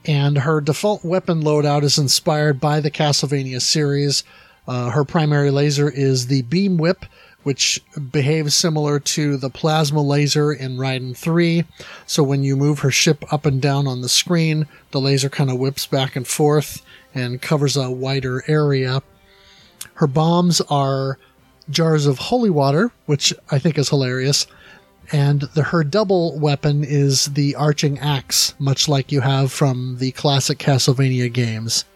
and 0.06 0.38
her 0.38 0.60
default 0.60 1.04
weapon 1.04 1.42
loadout 1.42 1.82
is 1.82 1.98
inspired 1.98 2.60
by 2.60 2.80
the 2.80 2.90
Castlevania 2.90 3.60
series. 3.60 4.24
Uh, 4.70 4.88
her 4.90 5.04
primary 5.04 5.50
laser 5.50 5.90
is 5.90 6.28
the 6.28 6.42
Beam 6.42 6.78
Whip, 6.78 7.04
which 7.42 7.82
behaves 8.12 8.54
similar 8.54 9.00
to 9.00 9.36
the 9.36 9.50
plasma 9.50 10.00
laser 10.00 10.52
in 10.52 10.76
Raiden 10.76 11.16
3. 11.16 11.64
So 12.06 12.22
when 12.22 12.44
you 12.44 12.54
move 12.54 12.78
her 12.78 12.92
ship 12.92 13.24
up 13.32 13.44
and 13.44 13.60
down 13.60 13.88
on 13.88 14.00
the 14.00 14.08
screen, 14.08 14.68
the 14.92 15.00
laser 15.00 15.28
kind 15.28 15.50
of 15.50 15.58
whips 15.58 15.86
back 15.86 16.14
and 16.14 16.24
forth 16.24 16.82
and 17.12 17.42
covers 17.42 17.76
a 17.76 17.90
wider 17.90 18.44
area. 18.46 19.02
Her 19.94 20.06
bombs 20.06 20.60
are 20.60 21.18
jars 21.68 22.06
of 22.06 22.18
holy 22.18 22.50
water, 22.50 22.92
which 23.06 23.34
I 23.50 23.58
think 23.58 23.76
is 23.76 23.88
hilarious. 23.88 24.46
And 25.10 25.40
the, 25.40 25.64
her 25.64 25.82
double 25.82 26.38
weapon 26.38 26.84
is 26.84 27.24
the 27.24 27.56
arching 27.56 27.98
axe, 27.98 28.54
much 28.60 28.88
like 28.88 29.10
you 29.10 29.22
have 29.22 29.50
from 29.50 29.96
the 29.98 30.12
classic 30.12 30.58
Castlevania 30.58 31.32
games. 31.32 31.86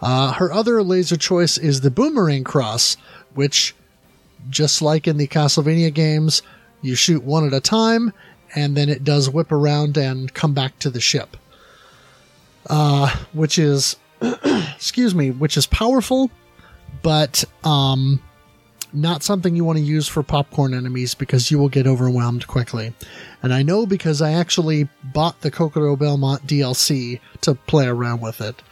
Uh, 0.00 0.32
her 0.32 0.52
other 0.52 0.82
laser 0.82 1.16
choice 1.16 1.58
is 1.58 1.80
the 1.80 1.90
boomerang 1.90 2.44
cross, 2.44 2.96
which, 3.34 3.74
just 4.48 4.80
like 4.80 5.08
in 5.08 5.16
the 5.16 5.26
Castlevania 5.26 5.92
games, 5.92 6.42
you 6.82 6.94
shoot 6.94 7.24
one 7.24 7.46
at 7.46 7.52
a 7.52 7.60
time, 7.60 8.12
and 8.54 8.76
then 8.76 8.88
it 8.88 9.04
does 9.04 9.28
whip 9.28 9.50
around 9.50 9.96
and 9.96 10.32
come 10.34 10.54
back 10.54 10.78
to 10.78 10.90
the 10.90 11.00
ship. 11.00 11.36
Uh, 12.68 13.14
which 13.32 13.58
is, 13.58 13.96
excuse 14.74 15.14
me, 15.14 15.30
which 15.30 15.56
is 15.56 15.66
powerful, 15.66 16.30
but 17.02 17.44
um, 17.64 18.22
not 18.92 19.22
something 19.22 19.54
you 19.54 19.64
want 19.64 19.78
to 19.78 19.84
use 19.84 20.08
for 20.08 20.22
popcorn 20.22 20.74
enemies 20.74 21.14
because 21.14 21.50
you 21.50 21.58
will 21.58 21.68
get 21.68 21.86
overwhelmed 21.86 22.46
quickly. 22.46 22.92
And 23.42 23.52
I 23.52 23.62
know 23.62 23.86
because 23.86 24.22
I 24.22 24.32
actually 24.32 24.88
bought 25.02 25.40
the 25.40 25.50
Kokoro 25.50 25.96
Belmont 25.96 26.46
DLC 26.46 27.20
to 27.42 27.54
play 27.54 27.86
around 27.86 28.20
with 28.20 28.40
it. 28.40 28.62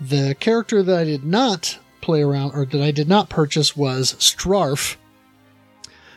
The 0.00 0.34
character 0.40 0.82
that 0.82 0.98
I 0.98 1.04
did 1.04 1.24
not 1.24 1.78
play 2.00 2.22
around 2.22 2.52
or 2.52 2.64
that 2.64 2.80
I 2.80 2.90
did 2.90 3.08
not 3.08 3.28
purchase 3.28 3.76
was 3.76 4.14
Strarf. 4.14 4.96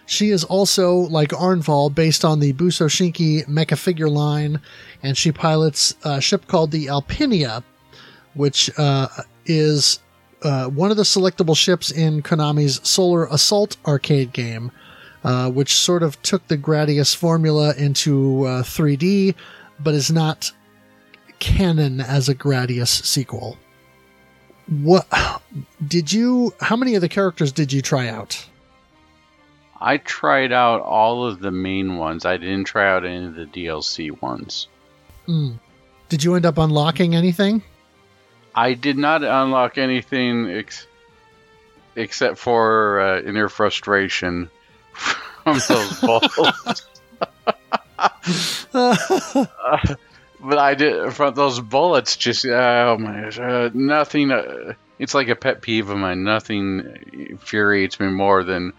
She 0.06 0.30
is 0.30 0.44
also, 0.44 0.96
like 0.96 1.30
Arnval, 1.30 1.94
based 1.94 2.24
on 2.26 2.40
the 2.40 2.54
Busou 2.54 2.88
Shinki 2.88 3.46
mecha 3.48 3.78
figure 3.78 4.10
line, 4.10 4.60
and 5.02 5.18
she 5.18 5.32
pilots 5.32 5.96
a 6.04 6.22
ship 6.22 6.48
called 6.48 6.72
the 6.72 6.88
Alpinia, 6.88 7.64
which 8.34 8.70
uh, 8.78 9.08
is 9.46 10.00
uh, 10.44 10.68
one 10.68 10.92
of 10.92 10.98
the 10.98 11.04
selectable 11.04 11.56
ships 11.56 11.92
in 11.92 12.22
Konami's 12.22 12.86
Solar 12.88 13.26
Assault 13.28 13.78
arcade 13.86 14.34
game, 14.34 14.72
uh, 15.24 15.50
which 15.50 15.74
sort 15.74 16.04
of 16.04 16.22
took 16.22 16.48
the 16.48 16.58
Gradius 16.58 17.16
formula 17.16 17.74
into 17.76 18.44
uh, 18.44 18.64
3D, 18.64 19.36
but 19.80 19.94
is 19.94 20.12
not 20.12 20.52
canon 21.40 22.02
as 22.02 22.28
a 22.28 22.36
Gradius 22.36 23.06
sequel. 23.06 23.58
What 24.68 25.08
did 25.86 26.12
you? 26.12 26.54
How 26.60 26.76
many 26.76 26.96
of 26.96 27.02
the 27.02 27.10
characters 27.10 27.52
did 27.52 27.74
you 27.74 27.82
try 27.82 28.08
out? 28.08 28.46
I 29.80 29.98
tried 29.98 30.54
out 30.54 30.82
all 30.82 31.28
of 31.28 31.40
the 31.42 31.52
main 31.52 31.98
ones. 31.98 32.26
I 32.26 32.38
didn't 32.38 32.64
try 32.66 32.90
out 32.90 33.06
any 33.06 33.26
of 33.26 33.36
the 33.36 33.46
DLC 33.46 34.20
ones. 34.22 34.68
Mm. 35.28 35.60
Did 36.08 36.24
you 36.24 36.36
end 36.36 36.46
up 36.46 36.58
unlocking 36.58 37.16
anything? 37.16 37.62
I 38.56 38.74
did 38.74 38.98
not 38.98 39.24
unlock 39.24 39.78
anything 39.78 40.50
ex- 40.50 40.88
except 41.96 42.38
for 42.38 43.00
uh, 43.02 43.22
inner 43.22 43.50
frustration 43.50 44.50
from 44.94 45.60
those 45.68 46.00
balls. 46.02 46.88
uh, 48.74 49.96
but 50.44 50.58
I 50.58 50.76
did 50.76 51.14
from 51.14 51.34
those 51.34 51.60
bullets. 51.60 52.18
Just 52.18 52.46
oh 52.46 52.98
my 53.00 53.22
gosh, 53.22 53.40
uh, 53.40 53.70
nothing. 53.74 54.32
Uh, 54.32 54.74
it's 55.00 55.14
like 55.14 55.30
a 55.30 55.36
pet 55.36 55.62
peeve 55.62 55.90
of 55.90 55.98
mine. 55.98 56.24
Nothing 56.24 56.98
infuriates 57.14 58.00
me 58.00 58.08
more 58.08 58.44
than 58.44 58.74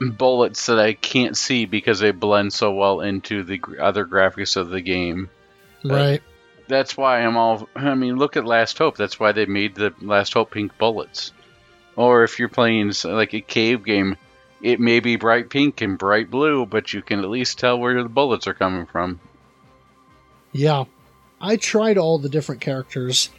bullets 0.00 0.66
that 0.66 0.78
I 0.78 0.92
can't 0.92 1.36
see 1.36 1.64
because 1.64 1.98
they 1.98 2.12
blend 2.12 2.52
so 2.52 2.72
well 2.72 3.00
into 3.00 3.42
the 3.42 3.60
other 3.80 4.06
graphics 4.06 4.56
of 4.56 4.70
the 4.70 4.80
game. 4.80 5.30
Right. 5.84 6.20
Uh, 6.20 6.22
that's 6.68 6.96
why 6.96 7.20
I'm 7.22 7.36
all. 7.36 7.68
I 7.74 7.94
mean, 7.94 8.16
look 8.16 8.36
at 8.36 8.44
Last 8.44 8.78
Hope. 8.78 8.96
That's 8.96 9.18
why 9.18 9.32
they 9.32 9.46
made 9.46 9.74
the 9.74 9.94
Last 10.00 10.34
Hope 10.34 10.50
pink 10.50 10.76
bullets. 10.78 11.32
Or 11.96 12.22
if 12.22 12.38
you're 12.38 12.48
playing 12.48 12.92
like 13.04 13.34
a 13.34 13.40
cave 13.40 13.84
game, 13.84 14.16
it 14.62 14.78
may 14.78 15.00
be 15.00 15.16
bright 15.16 15.50
pink 15.50 15.80
and 15.80 15.98
bright 15.98 16.30
blue, 16.30 16.66
but 16.66 16.92
you 16.92 17.02
can 17.02 17.20
at 17.20 17.30
least 17.30 17.58
tell 17.58 17.78
where 17.78 18.00
the 18.02 18.08
bullets 18.08 18.46
are 18.46 18.54
coming 18.54 18.86
from. 18.86 19.18
Yeah, 20.52 20.84
I 21.40 21.56
tried 21.56 21.98
all 21.98 22.18
the 22.18 22.28
different 22.28 22.60
characters. 22.60 23.30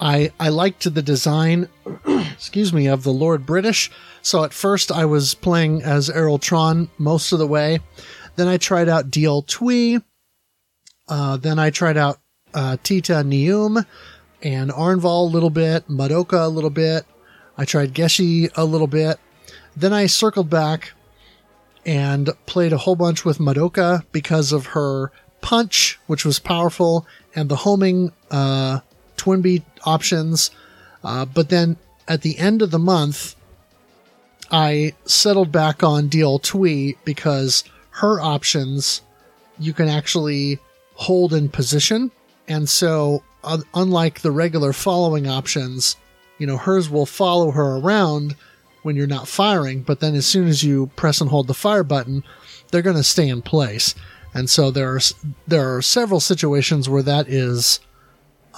I 0.00 0.32
I 0.38 0.48
liked 0.48 0.92
the 0.92 1.02
design, 1.02 1.68
excuse 2.06 2.72
me, 2.72 2.86
of 2.86 3.02
the 3.02 3.12
Lord 3.12 3.46
British. 3.46 3.90
So 4.20 4.44
at 4.44 4.52
first 4.52 4.90
I 4.90 5.04
was 5.04 5.34
playing 5.34 5.82
as 5.82 6.10
Errol 6.10 6.38
Tron 6.38 6.90
most 6.98 7.32
of 7.32 7.38
the 7.38 7.46
way. 7.46 7.80
Then 8.36 8.48
I 8.48 8.56
tried 8.56 8.88
out 8.88 9.10
Diol 9.10 9.46
Twee. 9.46 10.00
Uh, 11.08 11.36
then 11.36 11.58
I 11.58 11.70
tried 11.70 11.96
out 11.96 12.18
uh, 12.54 12.76
Tita 12.82 13.14
Nium 13.14 13.84
and 14.42 14.70
Arnval 14.70 15.28
a 15.28 15.32
little 15.32 15.50
bit, 15.50 15.88
Madoka 15.88 16.44
a 16.44 16.48
little 16.48 16.70
bit. 16.70 17.04
I 17.56 17.64
tried 17.64 17.94
Geshi 17.94 18.50
a 18.56 18.64
little 18.64 18.86
bit. 18.86 19.18
Then 19.76 19.92
I 19.92 20.06
circled 20.06 20.50
back 20.50 20.92
and 21.84 22.30
played 22.46 22.72
a 22.72 22.78
whole 22.78 22.96
bunch 22.96 23.24
with 23.24 23.38
Madoka 23.38 24.04
because 24.12 24.52
of 24.52 24.66
her 24.66 25.12
punch, 25.42 26.00
which 26.06 26.24
was 26.24 26.38
powerful, 26.38 27.06
and 27.34 27.48
the 27.48 27.56
homing 27.56 28.12
uh, 28.30 28.80
twin 29.16 29.42
beat 29.42 29.62
options. 29.84 30.50
Uh, 31.04 31.26
but 31.26 31.50
then 31.50 31.76
at 32.08 32.22
the 32.22 32.38
end 32.38 32.62
of 32.62 32.70
the 32.70 32.78
month, 32.78 33.36
I 34.50 34.94
settled 35.04 35.52
back 35.52 35.82
on 35.82 36.08
Diol 36.08 36.42
Twee 36.42 36.96
because 37.04 37.64
her 37.90 38.20
options 38.20 39.02
you 39.58 39.72
can 39.72 39.88
actually 39.88 40.58
hold 40.94 41.32
in 41.32 41.48
position. 41.48 42.10
And 42.48 42.68
so, 42.68 43.22
uh, 43.44 43.58
unlike 43.74 44.20
the 44.20 44.30
regular 44.30 44.72
following 44.72 45.26
options, 45.26 45.96
you 46.38 46.46
know, 46.46 46.56
hers 46.56 46.90
will 46.90 47.06
follow 47.06 47.50
her 47.50 47.76
around 47.76 48.34
when 48.82 48.96
you're 48.96 49.06
not 49.06 49.28
firing, 49.28 49.82
but 49.82 50.00
then 50.00 50.14
as 50.14 50.26
soon 50.26 50.48
as 50.48 50.62
you 50.62 50.88
press 50.96 51.20
and 51.20 51.30
hold 51.30 51.46
the 51.46 51.54
fire 51.54 51.84
button, 51.84 52.24
they're 52.70 52.82
going 52.82 52.96
to 52.96 53.04
stay 53.04 53.28
in 53.28 53.42
place. 53.42 53.94
And 54.34 54.48
so 54.48 54.70
there 54.70 54.94
are 54.94 55.00
there 55.46 55.76
are 55.76 55.82
several 55.82 56.20
situations 56.20 56.88
where 56.88 57.02
that 57.02 57.28
is, 57.28 57.80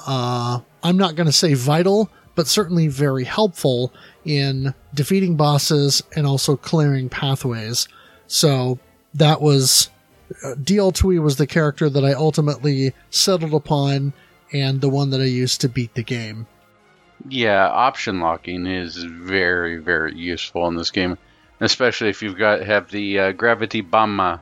uh, 0.07 0.61
I'm 0.83 0.97
not 0.97 1.17
going 1.17 1.27
to 1.27 1.33
say 1.33 1.55
vital, 1.55 2.11
but 2.35 2.47
certainly 2.47 2.89
very 2.89 3.25
helpful 3.25 3.93
in 4.25 4.75
defeating 4.93 5.37
bosses 5.37 6.03
and 6.15 6.27
also 6.27 6.57
clearing 6.57 7.09
pathways. 7.09 7.89
So 8.27 8.79
that 9.15 9.41
was 9.41 9.91
uh, 10.45 10.55
Diol 10.55 10.95
Twee 10.95 11.19
was 11.19 11.37
the 11.37 11.47
character 11.47 11.89
that 11.91 12.05
I 12.05 12.13
ultimately 12.13 12.93
settled 13.11 13.55
upon 13.55 14.13
and 14.53 14.81
the 14.81 14.89
one 14.89 15.11
that 15.11 15.21
I 15.21 15.25
used 15.25 15.61
to 15.63 15.69
beat 15.69 15.95
the 15.95 16.03
game. 16.03 16.47
Yeah, 17.29 17.69
option 17.69 18.21
locking 18.21 18.67
is 18.67 19.03
very 19.03 19.79
very 19.79 20.15
useful 20.15 20.69
in 20.69 20.77
this 20.77 20.91
game, 20.91 21.19
especially 21.61 22.11
if 22.11 22.23
you've 22.23 22.39
got 22.39 22.63
have 22.63 22.91
the 22.91 23.19
uh, 23.19 23.33
gravity 23.33 23.81
bomba 23.81 24.41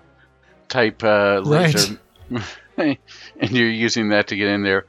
type 0.72 1.04
uh, 1.04 1.40
laser, 1.44 2.00
right. 2.76 2.98
and 3.38 3.50
you're 3.50 3.70
using 3.70 4.08
that 4.08 4.28
to 4.28 4.36
get 4.36 4.48
in 4.48 4.62
there. 4.62 4.86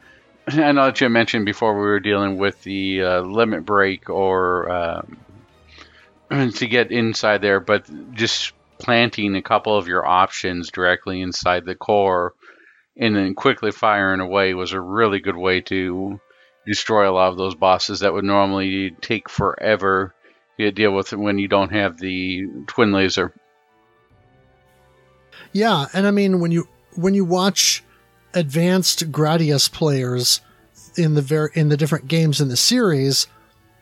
I 0.48 0.72
know 0.72 0.86
that 0.86 1.00
you 1.00 1.10
mentioned 1.10 1.46
before 1.46 1.74
we 1.74 1.82
were 1.82 2.00
dealing 2.00 2.38
with 2.38 2.62
the 2.64 3.02
uh, 3.02 3.22
limit 3.22 3.66
break 3.66 4.10
or 4.10 4.70
um, 4.72 5.18
to 6.52 6.68
get 6.68 6.92
inside 6.92 7.42
there, 7.42 7.60
but 7.60 7.86
just 8.14 8.54
planting 8.80 9.36
a 9.36 9.42
couple 9.42 9.78
of 9.78 9.88
your 9.88 10.06
options 10.06 10.72
directly 10.72 11.22
inside 11.22 11.66
the 11.66 11.76
core 11.76 12.34
and 12.98 13.16
then 13.16 13.34
quickly 13.34 13.72
firing 13.72 14.20
away 14.20 14.54
was 14.54 14.74
a 14.74 14.80
really 14.80 15.20
good 15.20 15.38
way 15.38 15.62
to 15.62 16.20
destroy 16.66 17.10
a 17.10 17.12
lot 17.12 17.30
of 17.30 17.38
those 17.38 17.56
bosses 17.56 18.02
that 18.02 18.14
would 18.14 18.24
normally 18.24 18.92
take 19.02 19.30
forever 19.30 20.14
to 20.60 20.72
deal 20.72 20.92
with 20.92 21.12
when 21.14 21.38
you 21.38 21.48
don't 21.48 21.72
have 21.72 21.98
the 21.98 22.44
twin 22.68 22.92
laser. 22.92 23.34
Yeah, 25.54 25.86
and 25.94 26.06
I 26.08 26.12
mean 26.12 26.40
when 26.40 26.52
you 26.52 26.68
when 26.96 27.14
you 27.14 27.24
watch 27.24 27.84
advanced 28.34 29.12
Gradius 29.12 29.72
players 29.72 30.42
in 30.98 31.14
the 31.14 31.22
ver- 31.22 31.52
in 31.54 31.70
the 31.70 31.78
different 31.78 32.08
games 32.08 32.42
in 32.42 32.50
the 32.50 32.58
series 32.58 33.28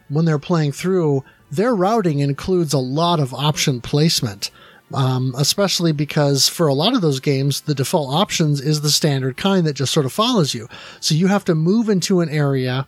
when 0.09 0.25
they're 0.25 0.39
playing 0.39 0.73
through, 0.73 1.23
their 1.49 1.73
routing 1.73 2.19
includes 2.19 2.73
a 2.73 2.79
lot 2.79 3.19
of 3.19 3.33
option 3.33 3.81
placement. 3.81 4.51
Um, 4.93 5.33
especially 5.37 5.93
because 5.93 6.49
for 6.49 6.67
a 6.67 6.73
lot 6.73 6.93
of 6.93 6.99
those 6.99 7.21
games, 7.21 7.61
the 7.61 7.73
default 7.73 8.13
options 8.13 8.59
is 8.59 8.81
the 8.81 8.89
standard 8.89 9.37
kind 9.37 9.65
that 9.65 9.71
just 9.71 9.93
sort 9.93 10.05
of 10.05 10.11
follows 10.11 10.53
you. 10.53 10.67
So 10.99 11.15
you 11.15 11.27
have 11.27 11.45
to 11.45 11.55
move 11.55 11.87
into 11.87 12.19
an 12.19 12.27
area 12.27 12.85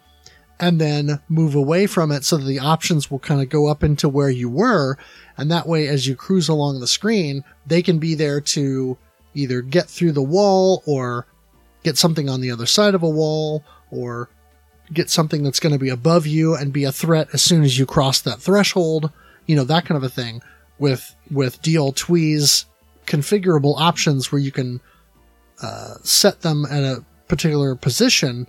and 0.59 0.79
then 0.79 1.19
move 1.27 1.55
away 1.55 1.87
from 1.87 2.11
it 2.11 2.23
so 2.23 2.37
that 2.37 2.45
the 2.45 2.59
options 2.59 3.09
will 3.09 3.19
kind 3.19 3.41
of 3.41 3.49
go 3.49 3.67
up 3.67 3.83
into 3.83 4.07
where 4.07 4.29
you 4.29 4.49
were. 4.49 4.97
And 5.37 5.51
that 5.51 5.67
way, 5.67 5.87
as 5.87 6.07
you 6.07 6.15
cruise 6.15 6.47
along 6.47 6.79
the 6.79 6.87
screen, 6.87 7.43
they 7.65 7.81
can 7.81 7.99
be 7.99 8.15
there 8.15 8.39
to 8.41 8.97
either 9.33 9.61
get 9.61 9.87
through 9.89 10.11
the 10.11 10.21
wall 10.21 10.83
or 10.85 11.25
get 11.83 11.97
something 11.97 12.29
on 12.29 12.41
the 12.41 12.51
other 12.51 12.65
side 12.67 12.95
of 12.95 13.03
a 13.03 13.09
wall 13.09 13.63
or 13.91 14.29
get 14.93 15.09
something 15.09 15.43
that's 15.43 15.59
going 15.59 15.73
to 15.73 15.79
be 15.79 15.89
above 15.89 16.27
you 16.27 16.55
and 16.55 16.71
be 16.71 16.83
a 16.83 16.91
threat 16.91 17.27
as 17.33 17.41
soon 17.41 17.63
as 17.63 17.77
you 17.79 17.85
cross 17.85 18.21
that 18.21 18.39
threshold 18.39 19.11
you 19.45 19.55
know, 19.55 19.63
that 19.63 19.85
kind 19.85 19.97
of 19.97 20.03
a 20.03 20.09
thing 20.09 20.41
with, 20.79 21.15
with 21.31 21.61
Diol 21.61 21.95
Twee's 21.95 22.65
configurable 23.05 23.75
options 23.77 24.31
where 24.31 24.39
you 24.39 24.51
can, 24.51 24.81
uh, 25.61 25.95
set 26.03 26.41
them 26.41 26.65
at 26.65 26.83
a 26.83 27.03
particular 27.27 27.75
position, 27.75 28.47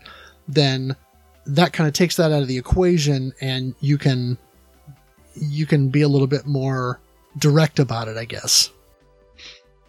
then 0.49 0.97
that 1.47 1.73
kind 1.73 1.87
of 1.87 1.95
takes 1.95 2.17
that 2.17 2.33
out 2.33 2.43
of 2.43 2.49
the 2.49 2.59
equation 2.59 3.33
and 3.41 3.75
you 3.81 3.99
can, 3.99 4.39
you 5.35 5.67
can 5.67 5.89
be 5.89 6.03
a 6.03 6.09
little 6.09 6.27
bit 6.27 6.47
more 6.47 7.01
direct 7.39 7.79
about 7.79 8.09
it, 8.09 8.17
I 8.17 8.25
guess. 8.25 8.71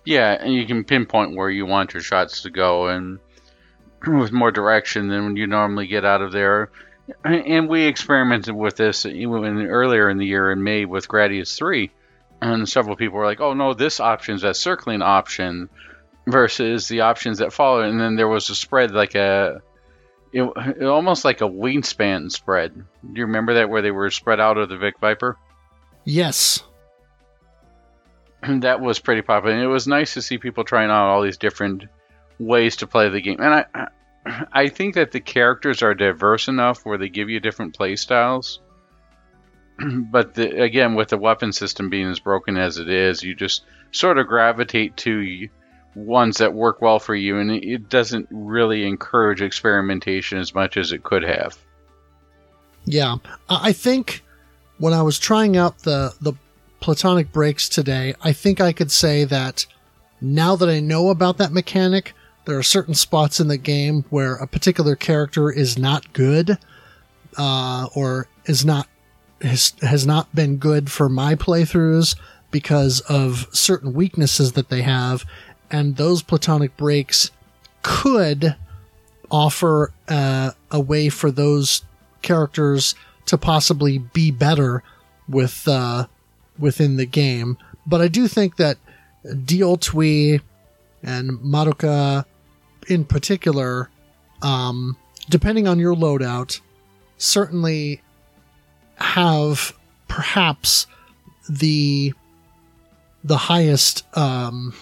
Yeah, 0.06 0.38
and 0.40 0.54
you 0.54 0.68
can 0.68 0.84
pinpoint 0.84 1.36
where 1.36 1.50
you 1.50 1.66
want 1.66 1.94
your 1.94 2.04
shots 2.04 2.44
to 2.44 2.52
go, 2.52 2.88
and 2.88 3.20
with 4.08 4.32
more 4.32 4.52
direction 4.52 5.08
than 5.08 5.36
you 5.36 5.48
normally 5.48 5.88
get 5.88 6.06
out 6.06 6.22
of 6.22 6.32
there. 6.32 6.70
And 7.24 7.70
we 7.70 7.86
experimented 7.86 8.56
with 8.56 8.78
this 8.78 9.06
even 9.06 9.68
earlier 9.68 10.10
in 10.10 10.18
the 10.18 10.26
year 10.26 10.52
in 10.52 10.64
May 10.64 10.86
with 10.86 11.08
Gradius 11.08 11.56
3. 11.56 11.92
And 12.42 12.68
several 12.68 12.96
people 12.96 13.20
were 13.20 13.26
like, 13.26 13.42
oh 13.42 13.54
no, 13.54 13.76
this 13.76 14.00
option 14.00 14.34
is 14.36 14.44
a 14.44 14.56
circling 14.56 15.04
option 15.04 15.70
versus 16.26 16.88
the 16.88 17.02
options 17.02 17.38
that 17.38 17.54
follow. 17.54 17.82
And 17.82 18.00
then 18.00 18.16
there 18.16 18.28
was 18.28 18.50
a 18.50 18.56
spread 18.56 18.90
like 18.90 19.14
a, 19.14 19.62
it, 20.36 20.44
it 20.82 20.84
almost 20.84 21.24
like 21.24 21.40
a 21.40 21.48
wingspan 21.48 22.30
spread. 22.30 22.76
Do 22.76 22.86
you 23.14 23.26
remember 23.26 23.54
that 23.54 23.70
where 23.70 23.82
they 23.82 23.92
were 23.92 24.12
spread 24.12 24.42
out 24.42 24.58
of 24.58 24.68
the 24.68 24.78
Vic 24.78 24.96
Viper? 25.00 25.38
Yes. 26.08 26.64
that 28.44 28.80
was 28.80 29.00
pretty 29.00 29.24
popular. 29.24 29.56
And 29.56 29.64
it 29.64 29.68
was 29.68 29.88
nice 29.88 30.14
to 30.14 30.22
see 30.22 30.38
people 30.38 30.64
trying 30.64 30.92
out 30.92 31.08
all 31.08 31.24
these 31.24 31.38
different 31.38 31.86
ways 32.38 32.76
to 32.76 32.86
play 32.86 33.10
the 33.10 33.22
game. 33.22 33.40
And 33.40 33.66
I, 33.74 33.88
I 34.54 34.68
think 34.68 34.94
that 34.94 35.12
the 35.12 35.20
characters 35.20 35.82
are 35.82 35.96
diverse 35.96 36.48
enough 36.48 36.86
where 36.86 37.00
they 37.00 37.10
give 37.10 37.28
you 37.28 37.40
different 37.40 37.76
play 37.76 37.96
styles. 37.96 38.60
but 40.12 40.36
the, 40.36 40.62
again, 40.62 40.94
with 40.94 41.10
the 41.10 41.18
weapon 41.18 41.52
system 41.52 41.90
being 41.90 42.12
as 42.12 42.20
broken 42.20 42.56
as 42.56 42.78
it 42.78 42.88
is, 42.88 43.24
you 43.24 43.34
just 43.34 43.66
sort 43.90 44.20
of 44.20 44.28
gravitate 44.28 44.96
to 44.98 45.50
ones 45.96 46.38
that 46.38 46.54
work 46.54 46.82
well 46.82 47.00
for 47.00 47.16
you, 47.16 47.38
and 47.38 47.52
it 47.52 47.90
doesn't 47.90 48.28
really 48.30 48.86
encourage 48.86 49.42
experimentation 49.42 50.38
as 50.38 50.54
much 50.54 50.78
as 50.78 50.92
it 50.92 51.04
could 51.04 51.24
have. 51.24 51.58
Yeah, 52.86 53.18
I 53.50 53.72
think 53.72 54.24
when 54.78 54.94
I 54.94 55.02
was 55.02 55.18
trying 55.18 55.58
out 55.58 55.80
the 55.80 56.14
the 56.22 56.34
platonic 56.80 57.32
breaks 57.32 57.68
today, 57.68 58.14
I 58.22 58.34
think 58.34 58.62
I 58.62 58.74
could 58.74 58.92
say 58.92 59.24
that 59.26 59.66
now 60.22 60.56
that 60.56 60.70
I 60.70 60.80
know 60.80 61.10
about 61.10 61.38
that 61.38 61.52
mechanic, 61.52 62.14
there 62.46 62.58
are 62.58 62.64
certain 62.64 62.94
spots 62.94 63.40
in 63.40 63.48
the 63.48 63.58
game 63.58 64.06
where 64.10 64.36
a 64.36 64.48
particular 64.48 64.96
character 64.96 65.52
is 65.52 65.78
not 65.78 66.14
good, 66.14 66.58
uh, 67.38 67.88
or 67.96 68.28
is 68.46 68.66
not 68.66 68.88
has, 69.42 69.74
has 69.82 70.06
not 70.06 70.34
been 70.34 70.58
good 70.58 70.92
for 70.92 71.10
my 71.10 71.36
playthroughs 71.36 72.16
because 72.52 73.02
of 73.02 73.48
certain 73.52 73.94
weaknesses 73.94 74.54
that 74.54 74.70
they 74.70 74.82
have, 74.82 75.26
and 75.72 75.96
those 75.96 76.22
platonic 76.22 76.76
breaks 76.78 77.32
could 77.82 78.56
offer 79.32 79.92
uh, 80.08 80.52
a 80.72 80.80
way 80.80 81.10
for 81.10 81.32
those 81.32 81.84
characters 82.22 82.96
to 83.26 83.38
possibly 83.38 83.98
be 83.98 84.32
better 84.32 84.84
with 85.28 85.68
uh, 85.68 86.08
within 86.58 86.98
the 86.98 87.06
game. 87.06 87.58
But 87.86 88.02
I 88.02 88.08
do 88.08 88.28
think 88.28 88.58
that 88.58 88.78
Twee 89.24 90.40
and 91.04 91.32
Madoka 91.40 92.26
in 92.88 93.06
particular, 93.06 93.90
um, 94.42 94.98
depending 95.30 95.68
on 95.68 95.80
your 95.80 95.96
loadout, 95.96 96.62
certainly 97.18 98.02
have 98.96 99.74
perhaps 100.08 100.88
the 101.50 102.14
the 103.24 103.38
highest 103.38 104.06
um, 104.16 104.74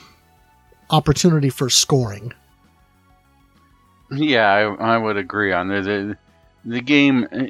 opportunity 0.93 1.49
for 1.49 1.69
scoring. 1.69 2.33
Yeah, 4.11 4.47
I, 4.47 4.95
I 4.95 4.97
would 4.97 5.17
agree 5.17 5.51
on 5.51 5.67
that. 5.69 5.83
The, 5.83 6.17
the 6.63 6.81
game 6.81 7.27
uh, 7.31 7.43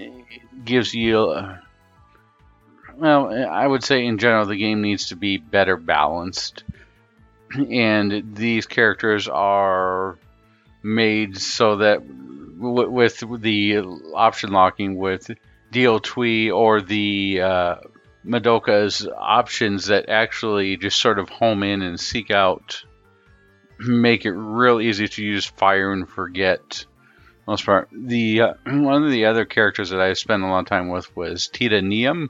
gives 0.63 0.93
you, 0.93 1.19
uh, 1.19 1.57
well, 2.95 3.33
I 3.49 3.67
would 3.67 3.83
say 3.83 4.05
in 4.05 4.17
general, 4.17 4.45
the 4.45 4.55
game 4.55 4.81
needs 4.81 5.09
to 5.09 5.15
be 5.15 5.37
better 5.37 5.75
balanced. 5.77 6.63
And 7.55 8.35
these 8.35 8.65
characters 8.65 9.27
are 9.27 10.17
made 10.81 11.37
so 11.37 11.77
that 11.77 11.99
w- 11.99 12.89
with 12.89 13.23
the 13.41 13.79
option 14.15 14.51
locking 14.51 14.95
with 14.97 15.29
Diol 15.71 16.01
Twee 16.01 16.49
or 16.49 16.81
the 16.81 17.41
uh, 17.41 17.75
Madoka's 18.25 19.07
options 19.17 19.87
that 19.87 20.09
actually 20.09 20.77
just 20.77 20.99
sort 20.99 21.19
of 21.19 21.29
home 21.29 21.61
in 21.61 21.81
and 21.81 21.99
seek 21.99 22.31
out, 22.31 22.83
make 23.87 24.25
it 24.25 24.31
real 24.31 24.81
easy 24.81 25.07
to 25.07 25.23
use 25.23 25.45
fire 25.45 25.91
and 25.91 26.07
forget. 26.09 26.85
Most 27.47 27.65
part, 27.65 27.89
the 27.91 28.41
uh, 28.41 28.53
one 28.65 29.03
of 29.03 29.11
the 29.11 29.25
other 29.25 29.45
characters 29.45 29.89
that 29.89 29.99
I 29.99 30.13
spent 30.13 30.43
a 30.43 30.47
lot 30.47 30.59
of 30.59 30.65
time 30.67 30.89
with 30.89 31.15
was 31.15 31.47
Tita 31.47 31.81
Nium, 31.81 32.29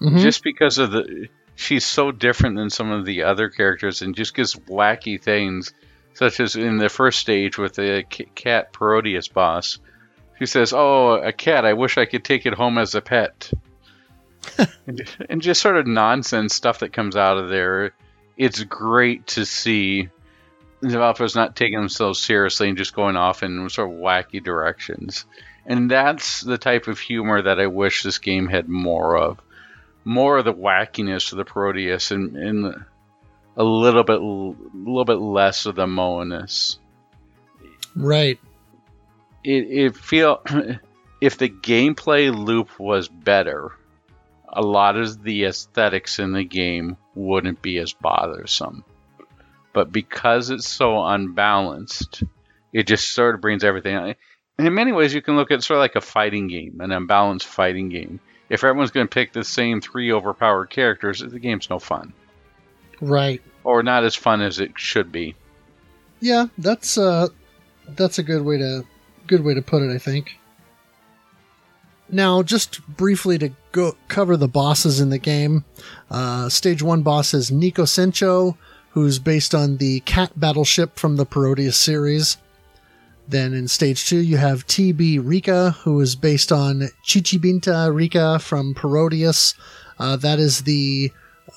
mm-hmm. 0.00 0.18
just 0.18 0.42
because 0.42 0.78
of 0.78 0.90
the 0.90 1.28
she's 1.54 1.86
so 1.86 2.10
different 2.10 2.56
than 2.56 2.70
some 2.70 2.90
of 2.90 3.04
the 3.04 3.22
other 3.22 3.48
characters 3.48 4.02
and 4.02 4.16
just 4.16 4.34
gives 4.34 4.54
wacky 4.54 5.22
things 5.22 5.72
such 6.14 6.40
as 6.40 6.56
in 6.56 6.78
the 6.78 6.88
first 6.88 7.18
stage 7.18 7.58
with 7.58 7.74
the 7.74 8.04
cat 8.34 8.72
Parodius 8.72 9.28
boss. 9.28 9.78
She 10.38 10.46
says, 10.46 10.72
"Oh, 10.72 11.12
a 11.14 11.32
cat! 11.32 11.64
I 11.64 11.74
wish 11.74 11.98
I 11.98 12.06
could 12.06 12.24
take 12.24 12.46
it 12.46 12.54
home 12.54 12.78
as 12.78 12.94
a 12.94 13.00
pet." 13.00 13.52
and 15.28 15.42
just 15.42 15.60
sort 15.60 15.76
of 15.76 15.86
nonsense 15.86 16.54
stuff 16.54 16.80
that 16.80 16.92
comes 16.92 17.16
out 17.16 17.38
of 17.38 17.48
there. 17.48 17.92
It's 18.36 18.62
great 18.64 19.28
to 19.28 19.46
see 19.46 20.08
developers 20.88 21.34
not 21.34 21.56
taking 21.56 21.78
themselves 21.78 22.20
seriously 22.20 22.68
and 22.68 22.78
just 22.78 22.94
going 22.94 23.16
off 23.16 23.42
in 23.42 23.68
sort 23.68 23.90
of 23.90 23.96
wacky 23.96 24.42
directions. 24.42 25.24
And 25.66 25.90
that's 25.90 26.42
the 26.42 26.58
type 26.58 26.88
of 26.88 26.98
humor 26.98 27.42
that 27.42 27.58
I 27.58 27.66
wish 27.66 28.02
this 28.02 28.18
game 28.18 28.48
had 28.48 28.68
more 28.68 29.16
of. 29.16 29.40
More 30.04 30.38
of 30.38 30.44
the 30.44 30.52
wackiness 30.52 31.32
of 31.32 31.38
the 31.38 31.44
Parodius 31.44 32.10
and, 32.10 32.36
and 32.36 32.84
a 33.56 33.64
little 33.64 34.04
bit 34.04 34.20
a 34.20 34.24
little 34.24 35.04
bit 35.04 35.18
less 35.18 35.66
of 35.66 35.76
the 35.76 35.86
Moanus. 35.86 36.78
Right. 37.96 38.38
It 39.42 39.66
it 39.70 39.96
feel 39.96 40.42
if 41.20 41.38
the 41.38 41.48
gameplay 41.48 42.34
loop 42.34 42.78
was 42.78 43.08
better, 43.08 43.72
a 44.48 44.62
lot 44.62 44.96
of 44.96 45.22
the 45.22 45.44
aesthetics 45.44 46.18
in 46.18 46.32
the 46.32 46.44
game 46.44 46.96
wouldn't 47.14 47.62
be 47.62 47.78
as 47.78 47.92
bothersome. 47.92 48.84
But 49.74 49.92
because 49.92 50.48
it's 50.48 50.66
so 50.66 51.04
unbalanced, 51.04 52.22
it 52.72 52.86
just 52.86 53.12
sort 53.12 53.34
of 53.34 53.42
brings 53.42 53.62
everything 53.62 53.94
out. 53.94 54.16
And 54.56 54.66
in 54.66 54.74
many 54.74 54.92
ways, 54.92 55.12
you 55.12 55.20
can 55.20 55.36
look 55.36 55.50
at 55.50 55.58
it 55.58 55.64
sort 55.64 55.78
of 55.78 55.82
like 55.82 55.96
a 55.96 56.00
fighting 56.00 56.46
game, 56.46 56.80
an 56.80 56.92
unbalanced 56.92 57.46
fighting 57.46 57.90
game. 57.90 58.20
If 58.48 58.62
everyone's 58.62 58.92
going 58.92 59.06
to 59.06 59.12
pick 59.12 59.32
the 59.32 59.44
same 59.44 59.80
three 59.80 60.12
overpowered 60.12 60.70
characters, 60.70 61.20
the 61.20 61.38
game's 61.38 61.68
no 61.68 61.78
fun. 61.78 62.14
Right. 63.00 63.42
Or 63.64 63.82
not 63.82 64.04
as 64.04 64.14
fun 64.14 64.40
as 64.40 64.60
it 64.60 64.72
should 64.76 65.10
be. 65.10 65.34
Yeah, 66.20 66.46
that's 66.56 66.96
uh 66.96 67.28
that's 67.88 68.18
a 68.18 68.22
good 68.22 68.42
way 68.42 68.58
to 68.58 68.84
good 69.26 69.44
way 69.44 69.54
to 69.54 69.62
put 69.62 69.82
it, 69.82 69.92
I 69.92 69.98
think. 69.98 70.38
Now, 72.08 72.42
just 72.42 72.86
briefly 72.86 73.38
to 73.38 73.50
go 73.72 73.96
cover 74.08 74.36
the 74.36 74.48
bosses 74.48 75.00
in 75.00 75.10
the 75.10 75.18
game. 75.18 75.64
Uh, 76.10 76.48
stage 76.48 76.82
one 76.82 77.02
boss 77.02 77.34
is 77.34 77.50
Nico 77.50 77.84
Sencho, 77.84 78.56
who's 78.94 79.18
based 79.18 79.56
on 79.56 79.76
the 79.78 79.98
cat 80.00 80.30
battleship 80.38 80.96
from 81.00 81.16
the 81.16 81.26
Parodius 81.26 81.76
series. 81.76 82.36
Then 83.26 83.52
in 83.52 83.66
stage 83.66 84.06
two, 84.06 84.18
you 84.18 84.36
have 84.36 84.68
TB 84.68 85.20
Rika, 85.24 85.72
who 85.82 86.00
is 86.00 86.14
based 86.14 86.52
on 86.52 86.88
Chichibinta 87.04 87.92
Rika 87.92 88.38
from 88.38 88.72
Parodius. 88.72 89.54
Uh, 89.98 90.16
that 90.16 90.38
is 90.38 90.62
the 90.62 91.10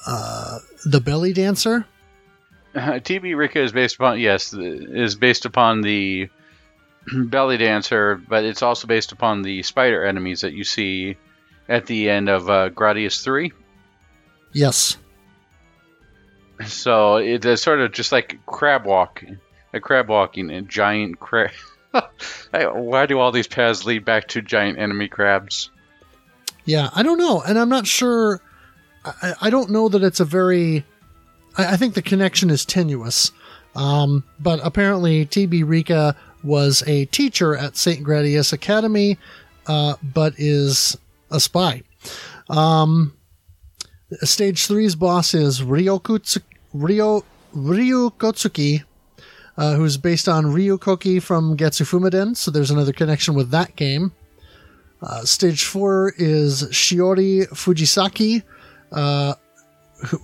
uh, 0.07 0.57
the 0.85 0.99
belly 0.99 1.31
dancer. 1.31 1.85
Uh, 2.73 2.93
TB 2.93 3.37
Rika 3.37 3.61
is 3.61 3.71
based 3.71 3.95
upon 3.95 4.19
yes 4.19 4.53
is 4.53 5.13
based 5.15 5.45
upon 5.45 5.81
the 5.81 6.29
belly 7.13 7.57
dancer, 7.57 8.15
but 8.15 8.45
it's 8.45 8.63
also 8.63 8.87
based 8.87 9.11
upon 9.11 9.43
the 9.43 9.61
spider 9.61 10.03
enemies 10.03 10.41
that 10.41 10.53
you 10.53 10.63
see 10.63 11.17
at 11.69 11.85
the 11.85 12.09
end 12.09 12.29
of 12.29 12.49
uh, 12.49 12.69
Gradius 12.71 13.23
three. 13.23 13.51
Yes. 14.53 14.97
So 16.65 17.17
it's 17.17 17.61
sort 17.61 17.81
of 17.81 17.91
just 17.91 18.11
like 18.11 18.39
crab 18.45 18.85
walk, 18.85 19.23
a 19.73 19.79
crab 19.79 20.09
walking, 20.09 20.49
a 20.49 20.61
giant 20.61 21.19
crab. 21.19 21.51
Why 22.51 23.05
do 23.05 23.19
all 23.19 23.31
these 23.31 23.47
paths 23.47 23.85
lead 23.85 24.05
back 24.05 24.27
to 24.29 24.41
giant 24.41 24.79
enemy 24.79 25.07
crabs? 25.07 25.69
Yeah, 26.65 26.89
I 26.93 27.03
don't 27.03 27.17
know, 27.17 27.41
and 27.41 27.57
I'm 27.57 27.69
not 27.69 27.87
sure 27.87 28.41
I, 29.21 29.33
I 29.41 29.49
don't 29.49 29.69
know 29.69 29.89
that 29.89 30.03
it's 30.03 30.19
a 30.19 30.25
very. 30.25 30.85
I, 31.57 31.73
I 31.73 31.77
think 31.77 31.93
the 31.93 32.01
connection 32.01 32.49
is 32.49 32.65
tenuous. 32.65 33.31
Um, 33.75 34.23
but 34.39 34.59
apparently, 34.63 35.25
TB 35.25 35.63
Rika 35.67 36.15
was 36.43 36.83
a 36.87 37.05
teacher 37.05 37.55
at 37.55 37.77
St. 37.77 38.05
Gradius 38.05 38.53
Academy, 38.53 39.17
uh, 39.67 39.95
but 40.01 40.33
is 40.37 40.97
a 41.29 41.39
spy. 41.39 41.83
Um, 42.49 43.13
Stage 44.21 44.67
three's 44.67 44.95
boss 44.95 45.33
is 45.33 45.61
Ryokutsu, 45.61 46.41
Ryo, 46.73 47.25
Ryukotsuki, 47.53 48.83
uh, 49.57 49.75
who's 49.75 49.97
based 49.97 50.29
on 50.29 50.45
Ryukoki 50.45 51.21
from 51.21 51.57
Getsufumaden, 51.57 52.37
so 52.37 52.49
there's 52.49 52.71
another 52.71 52.93
connection 52.93 53.33
with 53.33 53.49
that 53.51 53.75
game. 53.75 54.13
Uh, 55.01 55.23
stage 55.25 55.65
four 55.65 56.13
is 56.17 56.63
Shiori 56.71 57.47
Fujisaki, 57.49 58.43
uh, 58.93 59.33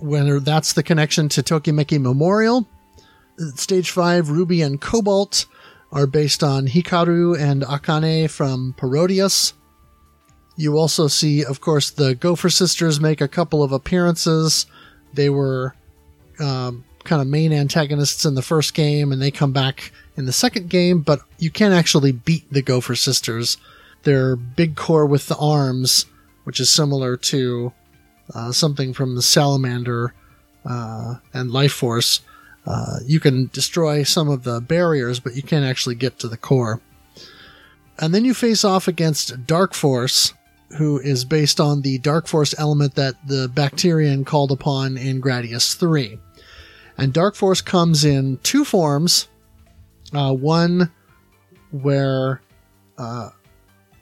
when 0.00 0.42
that's 0.42 0.72
the 0.72 0.82
connection 0.82 1.28
to 1.28 1.42
Tokimeki 1.42 2.00
Memorial. 2.00 2.66
Stage 3.54 3.90
five, 3.90 4.30
Ruby 4.30 4.62
and 4.62 4.80
Cobalt 4.80 5.44
are 5.92 6.06
based 6.06 6.42
on 6.42 6.66
Hikaru 6.66 7.38
and 7.38 7.62
Akane 7.62 8.30
from 8.30 8.74
Parodius. 8.78 9.52
You 10.56 10.78
also 10.78 11.08
see, 11.08 11.44
of 11.44 11.60
course, 11.60 11.90
the 11.90 12.14
Gofer 12.14 12.52
sisters 12.52 13.00
make 13.00 13.20
a 13.20 13.28
couple 13.28 13.62
of 13.62 13.72
appearances. 13.72 14.66
They 15.12 15.28
were 15.28 15.74
um, 16.38 16.84
kind 17.02 17.20
of 17.20 17.28
main 17.28 17.52
antagonists 17.52 18.24
in 18.24 18.34
the 18.34 18.42
first 18.42 18.74
game, 18.74 19.12
and 19.12 19.20
they 19.20 19.30
come 19.30 19.52
back 19.52 19.92
in 20.16 20.26
the 20.26 20.32
second 20.32 20.70
game, 20.70 21.00
but 21.00 21.20
you 21.38 21.50
can't 21.50 21.74
actually 21.74 22.12
beat 22.12 22.50
the 22.52 22.62
Gofer 22.62 22.96
sisters. 22.96 23.56
They're 24.04 24.36
big 24.36 24.76
core 24.76 25.06
with 25.06 25.26
the 25.28 25.36
arms, 25.36 26.06
which 26.44 26.60
is 26.60 26.70
similar 26.70 27.16
to 27.16 27.72
uh, 28.34 28.52
something 28.52 28.92
from 28.92 29.16
the 29.16 29.22
Salamander 29.22 30.14
uh, 30.64 31.16
and 31.32 31.50
Life 31.50 31.72
Force. 31.72 32.20
Uh, 32.66 32.98
you 33.04 33.20
can 33.20 33.50
destroy 33.52 34.02
some 34.02 34.28
of 34.30 34.44
the 34.44 34.60
barriers, 34.60 35.20
but 35.20 35.34
you 35.34 35.42
can't 35.42 35.64
actually 35.64 35.94
get 35.94 36.18
to 36.18 36.28
the 36.28 36.36
core. 36.36 36.80
And 37.98 38.14
then 38.14 38.24
you 38.24 38.34
face 38.34 38.64
off 38.64 38.88
against 38.88 39.46
Dark 39.46 39.74
Force, 39.74 40.32
who 40.76 40.98
is 40.98 41.24
based 41.24 41.60
on 41.60 41.82
the 41.82 41.98
Dark 41.98 42.26
Force 42.26 42.54
element 42.58 42.94
that 42.94 43.14
the 43.26 43.48
Bacterian 43.48 44.24
called 44.26 44.50
upon 44.50 44.96
in 44.96 45.20
Gradius 45.20 45.76
3. 45.76 46.18
And 46.98 47.12
Dark 47.12 47.34
Force 47.34 47.60
comes 47.60 48.04
in 48.04 48.38
two 48.42 48.64
forms. 48.64 49.28
Uh, 50.12 50.32
one 50.32 50.92
where, 51.70 52.40
uh, 52.98 53.30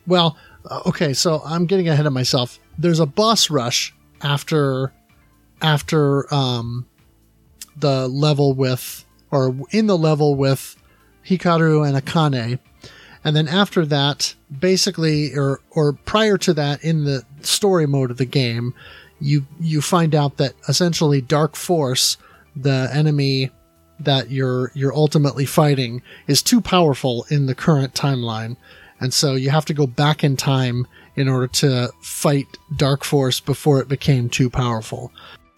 well, 0.06 0.36
uh, 0.68 0.82
okay, 0.86 1.12
so 1.12 1.40
I'm 1.44 1.66
getting 1.66 1.88
ahead 1.88 2.06
of 2.06 2.12
myself. 2.12 2.58
There's 2.78 3.00
a 3.00 3.06
boss 3.06 3.50
rush 3.50 3.94
after, 4.20 4.92
after, 5.62 6.32
um, 6.32 6.86
the 7.76 8.08
level 8.08 8.54
with, 8.54 9.04
or 9.30 9.56
in 9.70 9.86
the 9.86 9.96
level 9.96 10.34
with 10.34 10.76
Hikaru 11.26 11.86
and 11.86 11.96
Akane. 11.96 12.58
And 13.24 13.36
then 13.36 13.48
after 13.48 13.86
that, 13.86 14.34
basically, 14.60 15.34
or, 15.36 15.60
or 15.70 15.92
prior 15.92 16.36
to 16.38 16.54
that 16.54 16.82
in 16.82 17.04
the 17.04 17.24
story 17.40 17.86
mode 17.86 18.10
of 18.10 18.16
the 18.16 18.24
game, 18.24 18.74
you, 19.20 19.46
you 19.60 19.80
find 19.80 20.14
out 20.14 20.38
that 20.38 20.54
essentially 20.68 21.20
Dark 21.20 21.54
Force, 21.54 22.16
the 22.56 22.90
enemy 22.92 23.50
that 24.00 24.30
you're, 24.30 24.72
you're 24.74 24.94
ultimately 24.94 25.46
fighting 25.46 26.02
is 26.26 26.42
too 26.42 26.60
powerful 26.60 27.24
in 27.30 27.46
the 27.46 27.54
current 27.54 27.94
timeline. 27.94 28.56
And 29.00 29.14
so 29.14 29.34
you 29.34 29.50
have 29.50 29.64
to 29.66 29.74
go 29.74 29.86
back 29.86 30.24
in 30.24 30.36
time 30.36 30.86
in 31.14 31.28
order 31.28 31.46
to 31.46 31.90
fight 32.00 32.46
Dark 32.76 33.04
Force 33.04 33.40
before 33.40 33.80
it 33.80 33.88
became 33.88 34.28
too 34.28 34.50
powerful. 34.50 35.12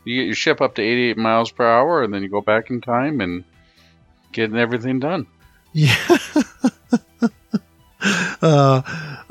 You 0.04 0.16
get 0.20 0.26
your 0.26 0.34
ship 0.34 0.60
up 0.60 0.74
to 0.74 0.82
88 0.82 1.16
miles 1.16 1.50
per 1.50 1.66
hour, 1.66 2.02
and 2.02 2.12
then 2.12 2.22
you 2.22 2.28
go 2.28 2.40
back 2.40 2.70
in 2.70 2.80
time 2.80 3.20
and 3.20 3.44
getting 4.32 4.56
everything 4.56 4.98
done. 4.98 5.26
Yeah. 5.72 5.96
uh, 8.42 8.82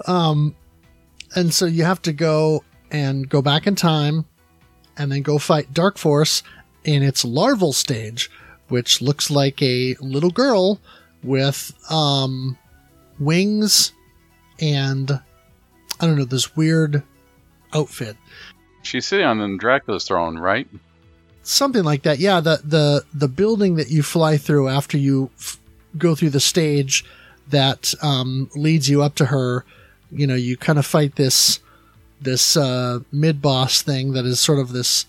um, 0.06 0.56
and 1.36 1.54
so 1.54 1.66
you 1.66 1.84
have 1.84 2.02
to 2.04 2.14
go 2.14 2.64
and 2.92 3.28
go 3.28 3.42
back 3.42 3.68
in 3.68 3.76
time 3.76 4.26
and 4.98 5.12
then 5.12 5.22
go 5.22 5.38
fight 5.38 5.74
Dark 5.74 5.98
Force 5.98 6.44
in 6.84 7.02
its 7.02 7.26
larval 7.26 7.74
stage, 7.74 8.30
which 8.68 9.02
looks 9.02 9.32
like 9.32 9.62
a 9.62 9.96
little 10.00 10.30
girl 10.30 10.80
with 11.24 11.74
um, 11.92 12.58
wings 13.20 13.94
and 14.60 15.12
I 15.12 16.06
don't 16.06 16.18
know 16.18 16.26
this 16.26 16.56
weird 16.56 17.04
outfit. 17.74 18.18
She's 18.84 19.06
sitting 19.08 19.26
on 19.26 19.40
the 19.40 19.58
Dracula's 19.58 20.06
throne, 20.06 20.38
right? 20.38 20.68
Something 21.44 21.84
like 21.84 22.04
that. 22.04 22.20
Yeah, 22.20 22.40
the 22.40 22.62
the 22.64 23.06
the 23.14 23.28
building 23.28 23.76
that 23.76 23.90
you 23.90 24.04
fly 24.04 24.38
through 24.38 24.70
after 24.70 24.98
you 24.98 25.30
f- 25.38 25.60
go 25.98 26.16
through 26.16 26.32
the 26.32 26.40
stage 26.40 27.06
that 27.50 27.94
um, 28.02 28.50
leads 28.56 28.90
you 28.90 29.02
up 29.02 29.16
to 29.16 29.26
her. 29.26 29.66
You 30.12 30.28
know, 30.28 30.36
you 30.36 30.58
kind 30.58 30.80
of 30.80 30.86
fight 30.86 31.16
this 31.16 31.60
this 32.22 32.56
uh, 32.56 33.00
mid 33.12 33.42
boss 33.42 33.82
thing 33.82 34.14
that 34.14 34.26
is 34.26 34.40
sort 34.40 34.60
of 34.60 34.72
this 34.72 35.06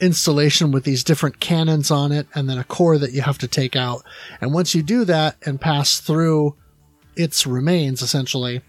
installation 0.00 0.70
with 0.70 0.84
these 0.84 1.02
different 1.02 1.40
cannons 1.40 1.90
on 1.90 2.12
it, 2.12 2.26
and 2.34 2.48
then 2.48 2.58
a 2.58 2.64
core 2.64 2.98
that 2.98 3.12
you 3.12 3.22
have 3.22 3.38
to 3.38 3.48
take 3.48 3.76
out. 3.76 4.02
And 4.40 4.52
once 4.52 4.74
you 4.74 4.82
do 4.82 5.04
that 5.04 5.36
and 5.44 5.60
pass 5.60 6.00
through 6.00 6.54
its 7.16 7.46
remains, 7.46 8.02
essentially, 8.02 8.62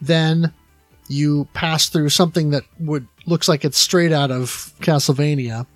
then 0.00 0.52
you 1.08 1.48
pass 1.54 1.88
through 1.88 2.10
something 2.10 2.50
that 2.50 2.64
would 2.78 3.06
looks 3.26 3.48
like 3.48 3.64
it's 3.64 3.78
straight 3.78 4.12
out 4.12 4.30
of 4.30 4.72
Castlevania, 4.80 5.66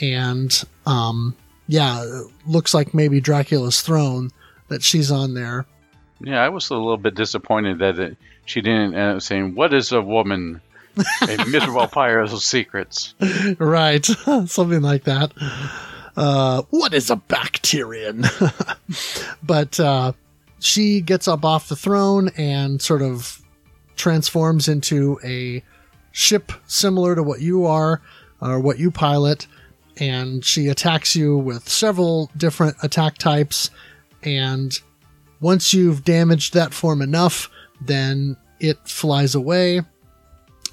and 0.00 0.64
um, 0.86 1.36
yeah, 1.68 2.22
looks 2.46 2.74
like 2.74 2.94
maybe 2.94 3.20
Dracula's 3.20 3.82
throne 3.82 4.30
that 4.68 4.82
she's 4.82 5.10
on 5.10 5.34
there. 5.34 5.66
Yeah, 6.20 6.42
I 6.42 6.48
was 6.48 6.70
a 6.70 6.74
little 6.74 6.96
bit 6.96 7.14
disappointed 7.14 7.78
that 7.80 7.98
it, 7.98 8.16
she 8.44 8.60
didn't 8.60 8.94
end 8.94 9.16
up 9.16 9.22
saying, 9.22 9.54
"What 9.54 9.74
is 9.74 9.92
a 9.92 10.00
woman?" 10.00 10.60
a 10.96 11.44
miserable 11.48 11.88
pyro's 11.88 12.44
secrets. 12.44 13.14
Right, 13.58 14.04
something 14.46 14.80
like 14.80 15.04
that. 15.04 15.32
Uh, 16.16 16.62
what 16.70 16.94
is 16.94 17.10
a 17.10 17.16
Bacterian? 17.16 18.24
but 19.42 19.80
uh, 19.80 20.12
she 20.60 21.00
gets 21.00 21.26
up 21.26 21.44
off 21.44 21.68
the 21.68 21.76
throne 21.76 22.30
and 22.36 22.80
sort 22.80 23.02
of 23.02 23.42
transforms 23.96 24.68
into 24.68 25.18
a 25.24 25.62
ship 26.12 26.52
similar 26.66 27.14
to 27.14 27.22
what 27.22 27.40
you 27.40 27.66
are 27.66 28.00
or 28.40 28.60
what 28.60 28.78
you 28.78 28.90
pilot 28.90 29.46
and 29.96 30.44
she 30.44 30.68
attacks 30.68 31.14
you 31.14 31.36
with 31.36 31.68
several 31.68 32.30
different 32.36 32.76
attack 32.82 33.18
types 33.18 33.70
and 34.22 34.80
once 35.44 35.74
you've 35.74 36.04
damaged 36.04 36.54
that 36.54 36.72
form 36.72 37.02
enough 37.02 37.50
then 37.80 38.34
it 38.60 38.78
flies 38.88 39.34
away. 39.34 39.82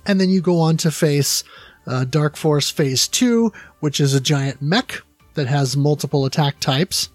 And 0.06 0.20
then 0.20 0.30
you 0.30 0.40
go 0.40 0.62
on 0.62 0.78
to 0.78 0.92
face 0.92 1.44
uh, 1.86 2.06
dark 2.06 2.38
force 2.38 2.70
phase 2.72 3.08
2 3.10 3.52
which 3.82 4.00
is 4.00 4.14
a 4.14 4.22
giant 4.22 4.62
mech 4.62 5.02
that 5.34 5.48
has 5.48 5.76
multiple 5.76 6.26
attack 6.26 6.60
types. 6.62 7.10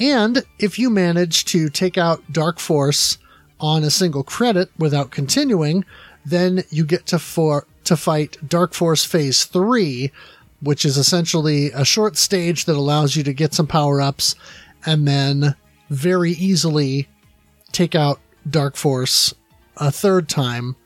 And 0.00 0.42
if 0.58 0.76
you 0.76 0.90
manage 0.90 1.44
to 1.46 1.68
take 1.68 1.96
out 1.96 2.32
dark 2.32 2.58
force 2.58 3.18
on 3.60 3.84
a 3.84 3.90
single 3.90 4.24
credit 4.24 4.68
without 4.76 5.12
continuing, 5.12 5.84
then 6.26 6.64
you 6.70 6.84
get 6.84 7.06
to 7.06 7.20
for 7.20 7.68
to 7.84 7.96
fight 7.96 8.36
Dark 8.48 8.74
Force 8.74 9.04
Phase 9.04 9.44
3, 9.44 10.10
which 10.60 10.84
is 10.84 10.96
essentially 10.96 11.70
a 11.70 11.84
short 11.84 12.16
stage 12.16 12.64
that 12.64 12.76
allows 12.76 13.14
you 13.14 13.22
to 13.22 13.32
get 13.32 13.54
some 13.54 13.66
power-ups 13.66 14.34
and 14.86 15.06
then 15.06 15.54
very 15.90 16.32
easily 16.32 17.08
take 17.72 17.94
out 17.94 18.20
Dark 18.48 18.76
Force 18.76 19.34
a 19.76 19.90
third 19.90 20.28
time 20.28 20.76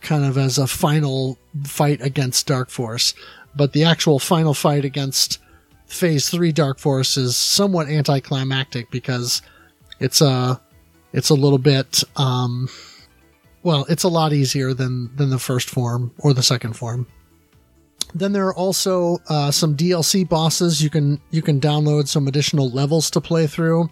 kind 0.00 0.24
of 0.24 0.38
as 0.38 0.58
a 0.58 0.66
final 0.66 1.38
fight 1.64 2.00
against 2.00 2.46
Dark 2.46 2.70
Force. 2.70 3.14
But 3.54 3.72
the 3.72 3.84
actual 3.84 4.18
final 4.18 4.54
fight 4.54 4.84
against 4.84 5.38
Phase 5.86 6.28
3 6.30 6.52
Dark 6.52 6.78
Force 6.78 7.16
is 7.16 7.36
somewhat 7.36 7.88
anticlimactic 7.88 8.90
because 8.90 9.42
it's 10.00 10.20
a 10.20 10.60
it's 11.12 11.28
a 11.28 11.34
little 11.34 11.58
bit 11.58 12.02
um, 12.16 12.68
well 13.62 13.84
it's 13.88 14.02
a 14.02 14.08
lot 14.08 14.32
easier 14.32 14.72
than 14.72 15.14
than 15.16 15.28
the 15.28 15.38
first 15.38 15.68
form 15.68 16.12
or 16.18 16.32
the 16.32 16.42
second 16.42 16.74
form 16.74 17.06
then 18.14 18.32
there 18.32 18.46
are 18.46 18.54
also 18.54 19.18
uh, 19.28 19.50
some 19.50 19.76
dlc 19.76 20.28
bosses 20.28 20.82
you 20.82 20.90
can 20.90 21.20
you 21.30 21.42
can 21.42 21.60
download 21.60 22.08
some 22.08 22.26
additional 22.26 22.70
levels 22.70 23.10
to 23.10 23.20
play 23.20 23.46
through 23.46 23.88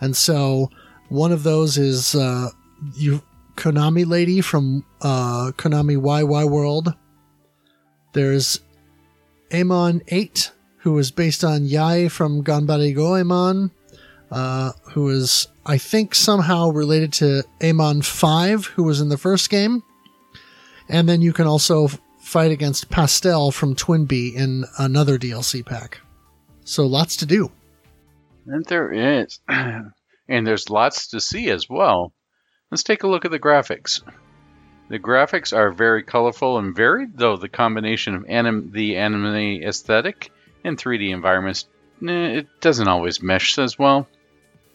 and 0.00 0.16
so 0.16 0.70
one 1.08 1.32
of 1.32 1.42
those 1.42 1.78
is 1.78 2.14
uh, 2.14 2.50
you 2.94 3.22
konami 3.56 4.06
lady 4.06 4.40
from 4.40 4.84
uh, 5.02 5.52
Konami 5.56 5.96
Wai 5.96 6.22
Wai 6.22 6.44
World 6.44 6.94
there's 8.12 8.60
amon 9.52 10.02
8 10.08 10.52
who 10.78 10.98
is 10.98 11.10
based 11.10 11.44
on 11.44 11.60
Yae 11.60 12.10
from 12.10 12.44
Ganbare 12.44 12.94
Goemon 12.94 13.70
uh, 14.30 14.72
who 14.92 15.08
is 15.08 15.48
I 15.68 15.78
think 15.78 16.14
somehow 16.14 16.70
related 16.70 17.12
to 17.14 17.42
Amon 17.62 18.02
5, 18.02 18.66
who 18.66 18.84
was 18.84 19.00
in 19.00 19.08
the 19.08 19.18
first 19.18 19.50
game. 19.50 19.82
And 20.88 21.08
then 21.08 21.20
you 21.20 21.32
can 21.32 21.48
also 21.48 21.88
fight 22.20 22.52
against 22.52 22.88
Pastel 22.88 23.50
from 23.50 23.74
TwinBee 23.74 24.34
in 24.34 24.64
another 24.78 25.18
DLC 25.18 25.66
pack. 25.66 26.00
So 26.64 26.86
lots 26.86 27.16
to 27.16 27.26
do. 27.26 27.50
And 28.46 28.64
there 28.66 28.92
is. 28.92 29.40
and 29.48 30.46
there's 30.46 30.70
lots 30.70 31.08
to 31.08 31.20
see 31.20 31.50
as 31.50 31.68
well. 31.68 32.12
Let's 32.70 32.82
take 32.82 33.02
a 33.02 33.08
look 33.08 33.24
at 33.24 33.30
the 33.30 33.38
graphics. 33.38 34.02
The 34.88 34.98
graphics 34.98 35.56
are 35.56 35.72
very 35.72 36.02
colorful 36.02 36.58
and 36.58 36.74
varied, 36.74 37.16
though 37.16 37.36
the 37.36 37.48
combination 37.48 38.14
of 38.14 38.24
anim- 38.28 38.70
the 38.72 38.96
anime 38.96 39.62
aesthetic 39.62 40.30
and 40.64 40.78
3D 40.78 41.10
environments 41.10 41.66
eh, 42.06 42.38
it 42.38 42.60
doesn't 42.60 42.88
always 42.88 43.22
mesh 43.22 43.58
as 43.58 43.78
well. 43.78 44.06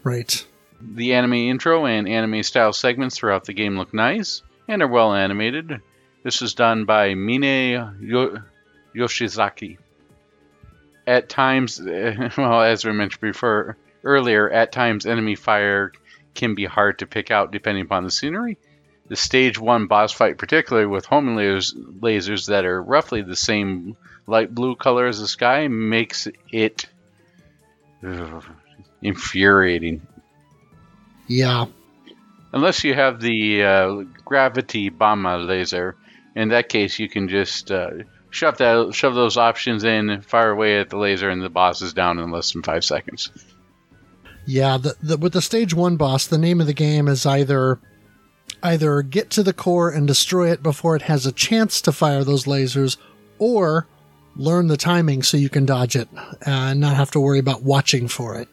Right. 0.03 0.45
The 0.82 1.13
anime 1.13 1.34
intro 1.34 1.86
and 1.86 2.09
anime 2.09 2.43
style 2.43 2.74
segments 2.74 3.17
throughout 3.17 3.45
the 3.45 3.53
game 3.53 3.78
look 3.78 3.93
nice 3.93 4.41
and 4.67 4.82
are 4.82 4.88
well 4.88 5.13
animated. 5.13 5.82
This 6.24 6.41
was 6.41 6.55
done 6.55 6.86
by 6.86 7.13
Mine 7.13 7.43
Yo- 8.01 8.41
Yoshizaki. 8.95 9.78
At 11.08 11.30
times, 11.30 11.82
well, 12.38 12.62
as 12.62 12.86
we 12.86 12.91
mentioned 12.91 13.22
before 13.22 13.78
earlier, 14.04 14.49
at 14.49 14.72
times 14.72 15.06
enemy 15.06 15.36
fire 15.36 15.91
can 16.34 16.56
be 16.56 16.66
hard 16.66 16.99
to 16.99 17.08
pick 17.08 17.32
out 17.32 17.52
depending 17.52 17.86
upon 17.86 18.04
the 18.04 18.12
scenery. 18.12 18.58
The 19.08 19.16
stage 19.16 19.60
one 19.60 19.88
boss 19.88 20.14
fight, 20.14 20.38
particularly 20.38 20.88
with 20.88 21.06
homing 21.06 21.36
lasers, 21.36 21.74
lasers 21.99 22.47
that 22.47 22.66
are 22.66 22.82
roughly 22.82 23.22
the 23.22 23.36
same 23.36 23.97
light 24.28 24.54
blue 24.54 24.76
color 24.76 25.08
as 25.08 25.20
the 25.20 25.28
sky, 25.28 25.68
makes 25.68 26.28
it 26.52 26.86
ugh, 28.06 28.45
infuriating. 29.02 30.02
Yeah. 31.28 31.66
Unless 32.54 32.84
you 32.84 32.93
have 32.93 33.22
the 33.22 33.64
uh, 33.64 33.95
gravity 34.26 34.89
bomba 34.89 35.38
laser, 35.38 35.95
in 36.36 36.49
that 36.49 36.70
case 36.70 36.99
you 36.99 37.10
can 37.10 37.28
just 37.28 37.72
uh, 37.72 37.91
shove 38.32 38.57
that 38.57 38.93
shove 38.93 39.13
those 39.13 39.38
options 39.38 39.84
in, 39.84 40.21
fire 40.21 40.49
away 40.49 40.79
at 40.79 40.89
the 40.89 40.97
laser, 40.97 41.29
and 41.29 41.43
the 41.43 41.49
boss 41.49 41.82
is 41.82 41.93
down 41.93 42.17
in 42.17 42.32
less 42.32 42.51
than 42.51 42.63
five 42.63 42.84
seconds. 42.84 43.29
Yeah, 44.47 44.77
the, 44.77 44.95
the, 45.03 45.17
with 45.17 45.34
the 45.34 45.41
stage 45.41 45.73
one 45.75 45.97
boss, 45.97 46.25
the 46.25 46.39
name 46.39 46.59
of 46.59 46.67
the 46.67 46.73
game 46.73 47.07
is 47.07 47.25
either 47.25 47.79
either 48.63 49.01
get 49.01 49.29
to 49.32 49.43
the 49.43 49.53
core 49.53 49.89
and 49.89 50.07
destroy 50.07 50.51
it 50.51 50.63
before 50.63 50.95
it 50.95 51.03
has 51.03 51.25
a 51.25 51.32
chance 51.32 51.82
to 51.82 51.91
fire 51.91 52.23
those 52.23 52.45
lasers, 52.45 52.97
or 53.38 53.88
learn 54.36 54.67
the 54.67 54.77
timing 54.77 55.21
so 55.23 55.38
you 55.38 55.49
can 55.49 55.65
dodge 55.65 55.95
it 55.95 56.07
and 56.45 56.79
not 56.79 56.95
have 56.95 57.11
to 57.11 57.19
worry 57.19 57.39
about 57.39 57.63
watching 57.63 58.07
for 58.07 58.39
it. 58.39 58.47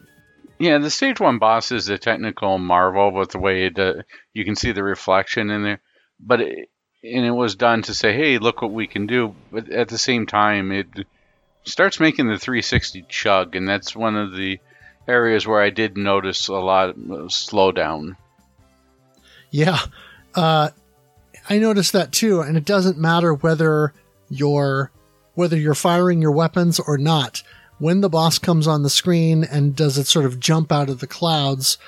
Yeah, 0.58 0.78
the 0.78 0.90
stage 0.90 1.20
one 1.20 1.38
boss 1.38 1.70
is 1.70 1.88
a 1.88 1.98
technical 1.98 2.58
marvel 2.58 3.12
with 3.12 3.30
the 3.30 3.38
way 3.38 3.66
it, 3.66 3.78
uh, 3.78 4.02
you 4.34 4.44
can 4.44 4.56
see 4.56 4.72
the 4.72 4.82
reflection 4.82 5.50
in 5.50 5.62
there, 5.62 5.80
but 6.18 6.40
it, 6.40 6.68
and 7.02 7.24
it 7.24 7.30
was 7.30 7.54
done 7.54 7.82
to 7.82 7.94
say, 7.94 8.12
"Hey, 8.12 8.38
look 8.38 8.62
what 8.62 8.72
we 8.72 8.86
can 8.86 9.06
do," 9.06 9.34
but 9.52 9.70
at 9.70 9.88
the 9.88 9.98
same 9.98 10.26
time, 10.26 10.72
it 10.72 10.86
starts 11.64 12.00
making 12.00 12.28
the 12.28 12.38
360 12.38 13.04
chug, 13.08 13.54
and 13.54 13.68
that's 13.68 13.94
one 13.94 14.16
of 14.16 14.34
the 14.34 14.58
areas 15.06 15.46
where 15.46 15.62
I 15.62 15.70
did 15.70 15.96
notice 15.96 16.48
a 16.48 16.54
lot 16.54 16.90
of 16.90 16.96
slowdown. 16.96 18.16
Yeah, 19.50 19.78
uh, 20.34 20.70
I 21.48 21.58
noticed 21.58 21.92
that 21.92 22.12
too, 22.12 22.40
and 22.40 22.56
it 22.56 22.64
doesn't 22.64 22.98
matter 22.98 23.32
whether 23.34 23.92
you're 24.28 24.90
whether 25.34 25.56
you're 25.56 25.74
firing 25.74 26.20
your 26.20 26.32
weapons 26.32 26.80
or 26.80 26.98
not. 26.98 27.42
When 27.78 28.00
the 28.00 28.08
boss 28.08 28.40
comes 28.40 28.66
on 28.66 28.82
the 28.82 28.90
screen 28.90 29.44
and 29.44 29.76
does 29.76 29.98
it 29.98 30.08
sort 30.08 30.24
of 30.24 30.40
jump 30.40 30.72
out 30.72 30.90
of 30.90 30.98
the 30.98 31.06
clouds, 31.06 31.78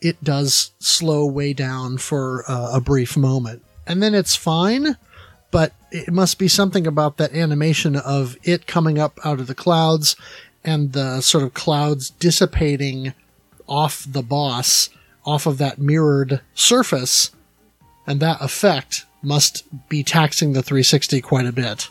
it 0.00 0.22
does 0.22 0.70
slow 0.78 1.26
way 1.26 1.52
down 1.52 1.98
for 1.98 2.44
uh, 2.48 2.70
a 2.72 2.80
brief 2.80 3.16
moment, 3.16 3.64
and 3.86 4.02
then 4.02 4.14
it's 4.14 4.36
fine. 4.36 4.96
But 5.50 5.72
it 5.92 6.12
must 6.12 6.38
be 6.38 6.48
something 6.48 6.86
about 6.86 7.16
that 7.18 7.32
animation 7.32 7.94
of 7.94 8.36
it 8.42 8.66
coming 8.66 8.98
up 8.98 9.20
out 9.24 9.38
of 9.38 9.46
the 9.46 9.54
clouds 9.54 10.16
and 10.64 10.92
the 10.92 11.20
sort 11.20 11.44
of 11.44 11.54
clouds 11.54 12.10
dissipating 12.10 13.14
off 13.68 14.04
the 14.08 14.22
boss, 14.22 14.90
off 15.24 15.46
of 15.46 15.58
that 15.58 15.78
mirrored 15.78 16.40
surface, 16.54 17.30
and 18.06 18.20
that 18.20 18.40
effect 18.40 19.04
must 19.22 19.64
be 19.88 20.02
taxing 20.02 20.52
the 20.52 20.62
360 20.62 21.20
quite 21.20 21.46
a 21.46 21.52
bit. 21.52 21.88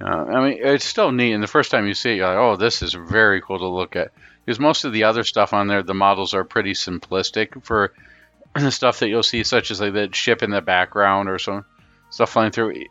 Uh, 0.00 0.06
I 0.06 0.48
mean, 0.48 0.58
it's 0.62 0.86
still 0.86 1.12
neat, 1.12 1.32
and 1.32 1.42
the 1.42 1.48
first 1.48 1.70
time 1.70 1.86
you 1.86 1.94
see 1.94 2.12
it, 2.12 2.16
you're 2.16 2.28
like, 2.28 2.38
"Oh, 2.38 2.56
this 2.56 2.82
is 2.82 2.94
very 2.94 3.42
cool 3.42 3.58
to 3.58 3.66
look 3.66 3.96
at." 3.96 4.12
Because 4.44 4.58
most 4.58 4.84
of 4.84 4.92
the 4.92 5.04
other 5.04 5.24
stuff 5.24 5.52
on 5.52 5.66
there, 5.66 5.82
the 5.82 5.94
models 5.94 6.32
are 6.32 6.44
pretty 6.44 6.72
simplistic 6.72 7.62
for 7.62 7.92
the 8.54 8.70
stuff 8.70 9.00
that 9.00 9.08
you'll 9.08 9.22
see, 9.22 9.44
such 9.44 9.70
as 9.70 9.80
like 9.80 9.92
the 9.92 10.08
ship 10.12 10.42
in 10.42 10.50
the 10.50 10.60
background 10.60 11.28
or 11.28 11.38
some 11.38 11.64
stuff 12.10 12.30
flying 12.30 12.50
through. 12.52 12.84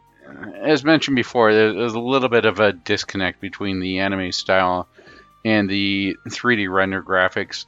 As 0.62 0.84
mentioned 0.84 1.16
before, 1.16 1.54
there's 1.54 1.94
a 1.94 2.00
little 2.00 2.30
bit 2.30 2.46
of 2.46 2.60
a 2.60 2.72
disconnect 2.72 3.42
between 3.42 3.80
the 3.80 4.00
anime 4.00 4.32
style 4.32 4.88
and 5.44 5.70
the 5.70 6.16
3D 6.28 6.72
render 6.72 7.02
graphics. 7.02 7.66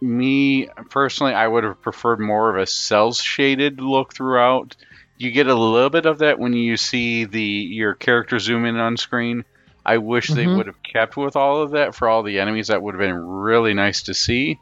Me 0.00 0.68
personally, 0.90 1.32
I 1.32 1.46
would 1.46 1.64
have 1.64 1.80
preferred 1.80 2.20
more 2.20 2.50
of 2.50 2.60
a 2.60 2.66
cells 2.66 3.18
shaded 3.20 3.80
look 3.80 4.12
throughout. 4.12 4.76
You 5.16 5.30
get 5.30 5.46
a 5.46 5.54
little 5.54 5.88
bit 5.88 6.04
of 6.04 6.18
that 6.18 6.38
when 6.38 6.52
you 6.52 6.76
see 6.76 7.24
the 7.24 7.40
your 7.42 7.94
character 7.94 8.38
zoom 8.38 8.66
in 8.66 8.76
on 8.76 8.98
screen. 8.98 9.44
I 9.84 9.98
wish 9.98 10.28
they 10.28 10.44
Mhm. 10.44 10.56
would 10.58 10.66
have 10.66 10.82
kept 10.82 11.16
with 11.16 11.36
all 11.36 11.62
of 11.62 11.70
that 11.70 11.94
for 11.94 12.08
all 12.08 12.22
the 12.22 12.40
enemies. 12.40 12.68
That 12.68 12.82
would 12.82 12.94
have 12.94 13.00
been 13.00 13.16
really 13.16 13.72
nice 13.72 14.02
to 14.02 14.14
see. 14.14 14.58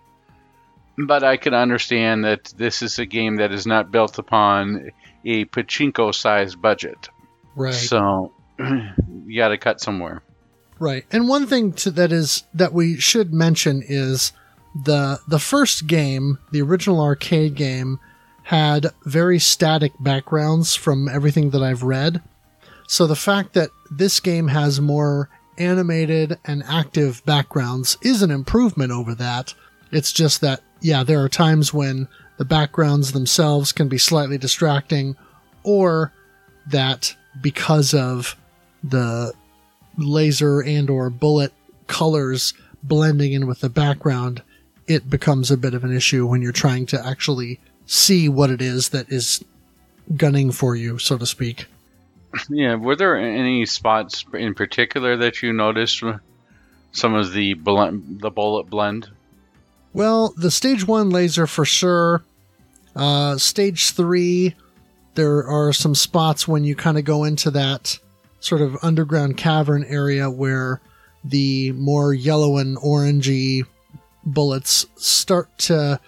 But 0.96 1.24
I 1.24 1.36
can 1.36 1.54
understand 1.54 2.24
that 2.24 2.52
this 2.56 2.82
is 2.82 2.98
a 2.98 3.06
game 3.06 3.36
that 3.36 3.52
is 3.52 3.66
not 3.66 3.90
built 3.90 4.18
upon 4.18 4.90
a 5.24 5.44
pachinko 5.46 6.14
sized 6.14 6.60
budget. 6.60 7.08
Right. 7.56 7.74
So 7.74 8.32
you 8.58 9.36
got 9.36 9.48
to 9.48 9.58
cut 9.58 9.80
somewhere. 9.80 10.22
Right. 10.78 11.04
And 11.10 11.28
one 11.28 11.46
thing 11.46 11.72
to, 11.74 11.90
that 11.92 12.12
is 12.12 12.44
that 12.54 12.72
we 12.72 12.98
should 12.98 13.32
mention 13.32 13.82
is 13.86 14.32
the 14.74 15.20
the 15.28 15.38
first 15.38 15.86
game, 15.86 16.38
the 16.50 16.62
original 16.62 17.00
arcade 17.00 17.54
game, 17.54 18.00
had 18.44 18.88
very 19.04 19.38
static 19.38 19.92
backgrounds 20.00 20.74
from 20.74 21.08
everything 21.08 21.50
that 21.50 21.62
I've 21.62 21.82
read. 21.82 22.22
So 22.86 23.06
the 23.06 23.16
fact 23.16 23.54
that 23.54 23.70
this 23.90 24.20
game 24.20 24.48
has 24.48 24.80
more 24.80 25.30
animated 25.56 26.38
and 26.44 26.62
active 26.64 27.24
backgrounds 27.24 27.96
is 28.02 28.22
an 28.22 28.30
improvement 28.30 28.92
over 28.92 29.14
that. 29.14 29.54
It's 29.90 30.12
just 30.12 30.40
that 30.40 30.60
yeah, 30.84 31.02
there 31.02 31.22
are 31.24 31.28
times 31.30 31.72
when 31.72 32.08
the 32.36 32.44
backgrounds 32.44 33.12
themselves 33.12 33.72
can 33.72 33.88
be 33.88 33.96
slightly 33.96 34.36
distracting 34.36 35.16
or 35.62 36.12
that 36.66 37.16
because 37.40 37.94
of 37.94 38.36
the 38.82 39.32
laser 39.96 40.60
and 40.60 40.90
or 40.90 41.08
bullet 41.08 41.52
colors 41.86 42.52
blending 42.82 43.32
in 43.32 43.46
with 43.46 43.60
the 43.60 43.68
background 43.68 44.42
it 44.86 45.08
becomes 45.08 45.50
a 45.50 45.56
bit 45.56 45.72
of 45.72 45.84
an 45.84 45.94
issue 45.94 46.26
when 46.26 46.42
you're 46.42 46.52
trying 46.52 46.84
to 46.84 47.06
actually 47.06 47.58
see 47.86 48.28
what 48.28 48.50
it 48.50 48.60
is 48.60 48.90
that 48.90 49.08
is 49.10 49.42
gunning 50.16 50.50
for 50.50 50.76
you 50.76 50.98
so 50.98 51.16
to 51.16 51.24
speak 51.24 51.66
Yeah, 52.48 52.74
were 52.74 52.96
there 52.96 53.16
any 53.16 53.64
spots 53.66 54.24
in 54.34 54.54
particular 54.54 55.16
that 55.16 55.42
you 55.42 55.52
noticed? 55.52 56.02
Some 56.92 57.14
of 57.14 57.32
the 57.32 57.54
blend, 57.54 58.20
the 58.20 58.30
bullet 58.30 58.64
blend. 58.64 59.08
Well 59.94 60.34
the 60.36 60.50
stage 60.50 60.86
1 60.86 61.08
laser 61.08 61.46
for 61.46 61.64
sure. 61.64 62.22
Uh 62.94 63.38
stage 63.38 63.92
3 63.92 64.54
there 65.14 65.46
are 65.46 65.72
some 65.72 65.94
spots 65.94 66.46
when 66.46 66.64
you 66.64 66.74
kind 66.74 66.98
of 66.98 67.04
go 67.04 67.24
into 67.24 67.50
that 67.52 67.98
sort 68.40 68.60
of 68.60 68.76
underground 68.82 69.36
cavern 69.36 69.84
area 69.84 70.28
where 70.28 70.80
the 71.24 71.72
more 71.72 72.12
yellow 72.12 72.58
and 72.58 72.76
orangey 72.78 73.64
bullets 74.24 74.86
start 74.96 75.56
to 75.58 75.98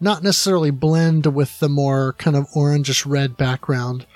not 0.00 0.22
necessarily 0.22 0.70
blend 0.70 1.26
with 1.26 1.58
the 1.60 1.68
more 1.68 2.14
kind 2.14 2.36
of 2.36 2.48
orangish 2.50 3.04
red 3.06 3.36
background, 3.36 4.06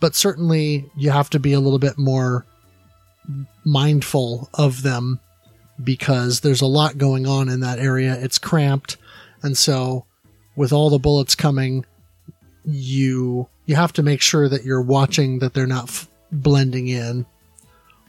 but 0.00 0.14
certainly 0.14 0.90
you 0.96 1.10
have 1.10 1.30
to 1.30 1.38
be 1.38 1.52
a 1.52 1.60
little 1.60 1.78
bit 1.78 1.98
more 1.98 2.44
mindful 3.64 4.48
of 4.54 4.82
them 4.82 5.20
because 5.82 6.40
there's 6.40 6.62
a 6.62 6.66
lot 6.66 6.98
going 6.98 7.26
on 7.26 7.48
in 7.48 7.60
that 7.60 7.78
area. 7.78 8.14
It's 8.14 8.38
cramped, 8.38 8.96
and 9.42 9.56
so 9.56 10.04
with 10.56 10.72
all 10.72 10.90
the 10.90 10.98
bullets 10.98 11.34
coming, 11.34 11.84
you 12.64 13.48
you 13.66 13.76
have 13.76 13.92
to 13.94 14.02
make 14.02 14.22
sure 14.22 14.48
that 14.48 14.64
you're 14.64 14.82
watching 14.82 15.40
that 15.40 15.54
they're 15.54 15.66
not 15.66 15.84
f- 15.84 16.08
blending 16.32 16.88
in 16.88 17.26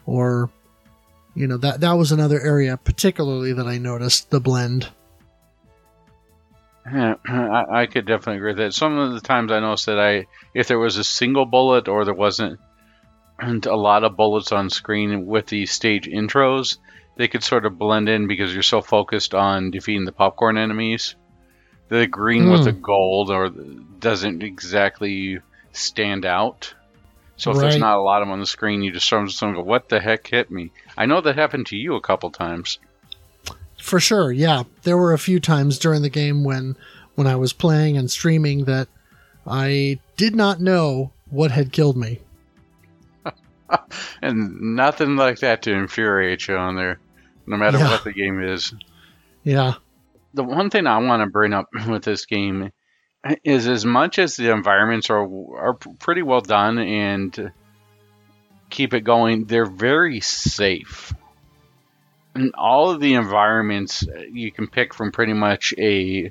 or 0.06 0.50
you 1.34 1.46
know 1.46 1.56
that 1.58 1.80
that 1.80 1.92
was 1.92 2.10
another 2.10 2.40
area 2.40 2.76
particularly 2.76 3.52
that 3.52 3.66
I 3.66 3.78
noticed 3.78 4.30
the 4.30 4.40
blend. 4.40 4.88
Yeah, 6.92 7.14
I, 7.28 7.82
I 7.82 7.86
could 7.86 8.06
definitely 8.06 8.36
agree 8.36 8.50
with 8.52 8.58
that. 8.58 8.74
Some 8.74 8.98
of 8.98 9.12
the 9.12 9.20
times 9.20 9.52
I 9.52 9.60
noticed 9.60 9.86
that 9.86 9.98
I, 9.98 10.26
if 10.54 10.68
there 10.68 10.78
was 10.78 10.96
a 10.96 11.04
single 11.04 11.44
bullet 11.44 11.88
or 11.88 12.04
there 12.04 12.14
wasn't 12.14 12.58
a 13.66 13.76
lot 13.76 14.04
of 14.04 14.16
bullets 14.16 14.52
on 14.52 14.70
screen 14.70 15.26
with 15.26 15.46
the 15.46 15.66
stage 15.66 16.06
intros, 16.06 16.78
they 17.18 17.28
could 17.28 17.44
sort 17.44 17.66
of 17.66 17.78
blend 17.78 18.08
in 18.08 18.26
because 18.26 18.54
you're 18.54 18.62
so 18.62 18.80
focused 18.80 19.34
on 19.34 19.70
defeating 19.70 20.06
the 20.06 20.12
popcorn 20.12 20.56
enemies. 20.56 21.14
The 21.88 22.06
green 22.06 22.50
with 22.50 22.60
Hmm. 22.60 22.64
the 22.66 22.72
gold 22.72 23.30
or 23.30 23.50
doesn't 23.50 24.42
exactly 24.42 25.40
stand 25.72 26.24
out. 26.24 26.72
So 27.36 27.50
if 27.52 27.58
there's 27.58 27.76
not 27.76 27.98
a 27.98 28.00
lot 28.02 28.20
of 28.22 28.26
them 28.28 28.32
on 28.32 28.40
the 28.40 28.46
screen, 28.46 28.82
you 28.82 28.90
just 28.92 29.06
sort 29.08 29.24
of 29.28 29.54
go, 29.54 29.62
"What 29.62 29.88
the 29.88 30.00
heck 30.00 30.26
hit 30.26 30.50
me?" 30.50 30.72
I 30.96 31.06
know 31.06 31.20
that 31.20 31.36
happened 31.36 31.66
to 31.66 31.76
you 31.76 31.94
a 31.94 32.00
couple 32.00 32.30
times. 32.30 32.78
For 33.80 34.00
sure, 34.00 34.32
yeah. 34.32 34.64
There 34.82 34.96
were 34.96 35.12
a 35.12 35.18
few 35.18 35.38
times 35.38 35.78
during 35.78 36.02
the 36.02 36.08
game 36.08 36.42
when 36.44 36.76
when 37.14 37.26
I 37.26 37.36
was 37.36 37.52
playing 37.52 37.96
and 37.96 38.10
streaming 38.10 38.64
that 38.64 38.88
I 39.46 39.98
did 40.16 40.34
not 40.36 40.60
know 40.60 41.12
what 41.30 41.50
had 41.52 41.72
killed 41.72 41.96
me. 41.96 42.20
and 44.22 44.60
nothing 44.76 45.16
like 45.16 45.38
that 45.40 45.62
to 45.62 45.72
infuriate 45.72 46.48
you 46.48 46.56
on 46.56 46.76
there, 46.76 46.98
no 47.48 47.56
matter 47.56 47.78
Yeah. 47.78 47.90
what 47.90 48.04
the 48.04 48.12
game 48.12 48.42
is. 48.42 48.74
Yeah. 49.44 49.74
The 50.34 50.44
one 50.44 50.70
thing 50.70 50.86
I 50.86 50.98
want 50.98 51.22
to 51.22 51.30
bring 51.30 51.52
up 51.52 51.66
with 51.88 52.04
this 52.04 52.26
game 52.26 52.70
is 53.44 53.66
as 53.66 53.84
much 53.84 54.18
as 54.18 54.36
the 54.36 54.52
environments 54.52 55.10
are 55.10 55.26
are 55.56 55.74
pretty 55.74 56.22
well 56.22 56.40
done 56.40 56.78
and 56.78 57.52
keep 58.70 58.94
it 58.94 59.00
going, 59.00 59.44
they're 59.46 59.66
very 59.66 60.20
safe. 60.20 61.12
And 62.34 62.54
all 62.56 62.90
of 62.90 63.00
the 63.00 63.14
environments 63.14 64.06
uh, 64.06 64.20
you 64.32 64.52
can 64.52 64.68
pick 64.68 64.94
from 64.94 65.10
pretty 65.10 65.32
much 65.32 65.74
a 65.78 66.30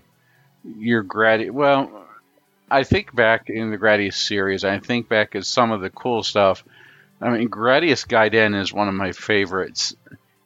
your 0.64 1.04
grad 1.04 1.50
well 1.52 2.06
I 2.70 2.84
think 2.84 3.16
back 3.16 3.50
in 3.50 3.72
the 3.72 3.78
Gradius 3.78 4.16
series, 4.16 4.64
I 4.66 4.80
think 4.80 5.08
back 5.08 5.36
at 5.36 5.46
some 5.46 5.72
of 5.72 5.80
the 5.82 5.90
cool 5.90 6.22
stuff. 6.22 6.66
I 7.22 7.30
mean, 7.30 7.50
Gradius 7.50 8.06
Gaiden 8.06 8.60
is 8.62 8.74
one 8.74 8.90
of 8.90 8.94
my 8.94 9.14
favorites, 9.14 9.96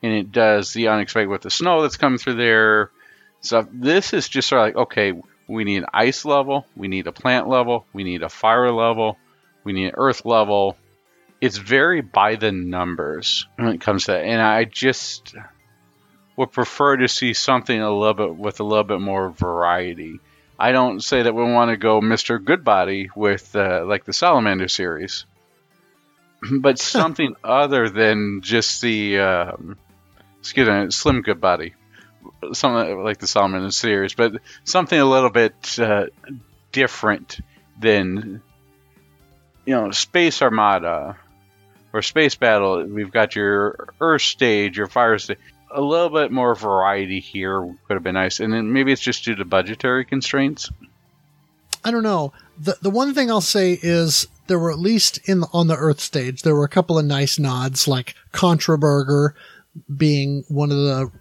and 0.03 0.13
it 0.13 0.31
does 0.31 0.73
the 0.73 0.87
unexpected 0.87 1.29
with 1.29 1.41
the 1.41 1.49
snow 1.49 1.81
that's 1.81 1.97
coming 1.97 2.17
through 2.17 2.35
there. 2.35 2.91
So 3.41 3.67
this 3.71 4.13
is 4.13 4.29
just 4.29 4.49
sort 4.49 4.61
of 4.61 4.67
like, 4.67 4.87
okay, 4.87 5.13
we 5.47 5.63
need 5.63 5.83
ice 5.93 6.25
level, 6.25 6.65
we 6.75 6.87
need 6.87 7.07
a 7.07 7.11
plant 7.11 7.47
level, 7.47 7.85
we 7.93 8.03
need 8.03 8.23
a 8.23 8.29
fire 8.29 8.71
level, 8.71 9.17
we 9.63 9.73
need 9.73 9.87
an 9.87 9.95
earth 9.95 10.25
level. 10.25 10.77
It's 11.39 11.57
very 11.57 12.01
by 12.01 12.35
the 12.35 12.51
numbers 12.51 13.47
when 13.55 13.69
it 13.69 13.81
comes 13.81 14.05
to 14.05 14.11
that, 14.13 14.23
and 14.23 14.41
I 14.41 14.63
just 14.63 15.35
would 16.37 16.51
prefer 16.51 16.97
to 16.97 17.07
see 17.07 17.33
something 17.33 17.79
a 17.79 17.91
little 17.91 18.13
bit 18.13 18.35
with 18.35 18.59
a 18.59 18.63
little 18.63 18.83
bit 18.83 19.01
more 19.01 19.31
variety. 19.31 20.19
I 20.57 20.71
don't 20.71 21.03
say 21.03 21.23
that 21.23 21.33
we 21.33 21.43
want 21.43 21.71
to 21.71 21.77
go 21.77 22.01
Mr. 22.01 22.43
Goodbody 22.43 23.09
with 23.15 23.55
uh, 23.55 23.83
like 23.85 24.05
the 24.05 24.13
Salamander 24.13 24.67
series, 24.67 25.25
but 26.59 26.79
something 26.79 27.35
other 27.43 27.89
than 27.89 28.41
just 28.43 28.81
the 28.81 29.19
um, 29.19 29.77
excuse 30.41 30.67
me, 30.67 30.91
Slim 30.91 31.21
Goodbody, 31.21 31.73
something 32.51 33.03
like 33.03 33.19
the 33.19 33.27
Salamander 33.27 33.71
series, 33.71 34.13
but 34.13 34.33
something 34.63 34.99
a 34.99 35.05
little 35.05 35.29
bit 35.29 35.79
uh, 35.79 36.07
different 36.71 37.39
than 37.79 38.41
you 39.65 39.73
know 39.75 39.91
Space 39.91 40.41
Armada 40.41 41.17
or 41.93 42.01
Space 42.01 42.35
Battle. 42.35 42.83
We've 42.85 43.11
got 43.11 43.35
your 43.35 43.87
Earth 44.01 44.23
stage, 44.23 44.77
your 44.77 44.87
Fire 44.87 45.17
stage 45.17 45.37
a 45.73 45.81
little 45.81 46.09
bit 46.09 46.31
more 46.31 46.55
variety 46.55 47.19
here 47.19 47.61
would 47.61 47.77
have 47.89 48.03
been 48.03 48.15
nice. 48.15 48.39
And 48.39 48.53
then 48.53 48.73
maybe 48.73 48.91
it's 48.91 49.01
just 49.01 49.23
due 49.23 49.35
to 49.35 49.45
budgetary 49.45 50.05
constraints. 50.05 50.69
I 51.83 51.91
don't 51.91 52.03
know. 52.03 52.33
The 52.59 52.77
the 52.81 52.89
one 52.89 53.13
thing 53.13 53.31
I'll 53.31 53.41
say 53.41 53.79
is 53.81 54.27
there 54.47 54.59
were 54.59 54.71
at 54.71 54.79
least 54.79 55.17
in 55.27 55.39
the, 55.41 55.47
on 55.51 55.67
the 55.67 55.75
Earth 55.75 55.99
stage 55.99 56.43
there 56.43 56.55
were 56.55 56.65
a 56.65 56.69
couple 56.69 56.99
of 56.99 57.05
nice 57.05 57.39
nods, 57.39 57.87
like 57.87 58.13
Contraburger 58.33 59.31
being 59.95 60.43
one 60.47 60.71
of 60.71 60.77
the 60.77 61.11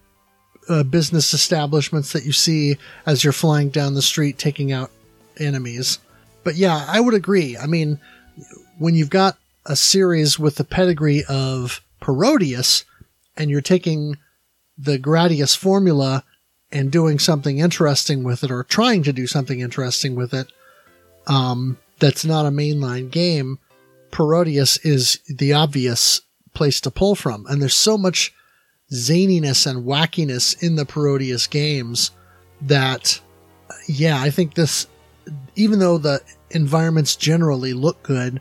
uh, 0.68 0.82
business 0.82 1.32
establishments 1.32 2.12
that 2.12 2.24
you 2.24 2.32
see 2.32 2.76
as 3.06 3.24
you're 3.24 3.32
flying 3.32 3.70
down 3.70 3.94
the 3.94 4.02
street 4.02 4.38
taking 4.38 4.72
out 4.72 4.90
enemies. 5.38 5.98
But 6.44 6.56
yeah, 6.56 6.84
I 6.88 7.00
would 7.00 7.14
agree. 7.14 7.56
I 7.56 7.66
mean, 7.66 7.98
when 8.78 8.94
you've 8.94 9.10
got 9.10 9.36
a 9.66 9.76
series 9.76 10.38
with 10.38 10.56
the 10.56 10.64
pedigree 10.64 11.24
of 11.28 11.82
Parodius, 12.00 12.84
and 13.36 13.50
you're 13.50 13.60
taking 13.60 14.16
the 14.76 14.98
Gradius 14.98 15.56
formula 15.56 16.24
and 16.72 16.90
doing 16.90 17.18
something 17.18 17.58
interesting 17.58 18.22
with 18.22 18.44
it 18.44 18.50
or 18.50 18.64
trying 18.64 19.02
to 19.02 19.12
do 19.12 19.26
something 19.26 19.60
interesting 19.60 20.14
with 20.14 20.32
it 20.32 20.46
um, 21.26 21.78
that's 21.98 22.24
not 22.24 22.46
a 22.46 22.50
mainline 22.50 23.10
game, 23.10 23.58
Parodius 24.10 24.78
is 24.84 25.20
the 25.28 25.52
obvious 25.52 26.22
place 26.54 26.80
to 26.82 26.90
pull 26.90 27.14
from. 27.14 27.46
And 27.46 27.60
there's 27.60 27.76
so 27.76 27.96
much 27.96 28.32
zaniness 28.92 29.66
and 29.66 29.84
wackiness 29.84 30.62
in 30.62 30.76
the 30.76 30.84
Parodius 30.84 31.48
games 31.48 32.10
that, 32.62 33.20
yeah, 33.86 34.20
I 34.20 34.30
think 34.30 34.54
this, 34.54 34.86
even 35.56 35.78
though 35.78 35.98
the 35.98 36.20
environments 36.50 37.16
generally 37.16 37.72
look 37.72 38.02
good, 38.02 38.40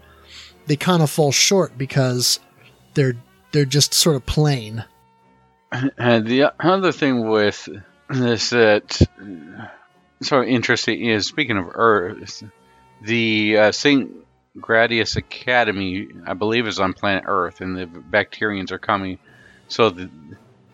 they 0.67 0.75
kind 0.75 1.01
of 1.01 1.09
fall 1.09 1.31
short 1.31 1.77
because 1.77 2.39
they're 2.93 3.15
they're 3.51 3.65
just 3.65 3.93
sort 3.93 4.15
of 4.15 4.25
plain. 4.25 4.83
And 5.71 5.91
the 6.27 6.53
other 6.59 6.91
thing 6.91 7.27
with 7.27 7.67
this 8.09 8.49
that 8.51 9.01
sort 10.21 10.43
of 10.43 10.49
interesting 10.49 11.05
is 11.05 11.25
speaking 11.25 11.57
of 11.57 11.69
Earth, 11.73 12.43
the 13.01 13.57
uh, 13.57 13.71
St. 13.71 14.11
Gradius 14.57 15.15
Academy, 15.15 16.07
I 16.25 16.33
believe, 16.33 16.67
is 16.67 16.79
on 16.79 16.93
planet 16.93 17.23
Earth, 17.27 17.61
and 17.61 17.77
the 17.77 17.85
Bacterians 17.85 18.71
are 18.71 18.79
coming. 18.79 19.19
So 19.69 19.89
the, 19.89 20.09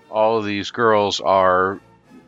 all 0.10 0.38
of 0.39 0.46
these 0.46 0.72
girls 0.72 1.22
are 1.22 1.80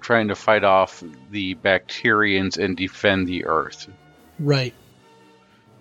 trying 0.01 0.27
to 0.27 0.35
fight 0.35 0.63
off 0.63 1.03
the 1.31 1.55
Bacterians 1.55 2.57
and 2.57 2.77
defend 2.77 3.27
the 3.27 3.45
Earth, 3.45 3.89
Right. 4.39 4.73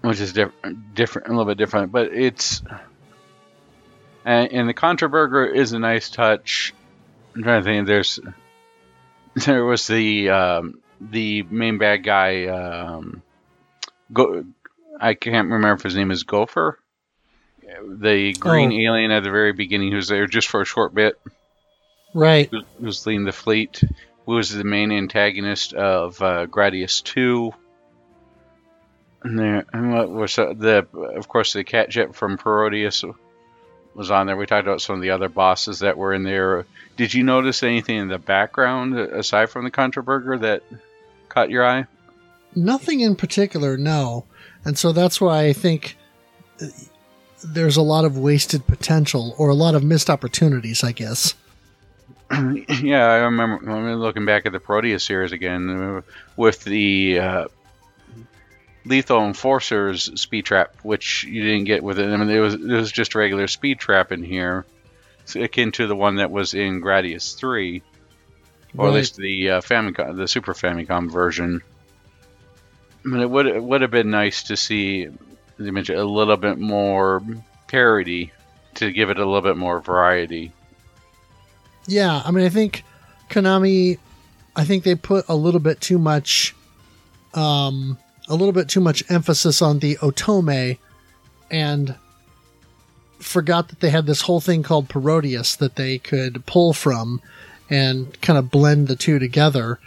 which 0.00 0.20
is 0.20 0.32
different, 0.32 0.94
different, 0.94 1.28
a 1.28 1.30
little 1.30 1.44
bit 1.44 1.58
different. 1.58 1.92
But 1.92 2.12
it's 2.14 2.62
and, 4.24 4.52
and 4.52 4.68
the 4.68 4.74
Contraburger 4.74 5.54
is 5.54 5.72
a 5.72 5.78
nice 5.78 6.10
touch. 6.10 6.72
I'm 7.34 7.42
trying 7.42 7.62
to 7.62 7.64
think. 7.64 7.86
There's 7.86 8.18
there 9.34 9.64
was 9.64 9.86
the 9.86 10.30
um, 10.30 10.80
the 11.00 11.42
main 11.42 11.78
bad 11.78 12.02
guy. 12.02 12.46
Um, 12.46 13.22
go, 14.12 14.44
I 15.00 15.14
can't 15.14 15.50
remember 15.50 15.74
if 15.74 15.82
his 15.82 15.94
name 15.96 16.10
is 16.10 16.24
Gofer. 16.24 16.74
The 17.84 18.32
green 18.34 18.72
Oh. 18.72 18.92
alien 18.92 19.10
at 19.10 19.22
the 19.24 19.30
very 19.30 19.52
beginning, 19.52 19.90
who 19.90 19.96
was 19.96 20.08
there 20.08 20.26
just 20.26 20.48
for 20.48 20.60
a 20.60 20.64
short 20.66 20.94
bit, 20.94 21.18
Right. 22.14 22.48
who 22.50 22.62
who's 22.80 23.06
leading 23.06 23.24
the 23.24 23.32
fleet, 23.32 23.82
who 24.24 24.32
was 24.34 24.50
the 24.50 24.64
main 24.64 24.92
antagonist 24.92 25.72
of 25.74 26.20
uh, 26.22 26.46
Gradius 26.46 27.02
Two. 27.02 27.52
And 29.22 29.38
there, 29.38 29.64
and 29.72 29.92
what 29.92 30.10
was 30.10 30.38
uh, 30.38 30.52
the, 30.56 30.86
of 31.16 31.26
course, 31.28 31.52
the 31.52 31.64
cat 31.64 31.88
jet 31.90 32.14
from 32.14 32.38
Parodius 32.38 33.04
was 33.94 34.10
on 34.10 34.26
there. 34.26 34.36
We 34.36 34.46
talked 34.46 34.66
about 34.66 34.82
some 34.82 34.96
of 34.96 35.02
the 35.02 35.10
other 35.10 35.28
bosses 35.28 35.80
that 35.80 35.96
were 35.98 36.12
in 36.12 36.22
there. 36.22 36.66
Did 36.96 37.12
you 37.14 37.24
notice 37.24 37.62
anything 37.62 37.96
in 37.96 38.08
the 38.08 38.18
background 38.18 38.96
aside 38.98 39.50
from 39.50 39.64
the 39.64 39.70
Contraburger 39.70 40.40
that 40.42 40.62
caught 41.28 41.50
your 41.50 41.66
eye? 41.66 41.86
Nothing 42.54 43.00
in 43.00 43.16
particular, 43.16 43.76
no. 43.76 44.26
And 44.64 44.78
so 44.78 44.92
that's 44.92 45.20
why 45.20 45.44
I 45.46 45.52
think 45.52 45.96
there's 47.44 47.76
a 47.76 47.82
lot 47.82 48.04
of 48.04 48.18
wasted 48.18 48.66
potential 48.66 49.34
or 49.38 49.48
a 49.48 49.54
lot 49.54 49.74
of 49.74 49.84
missed 49.84 50.08
opportunities, 50.10 50.82
I 50.82 50.92
guess. 50.92 51.34
yeah, 52.32 53.06
I 53.06 53.16
remember. 53.18 53.70
I 53.70 53.80
mean, 53.80 53.96
looking 53.96 54.24
back 54.26 54.46
at 54.46 54.52
the 54.52 54.58
Parodius 54.60 55.04
series 55.04 55.32
again 55.32 56.02
with 56.36 56.64
the 56.64 57.20
uh, 57.20 57.48
Lethal 58.84 59.24
Enforcers 59.26 60.20
speed 60.20 60.44
trap, 60.44 60.74
which 60.82 61.24
you 61.24 61.42
didn't 61.44 61.64
get 61.64 61.84
with 61.84 61.98
it. 61.98 62.08
I 62.08 62.16
mean, 62.16 62.28
it 62.30 62.40
was 62.40 62.54
it 62.54 62.62
was 62.62 62.90
just 62.90 63.14
a 63.14 63.18
regular 63.18 63.46
speed 63.46 63.78
trap 63.78 64.10
in 64.10 64.24
here, 64.24 64.64
akin 65.36 65.70
to 65.72 65.86
the 65.86 65.94
one 65.96 66.16
that 66.16 66.30
was 66.32 66.54
in 66.54 66.80
Gradius 66.80 67.36
Three, 67.36 67.82
or 68.76 68.86
Right. 68.86 68.90
at 68.90 68.94
least 68.96 69.16
the 69.16 69.50
uh, 69.50 69.60
Famicom, 69.60 70.16
the 70.16 70.26
Super 70.26 70.52
Famicom 70.54 71.10
version. 71.10 71.62
But 73.04 73.20
it 73.20 73.30
would 73.30 73.46
it 73.46 73.62
would 73.62 73.82
have 73.82 73.92
been 73.92 74.10
nice 74.10 74.42
to 74.44 74.56
see, 74.56 75.08
as 75.58 75.66
you 75.66 75.72
mentioned, 75.72 75.98
a 75.98 76.04
little 76.04 76.36
bit 76.36 76.58
more 76.58 77.22
parody 77.68 78.32
to 78.74 78.92
give 78.92 79.10
it 79.10 79.18
a 79.18 79.24
little 79.24 79.42
bit 79.42 79.56
more 79.56 79.80
variety. 79.80 80.52
Yeah, 81.86 82.22
I 82.24 82.30
mean, 82.30 82.44
I 82.44 82.48
think 82.48 82.84
Konami, 83.30 83.98
I 84.54 84.64
think 84.64 84.84
they 84.84 84.94
put 84.94 85.24
a 85.28 85.36
little 85.36 85.60
bit 85.60 85.80
too 85.80 85.98
much, 85.98 86.54
um, 87.34 87.98
a 88.28 88.34
little 88.34 88.52
bit 88.52 88.68
too 88.68 88.80
much 88.80 89.08
emphasis 89.10 89.62
on 89.62 89.78
the 89.78 89.96
Otome 89.96 90.78
and 91.50 91.94
forgot 93.18 93.68
that 93.68 93.80
they 93.80 93.90
had 93.90 94.06
this 94.06 94.22
whole 94.22 94.40
thing 94.40 94.62
called 94.62 94.88
Parodius 94.88 95.56
that 95.56 95.76
they 95.76 95.98
could 95.98 96.44
pull 96.44 96.72
from 96.72 97.20
and 97.70 98.20
kind 98.20 98.38
of 98.38 98.50
blend 98.50 98.88
the 98.88 98.96
two 98.96 99.18
together. 99.18 99.78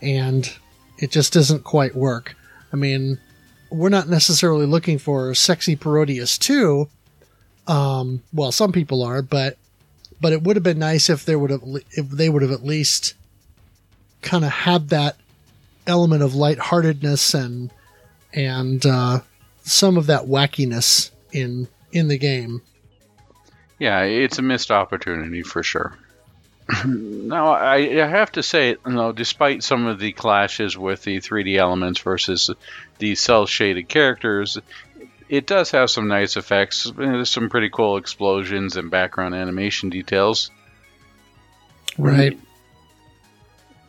And 0.00 0.50
it 0.98 1.10
just 1.10 1.32
doesn't 1.32 1.64
quite 1.64 1.96
work. 1.96 2.36
I 2.72 2.76
mean, 2.76 3.18
we're 3.70 3.88
not 3.88 4.08
necessarily 4.08 4.66
looking 4.66 4.98
for 4.98 5.34
sexy 5.34 5.76
Parodius 5.76 6.38
2. 6.38 6.88
Um, 7.66 8.22
well, 8.32 8.52
some 8.52 8.72
people 8.72 9.02
are, 9.02 9.22
but 9.22 9.56
but 10.20 10.32
it 10.32 10.42
would 10.42 10.56
have 10.56 10.62
been 10.62 10.78
nice 10.78 11.10
if 11.10 11.24
there 11.24 11.38
would 11.38 11.50
have 11.50 11.62
if 11.90 12.08
they 12.08 12.28
would 12.28 12.42
have 12.42 12.52
at 12.52 12.64
least 12.64 13.14
kind 14.22 14.44
of 14.44 14.50
had 14.50 14.88
that 14.88 15.16
element 15.86 16.22
of 16.22 16.34
lightheartedness 16.34 17.34
and 17.34 17.70
and 18.32 18.86
uh, 18.86 19.20
some 19.62 19.96
of 19.96 20.06
that 20.06 20.22
wackiness 20.22 21.10
in 21.32 21.68
in 21.92 22.08
the 22.08 22.18
game. 22.18 22.62
Yeah, 23.78 24.02
it's 24.02 24.38
a 24.38 24.42
missed 24.42 24.70
opportunity 24.70 25.42
for 25.42 25.62
sure. 25.62 25.98
now, 26.84 27.52
I, 27.52 27.76
I 27.76 28.06
have 28.06 28.32
to 28.32 28.42
say, 28.42 28.70
you 28.70 28.78
know, 28.86 29.12
despite 29.12 29.62
some 29.62 29.86
of 29.86 29.98
the 29.98 30.12
clashes 30.12 30.76
with 30.76 31.02
the 31.02 31.18
3D 31.18 31.56
elements 31.56 32.00
versus 32.00 32.50
the 32.98 33.14
cel 33.14 33.46
shaded 33.46 33.88
characters, 33.88 34.58
it 35.28 35.46
does 35.46 35.70
have 35.70 35.90
some 35.90 36.08
nice 36.08 36.36
effects. 36.36 36.90
There's 36.96 37.30
some 37.30 37.50
pretty 37.50 37.70
cool 37.70 37.96
explosions 37.96 38.76
and 38.76 38.90
background 38.90 39.34
animation 39.34 39.90
details. 39.90 40.50
Right. 41.98 42.38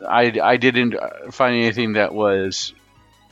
I, 0.06 0.38
I 0.42 0.56
didn't 0.56 0.94
find 1.32 1.56
anything 1.56 1.94
that 1.94 2.14
was 2.14 2.74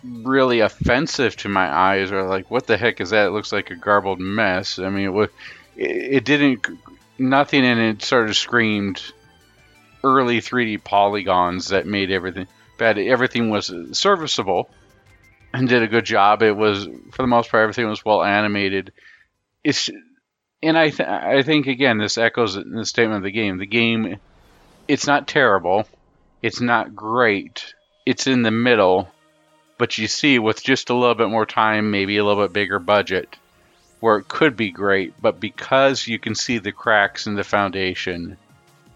really 0.02 0.60
offensive 0.60 1.36
to 1.36 1.48
my 1.48 1.72
eyes 1.72 2.12
or 2.12 2.24
like 2.24 2.50
what 2.50 2.66
the 2.66 2.76
heck 2.76 3.00
is 3.00 3.10
that 3.10 3.26
it 3.26 3.30
looks 3.30 3.52
like 3.52 3.70
a 3.70 3.74
garbled 3.74 4.20
mess 4.20 4.78
i 4.78 4.88
mean 4.88 5.06
it 5.06 5.12
was 5.12 5.30
it, 5.74 6.14
it 6.14 6.24
didn't 6.24 6.64
nothing 7.18 7.64
in 7.64 7.78
it 7.78 8.02
sort 8.02 8.28
of 8.28 8.36
screamed 8.36 9.02
early 10.06 10.40
3d 10.40 10.82
polygons 10.84 11.68
that 11.68 11.86
made 11.86 12.10
everything 12.10 12.46
bad 12.78 12.98
everything 12.98 13.50
was 13.50 13.72
serviceable 13.92 14.68
and 15.52 15.68
did 15.68 15.82
a 15.82 15.88
good 15.88 16.04
job. 16.04 16.42
It 16.42 16.56
was 16.56 16.84
for 16.84 17.22
the 17.22 17.26
most 17.26 17.50
part 17.50 17.62
everything 17.62 17.88
was 17.88 18.04
well 18.04 18.22
animated. 18.22 18.92
It's 19.64 19.90
and 20.62 20.76
i 20.76 20.90
th- 20.90 21.08
i 21.08 21.42
think 21.42 21.66
again 21.66 21.98
this 21.98 22.18
echoes 22.18 22.54
the 22.54 22.84
statement 22.84 23.18
of 23.18 23.24
the 23.24 23.30
game. 23.30 23.58
The 23.58 23.66
game 23.66 24.16
it's 24.88 25.06
not 25.06 25.26
terrible. 25.26 25.86
It's 26.42 26.60
not 26.60 26.94
great. 26.94 27.74
It's 28.04 28.26
in 28.26 28.42
the 28.42 28.50
middle 28.50 29.08
but 29.78 29.98
you 29.98 30.08
see 30.08 30.38
with 30.38 30.62
just 30.62 30.90
a 30.90 30.94
little 30.94 31.14
bit 31.14 31.28
more 31.28 31.46
time, 31.46 31.90
maybe 31.90 32.16
a 32.16 32.24
little 32.24 32.44
bit 32.44 32.52
bigger 32.52 32.78
budget, 32.78 33.36
where 34.00 34.18
it 34.18 34.28
could 34.28 34.56
be 34.56 34.70
great, 34.70 35.14
but 35.20 35.40
because 35.40 36.06
you 36.06 36.18
can 36.18 36.34
see 36.34 36.58
the 36.58 36.72
cracks 36.72 37.26
in 37.26 37.34
the 37.34 37.44
foundation, 37.44 38.36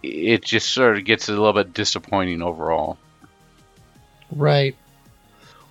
it 0.02 0.44
just 0.44 0.70
sort 0.70 0.96
of 0.96 1.04
gets 1.04 1.28
a 1.28 1.32
little 1.32 1.52
bit 1.52 1.74
disappointing 1.74 2.42
overall. 2.42 2.98
Right. 4.30 4.76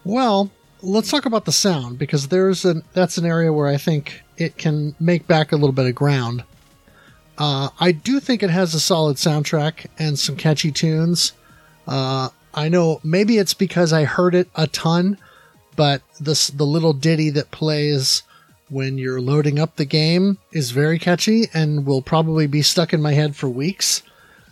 Well, 0.03 0.51
let's 0.81 1.11
talk 1.11 1.25
about 1.25 1.45
the 1.45 1.51
sound 1.51 1.99
because 1.99 2.27
there's 2.27 2.65
an 2.65 2.83
that's 2.93 3.17
an 3.17 3.25
area 3.25 3.51
where 3.51 3.67
I 3.67 3.77
think 3.77 4.21
it 4.37 4.57
can 4.57 4.95
make 4.99 5.27
back 5.27 5.51
a 5.51 5.55
little 5.55 5.71
bit 5.71 5.87
of 5.87 5.95
ground. 5.95 6.43
Uh, 7.37 7.69
I 7.79 7.91
do 7.93 8.19
think 8.19 8.43
it 8.43 8.49
has 8.49 8.73
a 8.73 8.79
solid 8.79 9.15
soundtrack 9.15 9.85
and 9.97 10.19
some 10.19 10.35
catchy 10.35 10.71
tunes. 10.71 11.31
Uh, 11.87 12.29
I 12.53 12.67
know 12.67 12.99
maybe 13.03 13.37
it's 13.37 13.53
because 13.53 13.93
I 13.93 14.03
heard 14.03 14.35
it 14.35 14.49
a 14.55 14.67
ton, 14.67 15.17
but 15.75 16.01
this 16.19 16.47
the 16.47 16.65
little 16.65 16.93
ditty 16.93 17.29
that 17.31 17.51
plays 17.51 18.23
when 18.69 18.97
you're 18.97 19.21
loading 19.21 19.57
up 19.57 19.75
the 19.75 19.85
game 19.85 20.37
is 20.51 20.71
very 20.71 20.99
catchy 20.99 21.47
and 21.53 21.85
will 21.85 22.01
probably 22.01 22.45
be 22.45 22.61
stuck 22.61 22.93
in 22.93 23.01
my 23.01 23.13
head 23.13 23.35
for 23.35 23.49
weeks. 23.49 24.03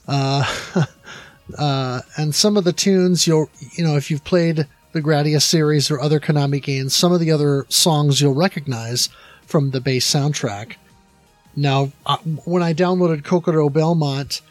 Uh, 0.07 0.43
uh, 1.57 2.01
and 2.17 2.33
some 2.33 2.57
of 2.57 2.63
the 2.63 2.73
tunes 2.73 3.27
you'll 3.27 3.49
you 3.73 3.83
know 3.83 3.95
if 3.95 4.09
you've 4.09 4.23
played 4.23 4.67
the 4.93 5.01
Gradius 5.01 5.43
series 5.43 5.91
or 5.91 5.99
other 5.99 6.19
Konami 6.19 6.61
games, 6.61 6.95
some 6.95 7.11
of 7.11 7.19
the 7.19 7.31
other 7.31 7.65
songs 7.69 8.21
you'll 8.21 8.33
recognize 8.33 9.09
from 9.45 9.71
the 9.71 9.81
base 9.81 10.11
soundtrack. 10.11 10.75
Now, 11.55 11.91
uh, 12.05 12.17
when 12.45 12.63
I 12.63 12.73
downloaded 12.73 13.23
Kokoro 13.23 13.69
Belmont, 13.69 14.41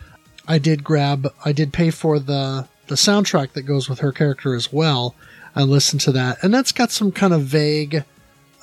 I 0.47 0.59
did 0.59 0.85
grab, 0.85 1.33
I 1.45 1.53
did 1.53 1.73
pay 1.73 1.91
for 1.91 2.19
the 2.19 2.69
the 2.87 2.95
soundtrack 2.95 3.53
that 3.53 3.63
goes 3.63 3.89
with 3.89 3.99
her 4.01 4.13
character 4.13 4.55
as 4.55 4.73
well 4.73 5.15
and 5.55 5.71
listen 5.71 5.99
to 6.01 6.13
that. 6.13 6.43
And 6.43 6.53
that's 6.55 6.73
got 6.73 6.91
some 6.91 7.11
kind 7.11 7.33
of 7.33 7.43
vague 7.43 8.05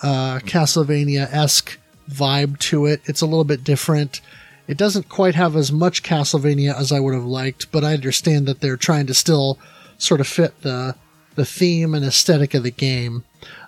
uh, 0.01 0.39
Castlevania 0.39 1.31
esque 1.33 1.77
vibe 2.09 2.59
to 2.59 2.85
it. 2.85 3.01
It's 3.05 3.21
a 3.21 3.25
little 3.25 3.43
bit 3.43 3.63
different. 3.63 4.21
It 4.67 4.77
doesn't 4.77 5.09
quite 5.09 5.35
have 5.35 5.55
as 5.55 5.71
much 5.71 6.03
Castlevania 6.03 6.77
as 6.77 6.91
I 6.91 6.99
would 6.99 7.13
have 7.13 7.25
liked, 7.25 7.71
but 7.71 7.83
I 7.83 7.93
understand 7.93 8.47
that 8.47 8.61
they're 8.61 8.77
trying 8.77 9.07
to 9.07 9.13
still 9.13 9.59
sort 9.97 10.21
of 10.21 10.27
fit 10.27 10.61
the 10.61 10.95
the 11.35 11.45
theme 11.45 11.95
and 11.95 12.05
aesthetic 12.05 12.53
of 12.53 12.61
the 12.61 12.71
game. 12.71 13.23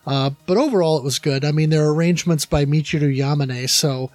Uh, 0.05 0.29
but 0.45 0.55
overall, 0.55 0.99
it 0.99 1.03
was 1.03 1.17
good. 1.17 1.43
I 1.43 1.51
mean, 1.51 1.71
there 1.71 1.83
are 1.83 1.93
arrangements 1.93 2.45
by 2.45 2.63
Michiru 2.63 3.15
Yamane, 3.15 3.67
so 3.69 4.11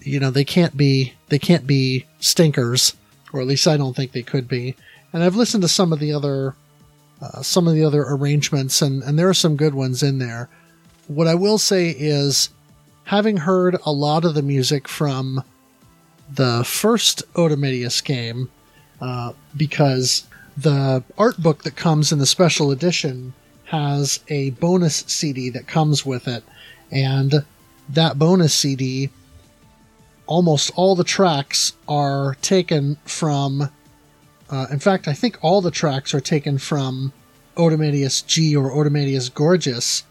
you 0.00 0.18
know 0.18 0.30
they 0.30 0.44
can't 0.44 0.76
be 0.76 1.14
they 1.28 1.38
can't 1.38 1.66
be 1.66 2.06
stinkers, 2.20 2.94
or 3.32 3.40
at 3.40 3.46
least 3.46 3.68
I 3.68 3.76
don't 3.76 3.94
think 3.94 4.12
they 4.12 4.22
could 4.22 4.48
be 4.48 4.74
and 5.14 5.22
I've 5.22 5.36
listened 5.36 5.62
to 5.62 5.68
some 5.68 5.92
of 5.92 6.00
the 6.00 6.12
other 6.12 6.56
uh, 7.22 7.40
some 7.40 7.68
of 7.68 7.74
the 7.74 7.84
other 7.84 8.02
arrangements, 8.02 8.82
and 8.82 9.02
and 9.04 9.18
there 9.18 9.28
are 9.28 9.34
some 9.34 9.56
good 9.56 9.72
ones 9.72 10.02
in 10.02 10.18
there. 10.18 10.50
What 11.06 11.28
I 11.28 11.36
will 11.36 11.56
say 11.56 11.90
is, 11.90 12.50
having 13.04 13.38
heard 13.38 13.78
a 13.86 13.92
lot 13.92 14.24
of 14.24 14.34
the 14.34 14.42
music 14.42 14.88
from 14.88 15.42
the 16.32 16.64
first 16.64 17.22
Otomedius 17.34 18.02
game, 18.02 18.50
uh, 19.00 19.32
because 19.56 20.26
the 20.56 21.02
art 21.18 21.38
book 21.38 21.64
that 21.64 21.76
comes 21.76 22.12
in 22.12 22.18
the 22.18 22.26
special 22.26 22.70
edition 22.70 23.34
has 23.66 24.20
a 24.28 24.50
bonus 24.50 25.04
CD 25.06 25.50
that 25.50 25.66
comes 25.66 26.06
with 26.06 26.28
it, 26.28 26.44
and 26.90 27.44
that 27.88 28.18
bonus 28.18 28.54
CD, 28.54 29.10
almost 30.26 30.70
all 30.76 30.94
the 30.94 31.04
tracks 31.04 31.72
are 31.88 32.36
taken 32.40 32.96
from 33.04 33.70
uh, 34.50 34.66
in 34.70 34.78
fact, 34.78 35.08
I 35.08 35.14
think 35.14 35.38
all 35.40 35.60
the 35.60 35.70
tracks 35.70 36.14
are 36.14 36.20
taken 36.20 36.58
from 36.58 37.12
Otomedius 37.56 38.24
G 38.26 38.54
or 38.54 38.70
Otomedius 38.70 39.32
Gorgeous, 39.32 40.04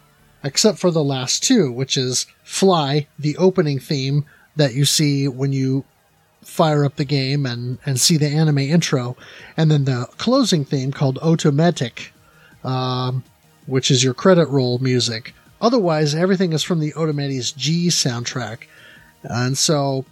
except 0.44 0.80
for 0.80 0.91
the 0.91 1.03
last 1.03 1.44
two, 1.44 1.72
which 1.72 1.98
is 1.98 2.26
Fly, 2.44 3.07
the 3.18 3.38
opening 3.38 3.80
theme 3.80 4.26
that 4.56 4.73
you 4.73 4.85
see 4.85 5.27
when 5.27 5.53
you 5.53 5.85
fire 6.45 6.86
up 6.86 6.95
the 6.95 7.06
game 7.06 7.45
and, 7.45 7.78
and 7.86 7.99
see 7.99 8.18
the 8.18 8.28
anime 8.28 8.60
intro, 8.60 9.15
and 9.57 9.72
then 9.72 9.86
the 9.86 10.07
closing 10.18 10.65
theme 10.65 10.91
called 10.91 11.18
Automatic, 11.20 12.14
um, 12.64 13.24
which 13.65 13.90
is 13.90 14.03
your 14.03 14.14
credit 14.14 14.48
roll 14.49 14.78
music. 14.80 15.34
Otherwise, 15.61 16.14
everything 16.14 16.53
is 16.53 16.64
from 16.64 16.80
the 16.80 16.91
Otomedius 16.94 17.56
G 17.56 17.88
soundtrack. 17.88 18.68
And 19.24 19.57
so 19.57 20.06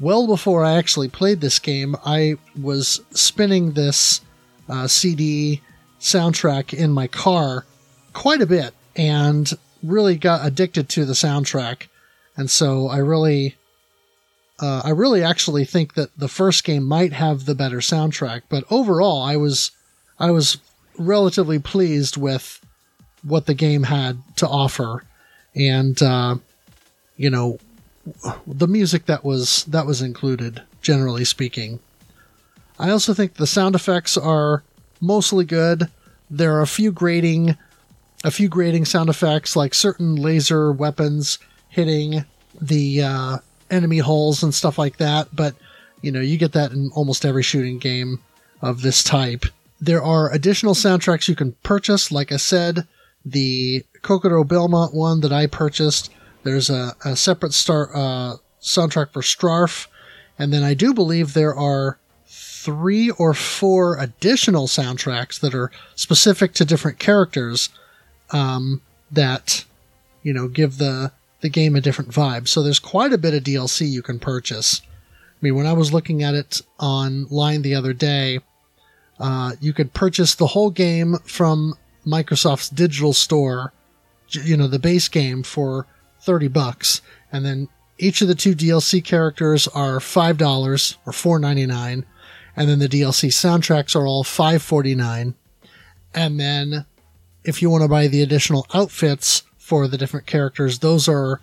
well 0.00 0.26
before 0.26 0.64
I 0.64 0.76
actually 0.76 1.08
played 1.08 1.40
this 1.40 1.58
game, 1.58 1.94
I 2.04 2.36
was 2.60 3.00
spinning 3.10 3.72
this 3.72 4.22
uh, 4.68 4.86
CD 4.88 5.60
soundtrack 6.00 6.72
in 6.72 6.92
my 6.92 7.06
car 7.06 7.66
quite 8.12 8.40
a 8.40 8.46
bit 8.46 8.74
and 8.96 9.50
really 9.82 10.16
got 10.16 10.46
addicted 10.46 10.88
to 10.90 11.04
the 11.04 11.12
soundtrack. 11.12 11.86
And 12.36 12.50
so 12.50 12.88
I 12.88 12.98
really, 12.98 13.56
uh, 14.60 14.82
I 14.84 14.90
really 14.90 15.22
actually 15.22 15.64
think 15.64 15.94
that 15.94 16.16
the 16.18 16.28
first 16.28 16.64
game 16.64 16.84
might 16.84 17.12
have 17.12 17.44
the 17.44 17.54
better 17.54 17.78
soundtrack. 17.78 18.42
But 18.48 18.64
overall, 18.70 19.22
I 19.22 19.36
was, 19.36 19.70
I 20.18 20.30
was 20.30 20.58
relatively 20.98 21.58
pleased 21.58 22.16
with 22.16 22.64
what 23.22 23.46
the 23.46 23.54
game 23.54 23.84
had 23.84 24.22
to 24.36 24.48
offer. 24.48 25.04
And, 25.54 26.00
uh, 26.02 26.36
you 27.16 27.30
know, 27.30 27.58
the 28.46 28.68
music 28.68 29.06
that 29.06 29.24
was 29.24 29.64
that 29.64 29.86
was 29.86 30.00
included, 30.00 30.62
generally 30.80 31.24
speaking. 31.24 31.80
I 32.78 32.90
also 32.90 33.12
think 33.12 33.34
the 33.34 33.46
sound 33.46 33.74
effects 33.74 34.16
are 34.16 34.62
mostly 35.00 35.44
good. 35.44 35.88
There 36.30 36.56
are 36.56 36.62
a 36.62 36.66
few 36.66 36.92
grating 36.92 37.56
a 38.24 38.30
few 38.30 38.48
grating 38.48 38.84
sound 38.84 39.08
effects 39.08 39.56
like 39.56 39.74
certain 39.74 40.16
laser 40.16 40.72
weapons 40.72 41.38
hitting 41.68 42.24
the 42.60 43.02
uh, 43.02 43.38
enemy 43.70 43.98
holes 43.98 44.42
and 44.42 44.54
stuff 44.54 44.78
like 44.78 44.96
that, 44.98 45.34
but 45.34 45.54
you 46.02 46.10
know, 46.10 46.20
you 46.20 46.38
get 46.38 46.52
that 46.52 46.72
in 46.72 46.90
almost 46.94 47.24
every 47.24 47.42
shooting 47.42 47.78
game 47.78 48.20
of 48.62 48.82
this 48.82 49.02
type. 49.02 49.44
There 49.80 50.02
are 50.02 50.32
additional 50.32 50.74
soundtracks 50.74 51.28
you 51.28 51.34
can 51.34 51.52
purchase. 51.62 52.10
Like 52.10 52.32
I 52.32 52.36
said, 52.36 52.86
the 53.24 53.84
Kokoro 54.02 54.44
Belmont 54.44 54.94
one 54.94 55.20
that 55.20 55.32
I 55.32 55.46
purchased 55.46 56.10
there's 56.42 56.70
a, 56.70 56.94
a 57.04 57.16
separate 57.16 57.52
star 57.52 57.90
uh, 57.94 58.36
soundtrack 58.60 59.10
for 59.12 59.20
Strarf, 59.20 59.86
and 60.38 60.52
then 60.52 60.62
I 60.62 60.74
do 60.74 60.94
believe 60.94 61.34
there 61.34 61.54
are 61.54 61.98
three 62.26 63.10
or 63.10 63.34
four 63.34 63.98
additional 63.98 64.66
soundtracks 64.66 65.40
that 65.40 65.54
are 65.54 65.70
specific 65.94 66.52
to 66.54 66.64
different 66.64 66.98
characters 66.98 67.68
um, 68.30 68.80
that 69.10 69.64
you 70.22 70.32
know 70.32 70.48
give 70.48 70.78
the 70.78 71.12
the 71.40 71.48
game 71.48 71.76
a 71.76 71.80
different 71.80 72.10
vibe. 72.10 72.48
So 72.48 72.62
there's 72.62 72.78
quite 72.78 73.12
a 73.12 73.18
bit 73.18 73.34
of 73.34 73.44
DLC 73.44 73.88
you 73.88 74.02
can 74.02 74.18
purchase. 74.18 74.82
I 74.84 75.38
mean, 75.40 75.54
when 75.54 75.66
I 75.66 75.72
was 75.72 75.92
looking 75.92 76.22
at 76.22 76.34
it 76.34 76.60
online 76.78 77.62
the 77.62 77.74
other 77.74 77.92
day, 77.92 78.40
uh, 79.18 79.52
you 79.60 79.72
could 79.72 79.94
purchase 79.94 80.34
the 80.34 80.48
whole 80.48 80.70
game 80.70 81.16
from 81.24 81.74
Microsoft's 82.06 82.68
digital 82.68 83.12
store, 83.12 83.72
you 84.30 84.56
know, 84.56 84.66
the 84.66 84.78
base 84.78 85.08
game 85.08 85.42
for 85.42 85.86
30 86.20 86.48
bucks. 86.48 87.00
And 87.32 87.44
then 87.44 87.68
each 87.98 88.22
of 88.22 88.28
the 88.28 88.34
two 88.34 88.54
DLC 88.54 89.04
characters 89.04 89.68
are 89.68 89.98
$5 89.98 90.96
or 91.06 91.12
$4.99. 91.12 92.04
And 92.56 92.68
then 92.68 92.78
the 92.78 92.88
DLC 92.88 93.28
soundtracks 93.28 93.94
are 93.94 94.06
all 94.06 94.24
$5.49. 94.24 95.34
And 96.14 96.40
then 96.40 96.86
if 97.44 97.62
you 97.62 97.70
want 97.70 97.82
to 97.82 97.88
buy 97.88 98.08
the 98.08 98.22
additional 98.22 98.66
outfits 98.74 99.42
for 99.70 99.86
the 99.86 99.96
different 99.96 100.26
characters, 100.26 100.80
those 100.80 101.08
are 101.08 101.40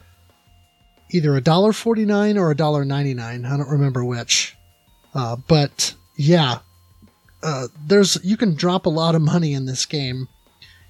either 1.12 1.38
a 1.38 1.42
dollar 1.42 1.72
forty 1.72 2.04
nine 2.04 2.38
or 2.38 2.52
a 2.52 2.56
dollar 2.56 2.84
ninety 2.84 3.14
nine. 3.14 3.46
I 3.46 3.56
don't 3.56 3.70
remember 3.70 4.04
which. 4.04 4.54
Uh, 5.16 5.38
but 5.48 5.96
yeah, 6.18 6.60
uh, 7.42 7.70
there's 7.88 8.20
you 8.26 8.36
can 8.36 8.54
drop 8.54 8.86
a 8.86 8.90
lot 8.90 9.16
of 9.16 9.22
money 9.22 9.54
in 9.54 9.66
this 9.66 9.86
game 9.86 10.28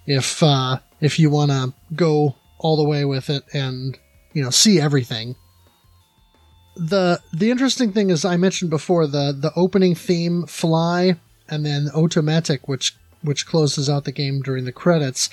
if 0.07 0.41
uh, 0.41 0.80
if 0.99 1.19
you 1.19 1.30
want 1.30 1.51
to 1.51 1.73
go 1.93 2.35
all 2.57 2.76
the 2.76 2.89
way 2.89 3.05
with 3.05 3.30
it 3.30 3.43
and 3.53 3.99
you 4.34 4.41
know 4.43 4.49
see 4.49 4.81
everything. 4.81 5.35
The 6.76 7.22
the 7.31 7.51
interesting 7.51 7.91
thing 7.91 8.09
is 8.09 8.26
I 8.26 8.38
mentioned 8.38 8.72
before 8.72 9.05
the 9.05 9.31
the 9.31 9.51
opening 9.55 9.93
theme 9.93 10.47
fly 10.47 11.19
and 11.47 11.64
then 11.64 11.89
automatic 11.93 12.68
which 12.68 12.95
which 13.28 13.45
closes 13.45 13.90
out 13.90 14.06
the 14.06 14.12
game 14.12 14.41
during 14.41 14.66
the 14.66 14.72
credits. 14.72 15.30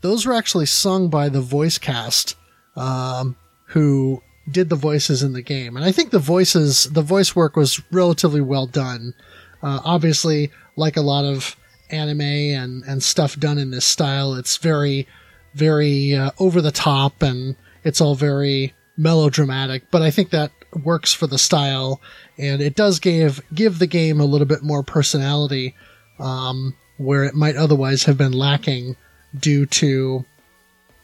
Those 0.00 0.26
were 0.26 0.34
actually 0.34 0.66
sung 0.66 1.08
by 1.08 1.28
the 1.28 1.40
voice 1.40 1.78
cast 1.78 2.36
um, 2.76 3.36
who 3.66 4.22
did 4.50 4.68
the 4.68 4.76
voices 4.76 5.22
in 5.22 5.32
the 5.32 5.42
game, 5.42 5.76
and 5.76 5.84
I 5.84 5.92
think 5.92 6.10
the 6.10 6.18
voices 6.18 6.84
the 6.84 7.02
voice 7.02 7.34
work 7.34 7.56
was 7.56 7.82
relatively 7.90 8.40
well 8.40 8.66
done. 8.66 9.14
Uh, 9.62 9.80
obviously, 9.84 10.50
like 10.76 10.96
a 10.96 11.02
lot 11.02 11.24
of 11.24 11.56
anime 11.90 12.20
and, 12.20 12.84
and 12.84 13.02
stuff 13.02 13.38
done 13.38 13.58
in 13.58 13.70
this 13.70 13.84
style, 13.84 14.34
it's 14.34 14.56
very, 14.58 15.06
very 15.54 16.14
uh, 16.14 16.30
over 16.38 16.60
the 16.60 16.70
top 16.70 17.22
and 17.22 17.56
it's 17.84 18.00
all 18.00 18.14
very 18.14 18.74
melodramatic. 18.96 19.90
But 19.90 20.02
I 20.02 20.10
think 20.10 20.30
that 20.30 20.52
works 20.84 21.12
for 21.12 21.26
the 21.26 21.38
style, 21.38 22.00
and 22.36 22.60
it 22.60 22.74
does 22.74 22.98
give 22.98 23.40
give 23.54 23.78
the 23.78 23.86
game 23.86 24.20
a 24.20 24.24
little 24.24 24.46
bit 24.46 24.62
more 24.62 24.82
personality, 24.82 25.74
um, 26.18 26.76
where 26.98 27.24
it 27.24 27.34
might 27.34 27.56
otherwise 27.56 28.04
have 28.04 28.18
been 28.18 28.32
lacking 28.32 28.96
due 29.38 29.66
to, 29.66 30.24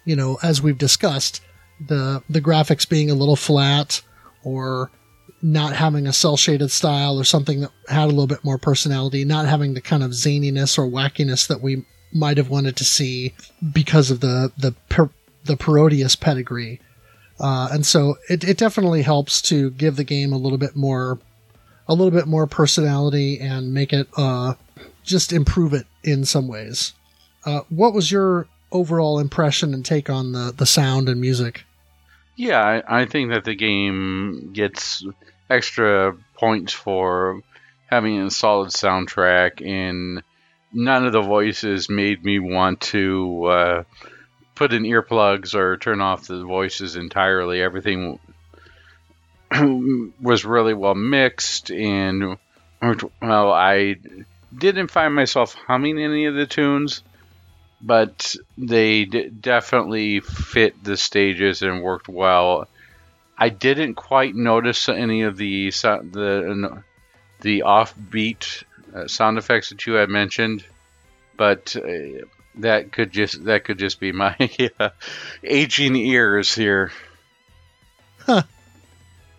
you 0.04 0.16
know, 0.16 0.38
as 0.42 0.60
we've 0.60 0.78
discussed, 0.78 1.40
the 1.88 2.22
the 2.28 2.40
graphics 2.40 2.88
being 2.88 3.10
a 3.10 3.14
little 3.14 3.36
flat 3.36 4.00
or 4.42 4.90
not 5.42 5.74
having 5.74 6.06
a 6.06 6.12
cel 6.12 6.36
shaded 6.36 6.70
style 6.70 7.18
or 7.18 7.24
something 7.24 7.60
that 7.60 7.70
had 7.88 8.04
a 8.04 8.06
little 8.06 8.26
bit 8.26 8.44
more 8.44 8.58
personality, 8.58 9.24
not 9.24 9.46
having 9.46 9.74
the 9.74 9.80
kind 9.80 10.02
of 10.02 10.12
zaniness 10.12 10.78
or 10.78 10.86
wackiness 10.86 11.46
that 11.48 11.60
we 11.60 11.84
might 12.12 12.36
have 12.36 12.48
wanted 12.48 12.76
to 12.76 12.84
see 12.84 13.34
because 13.72 14.10
of 14.10 14.20
the 14.20 14.52
the 14.56 14.72
per, 14.88 15.10
the 15.44 15.56
Parodius 15.56 16.18
pedigree. 16.18 16.80
Uh, 17.40 17.68
and 17.72 17.84
so 17.84 18.16
it, 18.30 18.44
it 18.44 18.56
definitely 18.56 19.02
helps 19.02 19.42
to 19.42 19.70
give 19.72 19.96
the 19.96 20.04
game 20.04 20.32
a 20.32 20.38
little 20.38 20.58
bit 20.58 20.76
more 20.76 21.18
a 21.86 21.94
little 21.94 22.12
bit 22.12 22.26
more 22.26 22.46
personality 22.46 23.38
and 23.40 23.74
make 23.74 23.92
it 23.92 24.08
uh, 24.16 24.54
just 25.04 25.32
improve 25.32 25.72
it 25.72 25.86
in 26.02 26.24
some 26.24 26.48
ways. 26.48 26.94
Uh, 27.44 27.60
what 27.68 27.94
was 27.94 28.10
your 28.10 28.48
overall 28.72 29.18
impression 29.18 29.72
and 29.74 29.84
take 29.84 30.10
on 30.10 30.32
the, 30.32 30.52
the 30.56 30.66
sound 30.66 31.08
and 31.08 31.20
music? 31.20 31.64
Yeah, 32.36 32.60
I, 32.60 33.02
I 33.02 33.04
think 33.06 33.30
that 33.30 33.44
the 33.44 33.54
game 33.54 34.50
gets 34.52 35.06
extra 35.48 36.16
points 36.36 36.72
for 36.72 37.42
having 37.86 38.20
a 38.20 38.30
solid 38.30 38.70
soundtrack, 38.70 39.64
and 39.64 40.22
none 40.72 41.06
of 41.06 41.12
the 41.12 41.22
voices 41.22 41.88
made 41.88 42.24
me 42.24 42.40
want 42.40 42.80
to 42.80 43.44
uh, 43.44 43.84
put 44.54 44.72
in 44.72 44.82
earplugs 44.82 45.54
or 45.54 45.76
turn 45.76 46.00
off 46.00 46.26
the 46.26 46.42
voices 46.44 46.96
entirely. 46.96 47.62
Everything 47.62 48.18
was 50.20 50.44
really 50.44 50.74
well 50.74 50.96
mixed, 50.96 51.70
and 51.70 52.36
well, 52.82 53.52
I 53.52 53.96
didn't 54.56 54.90
find 54.90 55.14
myself 55.14 55.54
humming 55.54 55.98
any 56.00 56.26
of 56.26 56.34
the 56.34 56.46
tunes, 56.46 57.02
but 57.80 58.34
they 58.56 59.04
d- 59.04 59.28
definitely 59.28 60.20
fit 60.20 60.82
the 60.82 60.96
stages 60.96 61.62
and 61.62 61.82
worked 61.82 62.08
well. 62.08 62.68
I 63.36 63.48
didn't 63.48 63.94
quite 63.94 64.34
notice 64.34 64.88
any 64.88 65.22
of 65.22 65.36
the 65.36 65.70
the 65.70 66.82
the 67.40 67.62
offbeat 67.66 68.64
uh, 68.94 69.08
sound 69.08 69.38
effects 69.38 69.70
that 69.70 69.86
you 69.86 69.94
had 69.94 70.08
mentioned, 70.08 70.64
but 71.36 71.76
uh, 71.76 72.24
that 72.56 72.92
could 72.92 73.10
just 73.10 73.44
that 73.44 73.64
could 73.64 73.78
just 73.78 74.00
be 74.00 74.12
my 74.12 74.36
uh, 74.80 74.90
aging 75.42 75.96
ears 75.96 76.54
here. 76.54 76.92
Huh. 78.18 78.42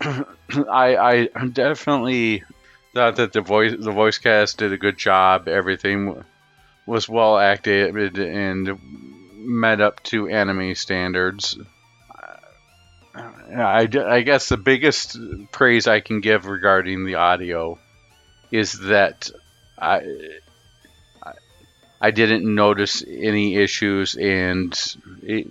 I 0.00 1.28
I 1.34 1.46
definitely 1.46 2.44
thought 2.96 3.16
that 3.16 3.34
the 3.34 3.42
voice 3.42 3.74
the 3.78 3.92
voice 3.92 4.16
cast 4.16 4.56
did 4.56 4.72
a 4.72 4.78
good 4.78 4.96
job. 4.96 5.48
Everything 5.48 6.24
was 6.86 7.06
well 7.06 7.36
acted 7.36 8.16
and 8.18 8.78
met 9.34 9.82
up 9.82 10.02
to 10.04 10.28
anime 10.28 10.74
standards. 10.74 11.58
Uh, 13.14 13.20
I, 13.54 13.88
I 14.06 14.22
guess 14.22 14.48
the 14.48 14.56
biggest 14.56 15.18
praise 15.52 15.86
I 15.86 16.00
can 16.00 16.22
give 16.22 16.46
regarding 16.46 17.04
the 17.04 17.16
audio 17.16 17.78
is 18.50 18.72
that 18.72 19.30
I 19.78 20.00
I 22.00 22.10
didn't 22.12 22.54
notice 22.54 23.04
any 23.06 23.56
issues 23.56 24.14
and 24.14 24.74
it, 25.22 25.48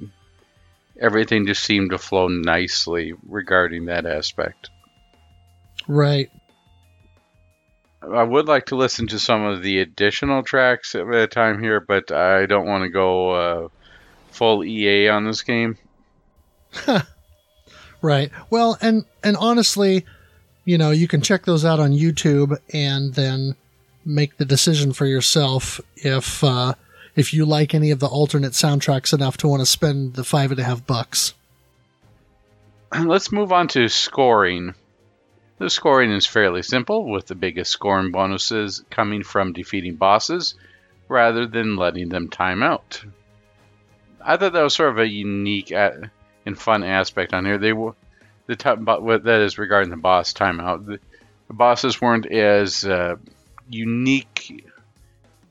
everything 1.00 1.46
just 1.46 1.64
seemed 1.64 1.92
to 1.92 2.00
flow 2.00 2.28
nicely 2.28 3.14
regarding 3.28 3.86
that 3.86 4.08
aspect. 4.08 4.72
Right. 5.88 6.32
I 8.14 8.24
would 8.24 8.48
like 8.48 8.68
to 8.68 8.76
listen 8.76 9.08
to 9.08 9.20
some 9.20 9.44
of 9.44 9.62
the 9.62 9.80
additional 9.80 10.44
tracks 10.44 10.96
at 10.96 11.08
a 11.08 11.28
time 11.28 11.62
here, 11.62 11.80
but 11.80 12.12
I 12.12 12.46
don't 12.46 12.68
want 12.68 12.84
to 12.84 12.90
go 12.90 13.30
uh, 13.32 13.68
full 14.32 14.64
EA 14.64 15.10
on 15.10 15.26
this 15.26 15.42
game. 15.42 15.78
Right. 18.06 18.30
Well, 18.52 18.78
and 18.82 19.04
and 19.24 19.36
honestly, 19.36 20.06
you 20.64 20.78
know, 20.78 20.92
you 20.92 21.08
can 21.08 21.22
check 21.22 21.46
those 21.46 21.66
out 21.66 21.80
on 21.80 21.92
YouTube 21.92 22.56
and 22.72 23.16
then 23.16 23.56
make 24.06 24.38
the 24.38 24.46
decision 24.46 24.94
for 24.94 25.08
yourself 25.08 25.82
if 25.96 26.44
uh, 26.44 26.76
if 27.16 27.34
you 27.34 27.48
like 27.48 27.74
any 27.74 27.90
of 27.90 28.00
the 28.00 28.06
alternate 28.06 28.52
soundtracks 28.52 29.12
enough 29.12 29.38
to 29.38 29.48
want 29.48 29.62
to 29.62 29.66
spend 29.66 30.14
the 30.14 30.24
five 30.24 30.52
and 30.52 30.60
a 30.60 30.64
half 30.64 30.86
bucks. 30.86 31.34
Let's 32.96 33.32
move 33.32 33.52
on 33.52 33.70
to 33.70 33.88
scoring. 33.88 34.76
The 35.58 35.70
scoring 35.70 36.12
is 36.12 36.28
fairly 36.28 36.62
simple, 36.62 37.10
with 37.10 37.28
the 37.28 37.36
biggest 37.36 37.72
scoring 37.72 38.12
bonuses 38.12 38.84
coming 38.90 39.24
from 39.24 39.54
defeating 39.54 39.96
bosses 39.96 40.56
rather 41.08 41.48
than 41.48 41.78
letting 41.78 42.10
them 42.10 42.30
time 42.30 42.62
out. 42.62 43.02
I 44.22 44.38
thought 44.38 44.54
that 44.54 44.64
was 44.64 44.74
sort 44.74 44.90
of 44.90 45.00
a 45.00 45.08
unique 45.08 45.72
and 45.72 46.12
fun 46.58 46.84
aspect 46.84 47.34
on 47.34 47.46
here. 47.46 47.58
They 47.58 47.74
were 47.74 47.94
the 48.48 48.56
top, 48.56 48.80
what 48.80 49.24
that 49.24 49.42
is 49.42 49.58
regarding 49.58 49.92
the 49.92 49.98
boss 49.98 50.34
timeout. 50.34 50.86
The, 50.86 51.00
the 51.48 51.54
bosses 51.54 52.02
weren't 52.02 52.26
as 52.26 52.84
uh, 52.84 53.16
unique 53.70 54.66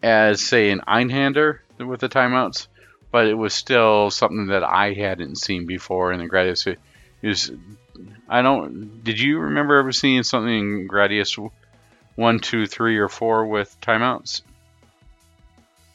as 0.03 0.43
say 0.43 0.71
an 0.71 0.83
Einhander 0.87 1.61
with 1.79 2.01
the 2.01 2.09
timeouts, 2.09 2.67
but 3.11 3.27
it 3.27 3.35
was 3.35 3.55
still 3.55 4.11
something 4.11 4.49
that 4.49 4.65
I 4.65 4.93
hadn't 4.93 5.37
seen 5.37 5.67
before 5.67 6.13
in 6.13 6.21
the 6.21 6.29
Gradius. 6.29 6.67
It 6.67 6.79
was, 7.23 7.51
I 8.29 8.43
don't. 8.43 9.03
Did 9.05 9.21
you 9.21 9.39
remember 9.39 9.77
ever 9.77 9.93
seeing 9.93 10.23
something 10.23 10.81
in 10.81 10.89
Gradius 10.89 11.51
one, 12.17 12.41
two, 12.41 12.67
three, 12.67 12.97
or 12.97 13.09
four 13.09 13.47
with 13.47 13.77
timeouts? 13.81 14.43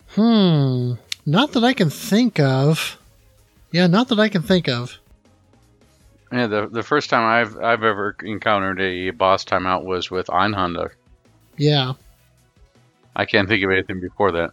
Hmm. 0.09 0.93
Not 1.25 1.53
that 1.53 1.63
I 1.63 1.73
can 1.73 1.89
think 1.89 2.39
of. 2.39 2.97
Yeah, 3.71 3.87
not 3.87 4.07
that 4.09 4.19
I 4.19 4.29
can 4.29 4.41
think 4.41 4.67
of. 4.67 4.97
Yeah, 6.31 6.47
the 6.47 6.67
the 6.67 6.83
first 6.83 7.09
time 7.09 7.23
I've 7.23 7.57
I've 7.57 7.83
ever 7.83 8.15
encountered 8.23 8.79
a 8.81 9.09
boss 9.11 9.43
timeout 9.43 9.83
was 9.83 10.11
with 10.11 10.27
Einhander. 10.27 10.91
Yeah. 11.57 11.93
I 13.15 13.25
can't 13.25 13.49
think 13.49 13.63
of 13.63 13.71
anything 13.71 13.99
before 13.99 14.31
that. 14.33 14.51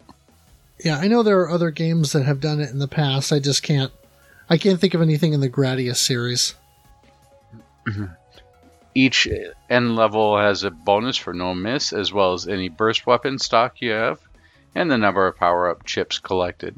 Yeah, 0.85 0.99
I 0.99 1.09
know 1.09 1.23
there 1.23 1.41
are 1.41 1.51
other 1.51 1.71
games 1.71 2.13
that 2.13 2.25
have 2.25 2.41
done 2.41 2.61
it 2.61 2.71
in 2.71 2.79
the 2.79 2.89
past. 2.89 3.33
I 3.33 3.39
just 3.39 3.63
can't 3.63 3.93
I 4.49 4.59
can't 4.59 4.81
think 4.81 4.95
of 4.95 5.03
anything 5.03 5.33
in 5.33 5.41
the 5.41 5.51
Gradius 5.51 5.97
series. 5.97 6.55
Each 8.95 9.29
end 9.69 9.97
level 9.97 10.39
has 10.39 10.65
a 10.65 10.71
bonus 10.71 11.17
for 11.17 11.35
no 11.35 11.55
miss, 11.55 11.93
as 11.93 12.13
well 12.13 12.33
as 12.33 12.49
any 12.49 12.69
burst 12.69 13.07
weapon 13.07 13.39
stock 13.39 13.81
you 13.81 13.91
have, 13.91 14.21
and 14.75 14.91
the 14.91 14.97
number 14.97 15.27
of 15.27 15.37
power 15.37 15.71
up 15.71 15.85
chips 15.85 16.19
collected. 16.19 16.77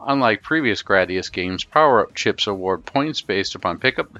Unlike 0.00 0.42
previous 0.42 0.82
Gradius 0.82 1.32
games, 1.32 1.64
power 1.64 2.00
up 2.00 2.14
chips 2.14 2.46
award 2.46 2.84
points 2.84 3.20
based 3.20 3.54
upon 3.54 3.78
pickup. 3.78 4.18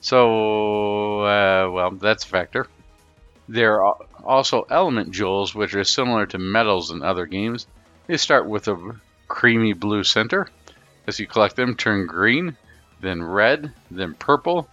So, 0.00 1.20
uh, 1.20 1.70
well, 1.70 1.90
that's 1.92 2.24
a 2.24 2.28
factor. 2.28 2.66
There 3.48 3.84
are 3.84 3.96
also 4.24 4.66
element 4.68 5.10
jewels, 5.10 5.54
which 5.54 5.74
are 5.74 5.84
similar 5.84 6.26
to 6.26 6.38
medals 6.38 6.90
in 6.90 7.02
other 7.02 7.26
games. 7.26 7.66
They 8.06 8.16
start 8.16 8.48
with 8.48 8.68
a 8.68 8.96
creamy 9.28 9.74
blue 9.74 10.04
center. 10.04 10.48
As 11.06 11.20
you 11.20 11.26
collect 11.26 11.56
them, 11.56 11.76
turn 11.76 12.06
green, 12.06 12.56
then 13.00 13.22
red, 13.22 13.72
then 13.90 14.14
purple. 14.14 14.68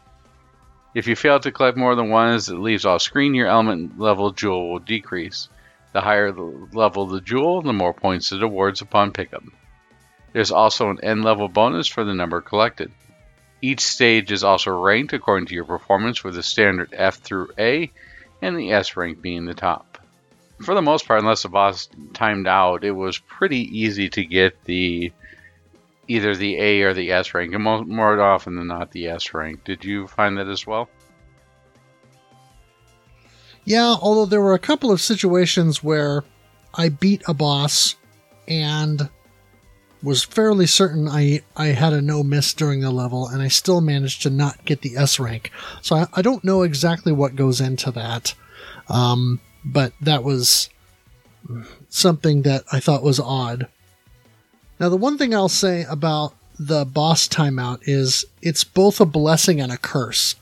If 0.95 1.07
you 1.07 1.15
fail 1.15 1.39
to 1.39 1.51
collect 1.51 1.77
more 1.77 1.95
than 1.95 2.09
one 2.09 2.33
as 2.33 2.49
it 2.49 2.55
leaves 2.55 2.85
off 2.85 3.03
screen, 3.03 3.35
your 3.35 3.47
element 3.47 3.99
level 3.99 4.31
jewel 4.31 4.71
will 4.71 4.79
decrease. 4.79 5.47
The 5.93 6.01
higher 6.01 6.31
the 6.31 6.67
level 6.73 7.05
the 7.05 7.21
jewel, 7.21 7.61
the 7.61 7.73
more 7.73 7.93
points 7.93 8.31
it 8.31 8.41
awards 8.41 8.81
upon 8.81 9.11
pickup. 9.11 9.43
There's 10.33 10.51
also 10.51 10.89
an 10.89 10.99
end 11.03 11.23
level 11.23 11.47
bonus 11.47 11.87
for 11.87 12.03
the 12.03 12.13
number 12.13 12.41
collected. 12.41 12.91
Each 13.61 13.81
stage 13.81 14.31
is 14.31 14.43
also 14.43 14.71
ranked 14.71 15.13
according 15.13 15.47
to 15.47 15.55
your 15.55 15.65
performance 15.65 16.23
with 16.23 16.35
the 16.35 16.43
standard 16.43 16.89
F 16.93 17.17
through 17.17 17.49
A 17.57 17.91
and 18.41 18.57
the 18.57 18.71
S 18.71 18.95
rank 18.95 19.21
being 19.21 19.45
the 19.45 19.53
top. 19.53 19.85
for 20.63 20.75
the 20.75 20.81
most 20.81 21.07
part, 21.07 21.21
unless 21.21 21.43
the 21.43 21.49
boss 21.49 21.87
timed 22.13 22.47
out, 22.47 22.83
it 22.83 22.91
was 22.91 23.17
pretty 23.17 23.79
easy 23.79 24.09
to 24.09 24.25
get 24.25 24.63
the 24.65 25.11
either 26.09 26.35
the 26.35 26.57
A 26.59 26.81
or 26.81 26.93
the 26.93 27.11
S 27.11 27.33
rank, 27.33 27.53
and 27.53 27.63
more, 27.63 27.85
more 27.85 28.19
often 28.19 28.55
than 28.55 28.67
not 28.67 28.91
the 28.91 29.07
S 29.07 29.33
rank. 29.33 29.63
Did 29.63 29.85
you 29.85 30.07
find 30.07 30.37
that 30.37 30.49
as 30.49 30.67
well? 30.67 30.89
Yeah, 33.63 33.95
although 34.01 34.25
there 34.25 34.41
were 34.41 34.55
a 34.55 34.59
couple 34.59 34.91
of 34.91 34.99
situations 34.99 35.83
where 35.83 36.23
I 36.73 36.89
beat 36.89 37.21
a 37.27 37.33
boss 37.33 37.95
and 38.47 39.09
was 40.01 40.23
fairly 40.23 40.65
certain 40.65 41.07
I, 41.07 41.41
I 41.55 41.67
had 41.67 41.93
a 41.93 42.01
no 42.01 42.23
miss 42.23 42.53
during 42.53 42.81
the 42.81 42.89
level, 42.89 43.27
and 43.27 43.41
I 43.41 43.47
still 43.47 43.79
managed 43.79 44.23
to 44.23 44.29
not 44.29 44.65
get 44.65 44.81
the 44.81 44.97
S 44.97 45.19
rank. 45.19 45.51
So 45.81 45.95
I, 45.95 46.07
I 46.13 46.21
don't 46.21 46.43
know 46.43 46.63
exactly 46.63 47.11
what 47.11 47.35
goes 47.35 47.61
into 47.61 47.91
that. 47.91 48.33
Um, 48.87 49.39
but 49.63 49.93
that 50.01 50.23
was 50.23 50.69
something 51.89 52.41
that 52.43 52.63
I 52.71 52.79
thought 52.79 53.03
was 53.03 53.19
odd. 53.19 53.67
Now, 54.79 54.89
the 54.89 54.97
one 54.97 55.17
thing 55.17 55.33
I'll 55.33 55.49
say 55.49 55.85
about 55.89 56.33
the 56.57 56.85
boss 56.85 57.27
timeout 57.27 57.79
is 57.83 58.25
it's 58.41 58.63
both 58.63 59.01
a 59.01 59.05
blessing 59.05 59.59
and 59.59 59.71
a 59.71 59.77
curse. 59.77 60.35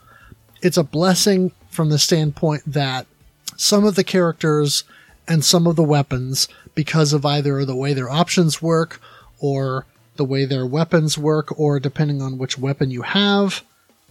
It's 0.62 0.78
a 0.78 0.84
blessing 0.84 1.52
from 1.70 1.90
the 1.90 2.00
standpoint 2.00 2.64
that 2.66 3.08
some 3.56 3.86
of 3.86 3.96
the 3.96 4.04
characters 4.04 4.84
and 5.28 5.44
some 5.44 5.68
of 5.68 5.76
the 5.76 5.84
weapons, 5.84 6.48
because 6.76 7.14
of 7.14 7.26
either 7.26 7.66
the 7.66 7.76
way 7.76 7.94
their 7.94 8.10
options 8.10 8.62
work 8.62 9.02
or 9.40 9.86
the 10.16 10.26
way 10.26 10.46
their 10.46 10.66
weapons 10.66 11.18
work, 11.18 11.60
or 11.60 11.80
depending 11.80 12.22
on 12.22 12.38
which 12.38 12.58
weapon 12.58 12.90
you 12.90 13.04
have, 13.04 13.64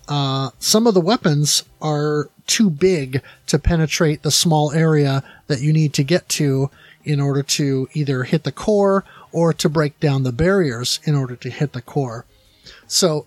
uh, 0.09 0.51
some 0.61 0.87
of 0.87 0.95
the 0.95 1.01
weapons 1.01 1.65
are 1.83 2.31
too 2.47 2.71
big 2.71 3.23
to 3.47 3.59
penetrate 3.59 4.23
the 4.23 4.31
small 4.31 4.71
area 4.73 5.25
that 5.49 5.61
you 5.61 5.73
need 5.73 5.93
to 5.95 6.05
get 6.05 6.29
to 6.29 6.71
in 7.05 7.21
order 7.21 7.43
to 7.43 7.89
either 7.93 8.25
hit 8.25 8.45
the 8.45 8.53
core 8.53 9.05
or 9.37 9.53
to 9.53 9.69
break 9.69 10.01
down 10.01 10.23
the 10.23 10.33
barriers 10.33 10.99
in 11.05 11.15
order 11.15 11.37
to 11.37 11.51
hit 11.51 11.75
the 11.75 11.83
core. 11.83 12.25
So, 12.87 13.27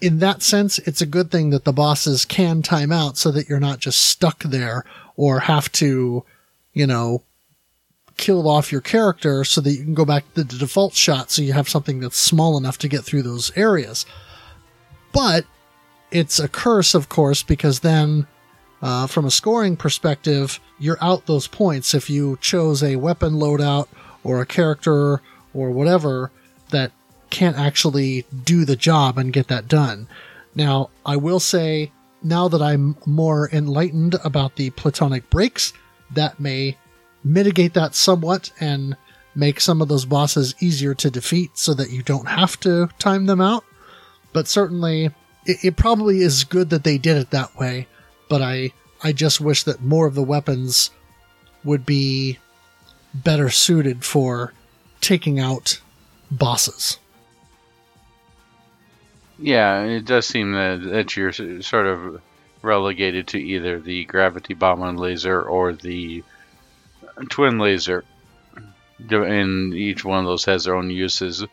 in 0.00 0.18
that 0.18 0.42
sense, 0.42 0.80
it's 0.80 1.00
a 1.00 1.06
good 1.06 1.30
thing 1.30 1.50
that 1.50 1.62
the 1.62 1.72
bosses 1.72 2.24
can 2.24 2.60
time 2.60 2.90
out 2.90 3.16
so 3.16 3.30
that 3.30 3.48
you're 3.48 3.60
not 3.60 3.78
just 3.78 4.00
stuck 4.00 4.42
there 4.42 4.84
or 5.14 5.38
have 5.38 5.70
to, 5.72 6.24
you 6.72 6.86
know, 6.88 7.22
kill 8.16 8.48
off 8.48 8.72
your 8.72 8.80
character 8.80 9.44
so 9.44 9.60
that 9.60 9.70
you 9.70 9.84
can 9.84 9.94
go 9.94 10.04
back 10.04 10.24
to 10.34 10.42
the 10.42 10.58
default 10.58 10.94
shot 10.94 11.30
so 11.30 11.40
you 11.40 11.52
have 11.52 11.68
something 11.68 12.00
that's 12.00 12.18
small 12.18 12.58
enough 12.58 12.78
to 12.78 12.88
get 12.88 13.04
through 13.04 13.22
those 13.22 13.56
areas. 13.56 14.04
But 15.12 15.44
it's 16.10 16.40
a 16.40 16.48
curse, 16.48 16.96
of 16.96 17.08
course, 17.08 17.44
because 17.44 17.78
then, 17.78 18.26
uh, 18.82 19.06
from 19.06 19.24
a 19.24 19.30
scoring 19.30 19.76
perspective, 19.76 20.58
you're 20.80 20.98
out 21.00 21.26
those 21.26 21.46
points 21.46 21.94
if 21.94 22.10
you 22.10 22.38
chose 22.40 22.82
a 22.82 22.96
weapon 22.96 23.34
loadout 23.34 23.86
or 24.24 24.40
a 24.40 24.46
character 24.46 25.20
or 25.54 25.70
whatever 25.70 26.30
that 26.70 26.92
can't 27.30 27.56
actually 27.56 28.26
do 28.44 28.64
the 28.64 28.76
job 28.76 29.18
and 29.18 29.32
get 29.32 29.48
that 29.48 29.68
done. 29.68 30.06
Now, 30.54 30.90
I 31.04 31.16
will 31.16 31.40
say, 31.40 31.92
now 32.22 32.48
that 32.48 32.62
I'm 32.62 32.96
more 33.06 33.48
enlightened 33.52 34.16
about 34.22 34.56
the 34.56 34.70
platonic 34.70 35.30
breaks, 35.30 35.72
that 36.10 36.38
may 36.38 36.76
mitigate 37.24 37.74
that 37.74 37.94
somewhat 37.94 38.52
and 38.60 38.96
make 39.34 39.60
some 39.60 39.80
of 39.80 39.88
those 39.88 40.04
bosses 40.04 40.54
easier 40.60 40.94
to 40.94 41.10
defeat 41.10 41.56
so 41.56 41.72
that 41.74 41.90
you 41.90 42.02
don't 42.02 42.28
have 42.28 42.60
to 42.60 42.88
time 42.98 43.26
them 43.26 43.40
out. 43.40 43.64
But 44.32 44.46
certainly, 44.46 45.06
it, 45.46 45.64
it 45.64 45.76
probably 45.76 46.20
is 46.20 46.44
good 46.44 46.70
that 46.70 46.84
they 46.84 46.98
did 46.98 47.16
it 47.16 47.30
that 47.30 47.56
way. 47.56 47.86
But 48.28 48.42
I, 48.42 48.72
I 49.02 49.12
just 49.12 49.40
wish 49.40 49.62
that 49.64 49.82
more 49.82 50.06
of 50.06 50.14
the 50.14 50.22
weapons 50.22 50.90
would 51.64 51.86
be 51.86 52.38
better 53.14 53.50
suited 53.50 54.04
for 54.04 54.52
taking 55.00 55.38
out 55.38 55.80
bosses. 56.30 56.98
Yeah, 59.38 59.82
it 59.82 60.04
does 60.04 60.26
seem 60.26 60.52
that, 60.52 60.82
that 60.84 61.16
you're 61.16 61.32
sort 61.32 61.86
of 61.86 62.20
relegated 62.62 63.26
to 63.28 63.38
either 63.38 63.80
the 63.80 64.04
gravity 64.04 64.54
bomb 64.54 64.82
on 64.82 64.96
laser 64.96 65.42
or 65.42 65.72
the 65.72 66.22
twin 67.28 67.58
laser. 67.58 68.04
And 69.10 69.74
each 69.74 70.04
one 70.04 70.20
of 70.20 70.26
those 70.26 70.44
has 70.44 70.64
their 70.64 70.76
own 70.76 70.90
uses. 70.90 71.44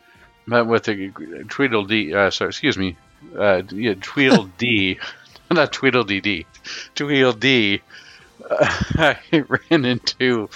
But 0.46 0.66
with 0.66 0.84
the 0.84 1.10
Tweedledee, 1.48 2.14
uh, 2.14 2.30
sorry, 2.30 2.50
excuse 2.50 2.78
me, 2.78 2.96
uh, 3.36 3.62
yeah, 3.70 3.94
Tweedledee, 4.00 4.98
not 5.50 5.72
Tweedledee, 5.72 6.46
Tweedledee, 6.94 7.82
uh, 8.48 8.74
I 9.32 9.44
ran 9.70 9.84
into 9.84 10.48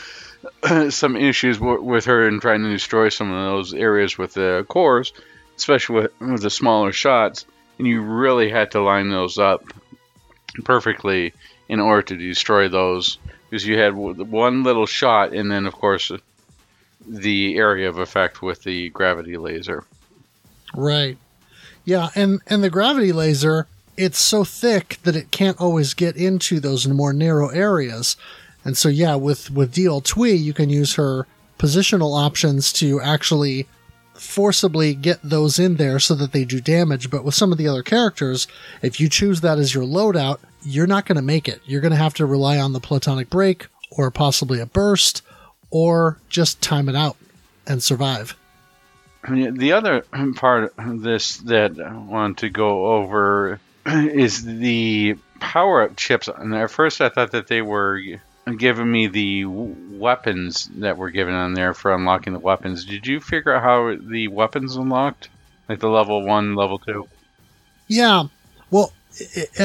some 0.91 1.17
issues 1.17 1.59
w- 1.59 1.83
with 1.83 2.05
her 2.07 2.27
in 2.29 2.41
trying 2.41 2.63
to 2.63 2.71
destroy 2.71 3.09
some 3.09 3.31
of 3.33 3.45
those 3.51 3.75
areas 3.75 4.17
with 4.17 4.35
the 4.35 4.65
cores, 4.69 5.13
especially 5.57 5.97
with, 5.97 6.21
with 6.21 6.43
the 6.43 6.51
smaller 6.51 6.93
shots, 6.93 7.47
and 7.79 7.87
you 7.87 8.03
really 8.03 8.51
had 8.51 8.71
to 8.73 8.81
line 8.81 9.11
those 9.11 9.39
up 9.39 9.65
perfectly 10.65 11.33
in 11.69 11.81
order 11.81 12.03
to 12.03 12.17
destroy 12.17 12.69
those 12.69 13.19
because 13.49 13.67
you 13.67 13.79
had 13.79 13.95
one 13.95 14.63
little 14.63 14.87
shot 14.87 15.33
and 15.33 15.51
then 15.51 15.67
of 15.67 15.75
course 15.75 16.11
the 17.07 17.57
area 17.57 17.89
of 17.89 17.99
effect 17.99 18.43
with 18.43 18.63
the 18.63 18.91
gravity 18.91 19.37
laser. 19.37 19.85
Right. 20.75 21.19
Yeah 21.85 22.09
and 22.15 22.41
and 22.47 22.63
the 22.63 22.71
gravity 22.71 23.13
laser 23.13 23.67
it's 23.97 24.19
so 24.19 24.45
thick 24.45 24.99
that 25.05 25.17
it 25.17 25.31
can't 25.31 25.61
always 25.61 25.95
get 25.95 26.17
into 26.17 26.61
those 26.61 26.87
more 26.87 27.13
narrow 27.13 27.49
areas 27.49 28.17
and 28.65 28.77
so 28.77 28.89
yeah 28.89 29.15
with 29.15 29.51
with 29.51 29.75
Diol 29.75 30.03
Twee 30.03 30.35
you 30.35 30.53
can 30.53 30.71
use 30.71 30.95
her 30.95 31.27
positional 31.59 32.19
options 32.19 32.73
to 32.75 33.01
actually 33.01 33.67
forcibly 34.15 34.95
get 34.95 35.19
those 35.23 35.59
in 35.59 35.77
there 35.77 35.99
so 35.99 36.15
that 36.15 36.33
they 36.33 36.45
do 36.45 36.61
damage. 36.61 37.11
But 37.11 37.25
with 37.25 37.35
some 37.35 37.53
of 37.53 37.59
the 37.59 37.69
other 37.69 37.83
characters, 37.83 38.47
if 38.83 39.01
you 39.01 39.09
choose 39.09 39.41
that 39.41 39.59
as 39.59 39.75
your 39.75 39.85
loadout, 39.85 40.39
you're 40.65 40.87
not 40.87 41.07
going 41.07 41.17
to 41.17 41.23
make 41.23 41.49
it. 41.49 41.61
You're 41.65 41.81
going 41.81 41.93
to 41.93 41.97
have 41.97 42.15
to 42.15 42.27
rely 42.27 42.59
on 42.59 42.73
the 42.73 42.81
platonic 42.81 43.31
break 43.31 43.67
or 43.91 44.11
possibly 44.11 44.61
a 44.61 44.67
burst 44.67 45.23
or 45.71 46.19
just 46.29 46.61
time 46.61 46.89
it 46.89 46.97
out 46.97 47.17
and 47.67 47.83
survive. 47.83 48.37
The 49.27 49.73
other 49.73 50.05
part 50.37 50.75
of 50.77 51.01
this 51.01 51.39
that 51.39 51.81
I 51.81 51.97
want 51.97 52.39
to 52.39 52.51
go 52.51 52.89
over 52.89 53.59
is 53.87 54.45
the 54.45 55.17
power 55.41 55.83
up 55.83 55.97
chips. 55.97 56.29
And 56.29 56.55
at 56.55 56.71
first, 56.71 57.01
I 57.01 57.09
thought 57.09 57.33
that 57.33 57.47
they 57.47 57.63
were 57.63 57.99
giving 58.59 58.91
me 58.91 59.07
the 59.07 59.45
weapons 59.45 60.69
that 60.77 60.99
were 60.99 61.11
given 61.11 61.35
on 61.35 61.55
there 61.55 61.75
for 61.75 61.95
unlocking 61.95 62.33
the 62.33 62.39
weapons. 62.39 62.85
Did 62.85 63.07
you 63.07 63.21
figure 63.21 63.55
out 63.55 63.63
how 63.63 63.97
the 63.99 64.29
weapons 64.29 64.77
unlocked? 64.77 65.29
Like 65.69 65.81
the 65.81 65.89
level 65.89 66.25
one, 66.27 66.55
level 66.55 66.79
two? 66.79 67.09
Yeah. 67.89 68.25
Well, 68.71 68.93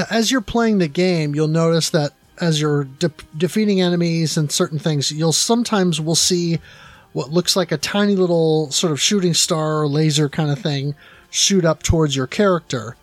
as 0.09 0.31
you're 0.31 0.41
playing 0.41 0.77
the 0.77 0.87
game, 0.87 1.35
you'll 1.35 1.47
notice 1.47 1.89
that 1.89 2.13
as 2.39 2.61
you're 2.61 2.85
de- 2.85 3.11
defeating 3.37 3.81
enemies 3.81 4.37
and 4.37 4.51
certain 4.51 4.79
things, 4.79 5.11
you'll 5.11 5.33
sometimes 5.33 5.99
will 5.99 6.15
see 6.15 6.59
what 7.11 7.31
looks 7.31 7.55
like 7.55 7.71
a 7.71 7.77
tiny 7.77 8.15
little 8.15 8.71
sort 8.71 8.91
of 8.91 9.01
shooting 9.01 9.33
star 9.33 9.81
or 9.81 9.87
laser 9.87 10.29
kind 10.29 10.51
of 10.51 10.59
thing 10.59 10.95
shoot 11.29 11.65
up 11.65 11.83
towards 11.83 12.15
your 12.15 12.27
character. 12.27 12.95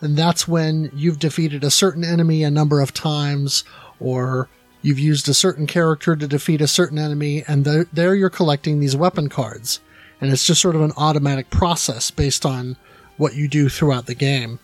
And 0.00 0.16
that's 0.16 0.48
when 0.48 0.90
you've 0.94 1.20
defeated 1.20 1.62
a 1.62 1.70
certain 1.70 2.02
enemy 2.02 2.42
a 2.42 2.50
number 2.50 2.80
of 2.80 2.92
times 2.92 3.62
or 4.00 4.48
You've 4.82 4.98
used 4.98 5.28
a 5.28 5.34
certain 5.34 5.66
character 5.66 6.16
to 6.16 6.26
defeat 6.26 6.60
a 6.60 6.66
certain 6.66 6.98
enemy, 6.98 7.44
and 7.46 7.64
th- 7.64 7.86
there 7.92 8.14
you're 8.14 8.30
collecting 8.30 8.80
these 8.80 8.96
weapon 8.96 9.28
cards. 9.28 9.80
And 10.20 10.32
it's 10.32 10.46
just 10.46 10.60
sort 10.60 10.76
of 10.76 10.82
an 10.82 10.92
automatic 10.96 11.50
process 11.50 12.10
based 12.10 12.44
on 12.44 12.76
what 13.16 13.34
you 13.34 13.48
do 13.48 13.68
throughout 13.68 14.06
the 14.06 14.14
game 14.14 14.58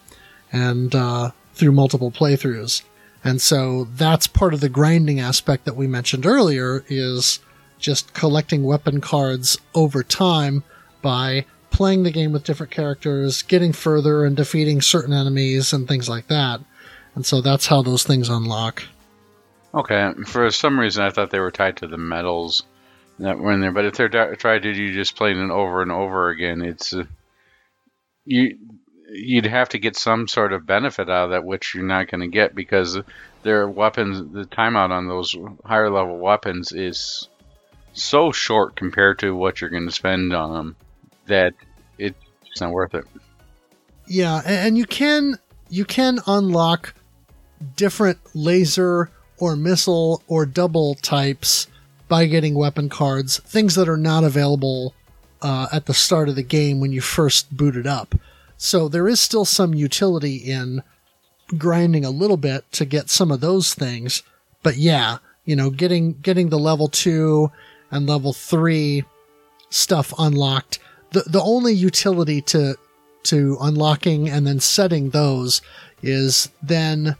and 0.53 0.95
uh, 0.95 1.31
through 1.55 1.73
multiple 1.73 2.11
playthroughs. 2.11 2.83
And 3.25 3.41
so 3.41 3.85
that's 3.85 4.27
part 4.27 4.55
of 4.55 4.61
the 4.61 4.69
grinding 4.69 5.21
aspect 5.21 5.65
that 5.65 5.77
we 5.77 5.87
mentioned 5.87 6.27
earlier 6.27 6.85
is 6.89 7.41
just 7.79 8.15
collecting 8.15 8.65
weapon 8.65 9.01
cards 9.01 9.59
over 9.75 10.03
time 10.03 10.65
by 11.03 11.45
playing 11.71 12.03
the 12.03 12.11
game 12.11 12.33
with 12.33 12.45
different 12.45 12.73
characters, 12.73 13.43
getting 13.43 13.73
further 13.73 14.25
and 14.25 14.37
defeating 14.37 14.81
certain 14.81 15.13
enemies 15.13 15.73
and 15.73 15.87
things 15.87 16.09
like 16.09 16.29
that. 16.29 16.61
And 17.15 17.27
so 17.27 17.41
that's 17.41 17.67
how 17.67 17.83
those 17.83 18.03
things 18.03 18.29
unlock. 18.29 18.85
Okay, 19.79 20.13
for 20.27 20.51
some 20.51 20.79
reason 20.79 21.05
I 21.05 21.11
thought 21.11 21.31
they 21.31 21.39
were 21.39 21.53
tied 21.53 21.77
to 21.77 21.87
the 21.87 21.97
medals 21.97 22.65
that 23.21 23.39
were 23.39 23.53
in 23.53 23.61
there, 23.61 23.71
but 23.71 23.85
if 23.85 23.95
they're 23.95 24.09
tied 24.35 24.63
to 24.63 24.73
you 24.73 24.93
just 24.93 25.15
playing 25.15 25.39
it 25.39 25.53
over 25.53 25.83
and 25.83 25.93
over 25.93 26.31
again, 26.31 26.63
it's 26.63 26.93
uh, 26.93 27.05
you 28.25 28.59
you'd 29.09 29.47
have 29.47 29.69
to 29.69 29.79
get 29.79 29.97
some 29.97 30.27
sort 30.27 30.53
of 30.53 30.67
benefit 30.67 31.09
out 31.09 31.27
of 31.27 31.31
that, 31.31 31.45
which 31.45 31.77
you're 31.77 31.85
not 31.85 32.11
going 32.11 32.23
to 32.23 32.27
get 32.27 32.57
because 32.57 32.99
their 33.45 33.69
weapons, 33.69 34.19
the 34.33 34.47
timeout 34.47 34.91
on 34.91 35.07
those 35.07 35.37
higher 35.65 35.91
level 35.91 36.19
weapons 36.19 36.73
is 36.73 37.29
so 37.93 38.33
short 38.33 38.75
compared 38.75 39.21
to 39.21 39.35
what 39.35 39.61
you're 39.61 39.71
going 39.71 39.87
to 39.87 39.95
spend 39.95 40.35
on 40.35 40.53
them 40.53 40.77
that 41.27 41.55
it's 41.99 42.61
not 42.61 42.73
worth 42.73 42.97
it. 42.97 43.05
Yeah, 44.09 44.43
and 44.45 44.77
you 44.77 44.87
can 44.87 45.39
you 45.71 45.85
can 45.85 46.19
unlock 46.27 46.95
different 47.77 48.19
laser 48.35 49.11
or 49.39 49.57
missile 49.57 50.23
or 50.27 50.47
double 50.47 50.95
types 50.97 51.67
by 52.09 52.27
getting 52.27 52.55
weapon 52.55 52.89
cards, 52.89 53.39
things 53.41 53.75
that 53.75 53.89
are 53.89 53.97
not 53.97 54.25
available 54.25 54.95
uh, 55.43 55.69
at 55.73 55.87
the 55.87 55.95
start 55.95 56.29
of 56.29 56.37
the 56.37 56.43
game 56.43 56.81
when 56.81 56.93
you 56.93 57.01
first 57.01 57.57
boot 57.57 57.77
it 57.77 57.87
up. 57.87 58.15
So 58.57 58.89
there 58.89 59.09
is 59.09 59.21
still 59.21 59.45
some 59.45 59.75
utility 59.75 60.37
in 60.37 60.83
grinding 61.57 62.05
a 62.05 62.11
little 62.11 62.37
bit 62.37 62.71
to 62.73 62.85
get 62.85 63.09
some 63.09 63.31
of 63.31 63.41
those 63.41 63.75
things. 63.75 64.23
But 64.63 64.77
yeah, 64.77 65.19
you 65.45 65.55
know, 65.57 65.71
getting 65.71 66.15
getting 66.15 66.49
the 66.49 66.59
level 66.59 66.89
two 66.89 67.51
and 67.91 68.07
level 68.07 68.33
three 68.33 69.05
stuff 69.71 70.13
unlocked. 70.19 70.79
The 71.13 71.23
the 71.23 71.41
only 71.41 71.73
utility 71.73 72.43
to 72.43 72.77
to 73.25 73.57
unlocking 73.61 74.29
and 74.29 74.47
then 74.47 74.61
setting 74.61 75.11
those 75.11 75.63
is 76.03 76.51
then 76.63 77.17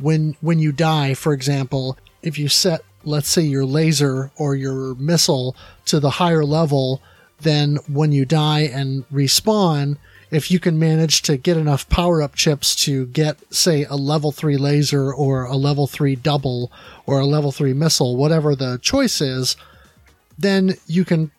when 0.00 0.36
when 0.40 0.58
you 0.58 0.72
die, 0.72 1.14
for 1.14 1.32
example, 1.32 1.98
if 2.22 2.38
you 2.38 2.48
set 2.48 2.82
let's 3.04 3.28
say 3.28 3.42
your 3.42 3.64
laser 3.64 4.30
or 4.36 4.54
your 4.54 4.94
missile 4.96 5.56
to 5.86 6.00
the 6.00 6.10
higher 6.10 6.44
level, 6.44 7.00
then 7.40 7.78
when 7.88 8.12
you 8.12 8.24
die 8.24 8.62
and 8.62 9.08
respawn, 9.10 9.96
if 10.30 10.50
you 10.50 10.58
can 10.58 10.78
manage 10.78 11.22
to 11.22 11.36
get 11.36 11.56
enough 11.56 11.88
power 11.88 12.20
up 12.20 12.34
chips 12.34 12.74
to 12.74 13.06
get, 13.06 13.38
say, 13.54 13.84
a 13.84 13.94
level 13.94 14.32
three 14.32 14.56
laser 14.56 15.12
or 15.12 15.44
a 15.44 15.56
level 15.56 15.86
three 15.86 16.16
double 16.16 16.72
or 17.06 17.20
a 17.20 17.26
level 17.26 17.52
three 17.52 17.72
missile, 17.72 18.16
whatever 18.16 18.56
the 18.56 18.78
choice 18.82 19.20
is, 19.20 19.56
then 20.36 20.74
you 20.86 21.04
can 21.04 21.30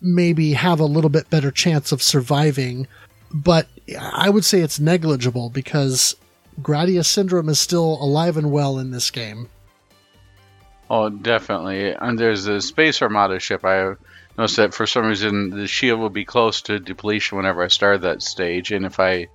maybe 0.00 0.54
have 0.54 0.80
a 0.80 0.86
little 0.86 1.10
bit 1.10 1.28
better 1.28 1.50
chance 1.50 1.92
of 1.92 2.02
surviving. 2.02 2.86
But 3.32 3.68
I 4.00 4.30
would 4.30 4.44
say 4.44 4.60
it's 4.60 4.80
negligible 4.80 5.50
because 5.50 6.16
Gradius 6.60 7.06
syndrome 7.06 7.48
is 7.48 7.58
still 7.58 7.98
alive 8.02 8.36
and 8.36 8.52
well 8.52 8.78
in 8.78 8.90
this 8.90 9.10
game. 9.10 9.48
Oh, 10.90 11.08
definitely. 11.08 11.92
And 11.92 12.18
there's 12.18 12.46
a 12.46 12.60
Space 12.60 13.00
Armada 13.00 13.40
ship. 13.40 13.64
I 13.64 13.94
noticed 14.36 14.56
that 14.56 14.74
for 14.74 14.86
some 14.86 15.06
reason 15.06 15.50
the 15.50 15.66
shield 15.66 16.00
will 16.00 16.10
be 16.10 16.24
close 16.24 16.62
to 16.62 16.78
depletion 16.78 17.38
whenever 17.38 17.62
I 17.62 17.68
start 17.68 18.02
that 18.02 18.22
stage. 18.22 18.72
And 18.72 18.84
if 18.84 19.00
I, 19.00 19.28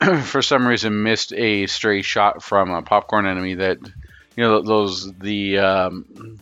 for 0.22 0.40
some 0.40 0.66
reason, 0.66 1.02
missed 1.02 1.34
a 1.34 1.66
stray 1.66 2.02
shot 2.02 2.42
from 2.42 2.70
a 2.70 2.80
popcorn 2.80 3.26
enemy, 3.26 3.54
that 3.56 3.78
you 4.36 4.44
know 4.44 4.62
those 4.62 5.12
the 5.14 5.58
um, 5.58 6.38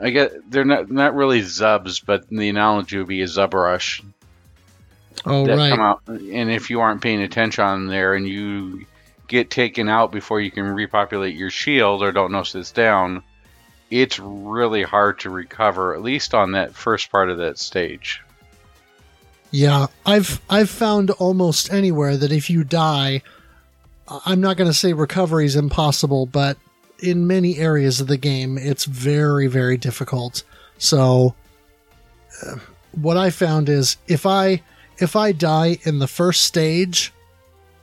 I 0.00 0.10
guess 0.10 0.32
they're 0.48 0.64
not 0.64 0.90
not 0.90 1.14
really 1.14 1.42
zubs, 1.42 2.00
but 2.00 2.28
the 2.28 2.48
analogy 2.48 2.98
would 2.98 3.06
be 3.06 3.22
a 3.22 3.26
zub 3.26 3.54
rush. 3.54 4.02
Oh 5.24 5.46
that 5.46 5.56
right. 5.56 5.70
Come 5.70 5.80
out, 5.80 6.02
and 6.06 6.50
if 6.50 6.70
you 6.70 6.80
aren't 6.80 7.02
paying 7.02 7.22
attention 7.22 7.64
on 7.64 7.86
there, 7.86 8.14
and 8.14 8.26
you 8.26 8.86
get 9.34 9.50
taken 9.50 9.88
out 9.88 10.12
before 10.12 10.40
you 10.40 10.50
can 10.50 10.64
repopulate 10.64 11.34
your 11.34 11.50
shield, 11.50 12.02
or 12.02 12.12
don't 12.12 12.30
notice 12.30 12.54
it's 12.54 12.70
down, 12.70 13.22
it's 13.90 14.18
really 14.20 14.84
hard 14.84 15.18
to 15.20 15.30
recover, 15.30 15.92
at 15.92 16.02
least 16.02 16.34
on 16.34 16.52
that 16.52 16.74
first 16.74 17.10
part 17.10 17.28
of 17.28 17.38
that 17.38 17.58
stage. 17.58 18.22
Yeah, 19.50 19.86
I've 20.06 20.40
I've 20.48 20.70
found 20.70 21.10
almost 21.10 21.72
anywhere 21.72 22.16
that 22.16 22.32
if 22.32 22.48
you 22.48 22.64
die, 22.64 23.22
I'm 24.24 24.40
not 24.40 24.56
going 24.56 24.70
to 24.70 24.74
say 24.74 24.92
recovery 24.92 25.46
is 25.46 25.56
impossible, 25.56 26.26
but 26.26 26.56
in 27.00 27.26
many 27.26 27.58
areas 27.58 28.00
of 28.00 28.06
the 28.06 28.16
game, 28.16 28.56
it's 28.56 28.84
very 28.84 29.48
very 29.48 29.76
difficult. 29.76 30.44
So, 30.78 31.34
uh, 32.46 32.56
what 32.92 33.16
I 33.16 33.30
found 33.30 33.68
is 33.68 33.96
if 34.06 34.26
I 34.26 34.62
if 34.98 35.16
I 35.16 35.32
die 35.32 35.78
in 35.82 35.98
the 35.98 36.08
first 36.08 36.42
stage, 36.42 37.12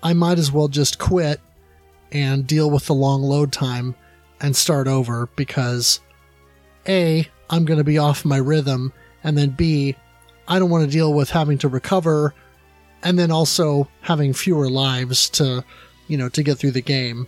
I 0.04 0.14
might 0.14 0.40
as 0.40 0.52
well 0.52 0.68
just 0.68 1.00
quit 1.00 1.40
and 2.12 2.46
deal 2.46 2.70
with 2.70 2.86
the 2.86 2.94
long 2.94 3.22
load 3.22 3.52
time 3.52 3.96
and 4.40 4.56
start 4.56 4.88
over 4.88 5.30
because 5.36 6.00
A, 6.88 7.28
I'm 7.50 7.66
going 7.66 7.78
to 7.78 7.84
be 7.84 7.98
off 7.98 8.26
my 8.26 8.38
rhythm, 8.38 8.92
and 9.24 9.38
then 9.38 9.52
B, 9.52 9.96
I 10.48 10.60
don't 10.60 10.70
want 10.70 10.84
to 10.86 10.92
deal 10.92 11.14
with 11.14 11.30
having 11.30 11.58
to 11.60 11.68
recover 11.68 12.34
and 13.04 13.18
then 13.18 13.32
also 13.32 13.88
having 14.02 14.34
fewer 14.34 14.70
lives 14.70 15.30
to, 15.32 15.64
you 16.08 16.18
know, 16.18 16.30
to 16.30 16.44
get 16.44 16.58
through 16.58 16.72
the 16.72 16.82
game. 16.82 17.28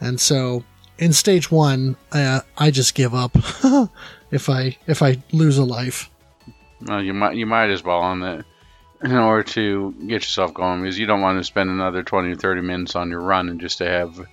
And 0.00 0.20
so 0.20 0.64
in 0.98 1.12
stage 1.12 1.50
one, 1.50 1.96
uh, 2.12 2.40
I 2.56 2.70
just 2.70 2.94
give 2.94 3.14
up 3.14 3.36
if 4.30 4.48
I 4.48 4.76
if 4.86 5.02
I 5.02 5.22
lose 5.32 5.58
a 5.58 5.64
life. 5.64 6.10
Well, 6.82 7.02
you 7.02 7.14
might 7.14 7.36
you 7.36 7.46
might 7.46 7.70
as 7.70 7.82
well 7.82 7.98
on 7.98 8.20
that 8.20 8.44
in 9.02 9.12
order 9.12 9.44
to 9.44 9.92
get 10.00 10.22
yourself 10.22 10.52
going 10.52 10.82
because 10.82 10.98
you 10.98 11.06
don't 11.06 11.20
want 11.20 11.38
to 11.38 11.44
spend 11.44 11.70
another 11.70 12.02
20 12.02 12.32
or 12.32 12.36
30 12.36 12.62
minutes 12.62 12.96
on 12.96 13.10
your 13.10 13.20
run 13.20 13.48
and 13.48 13.60
just 13.60 13.78
to 13.78 13.88
have 13.88 14.26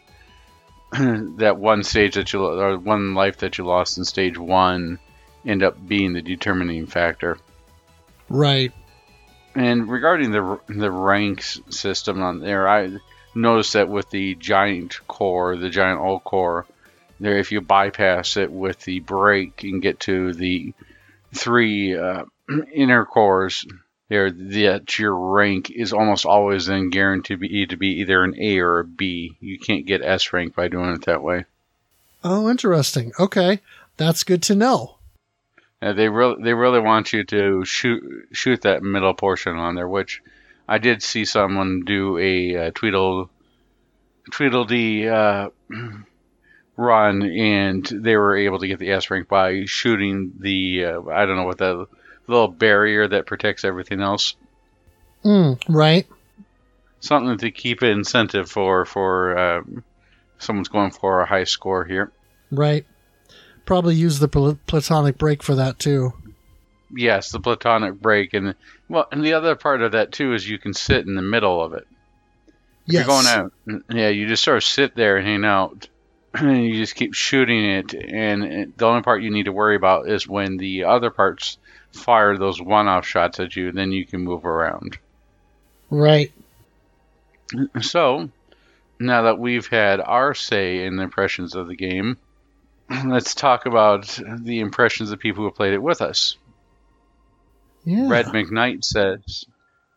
that 1.38 1.58
one 1.58 1.84
stage 1.84 2.16
that 2.16 2.34
you 2.34 2.44
or 2.46 2.78
one 2.78 3.14
life 3.14 3.38
that 3.38 3.58
you 3.58 3.66
lost 3.66 3.98
in 3.98 4.06
stage 4.06 4.38
one 4.38 5.00
end 5.46 5.62
up 5.62 5.76
being 5.88 6.14
the 6.14 6.22
determining 6.22 6.88
factor. 6.88 7.38
Right. 8.30 8.72
And 9.54 9.88
regarding 9.88 10.32
the 10.32 10.60
the 10.68 10.92
ranks 10.92 11.62
system 11.70 12.22
on 12.22 12.40
there, 12.40 12.68
I 12.68 12.98
noticed 13.36 13.74
that 13.74 13.90
with 13.90 14.10
the 14.10 14.36
giant 14.36 15.00
core, 15.08 15.56
the 15.56 15.70
giant 15.70 16.00
old 16.00 16.24
core, 16.24 16.66
there 17.20 17.38
if 17.38 17.52
you 17.52 17.62
bypass 17.62 18.38
it 18.38 18.52
with 18.52 18.80
the 18.82 19.00
break 19.00 19.64
and 19.64 19.82
get 19.82 20.00
to 20.02 20.34
the 20.34 20.74
three 21.34 21.96
uh, 21.96 22.26
inner 22.74 23.06
cores, 23.06 23.66
there 24.10 24.30
that 24.30 25.00
your 25.00 25.16
rank 25.16 25.72
is 25.72 25.94
almost 25.94 26.26
always 26.26 26.68
then 26.68 26.90
guaranteed 26.90 27.70
to 27.70 27.78
be, 27.78 27.88
either 27.88 28.24
an 28.24 28.36
A 28.40 28.60
or 28.60 28.80
a 28.80 28.86
B. 28.86 29.38
You 29.40 29.58
can't 29.58 29.86
get 29.86 30.04
S 30.04 30.32
rank 30.32 30.56
by 30.56 30.68
doing 30.68 30.92
it 30.92 31.06
that 31.06 31.24
way. 31.24 31.46
Oh, 32.24 32.50
interesting. 32.50 33.12
Okay, 33.20 33.62
that's 33.98 34.24
good 34.24 34.44
to 34.44 34.56
know. 34.56 34.98
Uh, 35.82 35.94
they 35.94 36.10
really 36.10 36.42
they 36.44 36.54
really 36.54 36.80
want 36.80 37.14
you 37.14 37.24
to 37.24 37.66
shoot 37.66 38.02
shoot 38.32 38.62
that 38.62 38.84
middle 38.84 39.14
portion 39.14 39.58
on 39.58 39.76
there, 39.76 39.88
which 39.88 40.22
I 40.68 40.78
did 40.78 41.04
see 41.04 41.26
someone 41.26 41.84
do 41.86 42.18
a 42.18 42.68
uh, 42.68 42.72
Tweedle 42.72 43.30
Tweedledee 44.32 45.08
uh, 45.08 45.50
run, 46.78 47.22
and 47.24 47.86
they 47.86 48.16
were 48.16 48.38
able 48.38 48.60
to 48.60 48.68
get 48.68 48.80
the 48.80 48.92
S 48.92 49.10
rank 49.10 49.28
by 49.28 49.66
shooting 49.66 50.34
the 50.40 50.86
uh, 50.86 51.02
I 51.10 51.26
don't 51.26 51.36
know 51.38 51.46
what 51.46 51.60
that 51.60 51.88
little 52.28 52.48
barrier 52.48 53.08
that 53.08 53.26
protects 53.26 53.64
everything 53.64 54.02
else. 54.02 54.36
Mm, 55.24 55.60
right. 55.68 56.08
Something 57.00 57.38
to 57.40 57.52
keep 57.52 57.82
an 57.82 57.90
incentive 57.90 58.50
for 58.50 58.86
for 58.86 59.38
um, 59.38 59.84
someone's 60.40 60.70
going 60.70 60.92
for 60.92 61.22
a 61.22 61.26
high 61.26 61.44
score 61.44 61.86
here. 61.86 62.12
Right. 62.52 62.86
Probably 63.66 63.96
use 63.96 64.20
the 64.20 64.28
pl- 64.28 64.60
platonic 64.68 65.18
break 65.18 65.42
for 65.42 65.56
that 65.56 65.80
too. 65.80 66.14
Yes, 66.96 67.32
the 67.32 67.40
platonic 67.40 68.00
break, 68.00 68.34
and 68.34 68.56
well, 68.88 69.08
and 69.12 69.24
the 69.24 69.34
other 69.34 69.56
part 69.56 69.82
of 69.82 69.94
that 69.94 70.12
too 70.12 70.34
is 70.34 70.48
you 70.48 70.60
can 70.60 70.74
sit 70.74 71.06
in 71.06 71.16
the 71.16 71.22
middle 71.22 71.64
of 71.64 71.74
it. 71.74 71.88
Yes. 72.86 73.06
You're 73.08 73.24
going 73.24 73.26
out. 73.26 73.54
Yeah, 73.90 74.10
you 74.10 74.28
just 74.28 74.44
sort 74.44 74.58
of 74.58 74.64
sit 74.64 74.96
there 74.96 75.18
and 75.18 75.28
hang 75.28 75.46
out. 75.46 75.88
And 76.38 76.66
you 76.66 76.76
just 76.76 76.96
keep 76.96 77.14
shooting 77.14 77.64
it, 77.64 77.94
and 77.94 78.74
the 78.76 78.86
only 78.86 79.04
part 79.04 79.24
you 79.24 79.32
need 79.32 79.46
to 79.46 79.54
worry 79.54 79.78
about 79.78 80.10
is 80.10 80.28
when 80.28 80.58
the 80.58 80.84
other 80.84 81.10
parts 81.10 81.58
fire 81.96 82.38
those 82.38 82.62
one-off 82.62 83.06
shots 83.06 83.40
at 83.40 83.56
you, 83.56 83.72
then 83.72 83.92
you 83.92 84.06
can 84.06 84.22
move 84.22 84.46
around. 84.46 84.98
Right. 85.90 86.32
So, 87.82 88.30
now 89.00 89.24
that 89.24 89.40
we've 89.40 89.68
had 89.68 90.00
our 90.02 90.34
say 90.34 90.86
in 90.86 90.96
the 90.96 91.04
impressions 91.04 91.56
of 91.56 91.68
the 91.68 91.76
game, 91.76 92.18
let's 93.06 93.36
talk 93.36 93.66
about 93.66 94.20
the 94.40 94.60
impressions 94.60 95.12
of 95.12 95.20
people 95.20 95.44
who 95.44 95.52
played 95.52 95.74
it 95.74 95.82
with 95.82 96.02
us. 96.02 96.38
Yeah. 97.84 98.10
Red 98.10 98.28
McKnight 98.28 98.84
says, 98.84 99.46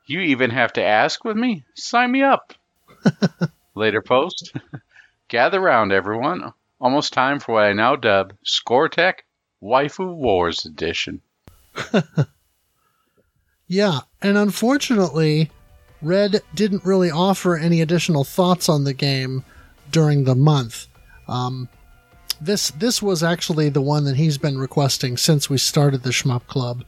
You 0.07 0.21
even 0.21 0.51
have 0.51 0.75
to 0.75 0.85
ask 0.85 1.25
with 1.25 1.37
me? 1.37 1.65
Sign 1.75 2.13
me 2.13 2.23
up. 2.23 2.53
Later 3.75 4.03
post. 4.03 4.53
Gather 5.29 5.61
round, 5.61 5.93
everyone. 5.93 6.53
Almost 6.81 7.13
time 7.13 7.41
for 7.41 7.53
what 7.53 7.65
I 7.65 7.73
now 7.73 7.97
dub 7.97 8.35
Score 8.43 8.89
Tech 8.89 9.25
Waifu 9.63 10.15
Wars 10.15 10.65
Edition. 10.65 11.23
yeah, 13.67 14.01
and 14.23 14.37
unfortunately, 14.37 15.51
Red 16.01 16.43
didn't 16.55 16.85
really 16.85 17.11
offer 17.11 17.57
any 17.57 17.81
additional 17.81 18.25
thoughts 18.25 18.69
on 18.69 18.85
the 18.85 18.95
game 18.95 19.45
during 19.91 20.25
the 20.25 20.35
month. 20.35 20.87
Um, 21.27 21.69
this 22.41 22.71
this 22.71 23.03
was 23.03 23.23
actually 23.23 23.69
the 23.69 23.83
one 23.83 24.05
that 24.05 24.17
he's 24.17 24.39
been 24.39 24.59
requesting 24.59 25.17
since 25.17 25.51
we 25.51 25.59
started 25.59 26.03
the 26.03 26.11
Shmup 26.11 26.47
Club. 26.47 26.85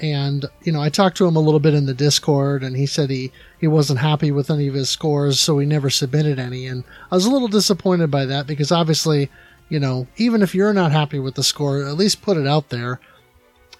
And 0.00 0.46
you 0.62 0.72
know, 0.72 0.80
I 0.80 0.88
talked 0.88 1.16
to 1.18 1.26
him 1.26 1.36
a 1.36 1.40
little 1.40 1.60
bit 1.60 1.74
in 1.74 1.86
the 1.86 1.94
Discord, 1.94 2.64
and 2.64 2.76
he 2.76 2.86
said 2.86 3.10
he 3.10 3.30
he 3.60 3.66
wasn't 3.66 4.00
happy 4.00 4.30
with 4.30 4.50
any 4.50 4.66
of 4.66 4.74
his 4.74 4.88
scores, 4.88 5.38
so 5.38 5.58
he 5.58 5.66
never 5.66 5.90
submitted 5.90 6.38
any. 6.38 6.66
And 6.66 6.84
I 7.12 7.14
was 7.14 7.26
a 7.26 7.30
little 7.30 7.48
disappointed 7.48 8.10
by 8.10 8.24
that 8.26 8.46
because 8.46 8.72
obviously, 8.72 9.30
you 9.68 9.78
know, 9.78 10.06
even 10.16 10.42
if 10.42 10.54
you're 10.54 10.72
not 10.72 10.90
happy 10.90 11.18
with 11.18 11.34
the 11.34 11.44
score, 11.44 11.84
at 11.84 11.96
least 11.96 12.22
put 12.22 12.36
it 12.36 12.46
out 12.46 12.70
there 12.70 12.98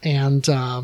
and 0.04 0.48
uh, 0.48 0.82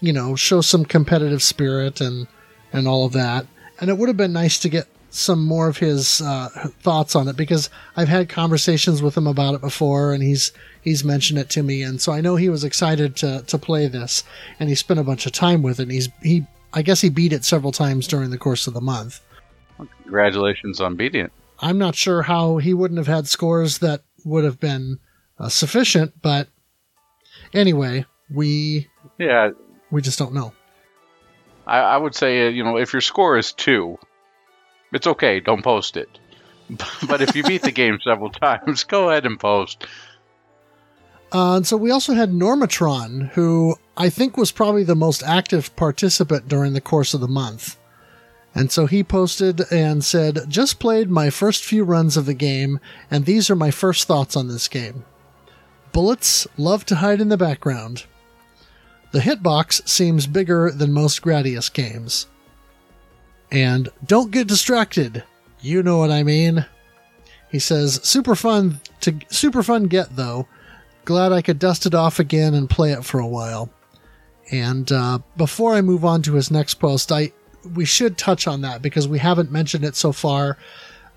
you 0.00 0.12
know 0.12 0.34
show 0.34 0.60
some 0.60 0.84
competitive 0.84 1.42
spirit 1.42 2.00
and 2.00 2.26
and 2.72 2.88
all 2.88 3.04
of 3.04 3.12
that. 3.12 3.46
And 3.80 3.90
it 3.90 3.98
would 3.98 4.08
have 4.08 4.16
been 4.16 4.32
nice 4.32 4.58
to 4.60 4.68
get 4.68 4.88
some 5.10 5.44
more 5.44 5.68
of 5.68 5.78
his 5.78 6.20
uh, 6.20 6.48
thoughts 6.80 7.16
on 7.16 7.28
it 7.28 7.36
because 7.36 7.70
I've 7.96 8.08
had 8.08 8.28
conversations 8.28 9.00
with 9.00 9.16
him 9.16 9.26
about 9.26 9.54
it 9.54 9.60
before, 9.60 10.12
and 10.12 10.22
he's 10.22 10.52
he's 10.82 11.04
mentioned 11.04 11.38
it 11.38 11.50
to 11.50 11.62
me, 11.62 11.82
and 11.82 12.00
so 12.00 12.12
I 12.12 12.20
know 12.20 12.36
he 12.36 12.48
was 12.48 12.64
excited 12.64 13.16
to 13.16 13.42
to 13.46 13.58
play 13.58 13.86
this, 13.86 14.24
and 14.58 14.68
he 14.68 14.74
spent 14.74 15.00
a 15.00 15.04
bunch 15.04 15.26
of 15.26 15.32
time 15.32 15.62
with 15.62 15.80
it. 15.80 15.84
And 15.84 15.92
he's 15.92 16.08
he 16.22 16.46
I 16.72 16.82
guess 16.82 17.00
he 17.00 17.08
beat 17.08 17.32
it 17.32 17.44
several 17.44 17.72
times 17.72 18.06
during 18.06 18.30
the 18.30 18.38
course 18.38 18.66
of 18.66 18.74
the 18.74 18.80
month. 18.80 19.20
Well, 19.78 19.88
congratulations 20.02 20.80
on 20.80 20.96
beating 20.96 21.24
it. 21.24 21.32
I'm 21.60 21.78
not 21.78 21.94
sure 21.94 22.22
how 22.22 22.58
he 22.58 22.74
wouldn't 22.74 22.98
have 22.98 23.06
had 23.06 23.26
scores 23.26 23.78
that 23.78 24.02
would 24.24 24.44
have 24.44 24.60
been 24.60 24.98
uh, 25.38 25.48
sufficient, 25.48 26.20
but 26.22 26.48
anyway, 27.52 28.04
we 28.30 28.88
yeah 29.18 29.50
we 29.90 30.02
just 30.02 30.18
don't 30.18 30.34
know. 30.34 30.52
I, 31.66 31.78
I 31.78 31.96
would 31.96 32.14
say 32.14 32.46
uh, 32.46 32.50
you 32.50 32.64
know 32.64 32.76
if 32.76 32.92
your 32.92 33.02
score 33.02 33.36
is 33.38 33.52
two, 33.52 33.98
it's 34.92 35.06
okay. 35.06 35.40
Don't 35.40 35.62
post 35.62 35.96
it. 35.96 36.08
but 37.08 37.22
if 37.22 37.34
you 37.34 37.42
beat 37.42 37.62
the 37.62 37.72
game 37.72 37.98
several 38.02 38.30
times, 38.30 38.84
go 38.84 39.10
ahead 39.10 39.26
and 39.26 39.40
post. 39.40 39.86
Uh, 41.32 41.56
and 41.56 41.66
so 41.66 41.76
we 41.76 41.90
also 41.90 42.14
had 42.14 42.30
Normatron, 42.30 43.28
who 43.30 43.76
I 43.96 44.08
think 44.08 44.36
was 44.36 44.50
probably 44.50 44.84
the 44.84 44.94
most 44.94 45.22
active 45.22 45.74
participant 45.76 46.48
during 46.48 46.72
the 46.72 46.80
course 46.80 47.12
of 47.12 47.20
the 47.20 47.28
month. 47.28 47.78
And 48.54 48.72
so 48.72 48.86
he 48.86 49.04
posted 49.04 49.60
and 49.70 50.02
said, 50.02 50.46
Just 50.48 50.80
played 50.80 51.10
my 51.10 51.30
first 51.30 51.64
few 51.64 51.84
runs 51.84 52.16
of 52.16 52.26
the 52.26 52.34
game, 52.34 52.80
and 53.10 53.24
these 53.24 53.50
are 53.50 53.56
my 53.56 53.70
first 53.70 54.08
thoughts 54.08 54.36
on 54.36 54.48
this 54.48 54.68
game. 54.68 55.04
Bullets 55.92 56.46
love 56.56 56.84
to 56.86 56.96
hide 56.96 57.20
in 57.20 57.28
the 57.28 57.36
background. 57.36 58.06
The 59.10 59.20
hitbox 59.20 59.88
seems 59.88 60.26
bigger 60.26 60.70
than 60.70 60.92
most 60.92 61.22
Gradius 61.22 61.72
games. 61.72 62.26
And 63.50 63.88
don't 64.04 64.30
get 64.30 64.46
distracted. 64.46 65.24
You 65.60 65.82
know 65.82 65.98
what 65.98 66.10
I 66.10 66.22
mean. 66.22 66.66
He 67.50 67.58
says, 67.58 68.00
super 68.02 68.34
fun 68.34 68.80
to 69.00 69.18
super 69.28 69.62
fun 69.62 69.84
get 69.84 70.16
though. 70.16 70.46
Glad 71.04 71.32
I 71.32 71.40
could 71.40 71.58
dust 71.58 71.86
it 71.86 71.94
off 71.94 72.18
again 72.18 72.52
and 72.54 72.68
play 72.68 72.92
it 72.92 73.04
for 73.04 73.18
a 73.18 73.26
while. 73.26 73.70
And 74.50 74.90
uh, 74.92 75.20
before 75.36 75.74
I 75.74 75.80
move 75.80 76.04
on 76.04 76.22
to 76.22 76.34
his 76.34 76.50
next 76.50 76.74
post, 76.74 77.10
I 77.10 77.32
we 77.74 77.84
should 77.84 78.18
touch 78.18 78.46
on 78.46 78.60
that 78.62 78.82
because 78.82 79.08
we 79.08 79.18
haven't 79.18 79.50
mentioned 79.50 79.84
it 79.84 79.96
so 79.96 80.12
far. 80.12 80.58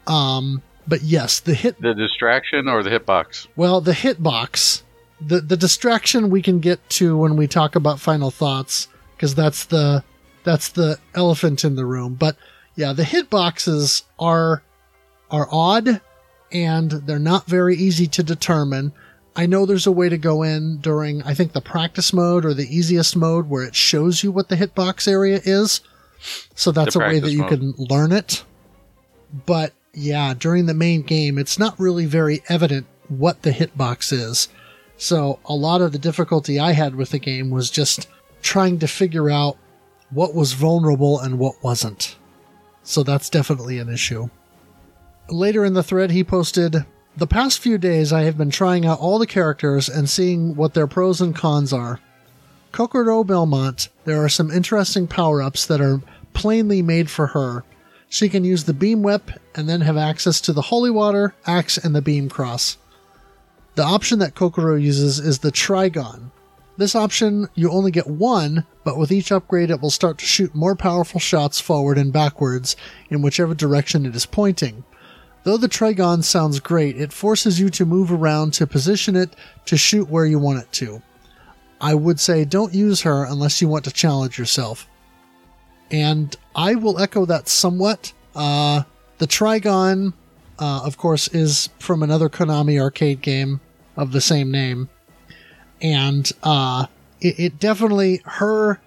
Um, 0.08 0.62
but 0.88 1.02
yes, 1.02 1.40
the 1.40 1.54
hit 1.54 1.80
the 1.82 1.94
distraction 1.94 2.68
or 2.68 2.84
the 2.84 2.90
hitbox. 2.90 3.48
Well, 3.56 3.82
the 3.82 3.92
hitbox, 3.92 4.82
the 5.26 5.42
the 5.42 5.58
distraction 5.58 6.30
we 6.30 6.42
can 6.42 6.60
get 6.60 6.88
to 6.92 7.18
when 7.18 7.36
we 7.38 7.48
talk 7.48 7.76
about 7.76 8.00
final 8.00 8.32
thoughts 8.32 8.88
because 9.16 9.36
that's 9.36 9.66
the 9.66 10.04
that's 10.44 10.70
the 10.70 10.98
elephant 11.16 11.64
in 11.64 11.76
the 11.76 11.86
room. 11.86 12.16
But 12.16 12.36
yeah, 12.76 12.94
the 12.94 13.04
hitboxes 13.04 14.04
are 14.20 14.64
are 15.30 15.48
odd 15.52 16.02
and 16.52 16.92
they're 16.92 17.20
not 17.20 17.46
very 17.46 17.76
easy 17.76 18.08
to 18.08 18.24
determine. 18.24 18.92
I 19.36 19.46
know 19.46 19.66
there's 19.66 19.88
a 19.88 19.92
way 19.92 20.10
to 20.10 20.18
go 20.18 20.44
in 20.44 20.78
during 20.78 21.22
I 21.24 21.34
think 21.34 21.54
the 21.54 21.62
practice 21.62 22.12
mode 22.14 22.44
or 22.46 22.54
the 22.54 22.68
easiest 22.76 23.16
mode 23.16 23.48
where 23.50 23.64
it 23.64 23.76
shows 23.76 24.24
you 24.24 24.32
what 24.32 24.50
the 24.50 24.58
hitbox 24.58 25.08
area 25.08 25.40
is. 25.44 25.82
So 26.56 26.72
that's 26.72 26.96
The 26.96 27.04
a 27.04 27.08
way 27.08 27.20
that 27.20 27.32
you 27.32 27.40
mode. 27.40 27.50
can 27.50 27.72
learn 27.78 28.12
it. 28.12 28.44
But 29.46 29.74
yeah, 29.94 30.34
during 30.34 30.66
the 30.66 30.74
main 30.74 31.02
game, 31.04 31.38
it's 31.38 31.58
not 31.58 31.80
really 31.80 32.06
very 32.06 32.44
evident 32.50 32.86
what 33.08 33.42
the 33.44 33.52
hitbox 33.52 34.12
is. 34.12 34.48
So 35.02 35.40
a 35.46 35.56
lot 35.56 35.82
of 35.82 35.94
the 35.94 35.98
difficulty 35.98 36.60
I 36.60 36.74
had 36.74 36.94
with 36.94 37.10
the 37.10 37.18
game 37.18 37.50
was 37.50 37.72
just 37.72 38.08
trying 38.44 38.78
to 38.78 38.88
figure 38.88 39.32
out 39.32 39.58
what 40.12 40.36
was 40.36 40.54
vulnerable 40.54 41.20
and 41.20 41.40
what 41.40 41.64
wasn't. 41.64 42.18
So 42.84 43.02
that's 43.02 43.28
definitely 43.28 43.80
an 43.80 43.90
issue. 43.90 44.30
Later 45.28 45.66
in 45.66 45.74
the 45.74 45.82
thread, 45.82 46.12
he 46.12 46.24
posted 46.24 46.86
The 47.18 47.26
past 47.26 47.58
few 47.58 47.80
days, 47.80 48.14
I 48.14 48.22
have 48.22 48.38
been 48.38 48.52
trying 48.52 48.86
out 48.86 49.00
all 49.00 49.18
the 49.18 49.26
characters 49.26 49.90
and 49.90 50.08
seeing 50.08 50.56
what 50.56 50.76
their 50.76 50.86
pros 50.86 51.20
and 51.20 51.36
cons 51.36 51.74
are. 51.74 52.00
Kokoro 52.72 53.24
Belmont, 53.24 53.90
there 54.06 54.24
are 54.24 54.30
some 54.30 54.52
interesting 54.52 55.08
power 55.08 55.42
ups 55.42 55.66
that 55.66 55.82
are 55.82 56.04
plainly 56.34 56.84
made 56.84 57.10
for 57.10 57.26
her. 57.26 57.64
She 58.08 58.30
can 58.30 58.44
use 58.44 58.66
the 58.66 58.74
beam 58.74 59.02
whip 59.02 59.32
and 59.56 59.68
then 59.68 59.82
have 59.82 59.98
access 59.98 60.40
to 60.42 60.54
the 60.54 60.62
holy 60.62 60.92
water, 60.92 61.34
axe, 61.48 61.80
and 61.80 61.96
the 61.96 62.04
beam 62.04 62.30
cross. 62.30 62.78
The 63.76 63.84
option 63.84 64.20
that 64.20 64.36
Kokoro 64.36 64.76
uses 64.76 65.20
is 65.20 65.40
the 65.40 65.52
Trigon. 65.52 66.32
This 66.78 66.96
option, 66.96 67.48
you 67.56 67.70
only 67.72 67.92
get 67.92 68.08
one, 68.08 68.66
but 68.84 68.98
with 68.98 69.12
each 69.12 69.32
upgrade, 69.32 69.70
it 69.70 69.82
will 69.82 69.92
start 69.92 70.18
to 70.18 70.26
shoot 70.26 70.56
more 70.56 70.76
powerful 70.76 71.20
shots 71.20 71.60
forward 71.60 71.98
and 71.98 72.12
backwards 72.12 72.76
in 73.10 73.22
whichever 73.22 73.54
direction 73.54 74.06
it 74.06 74.16
is 74.16 74.26
pointing. 74.26 74.84
Though 75.44 75.58
the 75.58 75.70
Trigon 75.70 76.24
sounds 76.24 76.60
great, 76.60 77.00
it 77.00 77.14
forces 77.14 77.60
you 77.60 77.70
to 77.72 77.86
move 77.86 78.12
around 78.12 78.54
to 78.54 78.68
position 78.68 79.16
it 79.16 79.36
to 79.66 79.78
shoot 79.78 80.10
where 80.10 80.26
you 80.26 80.38
want 80.38 80.64
it 80.64 80.72
to. 80.74 81.02
I 81.80 81.96
would 81.96 82.20
say 82.20 82.46
don't 82.46 82.74
use 82.74 83.02
her 83.02 83.26
unless 83.26 83.62
you 83.62 83.68
want 83.68 83.86
to 83.86 83.92
challenge 83.92 84.38
yourself. 84.38 84.88
And 85.90 86.36
I 86.56 86.76
will 86.76 87.00
echo 87.00 87.26
that 87.26 87.48
somewhat. 87.48 88.14
Uh, 88.36 88.84
the 89.18 89.28
Trigon, 89.28 90.14
uh, 90.62 90.82
of 90.84 90.96
course, 90.96 91.28
is 91.30 91.70
from 91.80 92.04
another 92.04 92.30
Konami 92.30 92.80
arcade 92.80 93.22
game 93.22 93.60
of 93.98 94.12
the 94.12 94.22
same 94.22 94.52
name. 94.52 94.90
And 95.82 96.32
uh, 96.44 96.86
it, 97.20 97.40
it 97.40 97.60
definitely, 97.60 98.22
her 98.26 98.80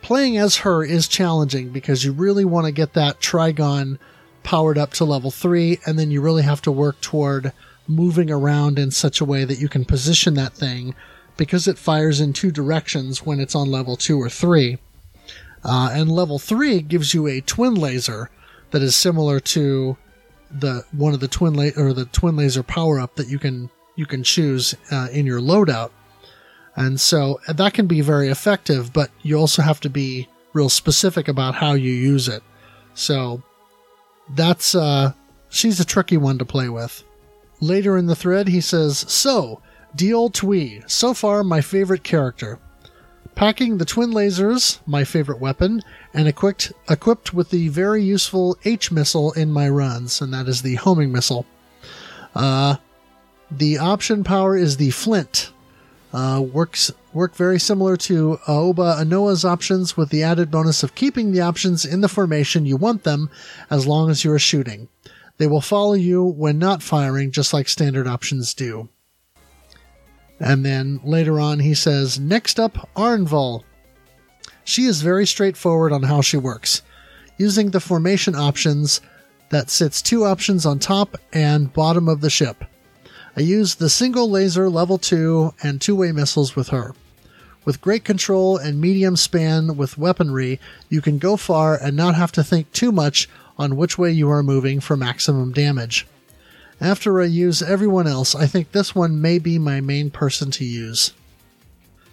playing 0.00 0.38
as 0.38 0.56
her 0.58 0.82
is 0.82 1.06
challenging 1.06 1.68
because 1.68 2.04
you 2.04 2.12
really 2.12 2.46
want 2.46 2.64
to 2.64 2.72
get 2.72 2.94
that 2.94 3.20
Trigon 3.20 3.98
powered 4.42 4.78
up 4.78 4.92
to 4.92 5.04
level 5.04 5.30
3, 5.30 5.80
and 5.84 5.98
then 5.98 6.10
you 6.10 6.22
really 6.22 6.44
have 6.44 6.62
to 6.62 6.72
work 6.72 6.98
toward 7.02 7.52
moving 7.86 8.30
around 8.30 8.78
in 8.78 8.90
such 8.90 9.20
a 9.20 9.24
way 9.24 9.44
that 9.44 9.58
you 9.58 9.68
can 9.68 9.84
position 9.84 10.32
that 10.34 10.54
thing 10.54 10.94
because 11.36 11.68
it 11.68 11.76
fires 11.76 12.20
in 12.20 12.32
two 12.32 12.50
directions 12.50 13.26
when 13.26 13.38
it's 13.38 13.54
on 13.54 13.70
level 13.70 13.96
2 13.96 14.18
or 14.18 14.30
3. 14.30 14.78
Uh, 15.62 15.90
and 15.92 16.10
level 16.10 16.38
3 16.38 16.80
gives 16.80 17.12
you 17.12 17.26
a 17.26 17.42
twin 17.42 17.74
laser 17.74 18.30
that 18.70 18.82
is 18.82 18.96
similar 18.96 19.38
to 19.40 19.98
the 20.60 20.84
one 20.92 21.14
of 21.14 21.20
the 21.20 21.28
twin 21.28 21.54
la- 21.54 21.76
or 21.76 21.92
the 21.92 22.06
twin 22.06 22.36
laser 22.36 22.62
power 22.62 22.98
up 22.98 23.16
that 23.16 23.28
you 23.28 23.38
can 23.38 23.70
you 23.96 24.06
can 24.06 24.22
choose 24.22 24.74
uh, 24.90 25.08
in 25.12 25.26
your 25.26 25.40
loadout. 25.40 25.90
And 26.74 27.00
so 27.00 27.40
that 27.48 27.72
can 27.72 27.86
be 27.86 28.02
very 28.02 28.28
effective, 28.28 28.92
but 28.92 29.10
you 29.22 29.38
also 29.38 29.62
have 29.62 29.80
to 29.80 29.90
be 29.90 30.28
real 30.52 30.68
specific 30.68 31.26
about 31.26 31.54
how 31.54 31.72
you 31.72 31.90
use 31.90 32.28
it. 32.28 32.42
So 32.94 33.42
that's 34.34 34.74
uh 34.74 35.12
she's 35.48 35.80
a 35.80 35.84
tricky 35.84 36.16
one 36.16 36.38
to 36.38 36.44
play 36.44 36.68
with. 36.68 37.04
Later 37.60 37.96
in 37.96 38.06
the 38.06 38.16
thread 38.16 38.48
he 38.48 38.60
says, 38.60 38.98
"So, 39.08 39.62
Diol 39.96 40.32
Twee, 40.32 40.82
so 40.86 41.14
far 41.14 41.42
my 41.42 41.60
favorite 41.60 42.04
character. 42.04 42.58
Packing 43.36 43.76
the 43.76 43.84
twin 43.84 44.12
lasers, 44.12 44.78
my 44.86 45.04
favorite 45.04 45.38
weapon, 45.38 45.82
and 46.14 46.26
equipped 46.26 46.72
equipped 46.88 47.34
with 47.34 47.50
the 47.50 47.68
very 47.68 48.02
useful 48.02 48.56
H 48.64 48.90
missile 48.90 49.32
in 49.32 49.52
my 49.52 49.68
runs, 49.68 50.22
and 50.22 50.32
that 50.32 50.48
is 50.48 50.62
the 50.62 50.76
homing 50.76 51.12
missile. 51.12 51.44
Uh, 52.34 52.76
the 53.50 53.76
option 53.76 54.24
power 54.24 54.56
is 54.56 54.78
the 54.78 54.88
flint. 54.88 55.52
Uh, 56.14 56.42
works 56.50 56.90
work 57.12 57.36
very 57.36 57.60
similar 57.60 57.98
to 57.98 58.38
Aoba 58.46 58.98
Anoa's 58.98 59.44
options, 59.44 59.98
with 59.98 60.08
the 60.08 60.22
added 60.22 60.50
bonus 60.50 60.82
of 60.82 60.94
keeping 60.94 61.32
the 61.32 61.42
options 61.42 61.84
in 61.84 62.00
the 62.00 62.08
formation 62.08 62.64
you 62.64 62.78
want 62.78 63.04
them, 63.04 63.28
as 63.68 63.86
long 63.86 64.08
as 64.08 64.24
you 64.24 64.32
are 64.32 64.38
shooting. 64.38 64.88
They 65.36 65.46
will 65.46 65.60
follow 65.60 65.92
you 65.92 66.24
when 66.24 66.58
not 66.58 66.82
firing, 66.82 67.32
just 67.32 67.52
like 67.52 67.68
standard 67.68 68.06
options 68.06 68.54
do. 68.54 68.88
And 70.38 70.64
then 70.64 71.00
later 71.02 71.40
on, 71.40 71.60
he 71.60 71.74
says, 71.74 72.18
Next 72.18 72.60
up, 72.60 72.88
Arnval. 72.94 73.62
She 74.64 74.84
is 74.84 75.00
very 75.00 75.26
straightforward 75.26 75.92
on 75.92 76.02
how 76.02 76.20
she 76.20 76.36
works, 76.36 76.82
using 77.38 77.70
the 77.70 77.80
formation 77.80 78.34
options 78.34 79.00
that 79.50 79.70
sits 79.70 80.02
two 80.02 80.24
options 80.24 80.66
on 80.66 80.78
top 80.78 81.16
and 81.32 81.72
bottom 81.72 82.08
of 82.08 82.20
the 82.20 82.30
ship. 82.30 82.64
I 83.36 83.42
use 83.42 83.74
the 83.74 83.90
single 83.90 84.30
laser 84.30 84.68
level 84.68 84.98
2 84.98 85.54
and 85.62 85.80
two 85.80 85.94
way 85.94 86.10
missiles 86.10 86.56
with 86.56 86.68
her. 86.68 86.94
With 87.64 87.80
great 87.80 88.04
control 88.04 88.56
and 88.56 88.80
medium 88.80 89.16
span 89.16 89.76
with 89.76 89.98
weaponry, 89.98 90.60
you 90.88 91.00
can 91.00 91.18
go 91.18 91.36
far 91.36 91.76
and 91.76 91.96
not 91.96 92.14
have 92.14 92.32
to 92.32 92.44
think 92.44 92.72
too 92.72 92.92
much 92.92 93.28
on 93.58 93.76
which 93.76 93.98
way 93.98 94.10
you 94.10 94.30
are 94.30 94.42
moving 94.42 94.80
for 94.80 94.96
maximum 94.96 95.52
damage. 95.52 96.06
After 96.80 97.20
I 97.20 97.24
use 97.24 97.62
everyone 97.62 98.06
else, 98.06 98.34
I 98.34 98.46
think 98.46 98.72
this 98.72 98.94
one 98.94 99.20
may 99.20 99.38
be 99.38 99.58
my 99.58 99.80
main 99.80 100.10
person 100.10 100.50
to 100.52 100.64
use. 100.64 101.12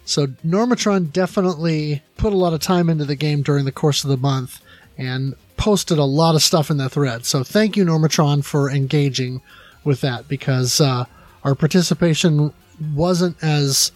So 0.06 0.28
Normatron 0.46 1.12
definitely 1.12 2.02
put 2.16 2.32
a 2.32 2.36
lot 2.36 2.52
of 2.52 2.60
time 2.60 2.88
into 2.88 3.04
the 3.04 3.16
game 3.16 3.42
during 3.42 3.64
the 3.64 3.72
course 3.72 4.04
of 4.04 4.10
the 4.10 4.16
month 4.16 4.60
and 4.96 5.34
posted 5.56 5.98
a 5.98 6.04
lot 6.04 6.34
of 6.34 6.42
stuff 6.42 6.70
in 6.70 6.76
the 6.76 6.88
thread. 6.88 7.24
So 7.24 7.42
thank 7.42 7.76
you, 7.76 7.84
Normatron, 7.84 8.44
for 8.44 8.70
engaging 8.70 9.40
with 9.82 10.00
that 10.00 10.28
because 10.28 10.80
uh, 10.80 11.04
our 11.42 11.54
participation 11.54 12.52
wasn't 12.94 13.42
as 13.42 13.92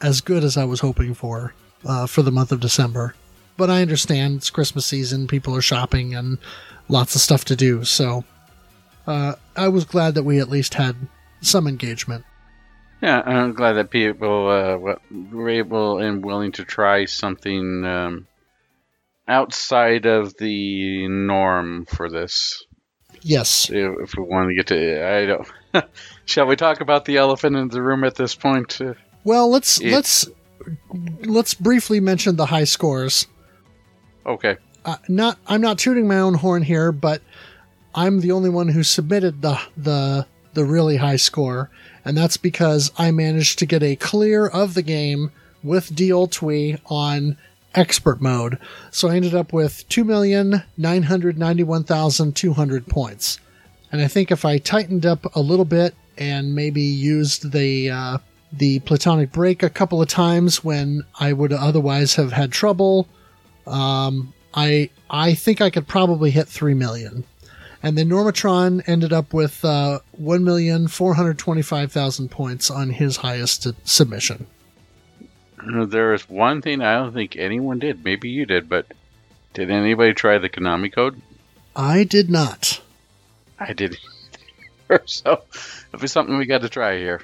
as 0.00 0.20
good 0.20 0.44
as 0.44 0.56
I 0.56 0.64
was 0.64 0.80
hoping 0.80 1.14
for 1.14 1.54
uh, 1.84 2.06
for 2.06 2.22
the 2.22 2.30
month 2.30 2.52
of 2.52 2.60
December. 2.60 3.14
but 3.56 3.70
I 3.70 3.82
understand 3.82 4.36
it's 4.36 4.50
Christmas 4.50 4.86
season, 4.86 5.26
people 5.26 5.54
are 5.56 5.62
shopping 5.62 6.14
and 6.14 6.38
lots 6.88 7.14
of 7.14 7.20
stuff 7.20 7.44
to 7.46 7.56
do. 7.56 7.84
So 7.84 8.24
uh, 9.06 9.34
I 9.56 9.68
was 9.68 9.84
glad 9.84 10.14
that 10.14 10.24
we 10.24 10.40
at 10.40 10.48
least 10.48 10.74
had 10.74 10.96
some 11.40 11.66
engagement. 11.66 12.24
Yeah, 13.02 13.20
I'm 13.20 13.52
glad 13.52 13.74
that 13.74 13.90
people 13.90 14.48
uh, 14.48 14.96
were 15.32 15.48
able 15.48 15.98
and 15.98 16.24
willing 16.24 16.52
to 16.52 16.64
try 16.64 17.04
something 17.04 17.84
um, 17.84 18.26
outside 19.28 20.06
of 20.06 20.36
the 20.38 21.06
norm 21.08 21.86
for 21.86 22.08
this. 22.08 22.64
Yes. 23.20 23.68
If 23.70 24.16
we 24.16 24.22
want 24.22 24.48
to 24.48 24.54
get 24.54 24.68
to, 24.68 25.06
I 25.06 25.26
don't. 25.26 25.88
Shall 26.24 26.46
we 26.46 26.56
talk 26.56 26.80
about 26.80 27.04
the 27.04 27.18
elephant 27.18 27.56
in 27.56 27.68
the 27.68 27.82
room 27.82 28.04
at 28.04 28.14
this 28.14 28.34
point? 28.34 28.80
Well, 29.24 29.50
let's 29.50 29.80
it, 29.80 29.92
let's 29.92 30.28
let's 31.24 31.54
briefly 31.54 32.00
mention 32.00 32.36
the 32.36 32.46
high 32.46 32.64
scores. 32.64 33.26
Okay. 34.24 34.56
Uh, 34.84 34.96
not 35.08 35.38
I'm 35.46 35.60
not 35.60 35.78
tooting 35.78 36.06
my 36.06 36.18
own 36.18 36.34
horn 36.34 36.62
here, 36.62 36.92
but 36.92 37.20
I'm 37.96 38.20
the 38.20 38.32
only 38.32 38.50
one 38.50 38.68
who 38.68 38.82
submitted 38.82 39.40
the 39.42 39.58
the 39.76 40.26
the 40.54 40.64
really 40.64 40.96
high 40.96 41.16
score, 41.16 41.70
and 42.04 42.16
that's 42.16 42.36
because 42.36 42.92
I 42.96 43.10
managed 43.10 43.58
to 43.58 43.66
get 43.66 43.82
a 43.82 43.96
clear 43.96 44.46
of 44.46 44.74
the 44.74 44.82
game 44.82 45.32
with 45.62 45.94
Diol 45.94 46.30
Twee 46.30 46.78
on 46.86 47.36
expert 47.74 48.20
mode. 48.20 48.58
So 48.90 49.08
I 49.08 49.16
ended 49.16 49.34
up 49.34 49.52
with 49.52 49.88
2,991,200 49.88 52.88
points. 52.88 53.40
And 53.92 54.00
I 54.00 54.08
think 54.08 54.32
if 54.32 54.44
I 54.44 54.58
tightened 54.58 55.06
up 55.06 55.36
a 55.36 55.40
little 55.40 55.64
bit 55.64 55.94
and 56.18 56.54
maybe 56.54 56.82
used 56.82 57.52
the 57.52 57.90
uh, 57.90 58.18
the 58.52 58.80
platonic 58.80 59.32
break 59.32 59.62
a 59.62 59.70
couple 59.70 60.02
of 60.02 60.08
times 60.08 60.64
when 60.64 61.04
I 61.20 61.32
would 61.32 61.52
otherwise 61.52 62.16
have 62.16 62.32
had 62.32 62.50
trouble, 62.52 63.08
um, 63.66 64.32
I 64.54 64.90
I 65.10 65.34
think 65.34 65.60
I 65.60 65.70
could 65.70 65.86
probably 65.86 66.30
hit 66.30 66.48
three 66.48 66.74
million. 66.74 67.24
And 67.86 67.96
then 67.96 68.08
Normatron 68.08 68.82
ended 68.88 69.12
up 69.12 69.32
with 69.32 69.64
uh, 69.64 70.00
1,425,000 70.20 72.28
points 72.28 72.68
on 72.68 72.90
his 72.90 73.18
highest 73.18 73.68
submission. 73.88 74.48
There 75.64 76.12
is 76.12 76.28
one 76.28 76.62
thing 76.62 76.82
I 76.82 76.96
don't 76.96 77.14
think 77.14 77.36
anyone 77.36 77.78
did. 77.78 78.04
Maybe 78.04 78.28
you 78.28 78.44
did, 78.44 78.68
but 78.68 78.86
did 79.54 79.70
anybody 79.70 80.14
try 80.14 80.38
the 80.38 80.48
Konami 80.48 80.92
code? 80.92 81.22
I 81.76 82.02
did 82.02 82.28
not. 82.28 82.80
I 83.60 83.72
did. 83.72 83.96
so 85.04 85.42
it'll 85.86 86.00
be 86.00 86.08
something 86.08 86.36
we 86.36 86.46
got 86.46 86.62
to 86.62 86.68
try 86.68 86.98
here. 86.98 87.22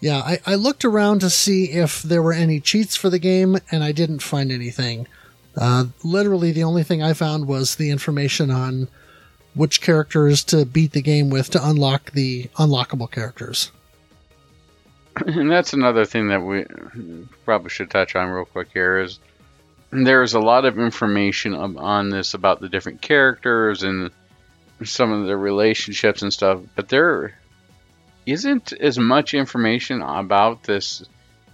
Yeah, 0.00 0.18
I, 0.18 0.40
I 0.44 0.56
looked 0.56 0.84
around 0.84 1.20
to 1.20 1.30
see 1.30 1.70
if 1.70 2.02
there 2.02 2.24
were 2.24 2.32
any 2.32 2.58
cheats 2.58 2.96
for 2.96 3.08
the 3.08 3.20
game, 3.20 3.56
and 3.70 3.84
I 3.84 3.92
didn't 3.92 4.18
find 4.18 4.50
anything. 4.50 5.06
Uh, 5.56 5.84
literally, 6.02 6.50
the 6.50 6.64
only 6.64 6.82
thing 6.82 7.04
I 7.04 7.12
found 7.12 7.46
was 7.46 7.76
the 7.76 7.90
information 7.90 8.50
on 8.50 8.88
which 9.54 9.80
characters 9.80 10.44
to 10.44 10.64
beat 10.64 10.92
the 10.92 11.02
game 11.02 11.30
with 11.30 11.50
to 11.50 11.68
unlock 11.68 12.12
the 12.12 12.44
unlockable 12.56 13.10
characters. 13.10 13.70
And 15.26 15.50
that's 15.50 15.74
another 15.74 16.06
thing 16.06 16.28
that 16.28 16.40
we 16.40 16.64
probably 17.44 17.68
should 17.68 17.90
touch 17.90 18.16
on 18.16 18.30
real 18.30 18.46
quick 18.46 18.68
here 18.72 18.98
is 18.98 19.18
there's 19.90 20.32
a 20.32 20.40
lot 20.40 20.64
of 20.64 20.78
information 20.78 21.54
on 21.54 22.08
this 22.08 22.32
about 22.32 22.60
the 22.60 22.68
different 22.70 23.02
characters 23.02 23.82
and 23.82 24.10
some 24.82 25.12
of 25.12 25.26
the 25.26 25.36
relationships 25.36 26.22
and 26.22 26.32
stuff, 26.32 26.60
but 26.74 26.88
there 26.88 27.34
isn't 28.24 28.72
as 28.72 28.98
much 28.98 29.34
information 29.34 30.00
about 30.00 30.62
this 30.62 31.04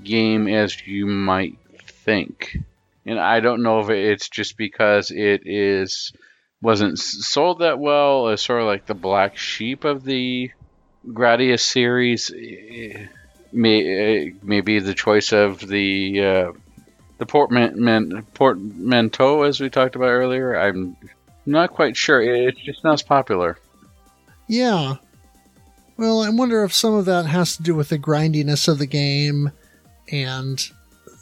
game 0.03 0.47
as 0.47 0.87
you 0.87 1.07
might 1.07 1.59
think. 1.81 2.59
And 3.05 3.19
I 3.19 3.41
don't 3.41 3.63
know 3.63 3.81
if 3.81 3.91
it's 3.91 4.29
just 4.29 4.57
because 4.57 5.11
it 5.11 5.47
is 5.47 6.13
wasn't 6.61 6.99
sold 6.99 7.61
that 7.61 7.79
well 7.79 8.29
as 8.29 8.43
sort 8.43 8.61
of 8.61 8.67
like 8.67 8.87
the 8.87 8.95
black 8.95 9.37
sheep 9.37 9.85
of 9.85 10.05
the 10.05 10.51
Gradius 11.07 11.61
series. 11.61 12.31
Eh, 12.31 13.07
may, 13.53 14.29
eh, 14.29 14.31
maybe 14.43 14.81
the 14.81 14.95
choice 14.95 15.33
of 15.33 15.61
the 15.61 16.25
uh, 16.25 16.53
the 17.19 17.27
portman, 17.27 18.27
portmanteau, 18.35 19.43
as 19.43 19.61
we 19.61 19.71
talked 19.71 19.97
about 19.97 20.07
earlier. 20.07 20.59
I'm 20.59 20.97
not 21.47 21.71
quite 21.71 21.97
sure. 21.97 22.21
It's 22.21 22.61
just 22.61 22.85
not 22.85 22.95
as 22.95 23.03
popular. 23.03 23.59
Yeah. 24.47 24.97
Well, 25.97 26.23
I 26.23 26.29
wonder 26.29 26.63
if 26.63 26.73
some 26.73 26.95
of 26.95 27.07
that 27.07 27.27
has 27.27 27.57
to 27.57 27.63
do 27.63 27.75
with 27.75 27.89
the 27.89 27.99
grindiness 27.99 28.69
of 28.69 28.79
the 28.79 28.87
game. 28.87 29.51
And 30.13 30.65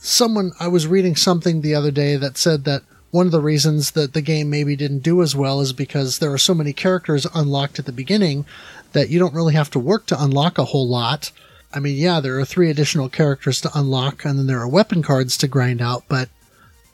someone, 0.00 0.52
I 0.60 0.68
was 0.68 0.86
reading 0.86 1.16
something 1.16 1.60
the 1.60 1.74
other 1.74 1.90
day 1.90 2.16
that 2.16 2.36
said 2.36 2.64
that 2.64 2.82
one 3.10 3.26
of 3.26 3.32
the 3.32 3.40
reasons 3.40 3.92
that 3.92 4.12
the 4.12 4.20
game 4.20 4.50
maybe 4.50 4.76
didn't 4.76 5.00
do 5.00 5.22
as 5.22 5.34
well 5.34 5.60
is 5.60 5.72
because 5.72 6.18
there 6.18 6.32
are 6.32 6.38
so 6.38 6.54
many 6.54 6.72
characters 6.72 7.26
unlocked 7.34 7.78
at 7.78 7.86
the 7.86 7.92
beginning 7.92 8.44
that 8.92 9.08
you 9.08 9.18
don't 9.18 9.34
really 9.34 9.54
have 9.54 9.70
to 9.70 9.78
work 9.78 10.06
to 10.06 10.22
unlock 10.22 10.58
a 10.58 10.64
whole 10.64 10.88
lot. 10.88 11.30
I 11.72 11.80
mean, 11.80 11.96
yeah, 11.96 12.20
there 12.20 12.38
are 12.38 12.44
three 12.44 12.70
additional 12.70 13.08
characters 13.08 13.60
to 13.62 13.70
unlock, 13.74 14.24
and 14.24 14.38
then 14.38 14.46
there 14.46 14.60
are 14.60 14.68
weapon 14.68 15.02
cards 15.02 15.36
to 15.38 15.48
grind 15.48 15.80
out, 15.80 16.04
but 16.08 16.28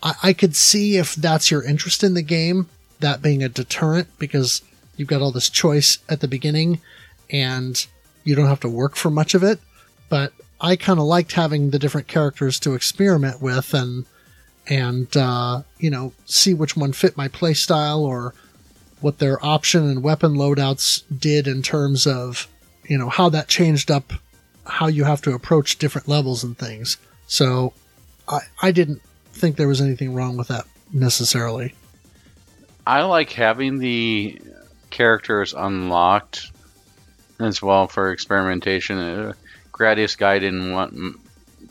I, 0.03 0.15
I 0.23 0.33
could 0.33 0.57
see 0.57 0.97
if 0.97 1.15
that's 1.15 1.51
your 1.51 1.63
interest 1.63 2.03
in 2.03 2.15
the 2.15 2.23
game, 2.23 2.69
that 3.01 3.23
being 3.23 3.43
a 3.43 3.49
deterrent 3.49 4.09
because 4.19 4.63
you've 4.97 5.09
got 5.09 5.23
all 5.23 5.33
this 5.33 5.51
choice 5.51 5.99
at 6.09 6.21
the 6.21 6.29
beginning 6.29 6.81
and 7.31 7.87
you 8.25 8.35
don't 8.35 8.47
have 8.47 8.61
to 8.61 8.69
work 8.69 8.97
for 8.97 9.11
much 9.11 9.35
of 9.35 9.43
it. 9.43 9.59
But 10.09 10.33
I 10.61 10.77
kind 10.77 10.99
of 10.99 11.07
liked 11.07 11.33
having 11.33 11.71
the 11.71 11.79
different 11.79 12.07
characters 12.07 12.61
to 12.61 12.75
experiment 12.75 13.43
with 13.43 13.75
and 13.75 14.07
and 14.69 15.17
uh, 15.17 15.63
you 15.79 15.91
know 15.91 16.13
see 16.25 16.55
which 16.55 16.77
one 16.77 16.93
fit 16.93 17.17
my 17.17 17.29
playstyle 17.29 18.01
or 18.01 18.35
what 19.01 19.19
their 19.19 19.45
option 19.45 19.89
and 19.89 20.03
weapon 20.03 20.35
loadouts 20.35 21.03
did 21.17 21.49
in 21.49 21.63
terms 21.63 22.07
of 22.07 22.49
you 22.85 22.97
know 22.99 23.09
how 23.09 23.29
that 23.29 23.49
changed 23.49 23.91
up 23.91 24.13
how 24.65 24.87
you 24.87 25.05
have 25.05 25.21
to 25.23 25.35
approach 25.35 25.79
different 25.79 26.09
levels 26.09 26.45
and 26.45 26.57
things. 26.57 26.97
So 27.27 27.73
I 28.29 28.41
I 28.61 28.71
didn't 28.71 29.03
think 29.33 29.57
there 29.57 29.69
was 29.69 29.81
anything 29.81 30.15
wrong 30.15 30.37
with 30.37 30.49
that 30.49 30.67
necessarily. 30.93 31.75
I 32.87 33.03
like 33.03 33.31
having 33.31 33.79
the 33.79 34.41
characters 34.91 35.55
unlocked 35.55 36.51
as 37.39 37.63
well 37.63 37.89
for 37.89 38.13
experimentation. 38.13 38.99
Uh, 38.99 39.33
Gradius 39.73 40.17
Gaiden, 40.17 40.73
one, 40.73 41.19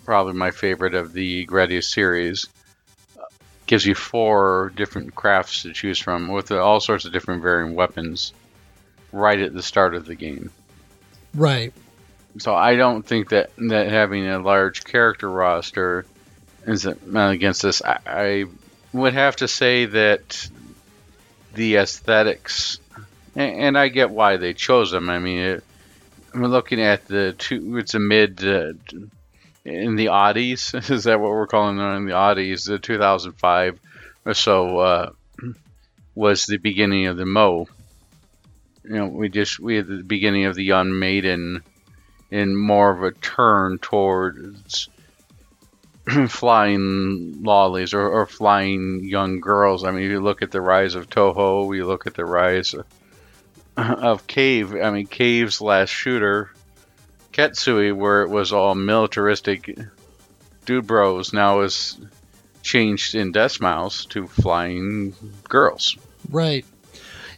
probably 0.05 0.33
my 0.33 0.51
favorite 0.51 0.95
of 0.95 1.13
the 1.13 1.45
Gradius 1.45 1.85
series, 1.85 2.47
gives 3.71 3.85
you 3.85 3.95
four 3.95 4.73
different 4.75 5.15
crafts 5.15 5.63
to 5.63 5.71
choose 5.71 5.97
from 5.97 6.27
with 6.27 6.51
all 6.51 6.81
sorts 6.81 7.05
of 7.05 7.13
different 7.13 7.41
varying 7.41 7.73
weapons 7.73 8.33
right 9.13 9.39
at 9.39 9.53
the 9.53 9.63
start 9.63 9.95
of 9.95 10.05
the 10.05 10.13
game. 10.13 10.51
Right. 11.33 11.71
So 12.39 12.53
I 12.53 12.75
don't 12.75 13.03
think 13.03 13.29
that 13.29 13.51
that 13.69 13.87
having 13.87 14.27
a 14.27 14.39
large 14.39 14.83
character 14.83 15.29
roster 15.29 16.05
is 16.67 16.85
against 16.85 17.61
this. 17.61 17.81
I, 17.81 17.99
I 18.05 18.45
would 18.91 19.13
have 19.13 19.37
to 19.37 19.47
say 19.47 19.85
that 19.85 20.49
the 21.53 21.77
aesthetics, 21.77 22.77
and, 23.37 23.55
and, 23.57 23.77
I 23.77 23.87
get 23.87 24.09
why 24.09 24.35
they 24.35 24.53
chose 24.53 24.91
them. 24.91 25.09
I 25.09 25.19
mean, 25.19 25.39
it, 25.39 25.63
I'm 26.33 26.43
looking 26.43 26.81
at 26.81 27.07
the 27.07 27.35
two. 27.37 27.77
It's 27.77 27.93
a 27.93 27.99
mid 27.99 28.43
uh, 28.43 28.73
in 29.65 29.95
the 29.95 30.07
oddies. 30.07 30.73
Is 30.89 31.05
that 31.05 31.19
what 31.19 31.31
we're 31.31 31.47
calling 31.47 31.77
them 31.77 31.97
in 31.97 32.05
the 32.05 32.13
oddies? 32.13 32.65
The 32.65 32.79
2005 32.79 33.79
or 34.25 34.33
so 34.33 34.77
uh, 34.79 35.11
was 36.15 36.45
the 36.45 36.57
beginning 36.57 37.07
of 37.07 37.17
the 37.17 37.25
Mo. 37.25 37.67
You 38.83 38.95
know, 38.95 39.07
we 39.07 39.29
just 39.29 39.59
we 39.59 39.75
had 39.75 39.87
the 39.87 40.03
beginning 40.03 40.45
of 40.45 40.55
the 40.55 40.63
Young 40.63 40.97
Maiden, 40.97 41.63
in 42.31 42.55
more 42.55 42.91
of 42.91 43.03
a 43.03 43.11
turn 43.11 43.77
towards 43.77 44.87
flying 46.29 47.43
lollies 47.43 47.93
or, 47.93 48.07
or, 48.07 48.25
flying 48.25 49.03
young 49.03 49.39
girls. 49.39 49.83
I 49.83 49.91
mean, 49.91 50.09
you 50.09 50.21
look 50.21 50.41
at 50.41 50.51
the 50.51 50.61
rise 50.61 50.95
of 50.95 51.09
Touhou, 51.09 51.75
you 51.75 51.85
look 51.85 52.07
at 52.07 52.15
the 52.15 52.25
rise 52.25 52.73
of, 52.73 52.85
of 53.77 54.25
Cave. 54.25 54.73
I 54.73 54.89
mean, 54.89 55.05
Cave's 55.05 55.61
last 55.61 55.89
shooter, 55.89 56.51
Ketsui, 57.31 57.95
where 57.95 58.23
it 58.23 58.29
was 58.29 58.51
all 58.51 58.75
militaristic 58.75 59.77
dude 60.65 60.87
bros, 60.87 61.33
now 61.33 61.61
is 61.61 61.99
changed 62.61 63.15
in 63.15 63.33
Deathsmiles 63.33 64.07
to 64.09 64.27
flying 64.27 65.13
girls. 65.47 65.97
Right. 66.29 66.65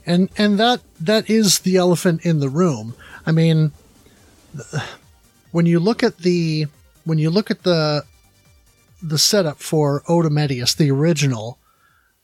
And 0.06 0.30
and 0.38 0.60
that 0.60 0.82
that 1.00 1.30
is 1.30 1.60
the 1.60 1.78
elephant 1.78 2.26
in 2.26 2.40
the 2.40 2.50
room. 2.50 2.96
I 3.26 3.32
mean, 3.32 3.72
when 5.52 5.66
you 5.66 5.80
look 5.80 6.04
at 6.04 6.18
the 6.18 6.68
when 7.06 7.18
you 7.18 7.30
look 7.30 7.50
at 7.50 7.64
the 7.64 8.04
the 9.02 9.18
setup 9.18 9.60
for 9.60 10.04
Oda 10.08 10.30
the 10.30 10.92
original, 10.92 11.58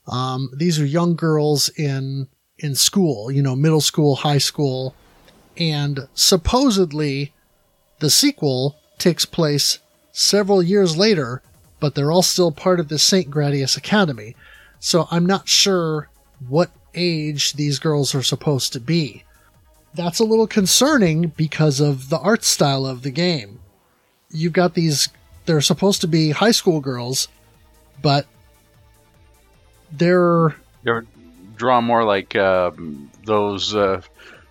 um, 0.06 0.50
these 0.54 0.78
are 0.80 0.84
young 0.84 1.16
girls 1.16 1.70
in 1.70 2.28
in 2.58 2.74
school, 2.74 3.30
you 3.30 3.42
know, 3.42 3.56
middle 3.56 3.80
school, 3.80 4.16
high 4.16 4.38
school, 4.38 4.94
and 5.56 6.06
supposedly 6.12 7.32
the 8.00 8.10
sequel 8.10 8.76
takes 8.98 9.24
place 9.24 9.78
several 10.12 10.62
years 10.62 10.96
later, 10.96 11.42
but 11.78 11.94
they're 11.94 12.12
all 12.12 12.22
still 12.22 12.52
part 12.52 12.80
of 12.80 12.88
the 12.88 12.98
Saint 12.98 13.30
Gradius 13.30 13.76
Academy. 13.76 14.34
So 14.78 15.06
I'm 15.10 15.26
not 15.26 15.48
sure 15.48 16.08
what 16.48 16.70
age 16.94 17.54
these 17.54 17.78
girls 17.78 18.14
are 18.14 18.22
supposed 18.22 18.72
to 18.72 18.80
be. 18.80 19.24
That's 19.94 20.18
a 20.18 20.24
little 20.24 20.46
concerning 20.46 21.28
because 21.36 21.80
of 21.80 22.08
the 22.08 22.18
art 22.18 22.44
style 22.44 22.86
of 22.86 23.02
the 23.02 23.10
game. 23.10 23.60
You've 24.30 24.52
got 24.52 24.74
these, 24.74 25.08
they're 25.46 25.60
supposed 25.60 26.00
to 26.02 26.06
be 26.06 26.30
high 26.30 26.52
school 26.52 26.80
girls, 26.80 27.28
but 28.00 28.26
they're. 29.92 30.54
They're 30.84 31.04
drawn 31.56 31.84
more 31.84 32.04
like 32.04 32.36
uh, 32.36 32.70
those 33.24 33.74
uh, 33.74 34.00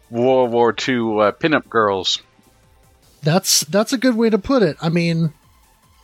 World 0.09 0.51
War 0.51 0.69
II 0.69 0.95
uh, 0.95 1.31
pinup 1.31 1.69
girls. 1.69 2.21
That's 3.21 3.61
that's 3.61 3.93
a 3.93 3.97
good 3.97 4.15
way 4.15 4.29
to 4.29 4.37
put 4.37 4.63
it. 4.63 4.77
I 4.81 4.89
mean, 4.89 5.33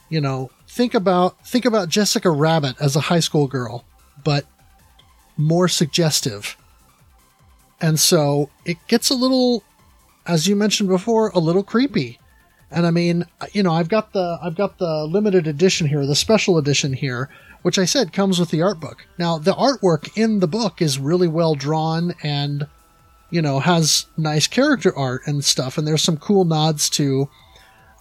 you 0.09 0.21
know, 0.21 0.51
think 0.67 0.93
about 0.93 1.45
think 1.45 1.65
about 1.65 1.89
Jessica 1.89 2.29
Rabbit 2.29 2.75
as 2.79 2.95
a 2.95 3.01
high 3.01 3.19
school 3.19 3.47
girl, 3.47 3.85
but 4.23 4.45
more 5.37 5.67
suggestive. 5.67 6.57
And 7.81 7.99
so 7.99 8.49
it 8.65 8.77
gets 8.87 9.09
a 9.09 9.15
little 9.15 9.63
as 10.25 10.47
you 10.47 10.55
mentioned 10.55 10.89
before, 10.89 11.29
a 11.29 11.39
little 11.39 11.63
creepy. 11.63 12.19
And 12.71 12.85
I 12.85 12.91
mean, 12.91 13.25
you 13.53 13.63
know, 13.63 13.71
I've 13.71 13.89
got 13.89 14.13
the 14.13 14.39
I've 14.41 14.55
got 14.55 14.79
the 14.79 15.05
limited 15.05 15.47
edition 15.47 15.87
here, 15.87 16.05
the 16.05 16.15
special 16.15 16.57
edition 16.57 16.93
here, 16.93 17.29
which 17.61 17.77
I 17.77 17.85
said 17.85 18.11
comes 18.11 18.39
with 18.39 18.49
the 18.49 18.61
art 18.61 18.79
book. 18.79 19.05
Now, 19.17 19.37
the 19.37 19.53
artwork 19.53 20.17
in 20.17 20.39
the 20.39 20.47
book 20.47 20.81
is 20.81 20.99
really 20.99 21.27
well 21.27 21.55
drawn 21.55 22.15
and 22.23 22.67
you 23.35 23.41
know, 23.41 23.59
has 23.59 24.05
nice 24.15 24.47
character 24.47 24.97
art 24.97 25.23
and 25.25 25.43
stuff 25.43 25.77
and 25.77 25.85
there's 25.85 26.01
some 26.01 26.15
cool 26.15 26.45
nods 26.45 26.89
to 26.89 27.29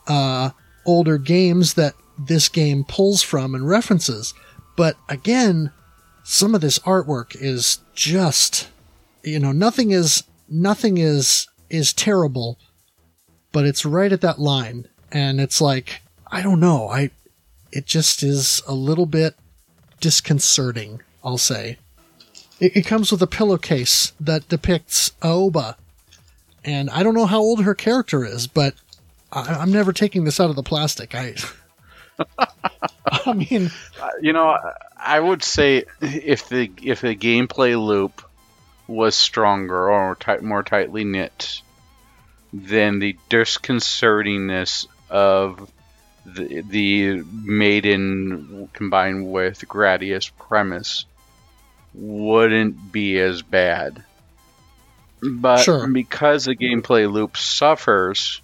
uh 0.07 0.51
older 0.87 1.19
games 1.19 1.75
that 1.75 1.95
this 2.17 2.49
game 2.49 2.85
pulls 2.85 3.21
from 3.21 3.53
and 3.53 3.69
references. 3.69 4.33
But 4.77 4.97
again, 5.09 5.73
some 6.23 6.55
of 6.55 6.61
this 6.61 6.79
artwork 6.81 7.35
is 7.35 7.81
just 7.95 8.71
you 9.25 9.41
know, 9.41 9.51
nothing 9.51 9.91
is 9.91 10.23
nothing 10.49 10.99
is 10.99 11.49
is 11.69 11.93
terrible, 11.93 12.57
but 13.51 13.67
it's 13.67 13.85
right 13.85 14.13
at 14.13 14.21
that 14.21 14.39
line 14.39 14.87
and 15.11 15.41
it's 15.41 15.61
like 15.61 16.01
I 16.31 16.43
don't 16.43 16.61
know, 16.61 16.89
I 16.89 17.11
it 17.73 17.87
just 17.87 18.23
is 18.23 18.63
a 18.69 18.75
little 18.75 19.07
bit 19.07 19.35
disconcerting, 20.01 21.03
I'll 21.25 21.39
say. 21.39 21.79
It, 22.61 22.77
it 22.77 22.87
comes 22.87 23.11
with 23.11 23.23
a 23.23 23.27
pillowcase 23.27 24.13
that 24.21 24.49
depicts 24.49 25.13
Aoba. 25.23 25.77
And 26.65 26.89
I 26.91 27.03
don't 27.03 27.15
know 27.15 27.27
how 27.27 27.41
old 27.41 27.65
her 27.65 27.75
character 27.75 28.25
is, 28.25 28.47
but 28.47 28.75
I, 29.33 29.55
I'm 29.55 29.73
never 29.73 29.93
taking 29.93 30.25
this 30.25 30.41
out 30.41 30.51
of 30.51 30.57
the 30.57 30.63
plastic. 30.63 31.15
I 31.15 31.35
I 33.27 33.33
mean, 33.33 33.71
uh, 34.01 34.09
You 34.21 34.33
know, 34.33 34.57
I 34.97 35.21
would 35.21 35.43
say 35.43 35.85
if 36.01 36.49
the 36.49 36.71
if 36.83 37.01
the 37.01 37.17
gameplay 37.17 37.79
loop 37.81 38.23
was 38.87 39.15
stronger 39.15 39.91
or 39.91 40.15
tight, 40.15 40.43
more 40.43 40.63
tightly 40.63 41.05
knit, 41.05 41.61
then 42.53 42.99
the 42.99 43.17
disconcertingness 43.29 44.87
of 45.11 45.71
the, 46.25 46.63
the 46.63 47.23
maiden 47.23 48.69
combined 48.73 49.31
with 49.31 49.61
Gradius 49.69 50.31
premise 50.39 51.05
wouldn't 51.95 52.93
be 52.93 53.19
as 53.19 53.43
bad. 53.43 54.03
But 55.23 55.59
Sure. 55.63 55.87
because 55.87 56.45
the 56.45 56.55
gameplay 56.57 57.11
loop 57.11 57.37
suffers, 57.37 58.43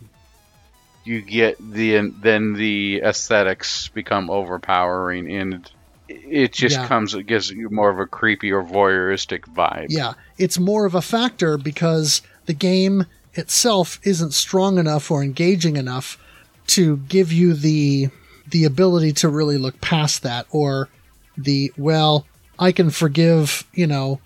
you 1.04 1.20
get 1.20 1.56
the 1.58 2.10
then 2.22 2.54
the 2.54 3.00
aesthetics 3.02 3.88
become 3.88 4.30
overpowering 4.30 5.30
and 5.30 5.70
it 6.08 6.52
just 6.52 6.76
Yeah. 6.76 6.86
comes 6.86 7.14
it 7.14 7.24
gives 7.24 7.50
you 7.50 7.68
more 7.70 7.90
of 7.90 7.98
a 7.98 8.06
creepy 8.06 8.50
or 8.52 8.62
voyeuristic 8.64 9.40
vibe. 9.54 9.86
yeah, 9.90 10.14
it's 10.38 10.58
more 10.58 10.84
of 10.86 10.94
a 10.94 11.02
factor 11.02 11.56
because 11.58 12.22
the 12.46 12.52
game 12.54 13.06
itself 13.34 14.00
isn't 14.02 14.32
strong 14.32 14.78
enough 14.78 15.10
or 15.10 15.22
engaging 15.22 15.76
enough 15.76 16.18
to 16.68 16.96
give 17.08 17.32
you 17.32 17.54
the 17.54 18.08
the 18.48 18.64
ability 18.64 19.12
to 19.12 19.28
really 19.28 19.56
look 19.58 19.80
past 19.80 20.22
that 20.22 20.46
or 20.50 20.88
the 21.36 21.72
well, 21.76 22.26
I 22.60 22.72
can 22.72 22.90
forgive, 22.90 23.64
you 23.72 23.86
know, 23.86 24.20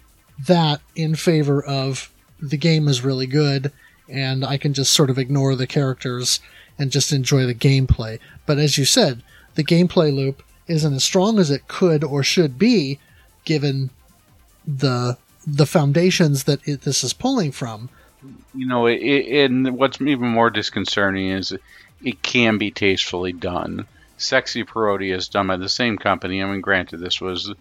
that 0.46 0.80
in 0.96 1.14
favor 1.14 1.64
of 1.64 2.12
the 2.40 2.56
game 2.56 2.88
is 2.88 3.02
really 3.02 3.28
good 3.28 3.72
and 4.08 4.44
I 4.44 4.58
can 4.58 4.74
just 4.74 4.92
sort 4.92 5.08
of 5.08 5.18
ignore 5.18 5.54
the 5.54 5.66
characters 5.66 6.40
and 6.78 6.90
just 6.90 7.12
enjoy 7.12 7.46
the 7.46 7.54
gameplay. 7.54 8.18
But 8.44 8.58
as 8.58 8.76
you 8.76 8.84
said, 8.84 9.22
the 9.54 9.64
gameplay 9.64 10.12
loop 10.12 10.42
isn't 10.66 10.94
as 10.94 11.04
strong 11.04 11.38
as 11.38 11.50
it 11.50 11.68
could 11.68 12.02
or 12.02 12.22
should 12.22 12.58
be 12.58 12.98
given 13.44 13.90
the 14.66 15.16
the 15.46 15.66
foundations 15.66 16.44
that 16.44 16.66
it, 16.66 16.82
this 16.82 17.04
is 17.04 17.12
pulling 17.12 17.52
from. 17.52 17.90
You 18.54 18.66
know, 18.66 18.86
it, 18.86 19.00
and 19.44 19.76
what's 19.76 20.00
even 20.00 20.28
more 20.28 20.48
disconcerting 20.48 21.28
is 21.28 21.54
it 22.02 22.22
can 22.22 22.56
be 22.56 22.70
tastefully 22.70 23.32
done. 23.32 23.86
Sexy 24.16 24.64
Parodius 24.64 25.18
is 25.18 25.28
done 25.28 25.46
by 25.46 25.58
the 25.58 25.68
same 25.68 25.98
company. 25.98 26.42
I 26.42 26.50
mean, 26.50 26.62
granted, 26.62 26.98
this 26.98 27.20
was 27.20 27.52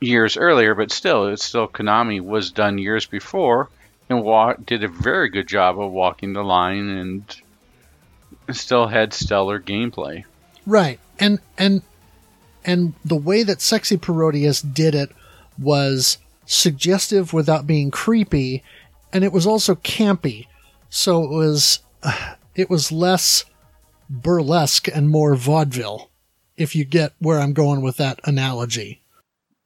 years 0.00 0.36
earlier, 0.36 0.74
but 0.74 0.92
still, 0.92 1.26
it's 1.26 1.44
still 1.44 1.68
Konami 1.68 2.20
was 2.20 2.50
done 2.50 2.78
years 2.78 3.06
before 3.06 3.68
and 4.08 4.22
wa- 4.22 4.54
did 4.54 4.84
a 4.84 4.88
very 4.88 5.28
good 5.28 5.46
job 5.46 5.78
of 5.80 5.92
walking 5.92 6.32
the 6.32 6.42
line 6.42 6.88
and 6.88 7.36
still 8.50 8.86
had 8.86 9.12
stellar 9.12 9.60
gameplay. 9.60 10.24
Right. 10.66 11.00
And 11.18 11.40
and 11.56 11.82
and 12.64 12.94
the 13.04 13.16
way 13.16 13.42
that 13.42 13.60
Sexy 13.60 13.96
Parodius 13.96 14.62
did 14.62 14.94
it 14.94 15.10
was 15.58 16.18
suggestive 16.46 17.32
without 17.32 17.66
being 17.66 17.90
creepy 17.90 18.62
and 19.12 19.24
it 19.24 19.32
was 19.32 19.46
also 19.46 19.74
campy. 19.74 20.46
So 20.88 21.24
it 21.24 21.30
was 21.30 21.80
uh, 22.02 22.34
it 22.54 22.70
was 22.70 22.92
less 22.92 23.44
burlesque 24.10 24.88
and 24.88 25.10
more 25.10 25.34
vaudeville 25.36 26.10
if 26.56 26.74
you 26.74 26.84
get 26.84 27.12
where 27.18 27.38
I'm 27.38 27.52
going 27.52 27.82
with 27.82 27.98
that 27.98 28.20
analogy. 28.24 29.02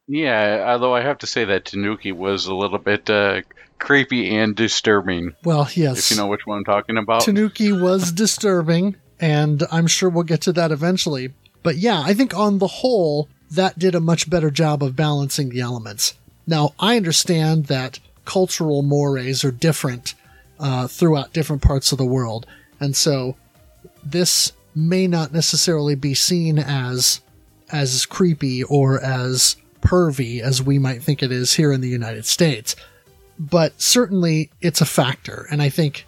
Yeah, 0.07 0.65
although 0.67 0.93
I 0.93 1.01
have 1.01 1.19
to 1.19 1.27
say 1.27 1.45
that 1.45 1.65
Tanuki 1.65 2.11
was 2.11 2.45
a 2.45 2.55
little 2.55 2.77
bit 2.77 3.09
uh, 3.09 3.41
creepy 3.79 4.35
and 4.35 4.55
disturbing, 4.55 5.35
Well, 5.43 5.69
yes. 5.73 5.99
if 5.99 6.11
you 6.11 6.21
know 6.21 6.27
which 6.27 6.45
one 6.45 6.59
I'm 6.59 6.63
talking 6.65 6.97
about. 6.97 7.21
Tanuki 7.21 7.71
was 7.71 8.11
disturbing, 8.23 8.95
and 9.19 9.63
I'm 9.71 9.87
sure 9.87 10.09
we'll 10.09 10.23
get 10.23 10.41
to 10.41 10.53
that 10.53 10.71
eventually. 10.71 11.33
But 11.63 11.77
yeah, 11.77 12.01
I 12.01 12.13
think 12.13 12.35
on 12.35 12.59
the 12.59 12.67
whole, 12.67 13.29
that 13.51 13.79
did 13.79 13.95
a 13.95 14.01
much 14.01 14.29
better 14.29 14.51
job 14.51 14.83
of 14.83 14.95
balancing 14.95 15.49
the 15.49 15.61
elements. 15.61 16.15
Now, 16.45 16.73
I 16.79 16.97
understand 16.97 17.67
that 17.67 17.99
cultural 18.25 18.81
mores 18.83 19.43
are 19.45 19.51
different 19.51 20.15
uh, 20.59 20.87
throughout 20.87 21.33
different 21.33 21.61
parts 21.61 21.91
of 21.91 21.97
the 21.97 22.05
world, 22.05 22.45
and 22.79 22.95
so 22.95 23.37
this 24.03 24.51
may 24.75 25.07
not 25.07 25.31
necessarily 25.31 25.95
be 25.95 26.13
seen 26.13 26.59
as 26.59 27.21
as 27.69 28.05
creepy 28.05 28.63
or 28.63 29.01
as 29.01 29.55
pervy 29.83 30.39
as 30.39 30.61
we 30.61 30.79
might 30.79 31.03
think 31.03 31.21
it 31.21 31.31
is 31.31 31.53
here 31.53 31.71
in 31.71 31.81
the 31.81 31.89
United 31.89 32.25
States. 32.25 32.75
But 33.37 33.79
certainly 33.81 34.49
it's 34.61 34.81
a 34.81 34.85
factor, 34.85 35.47
and 35.51 35.61
I 35.61 35.69
think 35.69 36.05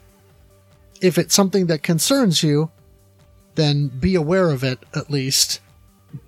if 1.01 1.17
it's 1.17 1.35
something 1.35 1.67
that 1.67 1.83
concerns 1.83 2.41
you, 2.43 2.71
then 3.55 3.87
be 3.87 4.15
aware 4.15 4.51
of 4.51 4.63
it 4.63 4.79
at 4.95 5.09
least 5.09 5.59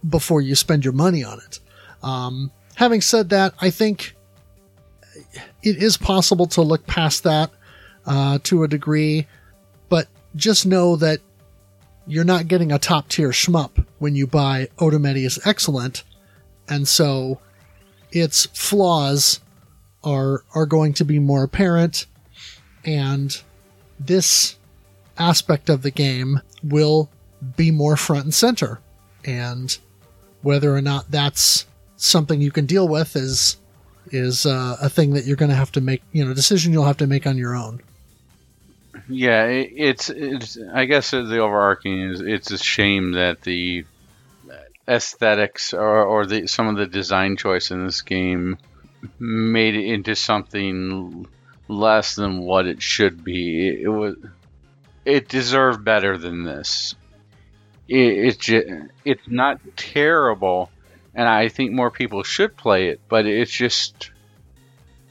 before 0.07 0.41
you 0.41 0.55
spend 0.55 0.83
your 0.83 0.93
money 0.93 1.23
on 1.23 1.39
it. 1.39 1.59
Um, 2.03 2.51
having 2.75 3.01
said 3.01 3.29
that, 3.29 3.53
I 3.61 3.69
think 3.69 4.15
it 5.63 5.77
is 5.77 5.97
possible 5.97 6.47
to 6.47 6.61
look 6.61 6.85
past 6.87 7.23
that 7.23 7.51
uh, 8.05 8.39
to 8.43 8.63
a 8.63 8.67
degree, 8.67 9.27
but 9.89 10.07
just 10.35 10.65
know 10.65 10.95
that 10.97 11.19
you're 12.05 12.23
not 12.23 12.47
getting 12.47 12.71
a 12.71 12.79
top 12.79 13.09
tier 13.09 13.29
shmup 13.29 13.85
when 13.99 14.15
you 14.15 14.25
buy 14.25 14.69
Otomedius 14.77 15.39
Excellent, 15.45 16.03
and 16.69 16.87
so 16.87 17.39
its 18.11 18.45
flaws 18.47 19.39
are 20.03 20.43
are 20.55 20.65
going 20.65 20.93
to 20.93 21.05
be 21.05 21.19
more 21.19 21.43
apparent, 21.43 22.05
and 22.85 23.41
this 23.99 24.57
aspect 25.17 25.69
of 25.69 25.81
the 25.81 25.91
game 25.91 26.41
will 26.63 27.09
be 27.55 27.71
more 27.71 27.97
front 27.97 28.25
and 28.25 28.33
center. 28.33 28.79
And 29.25 29.77
whether 30.41 30.73
or 30.73 30.81
not 30.81 31.11
that's 31.11 31.65
something 31.97 32.39
you 32.39 32.51
can 32.51 32.65
deal 32.65 32.87
with 32.87 33.15
is 33.15 33.57
is 34.11 34.45
uh, 34.45 34.77
a 34.81 34.89
thing 34.89 35.13
that 35.13 35.25
you're 35.25 35.35
going 35.35 35.49
to 35.49 35.55
have 35.55 35.71
to 35.73 35.81
make, 35.81 36.01
you 36.13 36.23
know, 36.23 36.33
decision 36.33 36.71
you'll 36.71 36.85
have 36.85 36.97
to 36.97 37.07
make 37.07 37.27
on 37.27 37.37
your 37.37 37.55
own. 37.55 37.81
Yeah, 39.09 39.45
it, 39.45 39.71
it's 39.75 40.09
it's. 40.09 40.57
I 40.73 40.85
guess 40.85 41.11
the 41.11 41.39
overarching 41.39 42.01
is 42.01 42.21
it's 42.21 42.51
a 42.51 42.57
shame 42.57 43.11
that 43.13 43.41
the 43.41 43.85
aesthetics 44.87 45.73
or, 45.73 46.03
or 46.03 46.25
the 46.25 46.47
some 46.47 46.67
of 46.67 46.77
the 46.77 46.87
design 46.87 47.35
choice 47.35 47.71
in 47.71 47.85
this 47.85 48.01
game 48.01 48.57
made 49.19 49.75
it 49.75 49.85
into 49.85 50.15
something 50.15 51.27
less 51.67 52.15
than 52.15 52.39
what 52.39 52.67
it 52.67 52.81
should 52.81 53.23
be. 53.23 53.67
It, 53.67 53.81
it 53.81 53.89
was 53.89 54.15
it 55.05 55.29
deserved 55.29 55.83
better 55.83 56.17
than 56.17 56.43
this. 56.43 56.95
It, 57.87 57.95
it's 57.97 58.37
ju- 58.37 58.89
it's 59.05 59.27
not 59.27 59.59
terrible, 59.75 60.69
and 61.13 61.27
I 61.27 61.49
think 61.49 61.71
more 61.71 61.91
people 61.91 62.23
should 62.23 62.57
play 62.57 62.89
it. 62.89 63.01
But 63.07 63.25
it's 63.25 63.51
just 63.51 64.11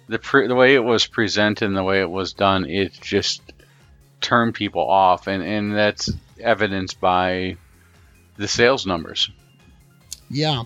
the 0.09 0.19
pre- 0.19 0.49
the 0.49 0.55
way 0.55 0.75
it 0.75 0.85
was 0.85 1.07
presented 1.07 1.67
and 1.67 1.77
the 1.77 1.83
way 1.83 2.01
it 2.01 2.11
was 2.11 2.33
done. 2.33 2.67
It 2.67 2.93
just 3.01 3.43
turned 4.21 4.55
people 4.55 4.83
off, 4.89 5.27
and 5.27 5.43
and 5.43 5.75
that's 5.75 6.11
evidenced 6.41 7.01
by 7.01 7.57
the 8.37 8.49
sales 8.49 8.87
numbers. 8.87 9.31
Yeah. 10.31 10.65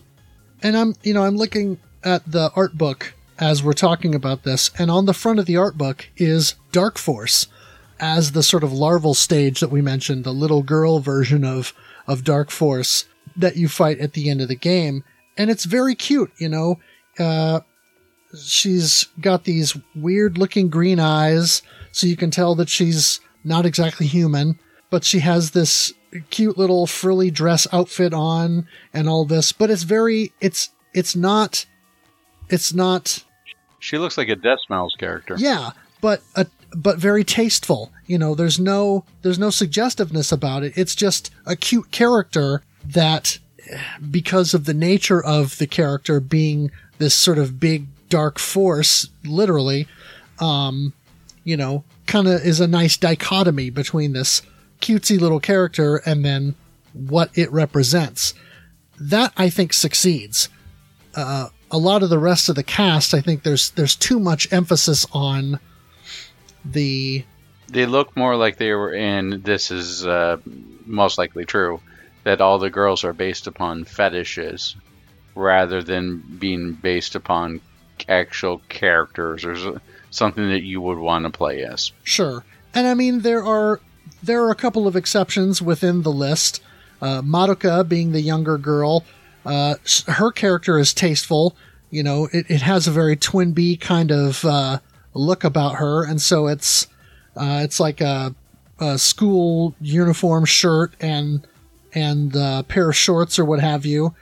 And 0.63 0.77
I'm, 0.77 0.95
you 1.03 1.15
know, 1.15 1.25
I'm 1.25 1.37
looking 1.37 1.79
at 2.05 2.31
the 2.31 2.51
art 2.55 2.77
book 2.77 3.15
as 3.39 3.63
we're 3.63 3.73
talking 3.73 4.15
about 4.15 4.43
this, 4.43 4.71
and 4.79 4.91
on 4.91 5.07
the 5.07 5.15
front 5.15 5.39
of 5.39 5.47
the 5.47 5.57
art 5.57 5.79
book 5.79 6.09
is 6.19 6.55
Dark 6.73 6.99
Force 6.99 7.47
as 7.99 8.33
the 8.33 8.43
sort 8.43 8.63
of 8.63 8.73
larval 8.73 9.15
stage 9.15 9.61
that 9.61 9.71
we 9.71 9.81
mentioned, 9.81 10.25
the 10.25 10.33
little 10.33 10.63
girl 10.63 11.01
version 11.01 11.45
of 11.45 11.73
of 12.07 12.25
Dark 12.25 12.51
Force 12.51 13.07
that 13.37 13.57
you 13.57 13.69
fight 13.69 13.99
at 13.99 14.13
the 14.13 14.29
end 14.29 14.41
of 14.41 14.49
the 14.49 14.57
game, 14.57 15.05
and 15.39 15.51
it's 15.51 15.65
very 15.65 15.95
cute, 15.95 16.31
you 16.39 16.49
know. 16.49 16.79
Uh, 17.19 17.61
she's 18.45 19.07
got 19.21 19.45
these 19.45 19.77
weird 19.95 20.37
looking 20.37 20.69
green 20.69 21.01
eyes, 21.01 21.63
so 21.93 22.07
you 22.07 22.17
can 22.17 22.31
tell 22.31 22.55
that 22.55 22.69
she's 22.69 23.21
not 23.43 23.65
exactly 23.65 24.07
human, 24.07 24.59
but 24.91 25.05
she 25.05 25.21
has 25.21 25.53
this 25.53 25.95
cute 26.31 26.59
little 26.59 26.87
frilly 26.87 27.31
dress 27.31 27.67
outfit 27.73 28.13
on 28.13 28.67
and 28.93 29.09
all 29.09 29.25
this, 29.25 29.53
but 29.53 29.71
it's 29.71 29.83
very 29.83 30.33
it's 30.41 30.71
it's 30.95 31.15
not 31.15 31.67
it's 32.49 32.73
not 32.75 33.25
She 33.79 33.99
looks 33.99 34.19
like 34.19 34.29
a 34.29 34.37
Deathsmiles 34.37 34.91
character. 34.99 35.37
yeah, 35.39 35.71
but 36.01 36.23
a 36.35 36.47
but 36.73 36.99
very 36.99 37.25
tasteful. 37.25 37.93
You 38.07 38.19
know, 38.19 38.35
there's 38.35 38.59
no 38.59 39.05
there's 39.23 39.39
no 39.39 39.51
suggestiveness 39.51 40.33
about 40.33 40.63
it. 40.63 40.73
It's 40.77 40.95
just 40.95 41.31
a 41.47 41.57
cute 41.57 41.91
character 41.91 42.63
that 42.85 43.39
because 44.11 44.55
of 44.55 44.65
the 44.65 44.75
nature 44.75 45.23
of 45.25 45.59
the 45.59 45.67
character 45.67 46.19
being 46.21 46.71
this 46.99 47.15
sort 47.15 47.39
of 47.39 47.61
big 47.61 47.87
dark 48.09 48.39
force, 48.39 49.09
literally, 49.25 49.87
um, 50.41 50.93
you 51.45 51.57
know, 51.57 51.85
kind 52.07 52.27
of 52.27 52.41
is 52.45 52.59
a 52.61 52.67
nice 52.67 52.97
dichotomy 52.97 53.71
between 53.71 54.13
this 54.13 54.43
cutesy 54.81 55.21
little 55.21 55.41
character 55.41 55.97
and 56.07 56.25
then 56.25 56.55
what 56.93 57.31
it 57.35 57.51
represents. 57.53 58.35
That 58.99 59.33
I 59.37 59.51
think 59.51 59.73
succeeds. 59.73 60.49
Uh, 61.15 61.49
a 61.71 61.79
lot 61.79 62.03
of 62.03 62.11
the 62.11 62.19
rest 62.19 62.49
of 62.49 62.57
the 62.57 62.63
cast, 62.63 63.15
I 63.15 63.21
think 63.21 63.43
there's 63.43 63.71
there's 63.71 63.97
too 63.97 64.19
much 64.19 64.53
emphasis 64.53 65.07
on 65.13 65.61
the 66.65 67.25
They 67.69 67.87
look 67.87 68.17
more 68.17 68.37
like 68.37 68.57
they 68.57 68.73
were 68.73 68.93
in. 68.93 69.43
This 69.43 69.71
is 69.71 70.07
uh, 70.07 70.39
most 70.85 71.19
likely 71.19 71.45
true 71.45 71.81
that 72.25 72.41
all 72.41 72.59
the 72.59 72.71
girls 72.71 73.05
are 73.05 73.13
based 73.13 73.47
upon 73.47 73.85
fetishes 73.85 74.77
rather 75.35 75.83
than 75.83 76.19
being 76.39 76.73
based 76.73 77.15
upon 77.15 77.61
actual 78.09 78.61
characters 78.69 79.45
or 79.45 79.81
something 80.11 80.49
that 80.49 80.63
you 80.63 80.81
would 80.81 80.99
want 80.99 81.25
to 81.25 81.31
play 81.31 81.65
as. 81.65 81.93
Sure. 82.03 82.45
And 82.75 82.87
I 82.87 82.95
mean, 82.95 83.21
there 83.21 83.45
are 83.45 83.81
there 84.23 84.43
are 84.45 84.51
a 84.51 84.57
couple 84.57 84.87
of 84.87 84.97
exceptions 84.97 85.63
within 85.63 86.03
the 86.03 86.13
list. 86.13 86.63
Uh, 87.01 87.23
Madoka 87.23 87.89
being 87.89 88.13
the 88.13 88.21
younger 88.21 88.59
girl, 88.59 89.05
uh, 89.45 89.77
her 90.07 90.31
character 90.31 90.79
is 90.79 90.93
tasteful. 90.93 91.57
You 91.91 92.03
know, 92.03 92.29
it, 92.33 92.47
it 92.49 92.63
has 92.63 92.87
a 92.87 92.91
very 92.93 93.17
TwinBee 93.17 93.81
kind 93.81 94.11
of 94.11 94.45
uh, 94.45 94.81
look 95.15 95.45
about 95.45 95.77
her, 95.77 96.05
and 96.05 96.21
so 96.21 96.47
it's 96.47 96.87
uh, 97.37 97.61
it's 97.65 97.81
like 97.81 98.01
a, 98.01 98.35
a 98.79 98.99
school 98.99 99.75
uniform 99.81 100.45
shirt 100.45 100.95
and 101.01 101.47
and 101.93 102.37
a 102.37 102.65
pair 102.69 102.91
of 102.91 102.97
shorts 102.97 103.39
or 103.39 103.45
what 103.45 103.61
have 103.61 103.85
you. 103.85 104.15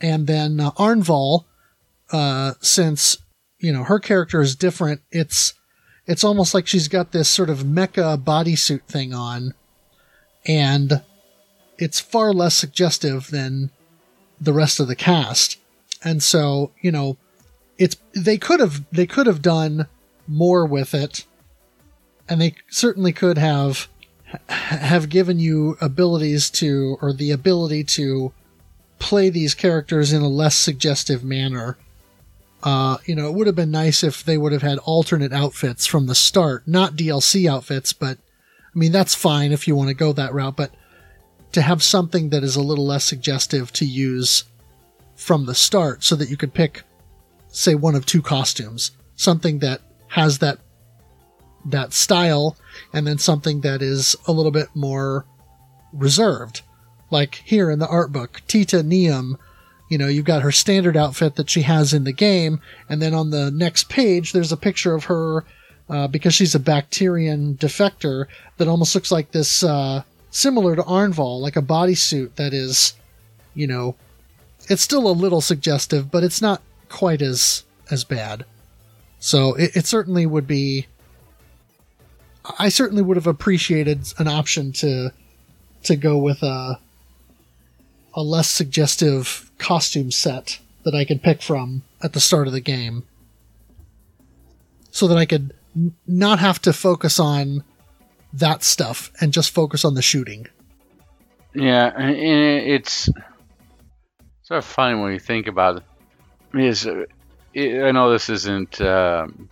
And 0.00 0.26
then 0.26 0.60
uh, 0.60 0.70
Arnval, 0.72 1.44
uh, 2.10 2.54
since 2.60 3.18
you 3.58 3.72
know 3.72 3.84
her 3.84 3.98
character 3.98 4.40
is 4.40 4.56
different, 4.56 5.02
it's 5.10 5.54
it's 6.10 6.24
almost 6.24 6.54
like 6.54 6.66
she's 6.66 6.88
got 6.88 7.12
this 7.12 7.28
sort 7.28 7.48
of 7.48 7.58
mecha 7.58 8.18
bodysuit 8.18 8.82
thing 8.82 9.14
on, 9.14 9.54
and 10.44 11.02
it's 11.78 12.00
far 12.00 12.32
less 12.32 12.56
suggestive 12.56 13.28
than 13.30 13.70
the 14.40 14.52
rest 14.52 14.80
of 14.80 14.88
the 14.88 14.96
cast. 14.96 15.56
And 16.02 16.20
so, 16.20 16.72
you 16.80 16.90
know, 16.90 17.16
it's 17.78 17.94
they 18.12 18.38
could 18.38 18.58
have 18.58 18.82
they 18.90 19.06
could 19.06 19.28
have 19.28 19.40
done 19.40 19.86
more 20.26 20.66
with 20.66 20.94
it, 20.94 21.26
and 22.28 22.40
they 22.40 22.56
certainly 22.68 23.12
could 23.12 23.38
have 23.38 23.86
have 24.48 25.10
given 25.10 25.38
you 25.38 25.76
abilities 25.80 26.50
to 26.50 26.98
or 27.00 27.12
the 27.12 27.30
ability 27.30 27.84
to 27.84 28.32
play 28.98 29.30
these 29.30 29.54
characters 29.54 30.12
in 30.12 30.22
a 30.22 30.28
less 30.28 30.56
suggestive 30.56 31.22
manner. 31.22 31.78
Uh, 32.62 32.98
you 33.06 33.14
know, 33.14 33.26
it 33.26 33.34
would 33.34 33.46
have 33.46 33.56
been 33.56 33.70
nice 33.70 34.04
if 34.04 34.22
they 34.22 34.36
would 34.36 34.52
have 34.52 34.62
had 34.62 34.78
alternate 34.78 35.32
outfits 35.32 35.86
from 35.86 36.06
the 36.06 36.14
start, 36.14 36.68
not 36.68 36.94
DLC 36.94 37.50
outfits, 37.50 37.92
but 37.92 38.18
I 38.74 38.78
mean, 38.78 38.92
that's 38.92 39.14
fine 39.14 39.52
if 39.52 39.66
you 39.66 39.74
want 39.74 39.88
to 39.88 39.94
go 39.94 40.12
that 40.12 40.34
route, 40.34 40.56
but 40.56 40.70
to 41.52 41.62
have 41.62 41.82
something 41.82 42.30
that 42.30 42.44
is 42.44 42.56
a 42.56 42.62
little 42.62 42.86
less 42.86 43.04
suggestive 43.04 43.72
to 43.74 43.84
use 43.84 44.44
from 45.16 45.46
the 45.46 45.54
start 45.54 46.04
so 46.04 46.14
that 46.16 46.30
you 46.30 46.36
could 46.36 46.54
pick, 46.54 46.82
say, 47.48 47.74
one 47.74 47.94
of 47.94 48.06
two 48.06 48.22
costumes, 48.22 48.92
something 49.16 49.58
that 49.60 49.80
has 50.08 50.38
that 50.38 50.58
that 51.66 51.92
style 51.92 52.56
and 52.92 53.06
then 53.06 53.18
something 53.18 53.60
that 53.60 53.82
is 53.82 54.16
a 54.26 54.32
little 54.32 54.50
bit 54.50 54.68
more 54.74 55.26
reserved. 55.92 56.62
Like 57.10 57.42
here 57.44 57.70
in 57.70 57.80
the 57.80 57.88
art 57.88 58.12
book, 58.12 58.40
Tita 58.46 58.78
Nium 58.78 59.36
you 59.90 59.98
know, 59.98 60.06
you've 60.06 60.24
got 60.24 60.42
her 60.42 60.52
standard 60.52 60.96
outfit 60.96 61.34
that 61.34 61.50
she 61.50 61.62
has 61.62 61.92
in 61.92 62.04
the 62.04 62.12
game, 62.12 62.60
and 62.88 63.02
then 63.02 63.12
on 63.12 63.30
the 63.30 63.50
next 63.50 63.88
page, 63.90 64.32
there's 64.32 64.52
a 64.52 64.56
picture 64.56 64.94
of 64.94 65.04
her 65.04 65.44
uh, 65.90 66.06
because 66.06 66.32
she's 66.32 66.54
a 66.54 66.60
Bacterian 66.60 67.58
defector 67.58 68.26
that 68.56 68.68
almost 68.68 68.94
looks 68.94 69.10
like 69.10 69.32
this, 69.32 69.64
uh, 69.64 70.02
similar 70.30 70.76
to 70.76 70.82
Arnval, 70.84 71.40
like 71.40 71.56
a 71.56 71.62
bodysuit 71.62 72.36
that 72.36 72.54
is, 72.54 72.94
you 73.52 73.66
know, 73.66 73.96
it's 74.68 74.82
still 74.82 75.08
a 75.08 75.12
little 75.12 75.40
suggestive, 75.40 76.08
but 76.08 76.22
it's 76.22 76.40
not 76.40 76.62
quite 76.88 77.20
as 77.20 77.64
as 77.90 78.04
bad. 78.04 78.44
So 79.18 79.54
it, 79.54 79.76
it 79.78 79.86
certainly 79.86 80.24
would 80.24 80.46
be. 80.46 80.86
I 82.58 82.68
certainly 82.68 83.02
would 83.02 83.16
have 83.16 83.26
appreciated 83.26 84.06
an 84.18 84.28
option 84.28 84.72
to 84.74 85.12
to 85.82 85.96
go 85.96 86.16
with 86.16 86.44
a 86.44 86.78
a 88.14 88.22
less 88.22 88.48
suggestive 88.48 89.50
costume 89.58 90.10
set 90.10 90.58
that 90.84 90.94
I 90.94 91.04
could 91.04 91.22
pick 91.22 91.42
from 91.42 91.82
at 92.02 92.12
the 92.12 92.20
start 92.20 92.46
of 92.46 92.52
the 92.52 92.60
game. 92.60 93.04
So 94.90 95.06
that 95.08 95.18
I 95.18 95.24
could 95.24 95.54
n- 95.76 95.94
not 96.06 96.40
have 96.40 96.60
to 96.62 96.72
focus 96.72 97.20
on 97.20 97.62
that 98.32 98.64
stuff 98.64 99.12
and 99.20 99.32
just 99.32 99.50
focus 99.50 99.84
on 99.84 99.94
the 99.94 100.02
shooting. 100.02 100.46
Yeah, 101.54 101.92
it's 101.98 103.08
sort 104.42 104.58
of 104.58 104.64
funny 104.64 104.98
when 105.00 105.12
you 105.12 105.18
think 105.18 105.46
about 105.46 105.78
it. 105.78 105.82
Is 106.58 106.86
uh, 106.86 107.04
it, 107.54 107.82
I 107.82 107.92
know 107.92 108.10
this 108.10 108.28
isn't 108.28 108.80
um, 108.80 109.48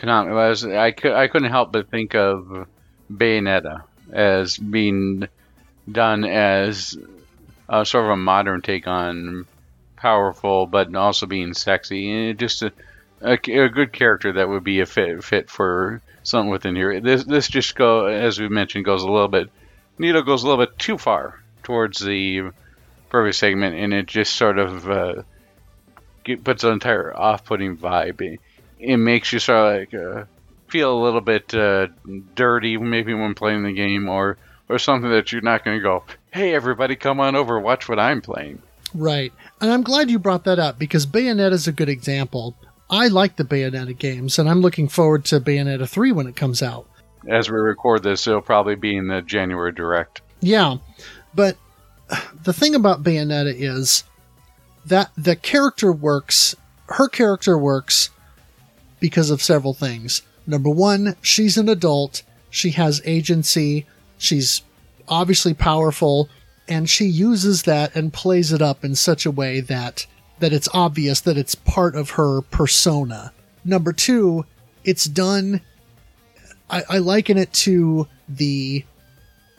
but 0.00 0.38
I, 0.38 0.48
was, 0.48 0.64
I, 0.64 0.86
I 0.86 1.28
couldn't 1.28 1.50
help 1.50 1.72
but 1.72 1.90
think 1.90 2.14
of 2.14 2.66
Bayonetta 3.10 3.82
as 4.12 4.56
being 4.56 5.28
done 5.90 6.24
as 6.24 6.96
uh, 7.68 7.84
sort 7.84 8.04
of 8.04 8.10
a 8.10 8.16
modern 8.16 8.62
take 8.62 8.86
on 8.86 9.46
powerful, 9.96 10.66
but 10.66 10.94
also 10.94 11.26
being 11.26 11.54
sexy, 11.54 12.30
and 12.30 12.38
just 12.38 12.62
a, 12.62 12.72
a, 13.20 13.32
a 13.32 13.68
good 13.68 13.92
character 13.92 14.32
that 14.32 14.48
would 14.48 14.64
be 14.64 14.80
a 14.80 14.86
fit 14.86 15.24
fit 15.24 15.50
for 15.50 16.00
something 16.22 16.50
within 16.50 16.76
here. 16.76 17.00
This 17.00 17.24
this 17.24 17.48
just 17.48 17.74
go 17.74 18.06
as 18.06 18.38
we 18.38 18.48
mentioned 18.48 18.84
goes 18.84 19.02
a 19.02 19.10
little 19.10 19.28
bit. 19.28 19.50
Nito 19.98 20.22
goes 20.22 20.42
a 20.42 20.48
little 20.48 20.64
bit 20.64 20.78
too 20.78 20.98
far 20.98 21.40
towards 21.62 21.98
the 21.98 22.50
previous 23.08 23.38
segment, 23.38 23.74
and 23.76 23.92
it 23.92 24.06
just 24.06 24.36
sort 24.36 24.58
of 24.58 24.88
uh, 24.88 25.22
puts 26.44 26.62
an 26.64 26.72
entire 26.72 27.16
off-putting 27.16 27.76
vibe. 27.76 28.20
It, 28.20 28.40
it 28.78 28.96
makes 28.96 29.32
you 29.32 29.38
sort 29.38 29.58
of 29.58 29.80
like 29.80 29.94
uh, 29.94 30.24
feel 30.68 30.96
a 30.96 31.02
little 31.02 31.20
bit 31.20 31.52
uh, 31.54 31.88
dirty, 32.34 32.76
maybe 32.76 33.14
when 33.14 33.34
playing 33.34 33.64
the 33.64 33.72
game, 33.72 34.08
or 34.08 34.38
or 34.68 34.78
something 34.78 35.10
that 35.10 35.32
you're 35.32 35.40
not 35.40 35.64
going 35.64 35.78
to 35.78 35.82
go, 35.82 36.04
"Hey, 36.32 36.54
everybody, 36.54 36.96
come 36.96 37.20
on 37.20 37.36
over, 37.36 37.58
watch 37.58 37.88
what 37.88 37.98
I'm 37.98 38.20
playing." 38.20 38.62
Right. 38.94 39.32
And 39.60 39.70
I'm 39.70 39.82
glad 39.82 40.10
you 40.10 40.18
brought 40.18 40.44
that 40.44 40.58
up 40.58 40.78
because 40.78 41.06
Bayonetta 41.06 41.52
is 41.52 41.68
a 41.68 41.72
good 41.72 41.88
example. 41.88 42.56
I 42.90 43.08
like 43.08 43.36
the 43.36 43.44
Bayonetta 43.44 43.98
games, 43.98 44.38
and 44.38 44.48
I'm 44.48 44.60
looking 44.60 44.88
forward 44.88 45.24
to 45.26 45.40
Bayonetta 45.40 45.88
3 45.88 46.12
when 46.12 46.26
it 46.26 46.36
comes 46.36 46.62
out. 46.62 46.86
As 47.26 47.50
we 47.50 47.58
record 47.58 48.02
this, 48.02 48.26
it'll 48.26 48.40
probably 48.40 48.76
be 48.76 48.96
in 48.96 49.08
the 49.08 49.20
January 49.20 49.72
direct. 49.72 50.22
Yeah, 50.40 50.76
but 51.34 51.56
the 52.42 52.52
thing 52.52 52.74
about 52.74 53.02
Bayonetta 53.02 53.54
is 53.54 54.04
that 54.86 55.10
the 55.16 55.36
character 55.36 55.92
works, 55.92 56.56
her 56.86 57.08
character 57.08 57.58
works 57.58 58.08
because 59.00 59.30
of 59.30 59.42
several 59.42 59.74
things. 59.74 60.22
Number 60.46 60.70
one, 60.70 61.16
she's 61.20 61.58
an 61.58 61.68
adult, 61.68 62.22
she 62.48 62.70
has 62.70 63.02
agency, 63.04 63.84
she's 64.18 64.62
obviously 65.08 65.54
powerful, 65.54 66.28
and 66.68 66.88
she 66.88 67.06
uses 67.06 67.62
that 67.62 67.94
and 67.96 68.12
plays 68.12 68.52
it 68.52 68.60
up 68.60 68.84
in 68.84 68.94
such 68.94 69.24
a 69.24 69.30
way 69.30 69.60
that 69.60 70.06
that 70.40 70.52
it's 70.52 70.68
obvious 70.72 71.20
that 71.20 71.36
it's 71.36 71.54
part 71.54 71.96
of 71.96 72.10
her 72.10 72.42
persona. 72.42 73.32
Number 73.64 73.92
two, 73.92 74.44
it's 74.84 75.04
done. 75.04 75.60
I, 76.70 76.82
I 76.88 76.98
liken 76.98 77.38
it 77.38 77.52
to 77.54 78.06
the 78.28 78.84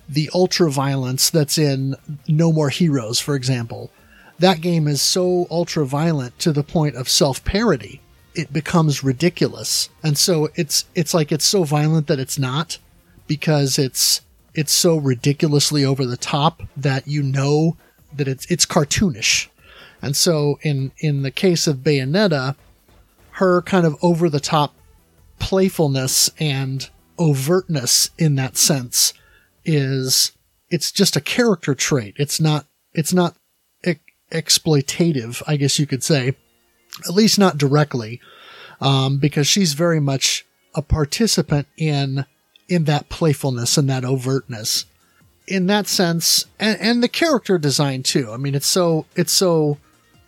the 0.07 0.29
ultra 0.33 0.71
violence 0.71 1.29
that's 1.29 1.57
in 1.57 1.95
No 2.27 2.51
More 2.51 2.69
Heroes, 2.69 3.19
for 3.19 3.35
example. 3.35 3.91
That 4.39 4.61
game 4.61 4.87
is 4.87 5.01
so 5.01 5.45
ultra 5.51 5.85
violent 5.85 6.39
to 6.39 6.51
the 6.51 6.63
point 6.63 6.95
of 6.95 7.09
self 7.09 7.43
parody. 7.43 8.01
It 8.33 8.53
becomes 8.53 9.03
ridiculous. 9.03 9.89
And 10.01 10.17
so 10.17 10.49
it's 10.55 10.85
it's 10.95 11.13
like 11.13 11.31
it's 11.31 11.45
so 11.45 11.63
violent 11.63 12.07
that 12.07 12.19
it's 12.19 12.39
not 12.39 12.77
because 13.27 13.77
it's 13.77 14.21
it's 14.53 14.73
so 14.73 14.97
ridiculously 14.97 15.85
over 15.85 16.05
the 16.05 16.17
top 16.17 16.63
that 16.75 17.07
you 17.07 17.21
know 17.23 17.77
that 18.13 18.27
it's 18.27 18.45
it's 18.49 18.65
cartoonish. 18.65 19.47
And 20.01 20.15
so 20.15 20.59
in 20.61 20.91
in 20.99 21.21
the 21.21 21.31
case 21.31 21.67
of 21.67 21.77
Bayonetta, 21.77 22.55
her 23.31 23.61
kind 23.61 23.85
of 23.85 23.95
over 24.01 24.29
the 24.29 24.39
top 24.39 24.73
playfulness 25.39 26.29
and 26.39 26.89
overtness 27.17 28.09
in 28.17 28.35
that 28.35 28.57
sense 28.57 29.13
is 29.65 30.31
it's 30.69 30.91
just 30.91 31.15
a 31.15 31.21
character 31.21 31.75
trait. 31.75 32.15
It's 32.17 32.39
not 32.39 32.65
it's 32.93 33.13
not 33.13 33.35
ex- 33.83 33.99
exploitative, 34.31 35.41
I 35.47 35.57
guess 35.57 35.79
you 35.79 35.85
could 35.85 36.03
say, 36.03 36.35
at 37.07 37.13
least 37.13 37.37
not 37.37 37.57
directly, 37.57 38.19
um, 38.81 39.17
because 39.17 39.47
she's 39.47 39.73
very 39.73 39.99
much 39.99 40.45
a 40.75 40.81
participant 40.81 41.67
in 41.77 42.25
in 42.69 42.85
that 42.85 43.09
playfulness 43.09 43.77
and 43.77 43.89
that 43.89 44.03
overtness. 44.03 44.85
In 45.47 45.65
that 45.65 45.87
sense, 45.87 46.45
and, 46.59 46.79
and 46.79 47.03
the 47.03 47.09
character 47.09 47.57
design 47.57 48.03
too. 48.03 48.31
I 48.31 48.37
mean, 48.37 48.53
it's 48.53 48.67
so 48.67 49.07
it's 49.15 49.33
so 49.33 49.79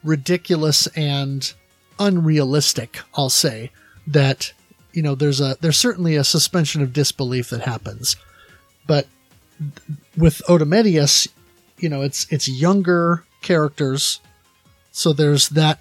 ridiculous 0.03 0.87
and 0.87 1.53
unrealistic. 1.99 2.99
I'll 3.15 3.29
say 3.29 3.71
that 4.07 4.51
you 4.93 5.03
know 5.03 5.13
there's 5.13 5.39
a 5.39 5.57
there's 5.61 5.77
certainly 5.77 6.15
a 6.15 6.23
suspension 6.23 6.81
of 6.81 6.91
disbelief 6.91 7.51
that 7.51 7.61
happens, 7.61 8.15
but 8.87 9.05
with 10.17 10.41
Otomedius, 10.47 11.27
you 11.77 11.89
know, 11.89 12.01
it's 12.01 12.25
it's 12.31 12.47
younger 12.47 13.23
characters, 13.41 14.21
so 14.91 15.13
there's 15.13 15.49
that 15.49 15.79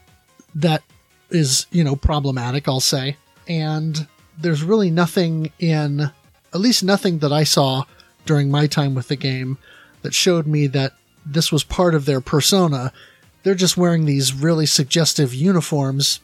that 0.54 0.82
is 1.30 1.66
you 1.70 1.84
know 1.84 1.96
problematic. 1.96 2.68
I'll 2.68 2.80
say, 2.80 3.16
and 3.48 4.06
there's 4.38 4.62
really 4.62 4.90
nothing 4.90 5.52
in, 5.58 6.10
at 6.52 6.60
least 6.60 6.82
nothing 6.82 7.18
that 7.18 7.32
I 7.32 7.44
saw 7.44 7.84
during 8.26 8.50
my 8.50 8.66
time 8.66 8.94
with 8.94 9.08
the 9.08 9.16
game 9.16 9.58
that 10.02 10.14
showed 10.14 10.46
me 10.46 10.66
that 10.68 10.92
this 11.24 11.52
was 11.52 11.64
part 11.64 11.94
of 11.94 12.06
their 12.06 12.20
persona. 12.20 12.92
They're 13.42 13.54
just 13.54 13.76
wearing 13.76 14.04
these 14.04 14.34
really 14.34 14.66
suggestive 14.66 15.34
uniforms, 15.34 16.20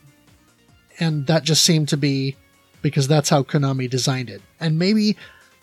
and 0.98 1.26
that 1.26 1.44
just 1.44 1.62
seemed 1.62 1.88
to 1.90 1.96
be 1.96 2.36
because 2.82 3.08
that's 3.08 3.28
how 3.28 3.42
Konami 3.42 3.88
designed 3.88 4.30
it. 4.30 4.42
And 4.60 4.78
maybe 4.78 5.16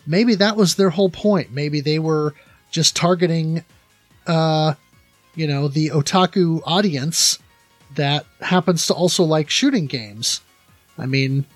maybe 0.06 0.34
that 0.36 0.56
was 0.56 0.74
their 0.74 0.90
whole 0.90 1.10
point. 1.10 1.52
Maybe 1.52 1.80
they 1.80 1.98
were 1.98 2.34
just 2.70 2.96
targeting, 2.96 3.64
uh, 4.26 4.74
you 5.34 5.46
know, 5.46 5.68
the 5.68 5.90
otaku 5.90 6.60
audience 6.64 7.38
that 7.94 8.26
happens 8.40 8.86
to 8.88 8.94
also 8.94 9.24
like 9.24 9.48
shooting 9.48 9.86
games. 9.86 10.40
I 10.98 11.06
mean, 11.06 11.46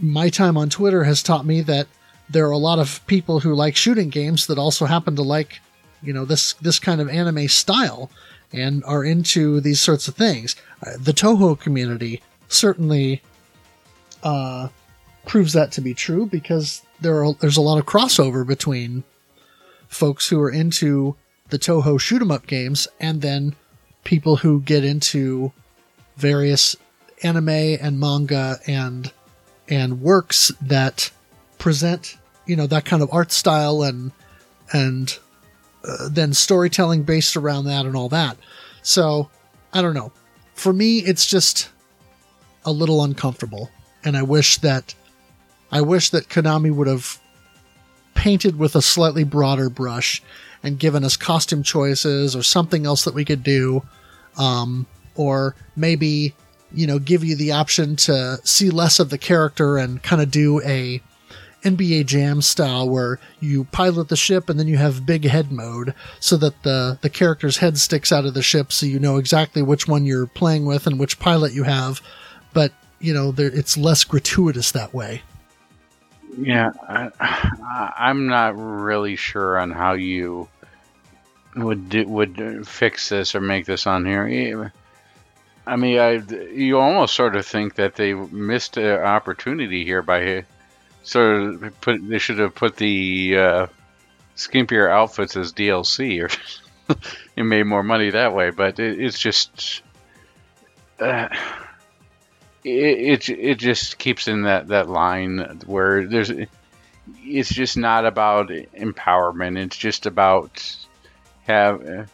my 0.00 0.28
time 0.28 0.56
on 0.56 0.70
Twitter 0.70 1.04
has 1.04 1.22
taught 1.22 1.46
me 1.46 1.60
that 1.62 1.86
there 2.30 2.46
are 2.46 2.52
a 2.52 2.58
lot 2.58 2.78
of 2.78 3.04
people 3.06 3.40
who 3.40 3.54
like 3.54 3.76
shooting 3.76 4.08
games 4.08 4.46
that 4.46 4.58
also 4.58 4.86
happen 4.86 5.16
to 5.16 5.22
like, 5.22 5.60
you 6.02 6.12
know, 6.12 6.24
this 6.24 6.54
this 6.54 6.78
kind 6.78 7.00
of 7.00 7.08
anime 7.08 7.48
style 7.48 8.10
and 8.52 8.84
are 8.84 9.04
into 9.04 9.60
these 9.60 9.80
sorts 9.80 10.08
of 10.08 10.14
things. 10.14 10.56
Uh, 10.84 10.92
the 10.98 11.12
Touhou 11.12 11.58
community 11.58 12.22
certainly 12.48 13.22
uh, 14.22 14.68
proves 15.26 15.52
that 15.52 15.72
to 15.72 15.80
be 15.80 15.94
true 15.94 16.26
because 16.26 16.82
there 17.00 17.24
are 17.24 17.34
there's 17.34 17.56
a 17.56 17.62
lot 17.62 17.78
of 17.78 17.86
crossover 17.86 18.46
between 18.46 19.02
folks 19.88 20.28
who 20.28 20.40
are 20.40 20.50
into 20.50 21.16
the 21.48 21.58
Touhou 21.58 22.00
shoot 22.00 22.22
'em 22.22 22.30
up 22.30 22.46
games 22.46 22.86
and 23.00 23.22
then 23.22 23.56
people 24.04 24.36
who 24.36 24.60
get 24.60 24.84
into 24.84 25.52
various 26.16 26.76
anime 27.22 27.48
and 27.48 27.98
manga 27.98 28.60
and 28.66 29.12
and 29.68 30.00
works 30.00 30.52
that 30.60 31.10
present 31.58 32.16
you 32.46 32.56
know 32.56 32.66
that 32.66 32.84
kind 32.84 33.02
of 33.02 33.08
art 33.12 33.32
style 33.32 33.82
and 33.82 34.12
and 34.72 35.18
uh, 35.84 36.08
then 36.08 36.32
storytelling 36.32 37.02
based 37.02 37.36
around 37.36 37.64
that 37.64 37.86
and 37.86 37.96
all 37.96 38.08
that 38.08 38.36
so 38.82 39.30
i 39.72 39.80
don't 39.82 39.94
know 39.94 40.12
for 40.54 40.72
me 40.72 40.98
it's 40.98 41.26
just 41.26 41.70
a 42.64 42.72
little 42.72 43.02
uncomfortable 43.02 43.70
and 44.04 44.16
i 44.16 44.22
wish 44.22 44.58
that 44.58 44.94
I 45.72 45.80
wish 45.82 46.10
that 46.10 46.28
Konami 46.28 46.74
would 46.74 46.88
have 46.88 47.18
painted 48.14 48.58
with 48.58 48.74
a 48.74 48.82
slightly 48.82 49.24
broader 49.24 49.70
brush 49.70 50.22
and 50.62 50.78
given 50.78 51.04
us 51.04 51.16
costume 51.16 51.62
choices 51.62 52.34
or 52.34 52.42
something 52.42 52.86
else 52.86 53.04
that 53.04 53.14
we 53.14 53.24
could 53.24 53.42
do. 53.42 53.82
Um, 54.36 54.86
or 55.14 55.54
maybe, 55.76 56.34
you 56.72 56.86
know, 56.86 56.98
give 56.98 57.24
you 57.24 57.36
the 57.36 57.52
option 57.52 57.96
to 57.96 58.38
see 58.44 58.70
less 58.70 59.00
of 59.00 59.10
the 59.10 59.18
character 59.18 59.76
and 59.76 60.02
kind 60.02 60.22
of 60.22 60.30
do 60.30 60.60
a 60.62 61.02
NBA 61.62 62.06
Jam 62.06 62.42
style 62.42 62.88
where 62.88 63.18
you 63.40 63.64
pilot 63.64 64.08
the 64.08 64.16
ship 64.16 64.48
and 64.48 64.58
then 64.58 64.68
you 64.68 64.76
have 64.76 65.06
big 65.06 65.24
head 65.24 65.52
mode 65.52 65.94
so 66.18 66.36
that 66.38 66.62
the, 66.62 66.98
the 67.02 67.10
character's 67.10 67.58
head 67.58 67.78
sticks 67.78 68.12
out 68.12 68.24
of 68.24 68.34
the 68.34 68.42
ship 68.42 68.72
so 68.72 68.86
you 68.86 68.98
know 68.98 69.16
exactly 69.16 69.62
which 69.62 69.86
one 69.86 70.04
you're 70.06 70.26
playing 70.26 70.64
with 70.64 70.86
and 70.86 70.98
which 70.98 71.18
pilot 71.18 71.52
you 71.52 71.64
have. 71.64 72.00
But, 72.52 72.72
you 72.98 73.12
know, 73.12 73.30
there, 73.30 73.48
it's 73.48 73.76
less 73.76 74.04
gratuitous 74.04 74.72
that 74.72 74.94
way. 74.94 75.22
Yeah, 76.38 76.70
I, 76.88 77.92
I'm 77.98 78.26
not 78.28 78.54
really 78.56 79.16
sure 79.16 79.58
on 79.58 79.70
how 79.70 79.94
you 79.94 80.48
would 81.56 81.88
do, 81.88 82.06
would 82.06 82.66
fix 82.66 83.08
this 83.08 83.34
or 83.34 83.40
make 83.40 83.66
this 83.66 83.86
on 83.86 84.06
here. 84.06 84.72
I 85.66 85.76
mean, 85.76 85.98
I 85.98 86.22
you 86.52 86.78
almost 86.78 87.14
sort 87.14 87.36
of 87.36 87.46
think 87.46 87.74
that 87.74 87.94
they 87.94 88.14
missed 88.14 88.76
an 88.76 89.00
opportunity 89.00 89.84
here 89.84 90.02
by 90.02 90.20
of 91.14 91.80
put 91.80 92.06
they 92.08 92.18
should 92.18 92.38
have 92.38 92.54
put 92.54 92.76
the 92.76 93.36
uh, 93.36 93.66
skimpier 94.36 94.90
outfits 94.90 95.36
as 95.36 95.52
DLC 95.52 96.22
or 96.22 96.96
it 97.36 97.42
made 97.42 97.64
more 97.64 97.82
money 97.82 98.10
that 98.10 98.34
way. 98.34 98.50
But 98.50 98.78
it, 98.78 99.00
it's 99.00 99.18
just. 99.18 99.82
Uh, 100.98 101.28
it, 102.62 103.28
it 103.28 103.38
it 103.38 103.54
just 103.58 103.98
keeps 103.98 104.28
in 104.28 104.42
that 104.42 104.68
that 104.68 104.88
line 104.88 105.60
where 105.66 106.06
there's 106.06 106.30
it's 107.22 107.48
just 107.48 107.76
not 107.76 108.04
about 108.04 108.48
empowerment 108.48 109.56
it's 109.56 109.76
just 109.76 110.06
about 110.06 110.76
have 111.46 112.08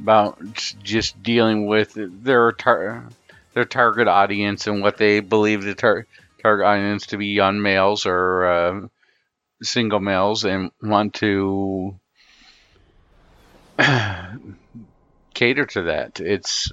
about 0.00 0.38
just 0.82 1.22
dealing 1.22 1.66
with 1.66 1.92
their 1.96 2.52
tar- 2.52 3.08
their 3.54 3.64
target 3.64 4.08
audience 4.08 4.66
and 4.66 4.82
what 4.82 4.98
they 4.98 5.20
believe 5.20 5.64
the 5.64 5.74
tar- 5.74 6.06
target 6.46 6.66
audience 6.66 7.06
to 7.06 7.16
be 7.16 7.26
young 7.26 7.60
males 7.60 8.06
or 8.06 8.44
uh, 8.44 8.80
single 9.62 10.00
males 10.00 10.44
and 10.44 10.70
want 10.82 11.14
to 11.14 11.98
cater 15.34 15.66
to 15.66 15.82
that 15.82 16.20
it's 16.20 16.72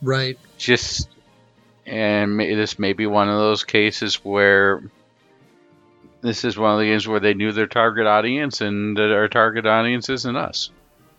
right 0.00 0.38
just 0.58 1.08
and 1.86 2.40
this 2.40 2.78
may 2.78 2.92
be 2.92 3.06
one 3.06 3.28
of 3.28 3.38
those 3.38 3.64
cases 3.64 4.16
where 4.24 4.82
this 6.24 6.44
is 6.44 6.56
one 6.56 6.72
of 6.72 6.78
the 6.78 6.86
games 6.86 7.06
where 7.06 7.20
they 7.20 7.34
knew 7.34 7.52
their 7.52 7.66
target 7.66 8.06
audience 8.06 8.62
and 8.62 8.96
that 8.96 9.12
our 9.12 9.28
target 9.28 9.66
audience 9.66 10.08
isn't 10.08 10.36
us. 10.36 10.70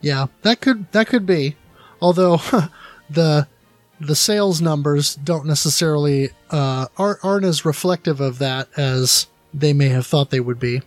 Yeah, 0.02 0.28
that 0.42 0.62
could 0.62 0.92
that 0.94 1.08
could 1.08 1.28
be. 1.28 1.56
Although 2.02 2.38
the 3.10 3.48
the 4.00 4.16
sales 4.16 4.62
numbers 4.62 5.16
don't 5.16 5.46
necessarily 5.46 6.30
uh, 6.50 6.88
aren't, 6.98 7.24
aren't 7.24 7.46
as 7.46 7.66
reflective 7.66 8.20
of 8.20 8.40
that 8.40 8.68
as 8.78 9.28
they 9.54 9.74
may 9.74 9.90
have 9.90 10.06
thought 10.06 10.30
they 10.30 10.40
would 10.40 10.60
be. 10.60 10.82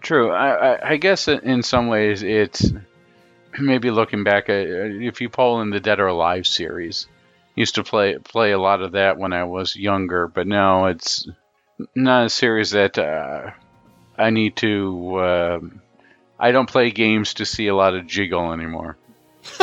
True. 0.00 0.30
I, 0.30 0.74
I, 0.74 0.90
I 0.90 0.96
guess 0.96 1.28
in 1.28 1.62
some 1.62 1.88
ways 1.88 2.22
it's 2.22 2.72
maybe 3.58 3.90
looking 3.90 4.24
back 4.24 4.48
at 4.48 4.66
if 4.66 5.20
you 5.20 5.28
pull 5.28 5.60
in 5.60 5.70
the 5.70 5.80
Dead 5.80 6.00
or 6.00 6.06
Alive 6.06 6.46
series, 6.46 7.06
used 7.54 7.74
to 7.74 7.84
play 7.84 8.16
play 8.16 8.52
a 8.52 8.58
lot 8.58 8.82
of 8.82 8.92
that 8.92 9.18
when 9.18 9.32
I 9.32 9.44
was 9.44 9.76
younger, 9.76 10.26
but 10.26 10.46
now 10.46 10.86
it's 10.86 11.28
not 11.94 12.26
a 12.26 12.30
series 12.30 12.70
that 12.70 12.98
uh, 12.98 13.50
I 14.16 14.30
need 14.30 14.56
to. 14.56 15.16
Uh, 15.16 15.60
I 16.38 16.52
don't 16.52 16.68
play 16.68 16.90
games 16.90 17.34
to 17.34 17.44
see 17.44 17.66
a 17.66 17.74
lot 17.74 17.94
of 17.94 18.06
jiggle 18.06 18.52
anymore. 18.52 18.96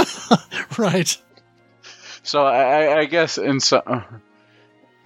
right. 0.77 1.17
So 2.27 2.45
I, 2.45 2.99
I 2.99 3.05
guess 3.05 3.37
in 3.37 3.61
so, 3.61 3.81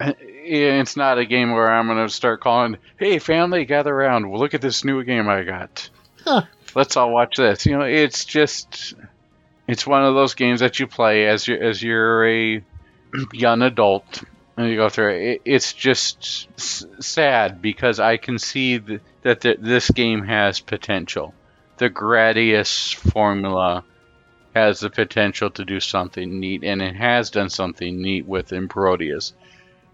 it's 0.00 0.96
not 0.96 1.18
a 1.18 1.24
game 1.24 1.52
where 1.52 1.70
I'm 1.70 1.86
going 1.86 2.04
to 2.04 2.12
start 2.12 2.40
calling, 2.40 2.78
"Hey, 2.98 3.20
family, 3.20 3.64
gather 3.64 3.94
around! 3.94 4.28
Well, 4.28 4.40
look 4.40 4.54
at 4.54 4.60
this 4.60 4.84
new 4.84 5.04
game 5.04 5.28
I 5.28 5.44
got." 5.44 5.88
Huh. 6.24 6.42
let's 6.74 6.96
all 6.96 7.12
watch 7.12 7.36
this. 7.36 7.64
You 7.64 7.78
know, 7.78 7.84
it's 7.84 8.24
just 8.24 8.94
it's 9.68 9.86
one 9.86 10.04
of 10.04 10.14
those 10.14 10.34
games 10.34 10.60
that 10.60 10.80
you 10.80 10.88
play 10.88 11.26
as 11.28 11.46
you 11.46 11.56
as 11.56 11.80
you're 11.80 12.28
a 12.28 12.64
young 13.32 13.62
adult 13.62 14.24
and 14.56 14.68
you 14.68 14.76
go 14.76 14.88
through 14.88 15.14
it. 15.14 15.42
It's 15.44 15.72
just 15.72 16.48
sad 17.02 17.62
because 17.62 18.00
I 18.00 18.16
can 18.16 18.38
see 18.38 18.80
th- 18.80 19.00
that 19.22 19.40
this 19.40 19.90
game 19.90 20.24
has 20.24 20.58
potential. 20.58 21.34
The 21.76 21.88
Gradius 21.88 22.94
formula 22.94 23.84
has 24.54 24.80
the 24.80 24.90
potential 24.90 25.50
to 25.50 25.64
do 25.64 25.80
something 25.80 26.40
neat, 26.40 26.62
and 26.64 26.82
it 26.82 26.94
has 26.96 27.30
done 27.30 27.48
something 27.48 28.00
neat 28.00 28.26
within 28.26 28.68
Parodius. 28.68 29.32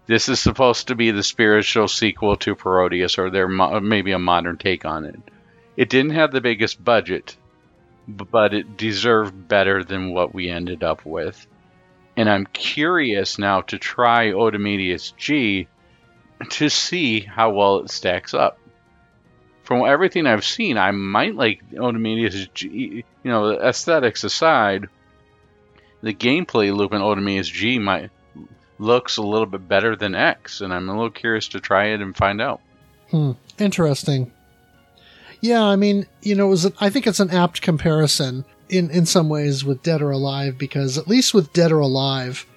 This 0.07 0.27
is 0.27 0.39
supposed 0.39 0.87
to 0.87 0.95
be 0.95 1.11
the 1.11 1.23
spiritual 1.23 1.87
sequel 1.87 2.35
to 2.37 2.55
Parodius, 2.55 3.17
or 3.17 3.29
there 3.29 3.47
mo- 3.47 3.79
maybe 3.79 4.11
a 4.11 4.19
modern 4.19 4.57
take 4.57 4.85
on 4.85 5.05
it. 5.05 5.19
It 5.77 5.89
didn't 5.89 6.11
have 6.11 6.31
the 6.31 6.41
biggest 6.41 6.83
budget, 6.83 7.37
but 8.07 8.53
it 8.53 8.75
deserved 8.75 9.47
better 9.47 9.83
than 9.83 10.13
what 10.13 10.33
we 10.33 10.49
ended 10.49 10.83
up 10.83 11.05
with. 11.05 11.47
And 12.17 12.29
I'm 12.29 12.47
curious 12.47 13.39
now 13.39 13.61
to 13.61 13.77
try 13.77 14.31
Otomedius 14.31 15.15
G 15.15 15.67
to 16.49 16.69
see 16.69 17.21
how 17.21 17.51
well 17.51 17.77
it 17.77 17.91
stacks 17.91 18.33
up. 18.33 18.59
From 19.69 19.85
everything 19.85 20.25
I've 20.25 20.43
seen, 20.43 20.79
I 20.79 20.89
might 20.89 21.35
like 21.35 21.61
Otomedius 21.73 22.51
G. 22.55 23.05
You 23.23 23.31
know, 23.31 23.51
aesthetics 23.51 24.23
aside, 24.23 24.87
the 26.01 26.11
gameplay 26.11 26.75
loop 26.75 26.91
in 26.91 27.03
Otomedius 27.03 27.53
G 27.53 27.77
might 27.77 28.09
looks 28.79 29.17
a 29.17 29.21
little 29.21 29.45
bit 29.45 29.67
better 29.67 29.95
than 29.95 30.15
X, 30.15 30.61
and 30.61 30.73
I'm 30.73 30.89
a 30.89 30.93
little 30.93 31.11
curious 31.11 31.49
to 31.49 31.59
try 31.59 31.89
it 31.89 32.01
and 32.01 32.17
find 32.17 32.41
out. 32.41 32.61
Hmm. 33.11 33.33
Interesting. 33.59 34.31
Yeah, 35.39 35.63
I 35.63 35.75
mean, 35.75 36.07
you 36.23 36.33
know, 36.33 36.47
it 36.47 36.49
was 36.49 36.71
I 36.81 36.89
think 36.89 37.05
it's 37.05 37.19
an 37.19 37.29
apt 37.29 37.61
comparison 37.61 38.45
in 38.69 38.89
in 38.89 39.05
some 39.05 39.29
ways 39.29 39.63
with 39.63 39.83
Dead 39.83 40.01
or 40.01 40.09
Alive 40.09 40.57
because 40.57 40.97
at 40.97 41.07
least 41.07 41.35
with 41.35 41.53
Dead 41.53 41.71
or 41.71 41.77
Alive, 41.77 42.47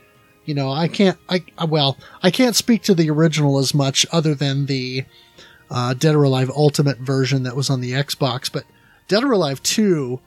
you 0.46 0.54
know, 0.54 0.72
I 0.72 0.88
can't 0.88 1.18
I 1.28 1.44
well, 1.62 1.98
I 2.22 2.30
can't 2.30 2.56
speak 2.56 2.84
to 2.84 2.94
the 2.94 3.10
original 3.10 3.58
as 3.58 3.74
much 3.74 4.06
other 4.12 4.34
than 4.34 4.64
the 4.64 5.04
uh, 5.72 5.94
Dead 5.94 6.14
or 6.14 6.22
Alive 6.22 6.50
Ultimate 6.54 6.98
version 6.98 7.42
that 7.42 7.56
was 7.56 7.70
on 7.70 7.80
the 7.80 7.92
Xbox, 7.92 8.52
but 8.52 8.64
Dead 9.08 9.24
or 9.24 9.32
Alive 9.32 9.62
2 9.62 10.20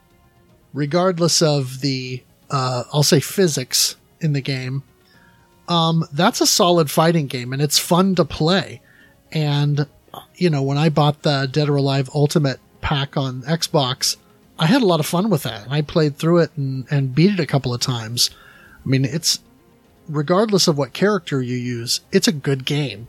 regardless 0.74 1.40
of 1.40 1.80
the 1.80 2.22
uh, 2.50 2.84
I'll 2.92 3.02
say 3.02 3.18
physics 3.18 3.96
in 4.20 4.34
the 4.34 4.40
game, 4.40 4.82
um, 5.68 6.04
that's 6.12 6.40
a 6.40 6.46
solid 6.46 6.90
fighting 6.90 7.26
game 7.26 7.52
and 7.52 7.60
it's 7.62 7.78
fun 7.78 8.14
to 8.16 8.24
play. 8.24 8.82
And 9.32 9.86
you 10.36 10.50
know, 10.50 10.62
when 10.62 10.78
I 10.78 10.88
bought 10.88 11.22
the 11.22 11.48
Dead 11.50 11.68
or 11.68 11.76
Alive 11.76 12.10
Ultimate 12.14 12.60
pack 12.80 13.16
on 13.16 13.42
Xbox, 13.42 14.16
I 14.58 14.66
had 14.66 14.82
a 14.82 14.86
lot 14.86 15.00
of 15.00 15.06
fun 15.06 15.28
with 15.30 15.42
that. 15.42 15.64
And 15.64 15.72
I 15.72 15.82
played 15.82 16.16
through 16.16 16.38
it 16.38 16.50
and, 16.56 16.86
and 16.90 17.14
beat 17.14 17.32
it 17.32 17.40
a 17.40 17.46
couple 17.46 17.74
of 17.74 17.80
times. 17.80 18.30
I 18.84 18.88
mean, 18.88 19.04
it's 19.04 19.40
regardless 20.08 20.68
of 20.68 20.78
what 20.78 20.92
character 20.92 21.42
you 21.42 21.56
use, 21.56 22.00
it's 22.12 22.28
a 22.28 22.32
good 22.32 22.64
game. 22.64 23.08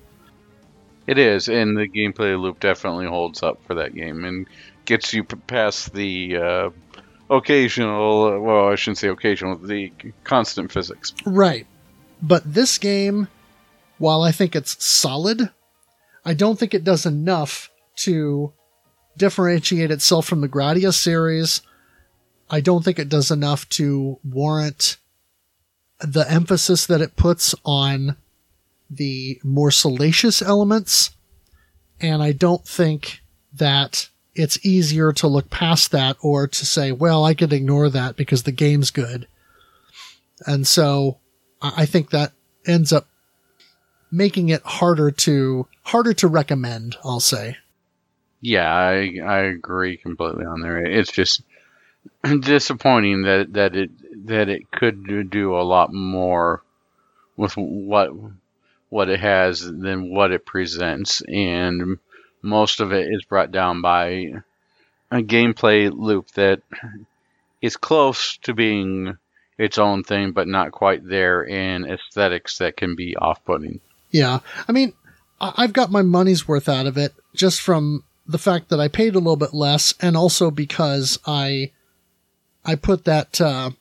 It 1.08 1.18
is, 1.18 1.48
and 1.48 1.78
the 1.78 1.88
gameplay 1.88 2.40
loop 2.40 2.60
definitely 2.60 3.08
holds 3.08 3.42
up 3.42 3.64
for 3.66 3.76
that 3.76 3.96
game 3.96 4.26
and 4.26 4.46
gets 4.84 5.14
you 5.14 5.24
past 5.24 5.94
the 5.94 6.38
uh, 6.38 6.70
occasional, 7.30 8.42
well, 8.42 8.68
I 8.68 8.76
shouldn't 8.76 8.98
say 8.98 9.08
occasional, 9.08 9.58
the 9.58 9.92
constant 10.26 10.72
physics. 10.72 11.14
Right. 11.26 11.66
But 12.22 12.54
this 12.54 12.78
game, 12.78 13.30
while 13.98 14.22
I 14.22 14.32
think 14.32 14.56
it's 14.56 14.84
solid, 14.84 15.50
I 16.26 16.34
don't 16.34 16.60
think 16.60 16.74
it 16.74 16.84
does 16.84 17.06
enough 17.06 17.72
to 17.98 18.54
differentiate 19.16 19.92
itself 19.92 20.28
from 20.28 20.42
the 20.42 20.50
Gradius 20.50 20.96
series. 20.96 21.62
I 22.50 22.60
don't 22.60 22.84
think 22.84 23.00
it 23.00 23.10
does 23.10 23.32
enough 23.32 23.68
to 23.70 24.20
warrant 24.24 24.98
the 26.00 26.30
emphasis 26.30 26.86
that 26.86 27.02
it 27.02 27.16
puts 27.16 27.56
on 27.66 28.18
the 28.90 29.40
more 29.44 29.72
salacious 29.72 30.42
elements. 30.42 31.12
And 32.00 32.22
I 32.22 32.32
don't 32.32 32.66
think 32.66 33.22
that 33.54 34.10
it's 34.36 34.64
easier 34.66 35.12
to 35.14 35.28
look 35.28 35.50
past 35.50 35.92
that 35.92 36.16
or 36.22 36.48
to 36.48 36.66
say, 36.66 36.92
well, 36.92 37.26
I 37.26 37.34
could 37.34 37.52
ignore 37.52 37.90
that 37.90 38.16
because 38.16 38.44
the 38.44 38.52
game's 38.52 38.92
good. 38.92 39.28
And 40.46 40.68
so 40.68 41.18
I 41.62 41.86
think 41.86 42.12
that 42.12 42.34
ends 42.66 42.94
up 42.94 43.08
making 44.12 44.50
it 44.50 44.62
harder 44.64 45.12
to 45.12 45.68
harder 45.84 46.14
to 46.14 46.28
recommend, 46.28 46.96
I'll 47.04 47.20
say. 47.20 47.58
Yeah, 48.42 48.72
I 48.72 49.20
I 49.26 49.40
agree 49.40 49.98
completely 49.98 50.46
on 50.46 50.62
there. 50.62 50.78
It's 50.86 51.12
just 51.12 51.42
disappointing 52.42 53.24
that 53.24 53.54
that 53.54 53.76
it 53.76 53.90
that 54.28 54.50
it 54.50 54.72
could 54.72 55.30
do 55.30 55.56
a 55.56 55.64
lot 55.64 55.92
more 55.92 56.64
with 57.36 57.54
what 57.58 58.12
what 58.90 59.10
it 59.10 59.20
has 59.20 59.62
than 59.62 60.14
what 60.14 60.32
it 60.32 60.46
presents, 60.46 61.22
and 61.22 61.98
most 62.42 62.80
of 62.80 62.94
it 62.94 63.08
is 63.12 63.26
brought 63.26 63.52
down 63.52 63.82
by 63.82 64.32
a 65.12 65.22
gameplay 65.22 65.92
loop 65.94 66.32
that 66.32 66.62
is 67.62 67.78
close 67.78 68.38
to 68.38 68.54
being 68.54 69.18
its 69.58 69.78
own 69.78 70.04
thing, 70.04 70.32
but 70.32 70.48
not 70.48 70.72
quite 70.72 71.08
there, 71.08 71.48
and 71.50 71.86
aesthetics 71.86 72.60
that 72.60 72.78
can 72.78 72.96
be 72.96 73.16
off-putting. 73.16 73.80
Yeah. 74.12 74.40
I 74.68 74.72
mean, 74.72 74.94
I've 75.40 75.74
got 75.74 75.92
my 75.92 76.02
money's 76.02 76.48
worth 76.48 76.70
out 76.70 76.86
of 76.86 76.98
it 76.98 77.14
just 77.36 77.62
from 77.62 78.04
the 78.26 78.38
fact 78.38 78.70
that 78.70 78.80
I 78.80 78.88
paid 78.88 79.16
a 79.16 79.20
little 79.20 79.36
bit 79.36 79.54
less 79.54 79.94
and 80.02 80.18
also 80.18 80.52
because 80.52 81.20
I 81.26 81.72
I 82.66 82.76
put 82.76 83.06
that 83.06 83.40
uh 83.40 83.72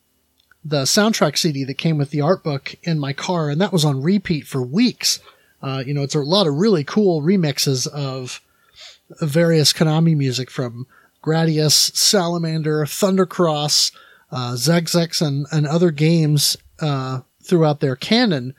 the 0.69 0.83
soundtrack 0.83 1.39
CD 1.39 1.65
that 1.65 1.75
came 1.79 1.97
with 1.97 2.11
the 2.11 2.21
art 2.21 2.43
book 2.43 2.75
in 2.83 2.99
my 2.99 3.13
car 3.13 3.51
and 3.51 3.61
that 3.61 3.73
was 3.73 3.85
on 3.85 4.03
repeat 4.03 4.47
for 4.47 4.63
weeks. 4.63 5.21
Uh, 5.63 5.83
you 5.87 5.95
know, 5.95 6.03
it's 6.03 6.15
a 6.15 6.21
lot 6.21 6.47
of 6.47 6.55
really 6.55 6.83
cool 6.83 7.23
remixes 7.23 7.87
of 7.87 8.41
various 9.21 9.73
Konami 9.73 10.17
music 10.17 10.51
from 10.51 10.87
Gradius, 11.23 11.95
Salamander, 11.95 12.85
Thundercross, 12.85 13.93
uh, 14.33 14.53
Xexex, 14.53 15.25
and, 15.25 15.47
and 15.53 15.67
other 15.67 15.91
games 15.91 16.57
uh, 16.81 17.21
throughout 17.43 17.81
their 17.81 17.97
canon. 17.97 18.55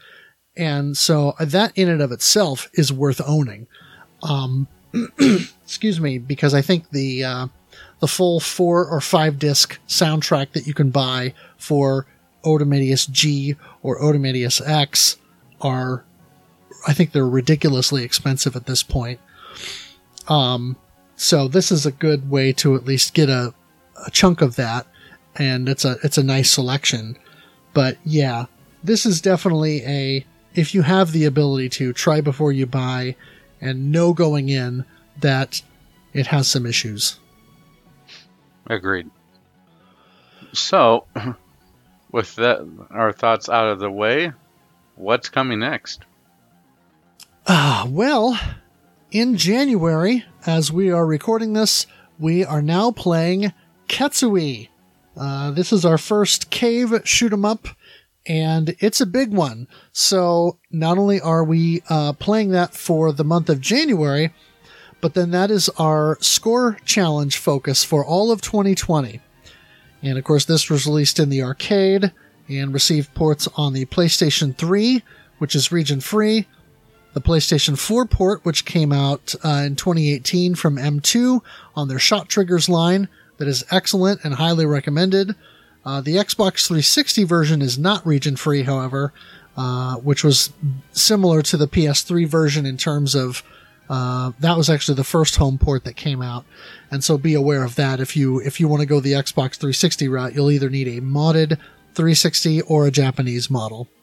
And 0.56 0.98
so 0.98 1.36
that 1.40 1.72
in 1.76 1.90
and 1.90 2.02
of 2.02 2.12
itself 2.12 2.70
is 2.74 2.92
worth 2.92 3.22
owning. 3.26 3.68
Um, 4.24 4.68
excuse 5.64 6.00
me, 6.00 6.18
because 6.18 6.54
I 6.54 6.62
think 6.62 6.90
the 6.90 7.24
uh, 7.24 7.48
the 8.00 8.08
full 8.08 8.40
four 8.40 8.86
or 8.86 9.02
five 9.02 9.40
disc 9.40 9.80
soundtrack 9.88 10.52
that 10.52 10.68
you 10.68 10.74
can 10.74 10.90
buy 10.90 11.34
for 11.58 12.06
Otomedius 12.44 13.10
G 13.10 13.56
or 13.82 14.00
Otomedius 14.00 14.62
X 14.66 15.18
are, 15.62 16.06
I 16.88 16.94
think 16.94 17.12
they're 17.12 17.28
ridiculously 17.28 18.04
expensive 18.04 18.56
at 18.56 18.66
this 18.66 18.84
point. 18.84 19.20
Um, 20.28 20.78
so 21.16 21.48
this 21.48 21.72
is 21.72 21.86
a 21.86 21.92
good 21.92 22.30
way 22.30 22.54
to 22.54 22.76
at 22.76 22.86
least 22.86 23.14
get 23.14 23.30
a, 23.30 23.54
a 24.06 24.12
chunk 24.12 24.42
of 24.42 24.56
that, 24.56 24.86
and 25.36 25.68
it's 25.68 25.84
a 25.84 25.98
it's 26.04 26.18
a 26.18 26.24
nice 26.24 26.52
selection. 26.52 27.18
But 27.74 27.98
yeah, 28.06 28.46
this 28.84 29.06
is 29.06 29.20
definitely 29.20 29.84
a 29.84 30.26
if 30.54 30.76
you 30.76 30.84
have 30.84 31.12
the 31.12 31.26
ability 31.26 31.70
to 31.70 31.94
try 31.94 32.22
before 32.22 32.52
you 32.52 32.68
buy, 32.68 33.16
and 33.60 33.92
know 33.92 34.14
going 34.14 34.50
in 34.50 34.86
that 35.20 35.62
it 36.14 36.28
has 36.28 36.48
some 36.48 36.66
issues. 36.66 37.20
Agreed. 38.70 39.10
So, 40.54 41.06
with 42.12 42.36
that, 42.36 42.68
our 42.90 43.12
thoughts 43.14 43.50
out 43.50 43.68
of 43.68 43.80
the 43.80 43.92
way, 43.92 44.32
what's 44.96 45.30
coming 45.30 45.60
next? 45.60 46.02
Ah, 47.48 47.86
well, 47.90 48.38
in 49.12 49.38
January, 49.38 50.26
as 50.46 50.72
we 50.72 50.92
are 50.92 51.06
recording 51.06 51.54
this, 51.54 51.88
we 52.20 52.44
are 52.44 52.62
now 52.62 52.92
playing 52.92 53.54
Ketsui. 53.88 54.70
Uh, 55.16 55.52
this 55.52 55.72
is 55.72 55.86
our 55.86 55.98
first 55.98 56.50
cave 56.50 56.94
shoot 57.06 57.32
'em 57.32 57.46
up, 57.46 57.68
and 58.26 58.76
it's 58.80 59.00
a 59.00 59.06
big 59.06 59.32
one. 59.32 59.68
So 59.94 60.60
not 60.70 60.98
only 60.98 61.22
are 61.22 61.44
we 61.44 61.82
uh, 61.90 62.14
playing 62.14 62.52
that 62.52 62.74
for 62.74 63.12
the 63.12 63.24
month 63.24 63.50
of 63.50 63.62
January, 63.62 64.34
but 65.02 65.14
then 65.14 65.32
that 65.32 65.52
is 65.52 65.70
our 65.78 66.18
score 66.22 66.78
challenge 66.86 67.38
focus 67.38 67.84
for 67.84 68.06
all 68.06 68.32
of 68.32 68.42
2020. 68.42 69.22
And 70.02 70.18
of 70.18 70.24
course, 70.24 70.46
this 70.46 70.70
was 70.70 70.86
released 70.86 71.20
in 71.20 71.30
the 71.30 71.44
arcade 71.44 72.12
and 72.50 72.74
received 72.74 73.14
ports 73.14 73.48
on 73.56 73.74
the 73.74 73.86
PlayStation 73.86 74.56
3, 74.56 75.04
which 75.38 75.56
is 75.56 75.72
region 75.72 76.00
free, 76.00 76.48
the 77.14 77.22
PlayStation 77.22 77.78
4 77.78 78.06
port, 78.06 78.46
which 78.46 78.66
came 78.66 78.92
out 78.92 79.34
uh, 79.44 79.64
in 79.66 79.76
2018 79.76 80.56
from 80.56 80.78
M2 80.78 81.42
on 81.76 81.88
their 81.88 82.00
Shot 82.00 82.30
Triggers 82.30 82.70
line, 82.70 83.10
that 83.38 83.48
is 83.48 83.66
excellent 83.72 84.24
and 84.24 84.36
highly 84.36 84.66
recommended. 84.66 85.36
Uh, 85.84 86.02
the 86.02 86.16
Xbox 86.16 86.68
360 86.68 87.24
version 87.24 87.62
is 87.62 87.78
not 87.78 88.06
region 88.06 88.36
free, 88.36 88.64
however, 88.64 89.14
uh, 89.56 89.96
which 89.96 90.24
was 90.24 90.52
similar 90.92 91.42
to 91.42 91.58
the 91.58 91.68
PS3 91.68 92.28
version 92.28 92.66
in 92.66 92.78
terms 92.78 93.16
of 93.16 93.42
Uh, 93.90 94.32
that 94.40 94.58
was 94.58 94.70
actually 94.70 94.96
the 94.96 95.04
first 95.04 95.38
home 95.38 95.58
port 95.58 95.86
that 95.86 95.96
came 95.96 96.22
out, 96.22 96.46
and 96.92 97.04
so 97.04 97.18
be 97.18 97.34
aware 97.34 97.64
of 97.64 97.76
that. 97.76 98.00
If 98.00 98.18
you 98.18 98.40
if 98.40 98.60
you 98.60 98.68
want 98.68 98.82
to 98.82 98.86
go 98.86 99.00
the 99.00 99.14
Xbox 99.14 99.56
360 99.56 100.08
route, 100.08 100.36
you'll 100.36 100.52
either 100.52 100.70
need 100.70 100.88
a 100.88 101.02
modded 101.02 101.58
360 101.96 102.62
or 102.64 102.86
a 102.86 102.92
Japanese 102.92 103.50
model. 103.50 103.88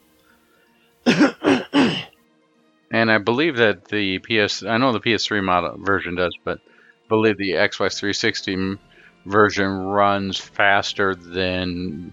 And 2.95 3.11
I 3.11 3.19
believe 3.19 3.57
that 3.57 3.87
the 3.87 4.21
PS, 4.21 4.63
I 4.63 4.77
know 4.77 4.93
the 4.93 5.01
PS3 5.01 5.43
model 5.43 5.77
version 5.79 6.15
does, 6.15 6.39
but 6.45 6.59
I 6.59 7.09
believe 7.09 7.37
the 7.37 7.55
Xbox 7.55 7.99
360 7.99 8.79
version 9.27 9.67
runs 9.67 10.39
faster 10.39 11.17
than 11.17 12.13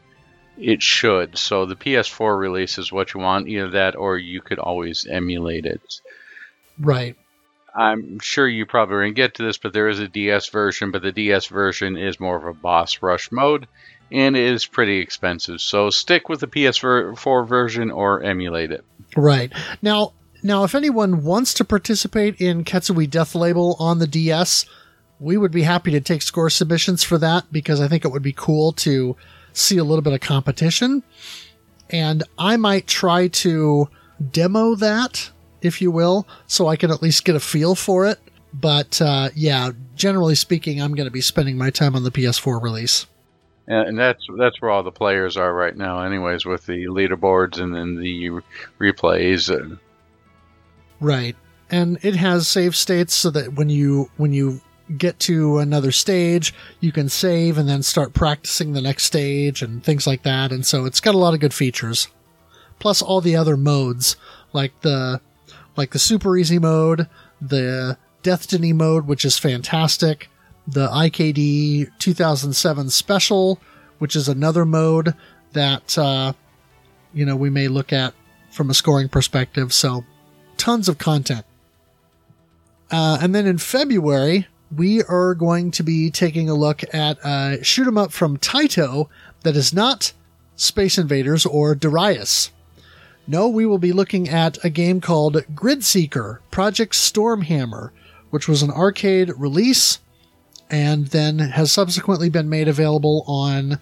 it 0.58 0.82
should. 0.82 1.38
So 1.38 1.68
the 1.68 1.76
PS4 1.76 2.36
release 2.36 2.80
is 2.80 2.92
what 2.92 3.14
you 3.14 3.20
want, 3.20 3.48
either 3.48 3.70
that 3.70 3.96
or 3.96 4.18
you 4.18 4.42
could 4.42 4.58
always 4.58 5.06
emulate 5.06 5.68
it. 5.68 6.02
Right. 6.80 7.16
I'm 7.76 8.20
sure 8.20 8.48
you 8.48 8.66
probably 8.66 8.96
going 8.96 9.14
get 9.14 9.36
to 9.36 9.44
this, 9.44 9.58
but 9.58 9.74
there 9.74 9.88
is 9.88 10.00
a 10.00 10.08
DS 10.08 10.50
version, 10.50 10.92
but 10.92 11.02
the 11.02 11.12
DS 11.12 11.48
version 11.48 11.98
is 11.98 12.20
more 12.20 12.36
of 12.36 12.46
a 12.46 12.54
boss 12.54 13.02
rush 13.02 13.32
mode 13.32 13.68
and 14.12 14.36
it 14.36 14.44
is 14.44 14.66
pretty 14.66 15.00
expensive. 15.00 15.62
So 15.62 15.90
stick 15.90 16.28
with 16.28 16.42
the 16.42 16.48
PS4 16.48 17.48
version 17.48 17.92
or 17.92 18.22
emulate 18.24 18.72
it. 18.72 18.84
Right. 19.16 19.52
Now, 19.82 20.14
now, 20.44 20.64
if 20.64 20.74
anyone 20.74 21.24
wants 21.24 21.54
to 21.56 21.66
participate 21.66 22.42
in 22.42 22.64
Ketsui 22.64 23.10
Death 23.10 23.36
Label 23.36 23.76
on 23.80 24.00
the 24.00 24.08
DS, 24.08 24.66
we 25.20 25.38
would 25.38 25.52
be 25.52 25.62
happy 25.62 25.92
to 25.92 26.02
take 26.02 26.24
score 26.24 26.50
submissions 26.50 27.04
for 27.04 27.20
that 27.20 27.52
because 27.52 27.80
I 27.80 27.88
think 27.88 28.04
it 28.04 28.12
would 28.12 28.24
be 28.24 28.34
cool 28.34 28.72
to 28.74 29.16
see 29.54 29.78
a 29.78 29.84
little 29.84 30.02
bit 30.02 30.14
of 30.14 30.20
competition. 30.20 31.04
And 31.92 32.24
I 32.40 32.58
might 32.58 32.88
try 32.88 33.28
to 33.28 33.88
demo 34.32 34.76
that, 34.76 35.30
if 35.62 35.82
you 35.82 35.92
will, 35.92 36.28
so 36.48 36.68
I 36.68 36.76
can 36.76 36.92
at 36.92 37.02
least 37.02 37.26
get 37.26 37.36
a 37.36 37.40
feel 37.40 37.76
for 37.76 38.06
it. 38.06 38.20
But 38.54 39.02
uh, 39.02 39.30
yeah, 39.36 39.72
generally 39.96 40.36
speaking, 40.36 40.82
I'm 40.82 40.96
going 40.96 41.06
to 41.06 41.12
be 41.12 41.22
spending 41.22 41.58
my 41.58 41.70
time 41.70 41.96
on 41.96 42.04
the 42.04 42.12
PS4 42.12 42.62
release. 42.62 43.06
And 43.68 43.98
that's 43.98 44.26
that's 44.38 44.62
where 44.62 44.72
all 44.72 44.84
the 44.84 44.92
players 44.92 45.38
are 45.38 45.54
right 45.54 45.76
now, 45.76 46.02
anyways, 46.02 46.46
with 46.46 46.66
the 46.66 46.86
leaderboards 46.86 47.62
and 47.62 47.74
then 47.74 47.96
the 47.96 48.42
replays. 48.80 49.80
Right. 51.00 51.36
And 51.70 51.98
it 52.02 52.16
has 52.16 52.48
save 52.48 52.76
states 52.76 53.14
so 53.14 53.30
that 53.32 53.54
when 53.54 53.70
you 53.70 54.10
when 54.18 54.34
you 54.34 54.62
get 54.98 55.20
to 55.20 55.60
another 55.60 55.92
stage, 55.92 56.54
you 56.82 56.92
can 56.92 57.08
save 57.08 57.58
and 57.58 57.70
then 57.70 57.82
start 57.82 58.14
practicing 58.14 58.74
the 58.74 58.82
next 58.82 59.06
stage 59.06 59.62
and 59.62 59.84
things 59.84 60.06
like 60.06 60.24
that. 60.24 60.52
And 60.52 60.66
so 60.66 60.86
it's 60.86 61.00
got 61.00 61.16
a 61.16 61.20
lot 61.20 61.34
of 61.34 61.40
good 61.40 61.54
features. 61.54 62.10
Plus 62.80 63.02
all 63.02 63.22
the 63.22 63.36
other 63.36 63.56
modes, 63.56 64.18
like 64.54 64.82
the 64.82 65.22
like 65.76 65.92
the 65.92 66.00
super 66.00 66.38
easy 66.38 66.60
mode, 66.60 67.08
the 67.42 67.98
Destiny 68.24 68.72
mode, 68.72 69.08
which 69.08 69.26
is 69.26 69.40
fantastic, 69.40 70.30
the 70.68 70.88
IKD 70.88 71.90
2007 71.98 72.90
special, 72.90 73.60
which 73.98 74.16
is 74.16 74.28
another 74.28 74.66
mode 74.66 75.16
that 75.54 75.98
uh, 75.98 76.34
you 77.14 77.26
know 77.26 77.36
we 77.36 77.50
may 77.50 77.68
look 77.68 77.92
at 77.92 78.14
from 78.52 78.70
a 78.70 78.74
scoring 78.74 79.10
perspective. 79.10 79.74
So 79.74 80.04
tons 80.58 80.88
of 80.88 80.98
content. 80.98 81.46
Uh, 82.92 83.18
and 83.22 83.34
then 83.34 83.48
in 83.48 83.58
February, 83.58 84.48
we 84.76 85.02
are 85.04 85.34
going 85.34 85.72
to 85.72 85.84
be 85.84 86.12
taking 86.12 86.50
a 86.50 86.54
look 86.54 86.84
at 86.94 87.18
a 87.26 87.64
shoot 87.64 87.88
'em 87.88 87.98
up 87.98 88.12
from 88.12 88.38
Taito 88.38 89.08
that 89.44 89.56
is 89.56 89.74
not 89.74 90.14
Space 90.56 90.98
Invaders 90.98 91.46
or 91.46 91.74
Darius. 91.74 92.52
No, 93.32 93.48
we 93.48 93.66
will 93.66 93.78
be 93.78 93.94
looking 93.94 94.28
at 94.28 94.62
a 94.62 94.70
game 94.70 95.00
called 95.00 95.46
Grid 95.56 95.86
Seeker 95.86 96.42
Project 96.52 96.94
Stormhammer, 96.94 97.92
which 98.30 98.50
was 98.50 98.62
an 98.62 98.72
arcade 98.72 99.32
release 99.38 100.00
and 100.70 101.08
then 101.08 101.40
has 101.40 101.72
subsequently 101.72 102.28
been 102.28 102.50
made 102.50 102.68
available 102.68 103.24
on 103.26 103.80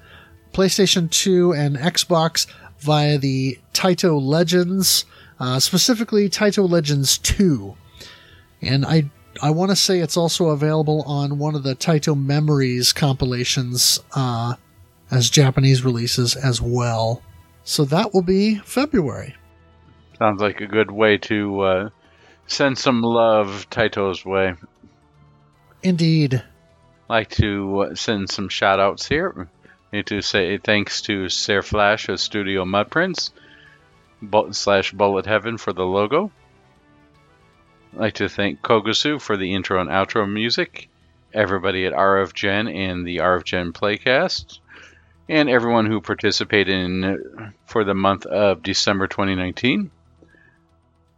PlayStation 0.53 1.09
2 1.09 1.53
and 1.53 1.77
Xbox 1.77 2.45
via 2.77 3.17
the 3.17 3.57
Taito 3.73 4.21
Legends 4.21 5.05
uh, 5.39 5.59
specifically 5.59 6.29
Taito 6.29 6.69
Legends 6.69 7.17
2. 7.17 7.75
And 8.61 8.85
I 8.85 9.09
I 9.41 9.49
want 9.49 9.71
to 9.71 9.75
say 9.75 9.97
it's 9.97 10.15
also 10.15 10.49
available 10.49 11.01
on 11.07 11.39
one 11.39 11.55
of 11.55 11.63
the 11.63 11.75
Taito 11.75 12.15
Memories 12.15 12.93
compilations 12.93 13.99
uh, 14.13 14.53
as 15.09 15.31
Japanese 15.31 15.83
releases 15.83 16.35
as 16.35 16.61
well. 16.61 17.23
So 17.63 17.83
that 17.85 18.13
will 18.13 18.21
be 18.21 18.59
February. 18.59 19.35
Sounds 20.19 20.41
like 20.41 20.59
a 20.59 20.67
good 20.67 20.91
way 20.91 21.17
to 21.17 21.61
uh, 21.61 21.89
send 22.45 22.77
some 22.77 23.01
love 23.01 23.67
Taito's 23.69 24.25
way. 24.25 24.53
Indeed. 25.81 26.43
like 27.07 27.29
to 27.31 27.79
uh, 27.79 27.95
send 27.95 28.29
some 28.29 28.49
shout 28.49 28.79
outs 28.81 29.07
here. 29.07 29.47
Need 29.93 30.07
to 30.07 30.21
say 30.21 30.57
thanks 30.57 31.01
to 31.03 31.29
Sarah 31.29 31.63
Flash 31.63 32.09
of 32.09 32.19
Studio 32.19 32.65
Mudprints 32.65 33.31
slash 34.51 34.91
Bullet 34.91 35.25
Heaven 35.25 35.57
for 35.57 35.71
the 35.71 35.85
logo. 35.85 36.31
I'd 37.93 37.99
like 37.99 38.13
to 38.15 38.27
thank 38.29 38.61
Kogusu 38.61 39.21
for 39.21 39.37
the 39.37 39.53
intro 39.55 39.79
and 39.79 39.89
outro 39.89 40.31
music, 40.31 40.89
everybody 41.33 41.85
at 41.85 41.93
RF 41.93 42.33
Gen 42.33 42.67
and 42.67 43.07
the 43.07 43.17
RF 43.17 43.45
Gen 43.45 43.73
Playcast, 43.73 44.59
and 45.29 45.49
everyone 45.49 45.85
who 45.85 46.01
participated 46.01 46.75
in 46.75 47.53
for 47.65 47.83
the 47.83 47.95
month 47.95 48.25
of 48.25 48.61
December 48.61 49.07
2019. 49.07 49.89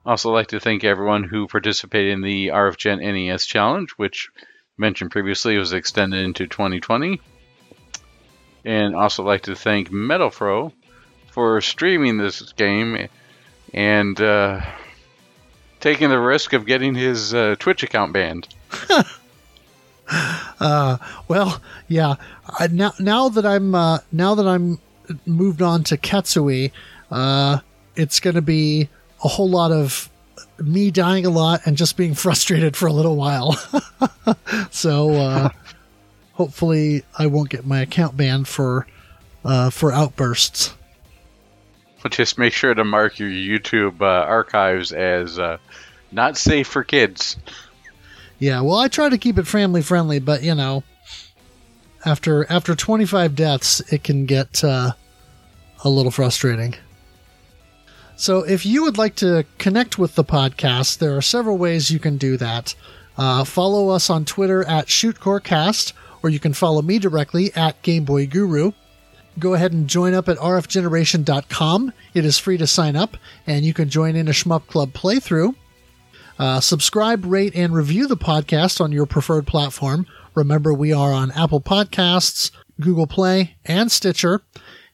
Also, 0.05 0.31
like 0.31 0.47
to 0.47 0.59
thank 0.59 0.83
everyone 0.83 1.23
who 1.23 1.47
participated 1.47 2.13
in 2.13 2.21
the 2.21 2.47
RF 2.47 2.77
Gen 2.77 2.99
NES 2.99 3.45
Challenge, 3.45 3.91
which 3.97 4.29
mentioned 4.77 5.11
previously 5.11 5.57
was 5.57 5.73
extended 5.73 6.25
into 6.25 6.47
2020. 6.47 7.21
And 8.65 8.95
also 8.95 9.23
like 9.23 9.43
to 9.43 9.55
thank 9.55 9.89
Metalfro 9.89 10.71
for 11.31 11.61
streaming 11.61 12.17
this 12.17 12.51
game 12.53 13.07
and 13.73 14.19
uh, 14.19 14.61
taking 15.79 16.09
the 16.09 16.19
risk 16.19 16.53
of 16.53 16.65
getting 16.65 16.95
his 16.95 17.33
uh, 17.33 17.55
Twitch 17.59 17.83
account 17.83 18.13
banned. 18.13 18.47
uh, 20.59 20.97
well, 21.27 21.61
yeah. 21.87 22.15
I, 22.47 22.67
now, 22.67 22.93
now 22.99 23.29
that 23.29 23.45
I'm 23.45 23.75
uh, 23.75 23.99
now 24.11 24.35
that 24.35 24.47
I'm 24.47 24.79
moved 25.25 25.61
on 25.61 25.83
to 25.85 25.97
Ketsui, 25.97 26.71
uh, 27.11 27.59
it's 27.95 28.19
going 28.19 28.35
to 28.35 28.41
be 28.41 28.89
a 29.23 29.27
whole 29.27 29.49
lot 29.49 29.71
of 29.71 30.09
me 30.59 30.91
dying 30.91 31.25
a 31.25 31.29
lot 31.29 31.61
and 31.65 31.77
just 31.77 31.97
being 31.97 32.13
frustrated 32.15 32.75
for 32.75 32.87
a 32.87 32.93
little 32.93 33.15
while. 33.15 33.53
so 34.71 35.11
uh, 35.11 35.49
hopefully, 36.33 37.03
I 37.17 37.27
won't 37.27 37.49
get 37.49 37.65
my 37.65 37.81
account 37.81 38.17
banned 38.17 38.47
for 38.47 38.87
uh, 39.43 39.69
for 39.69 39.91
outbursts. 39.91 40.73
Just 42.09 42.39
make 42.39 42.53
sure 42.53 42.73
to 42.73 42.83
mark 42.83 43.19
your 43.19 43.29
YouTube 43.29 44.01
uh, 44.01 44.05
archives 44.05 44.91
as 44.91 45.37
uh, 45.37 45.57
not 46.11 46.35
safe 46.35 46.67
for 46.67 46.83
kids. 46.83 47.37
Yeah, 48.39 48.61
well, 48.61 48.79
I 48.79 48.87
try 48.87 49.09
to 49.09 49.19
keep 49.19 49.37
it 49.37 49.45
family 49.45 49.83
friendly, 49.83 50.17
but 50.17 50.41
you 50.41 50.55
know, 50.55 50.83
after 52.03 52.49
after 52.51 52.75
25 52.75 53.35
deaths, 53.35 53.81
it 53.93 54.03
can 54.03 54.25
get 54.25 54.63
uh, 54.63 54.93
a 55.83 55.89
little 55.89 56.11
frustrating. 56.11 56.75
So, 58.21 58.43
if 58.43 58.67
you 58.67 58.83
would 58.83 58.99
like 58.99 59.15
to 59.15 59.45
connect 59.57 59.97
with 59.97 60.13
the 60.13 60.23
podcast, 60.23 60.99
there 60.99 61.17
are 61.17 61.23
several 61.23 61.57
ways 61.57 61.89
you 61.89 61.97
can 61.97 62.17
do 62.17 62.37
that. 62.37 62.75
Uh, 63.17 63.43
follow 63.43 63.89
us 63.89 64.11
on 64.11 64.25
Twitter 64.25 64.63
at 64.67 64.85
ShootCoreCast, 64.85 65.93
or 66.21 66.29
you 66.29 66.39
can 66.39 66.53
follow 66.53 66.83
me 66.83 66.99
directly 66.99 67.51
at 67.55 67.81
GameBoyGuru 67.81 68.75
go 69.39 69.53
ahead 69.53 69.71
and 69.71 69.87
join 69.87 70.13
up 70.13 70.27
at 70.27 70.37
rfgeneration.com. 70.37 71.93
It 72.13 72.25
is 72.25 72.37
free 72.37 72.57
to 72.57 72.67
sign 72.67 72.95
up, 72.95 73.17
and 73.47 73.65
you 73.65 73.73
can 73.73 73.89
join 73.89 74.15
in 74.15 74.27
a 74.27 74.31
Shmup 74.31 74.67
Club 74.67 74.91
playthrough. 74.93 75.55
Uh, 76.37 76.59
subscribe, 76.59 77.25
rate, 77.25 77.55
and 77.55 77.73
review 77.73 78.07
the 78.07 78.17
podcast 78.17 78.81
on 78.81 78.91
your 78.91 79.05
preferred 79.05 79.47
platform. 79.47 80.05
Remember, 80.35 80.73
we 80.73 80.91
are 80.91 81.13
on 81.13 81.31
Apple 81.31 81.61
Podcasts, 81.61 82.51
Google 82.79 83.07
Play, 83.07 83.55
and 83.65 83.91
Stitcher. 83.91 84.41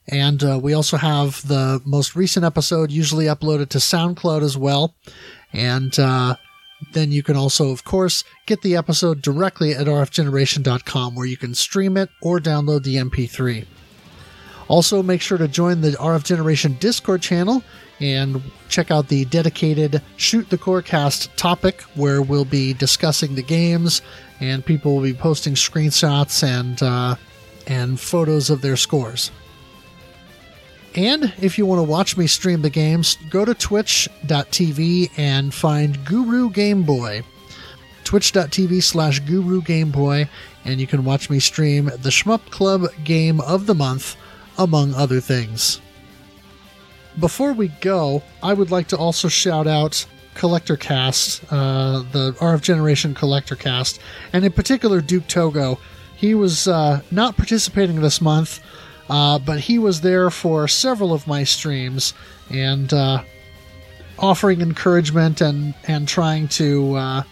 And 0.08 0.42
uh, 0.42 0.58
we 0.62 0.72
also 0.72 0.96
have 0.96 1.46
the 1.46 1.82
most 1.84 2.16
recent 2.16 2.44
episode 2.44 2.90
usually 2.90 3.26
uploaded 3.26 3.68
to 3.70 3.78
SoundCloud 3.78 4.42
as 4.42 4.56
well. 4.56 4.94
And 5.52 5.98
uh, 5.98 6.36
then 6.92 7.12
you 7.12 7.22
can 7.22 7.36
also, 7.36 7.70
of 7.70 7.84
course, 7.84 8.24
get 8.46 8.62
the 8.62 8.76
episode 8.76 9.20
directly 9.20 9.72
at 9.74 9.86
rfgeneration.com 9.86 11.14
where 11.14 11.26
you 11.26 11.36
can 11.36 11.54
stream 11.54 11.96
it 11.96 12.08
or 12.22 12.38
download 12.38 12.84
the 12.84 12.96
MP3. 12.96 13.66
Also, 14.68 15.02
make 15.02 15.22
sure 15.22 15.38
to 15.38 15.48
join 15.48 15.80
the 15.80 15.92
RF 15.92 16.24
Generation 16.24 16.76
Discord 16.78 17.22
channel 17.22 17.62
and 18.00 18.42
check 18.68 18.90
out 18.90 19.08
the 19.08 19.24
dedicated 19.26 20.02
Shoot 20.16 20.50
the 20.50 20.58
Corecast 20.58 21.34
topic 21.36 21.80
where 21.94 22.22
we'll 22.22 22.44
be 22.44 22.74
discussing 22.74 23.34
the 23.34 23.42
games 23.42 24.02
and 24.40 24.64
people 24.64 24.94
will 24.94 25.02
be 25.02 25.14
posting 25.14 25.54
screenshots 25.54 26.42
and 26.44 26.82
uh, 26.82 27.16
and 27.66 27.98
photos 27.98 28.50
of 28.50 28.62
their 28.62 28.76
scores. 28.76 29.30
And 30.98 31.32
if 31.40 31.58
you 31.58 31.64
want 31.64 31.78
to 31.78 31.84
watch 31.84 32.16
me 32.16 32.26
stream 32.26 32.62
the 32.62 32.70
games, 32.70 33.18
go 33.30 33.44
to 33.44 33.54
twitch.tv 33.54 35.12
and 35.16 35.54
find 35.54 36.04
Guru 36.04 36.50
Game 36.50 36.82
Boy. 36.82 37.22
twitch.tv 38.02 38.82
slash 38.82 39.20
guru 39.20 39.62
gameboy, 39.62 40.28
and 40.64 40.80
you 40.80 40.88
can 40.88 41.04
watch 41.04 41.30
me 41.30 41.38
stream 41.38 41.84
the 41.84 42.10
Shmup 42.10 42.50
Club 42.50 42.86
game 43.04 43.40
of 43.42 43.66
the 43.66 43.76
month, 43.76 44.16
among 44.58 44.92
other 44.92 45.20
things. 45.20 45.80
Before 47.20 47.52
we 47.52 47.68
go, 47.80 48.24
I 48.42 48.52
would 48.52 48.72
like 48.72 48.88
to 48.88 48.96
also 48.96 49.28
shout 49.28 49.68
out 49.68 50.04
Collector 50.34 50.76
Cast, 50.76 51.44
uh, 51.52 52.02
the 52.10 52.32
RF 52.40 52.60
Generation 52.60 53.14
Collector 53.14 53.54
Cast, 53.54 54.00
and 54.32 54.44
in 54.44 54.50
particular 54.50 55.00
Duke 55.00 55.28
Togo. 55.28 55.78
He 56.16 56.34
was 56.34 56.66
uh, 56.66 57.02
not 57.12 57.36
participating 57.36 58.00
this 58.00 58.20
month, 58.20 58.60
uh, 59.08 59.38
but 59.38 59.60
he 59.60 59.78
was 59.78 60.00
there 60.00 60.30
for 60.30 60.68
several 60.68 61.12
of 61.12 61.26
my 61.26 61.44
streams 61.44 62.14
and 62.50 62.92
uh, 62.92 63.22
offering 64.18 64.60
encouragement 64.60 65.40
and, 65.40 65.74
and 65.86 66.08
trying 66.08 66.48
to 66.48 66.94
uh, 66.94 67.22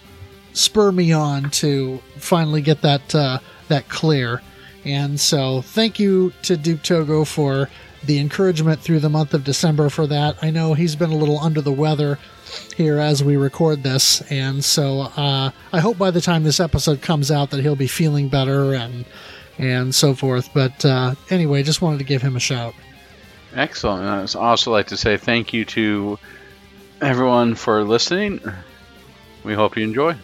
spur 0.53 0.90
me 0.93 1.12
on 1.12 1.51
to 1.51 1.98
finally 2.16 2.62
get 2.62 2.81
that 2.82 3.15
uh, 3.15 3.39
that 3.69 3.89
clear. 3.89 4.43
And 4.85 5.19
so, 5.19 5.62
thank 5.62 5.98
you 5.98 6.32
to 6.43 6.57
Duke 6.57 6.82
Togo 6.82 7.24
for 7.24 7.69
the 8.05 8.19
encouragement 8.19 8.81
through 8.81 9.01
the 9.01 9.09
month 9.09 9.35
of 9.35 9.43
December 9.43 9.89
for 9.89 10.07
that. 10.07 10.36
I 10.43 10.51
know 10.51 10.74
he's 10.74 10.94
been 10.94 11.11
a 11.11 11.16
little 11.16 11.40
under 11.40 11.61
the 11.61 11.73
weather 11.73 12.19
here 12.77 13.01
as 13.01 13.24
we 13.24 13.36
record 13.36 13.82
this, 13.82 14.23
and 14.31 14.65
so 14.65 15.01
uh, 15.16 15.51
I 15.73 15.81
hope 15.81 15.98
by 15.98 16.12
the 16.12 16.20
time 16.20 16.44
this 16.44 16.61
episode 16.61 17.03
comes 17.03 17.32
out 17.32 17.51
that 17.51 17.62
he'll 17.62 17.74
be 17.74 17.89
feeling 17.89 18.28
better 18.28 18.74
and 18.74 19.05
and 19.59 19.95
so 19.95 20.15
forth. 20.15 20.51
But 20.55 20.85
uh, 20.85 21.15
anyway, 21.31 21.62
just 21.62 21.83
wanted 21.83 21.99
to 21.99 22.05
give 22.05 22.23
him 22.23 22.37
a 22.37 22.41
shout. 22.41 22.74
Excellent. 23.55 24.03
And 24.03 24.11
I'd 24.11 24.37
also 24.37 24.70
like 24.70 24.87
to 24.89 24.97
say 24.97 25.16
thank 25.16 25.53
you 25.53 25.65
to 25.66 26.19
everyone 27.01 27.55
for 27.55 27.85
listening. 27.85 28.41
We 29.45 29.55
hope 29.55 29.77
you 29.77 29.85
enjoy. 29.85 30.16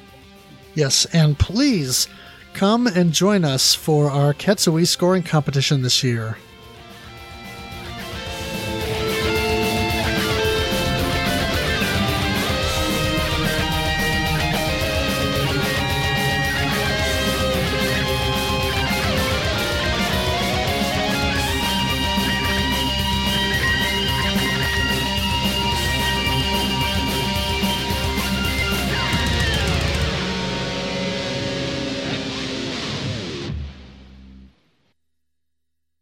Yes, 0.75 1.05
and 1.07 1.39
please 1.39 2.09
come 2.55 2.87
and 2.87 3.13
join 3.13 3.45
us 3.45 3.75
for 3.75 4.11
our 4.11 4.35
Ketsui 4.35 4.87
scoring 4.87 5.23
competition 5.23 5.83
this 5.83 6.03
year. 6.03 6.37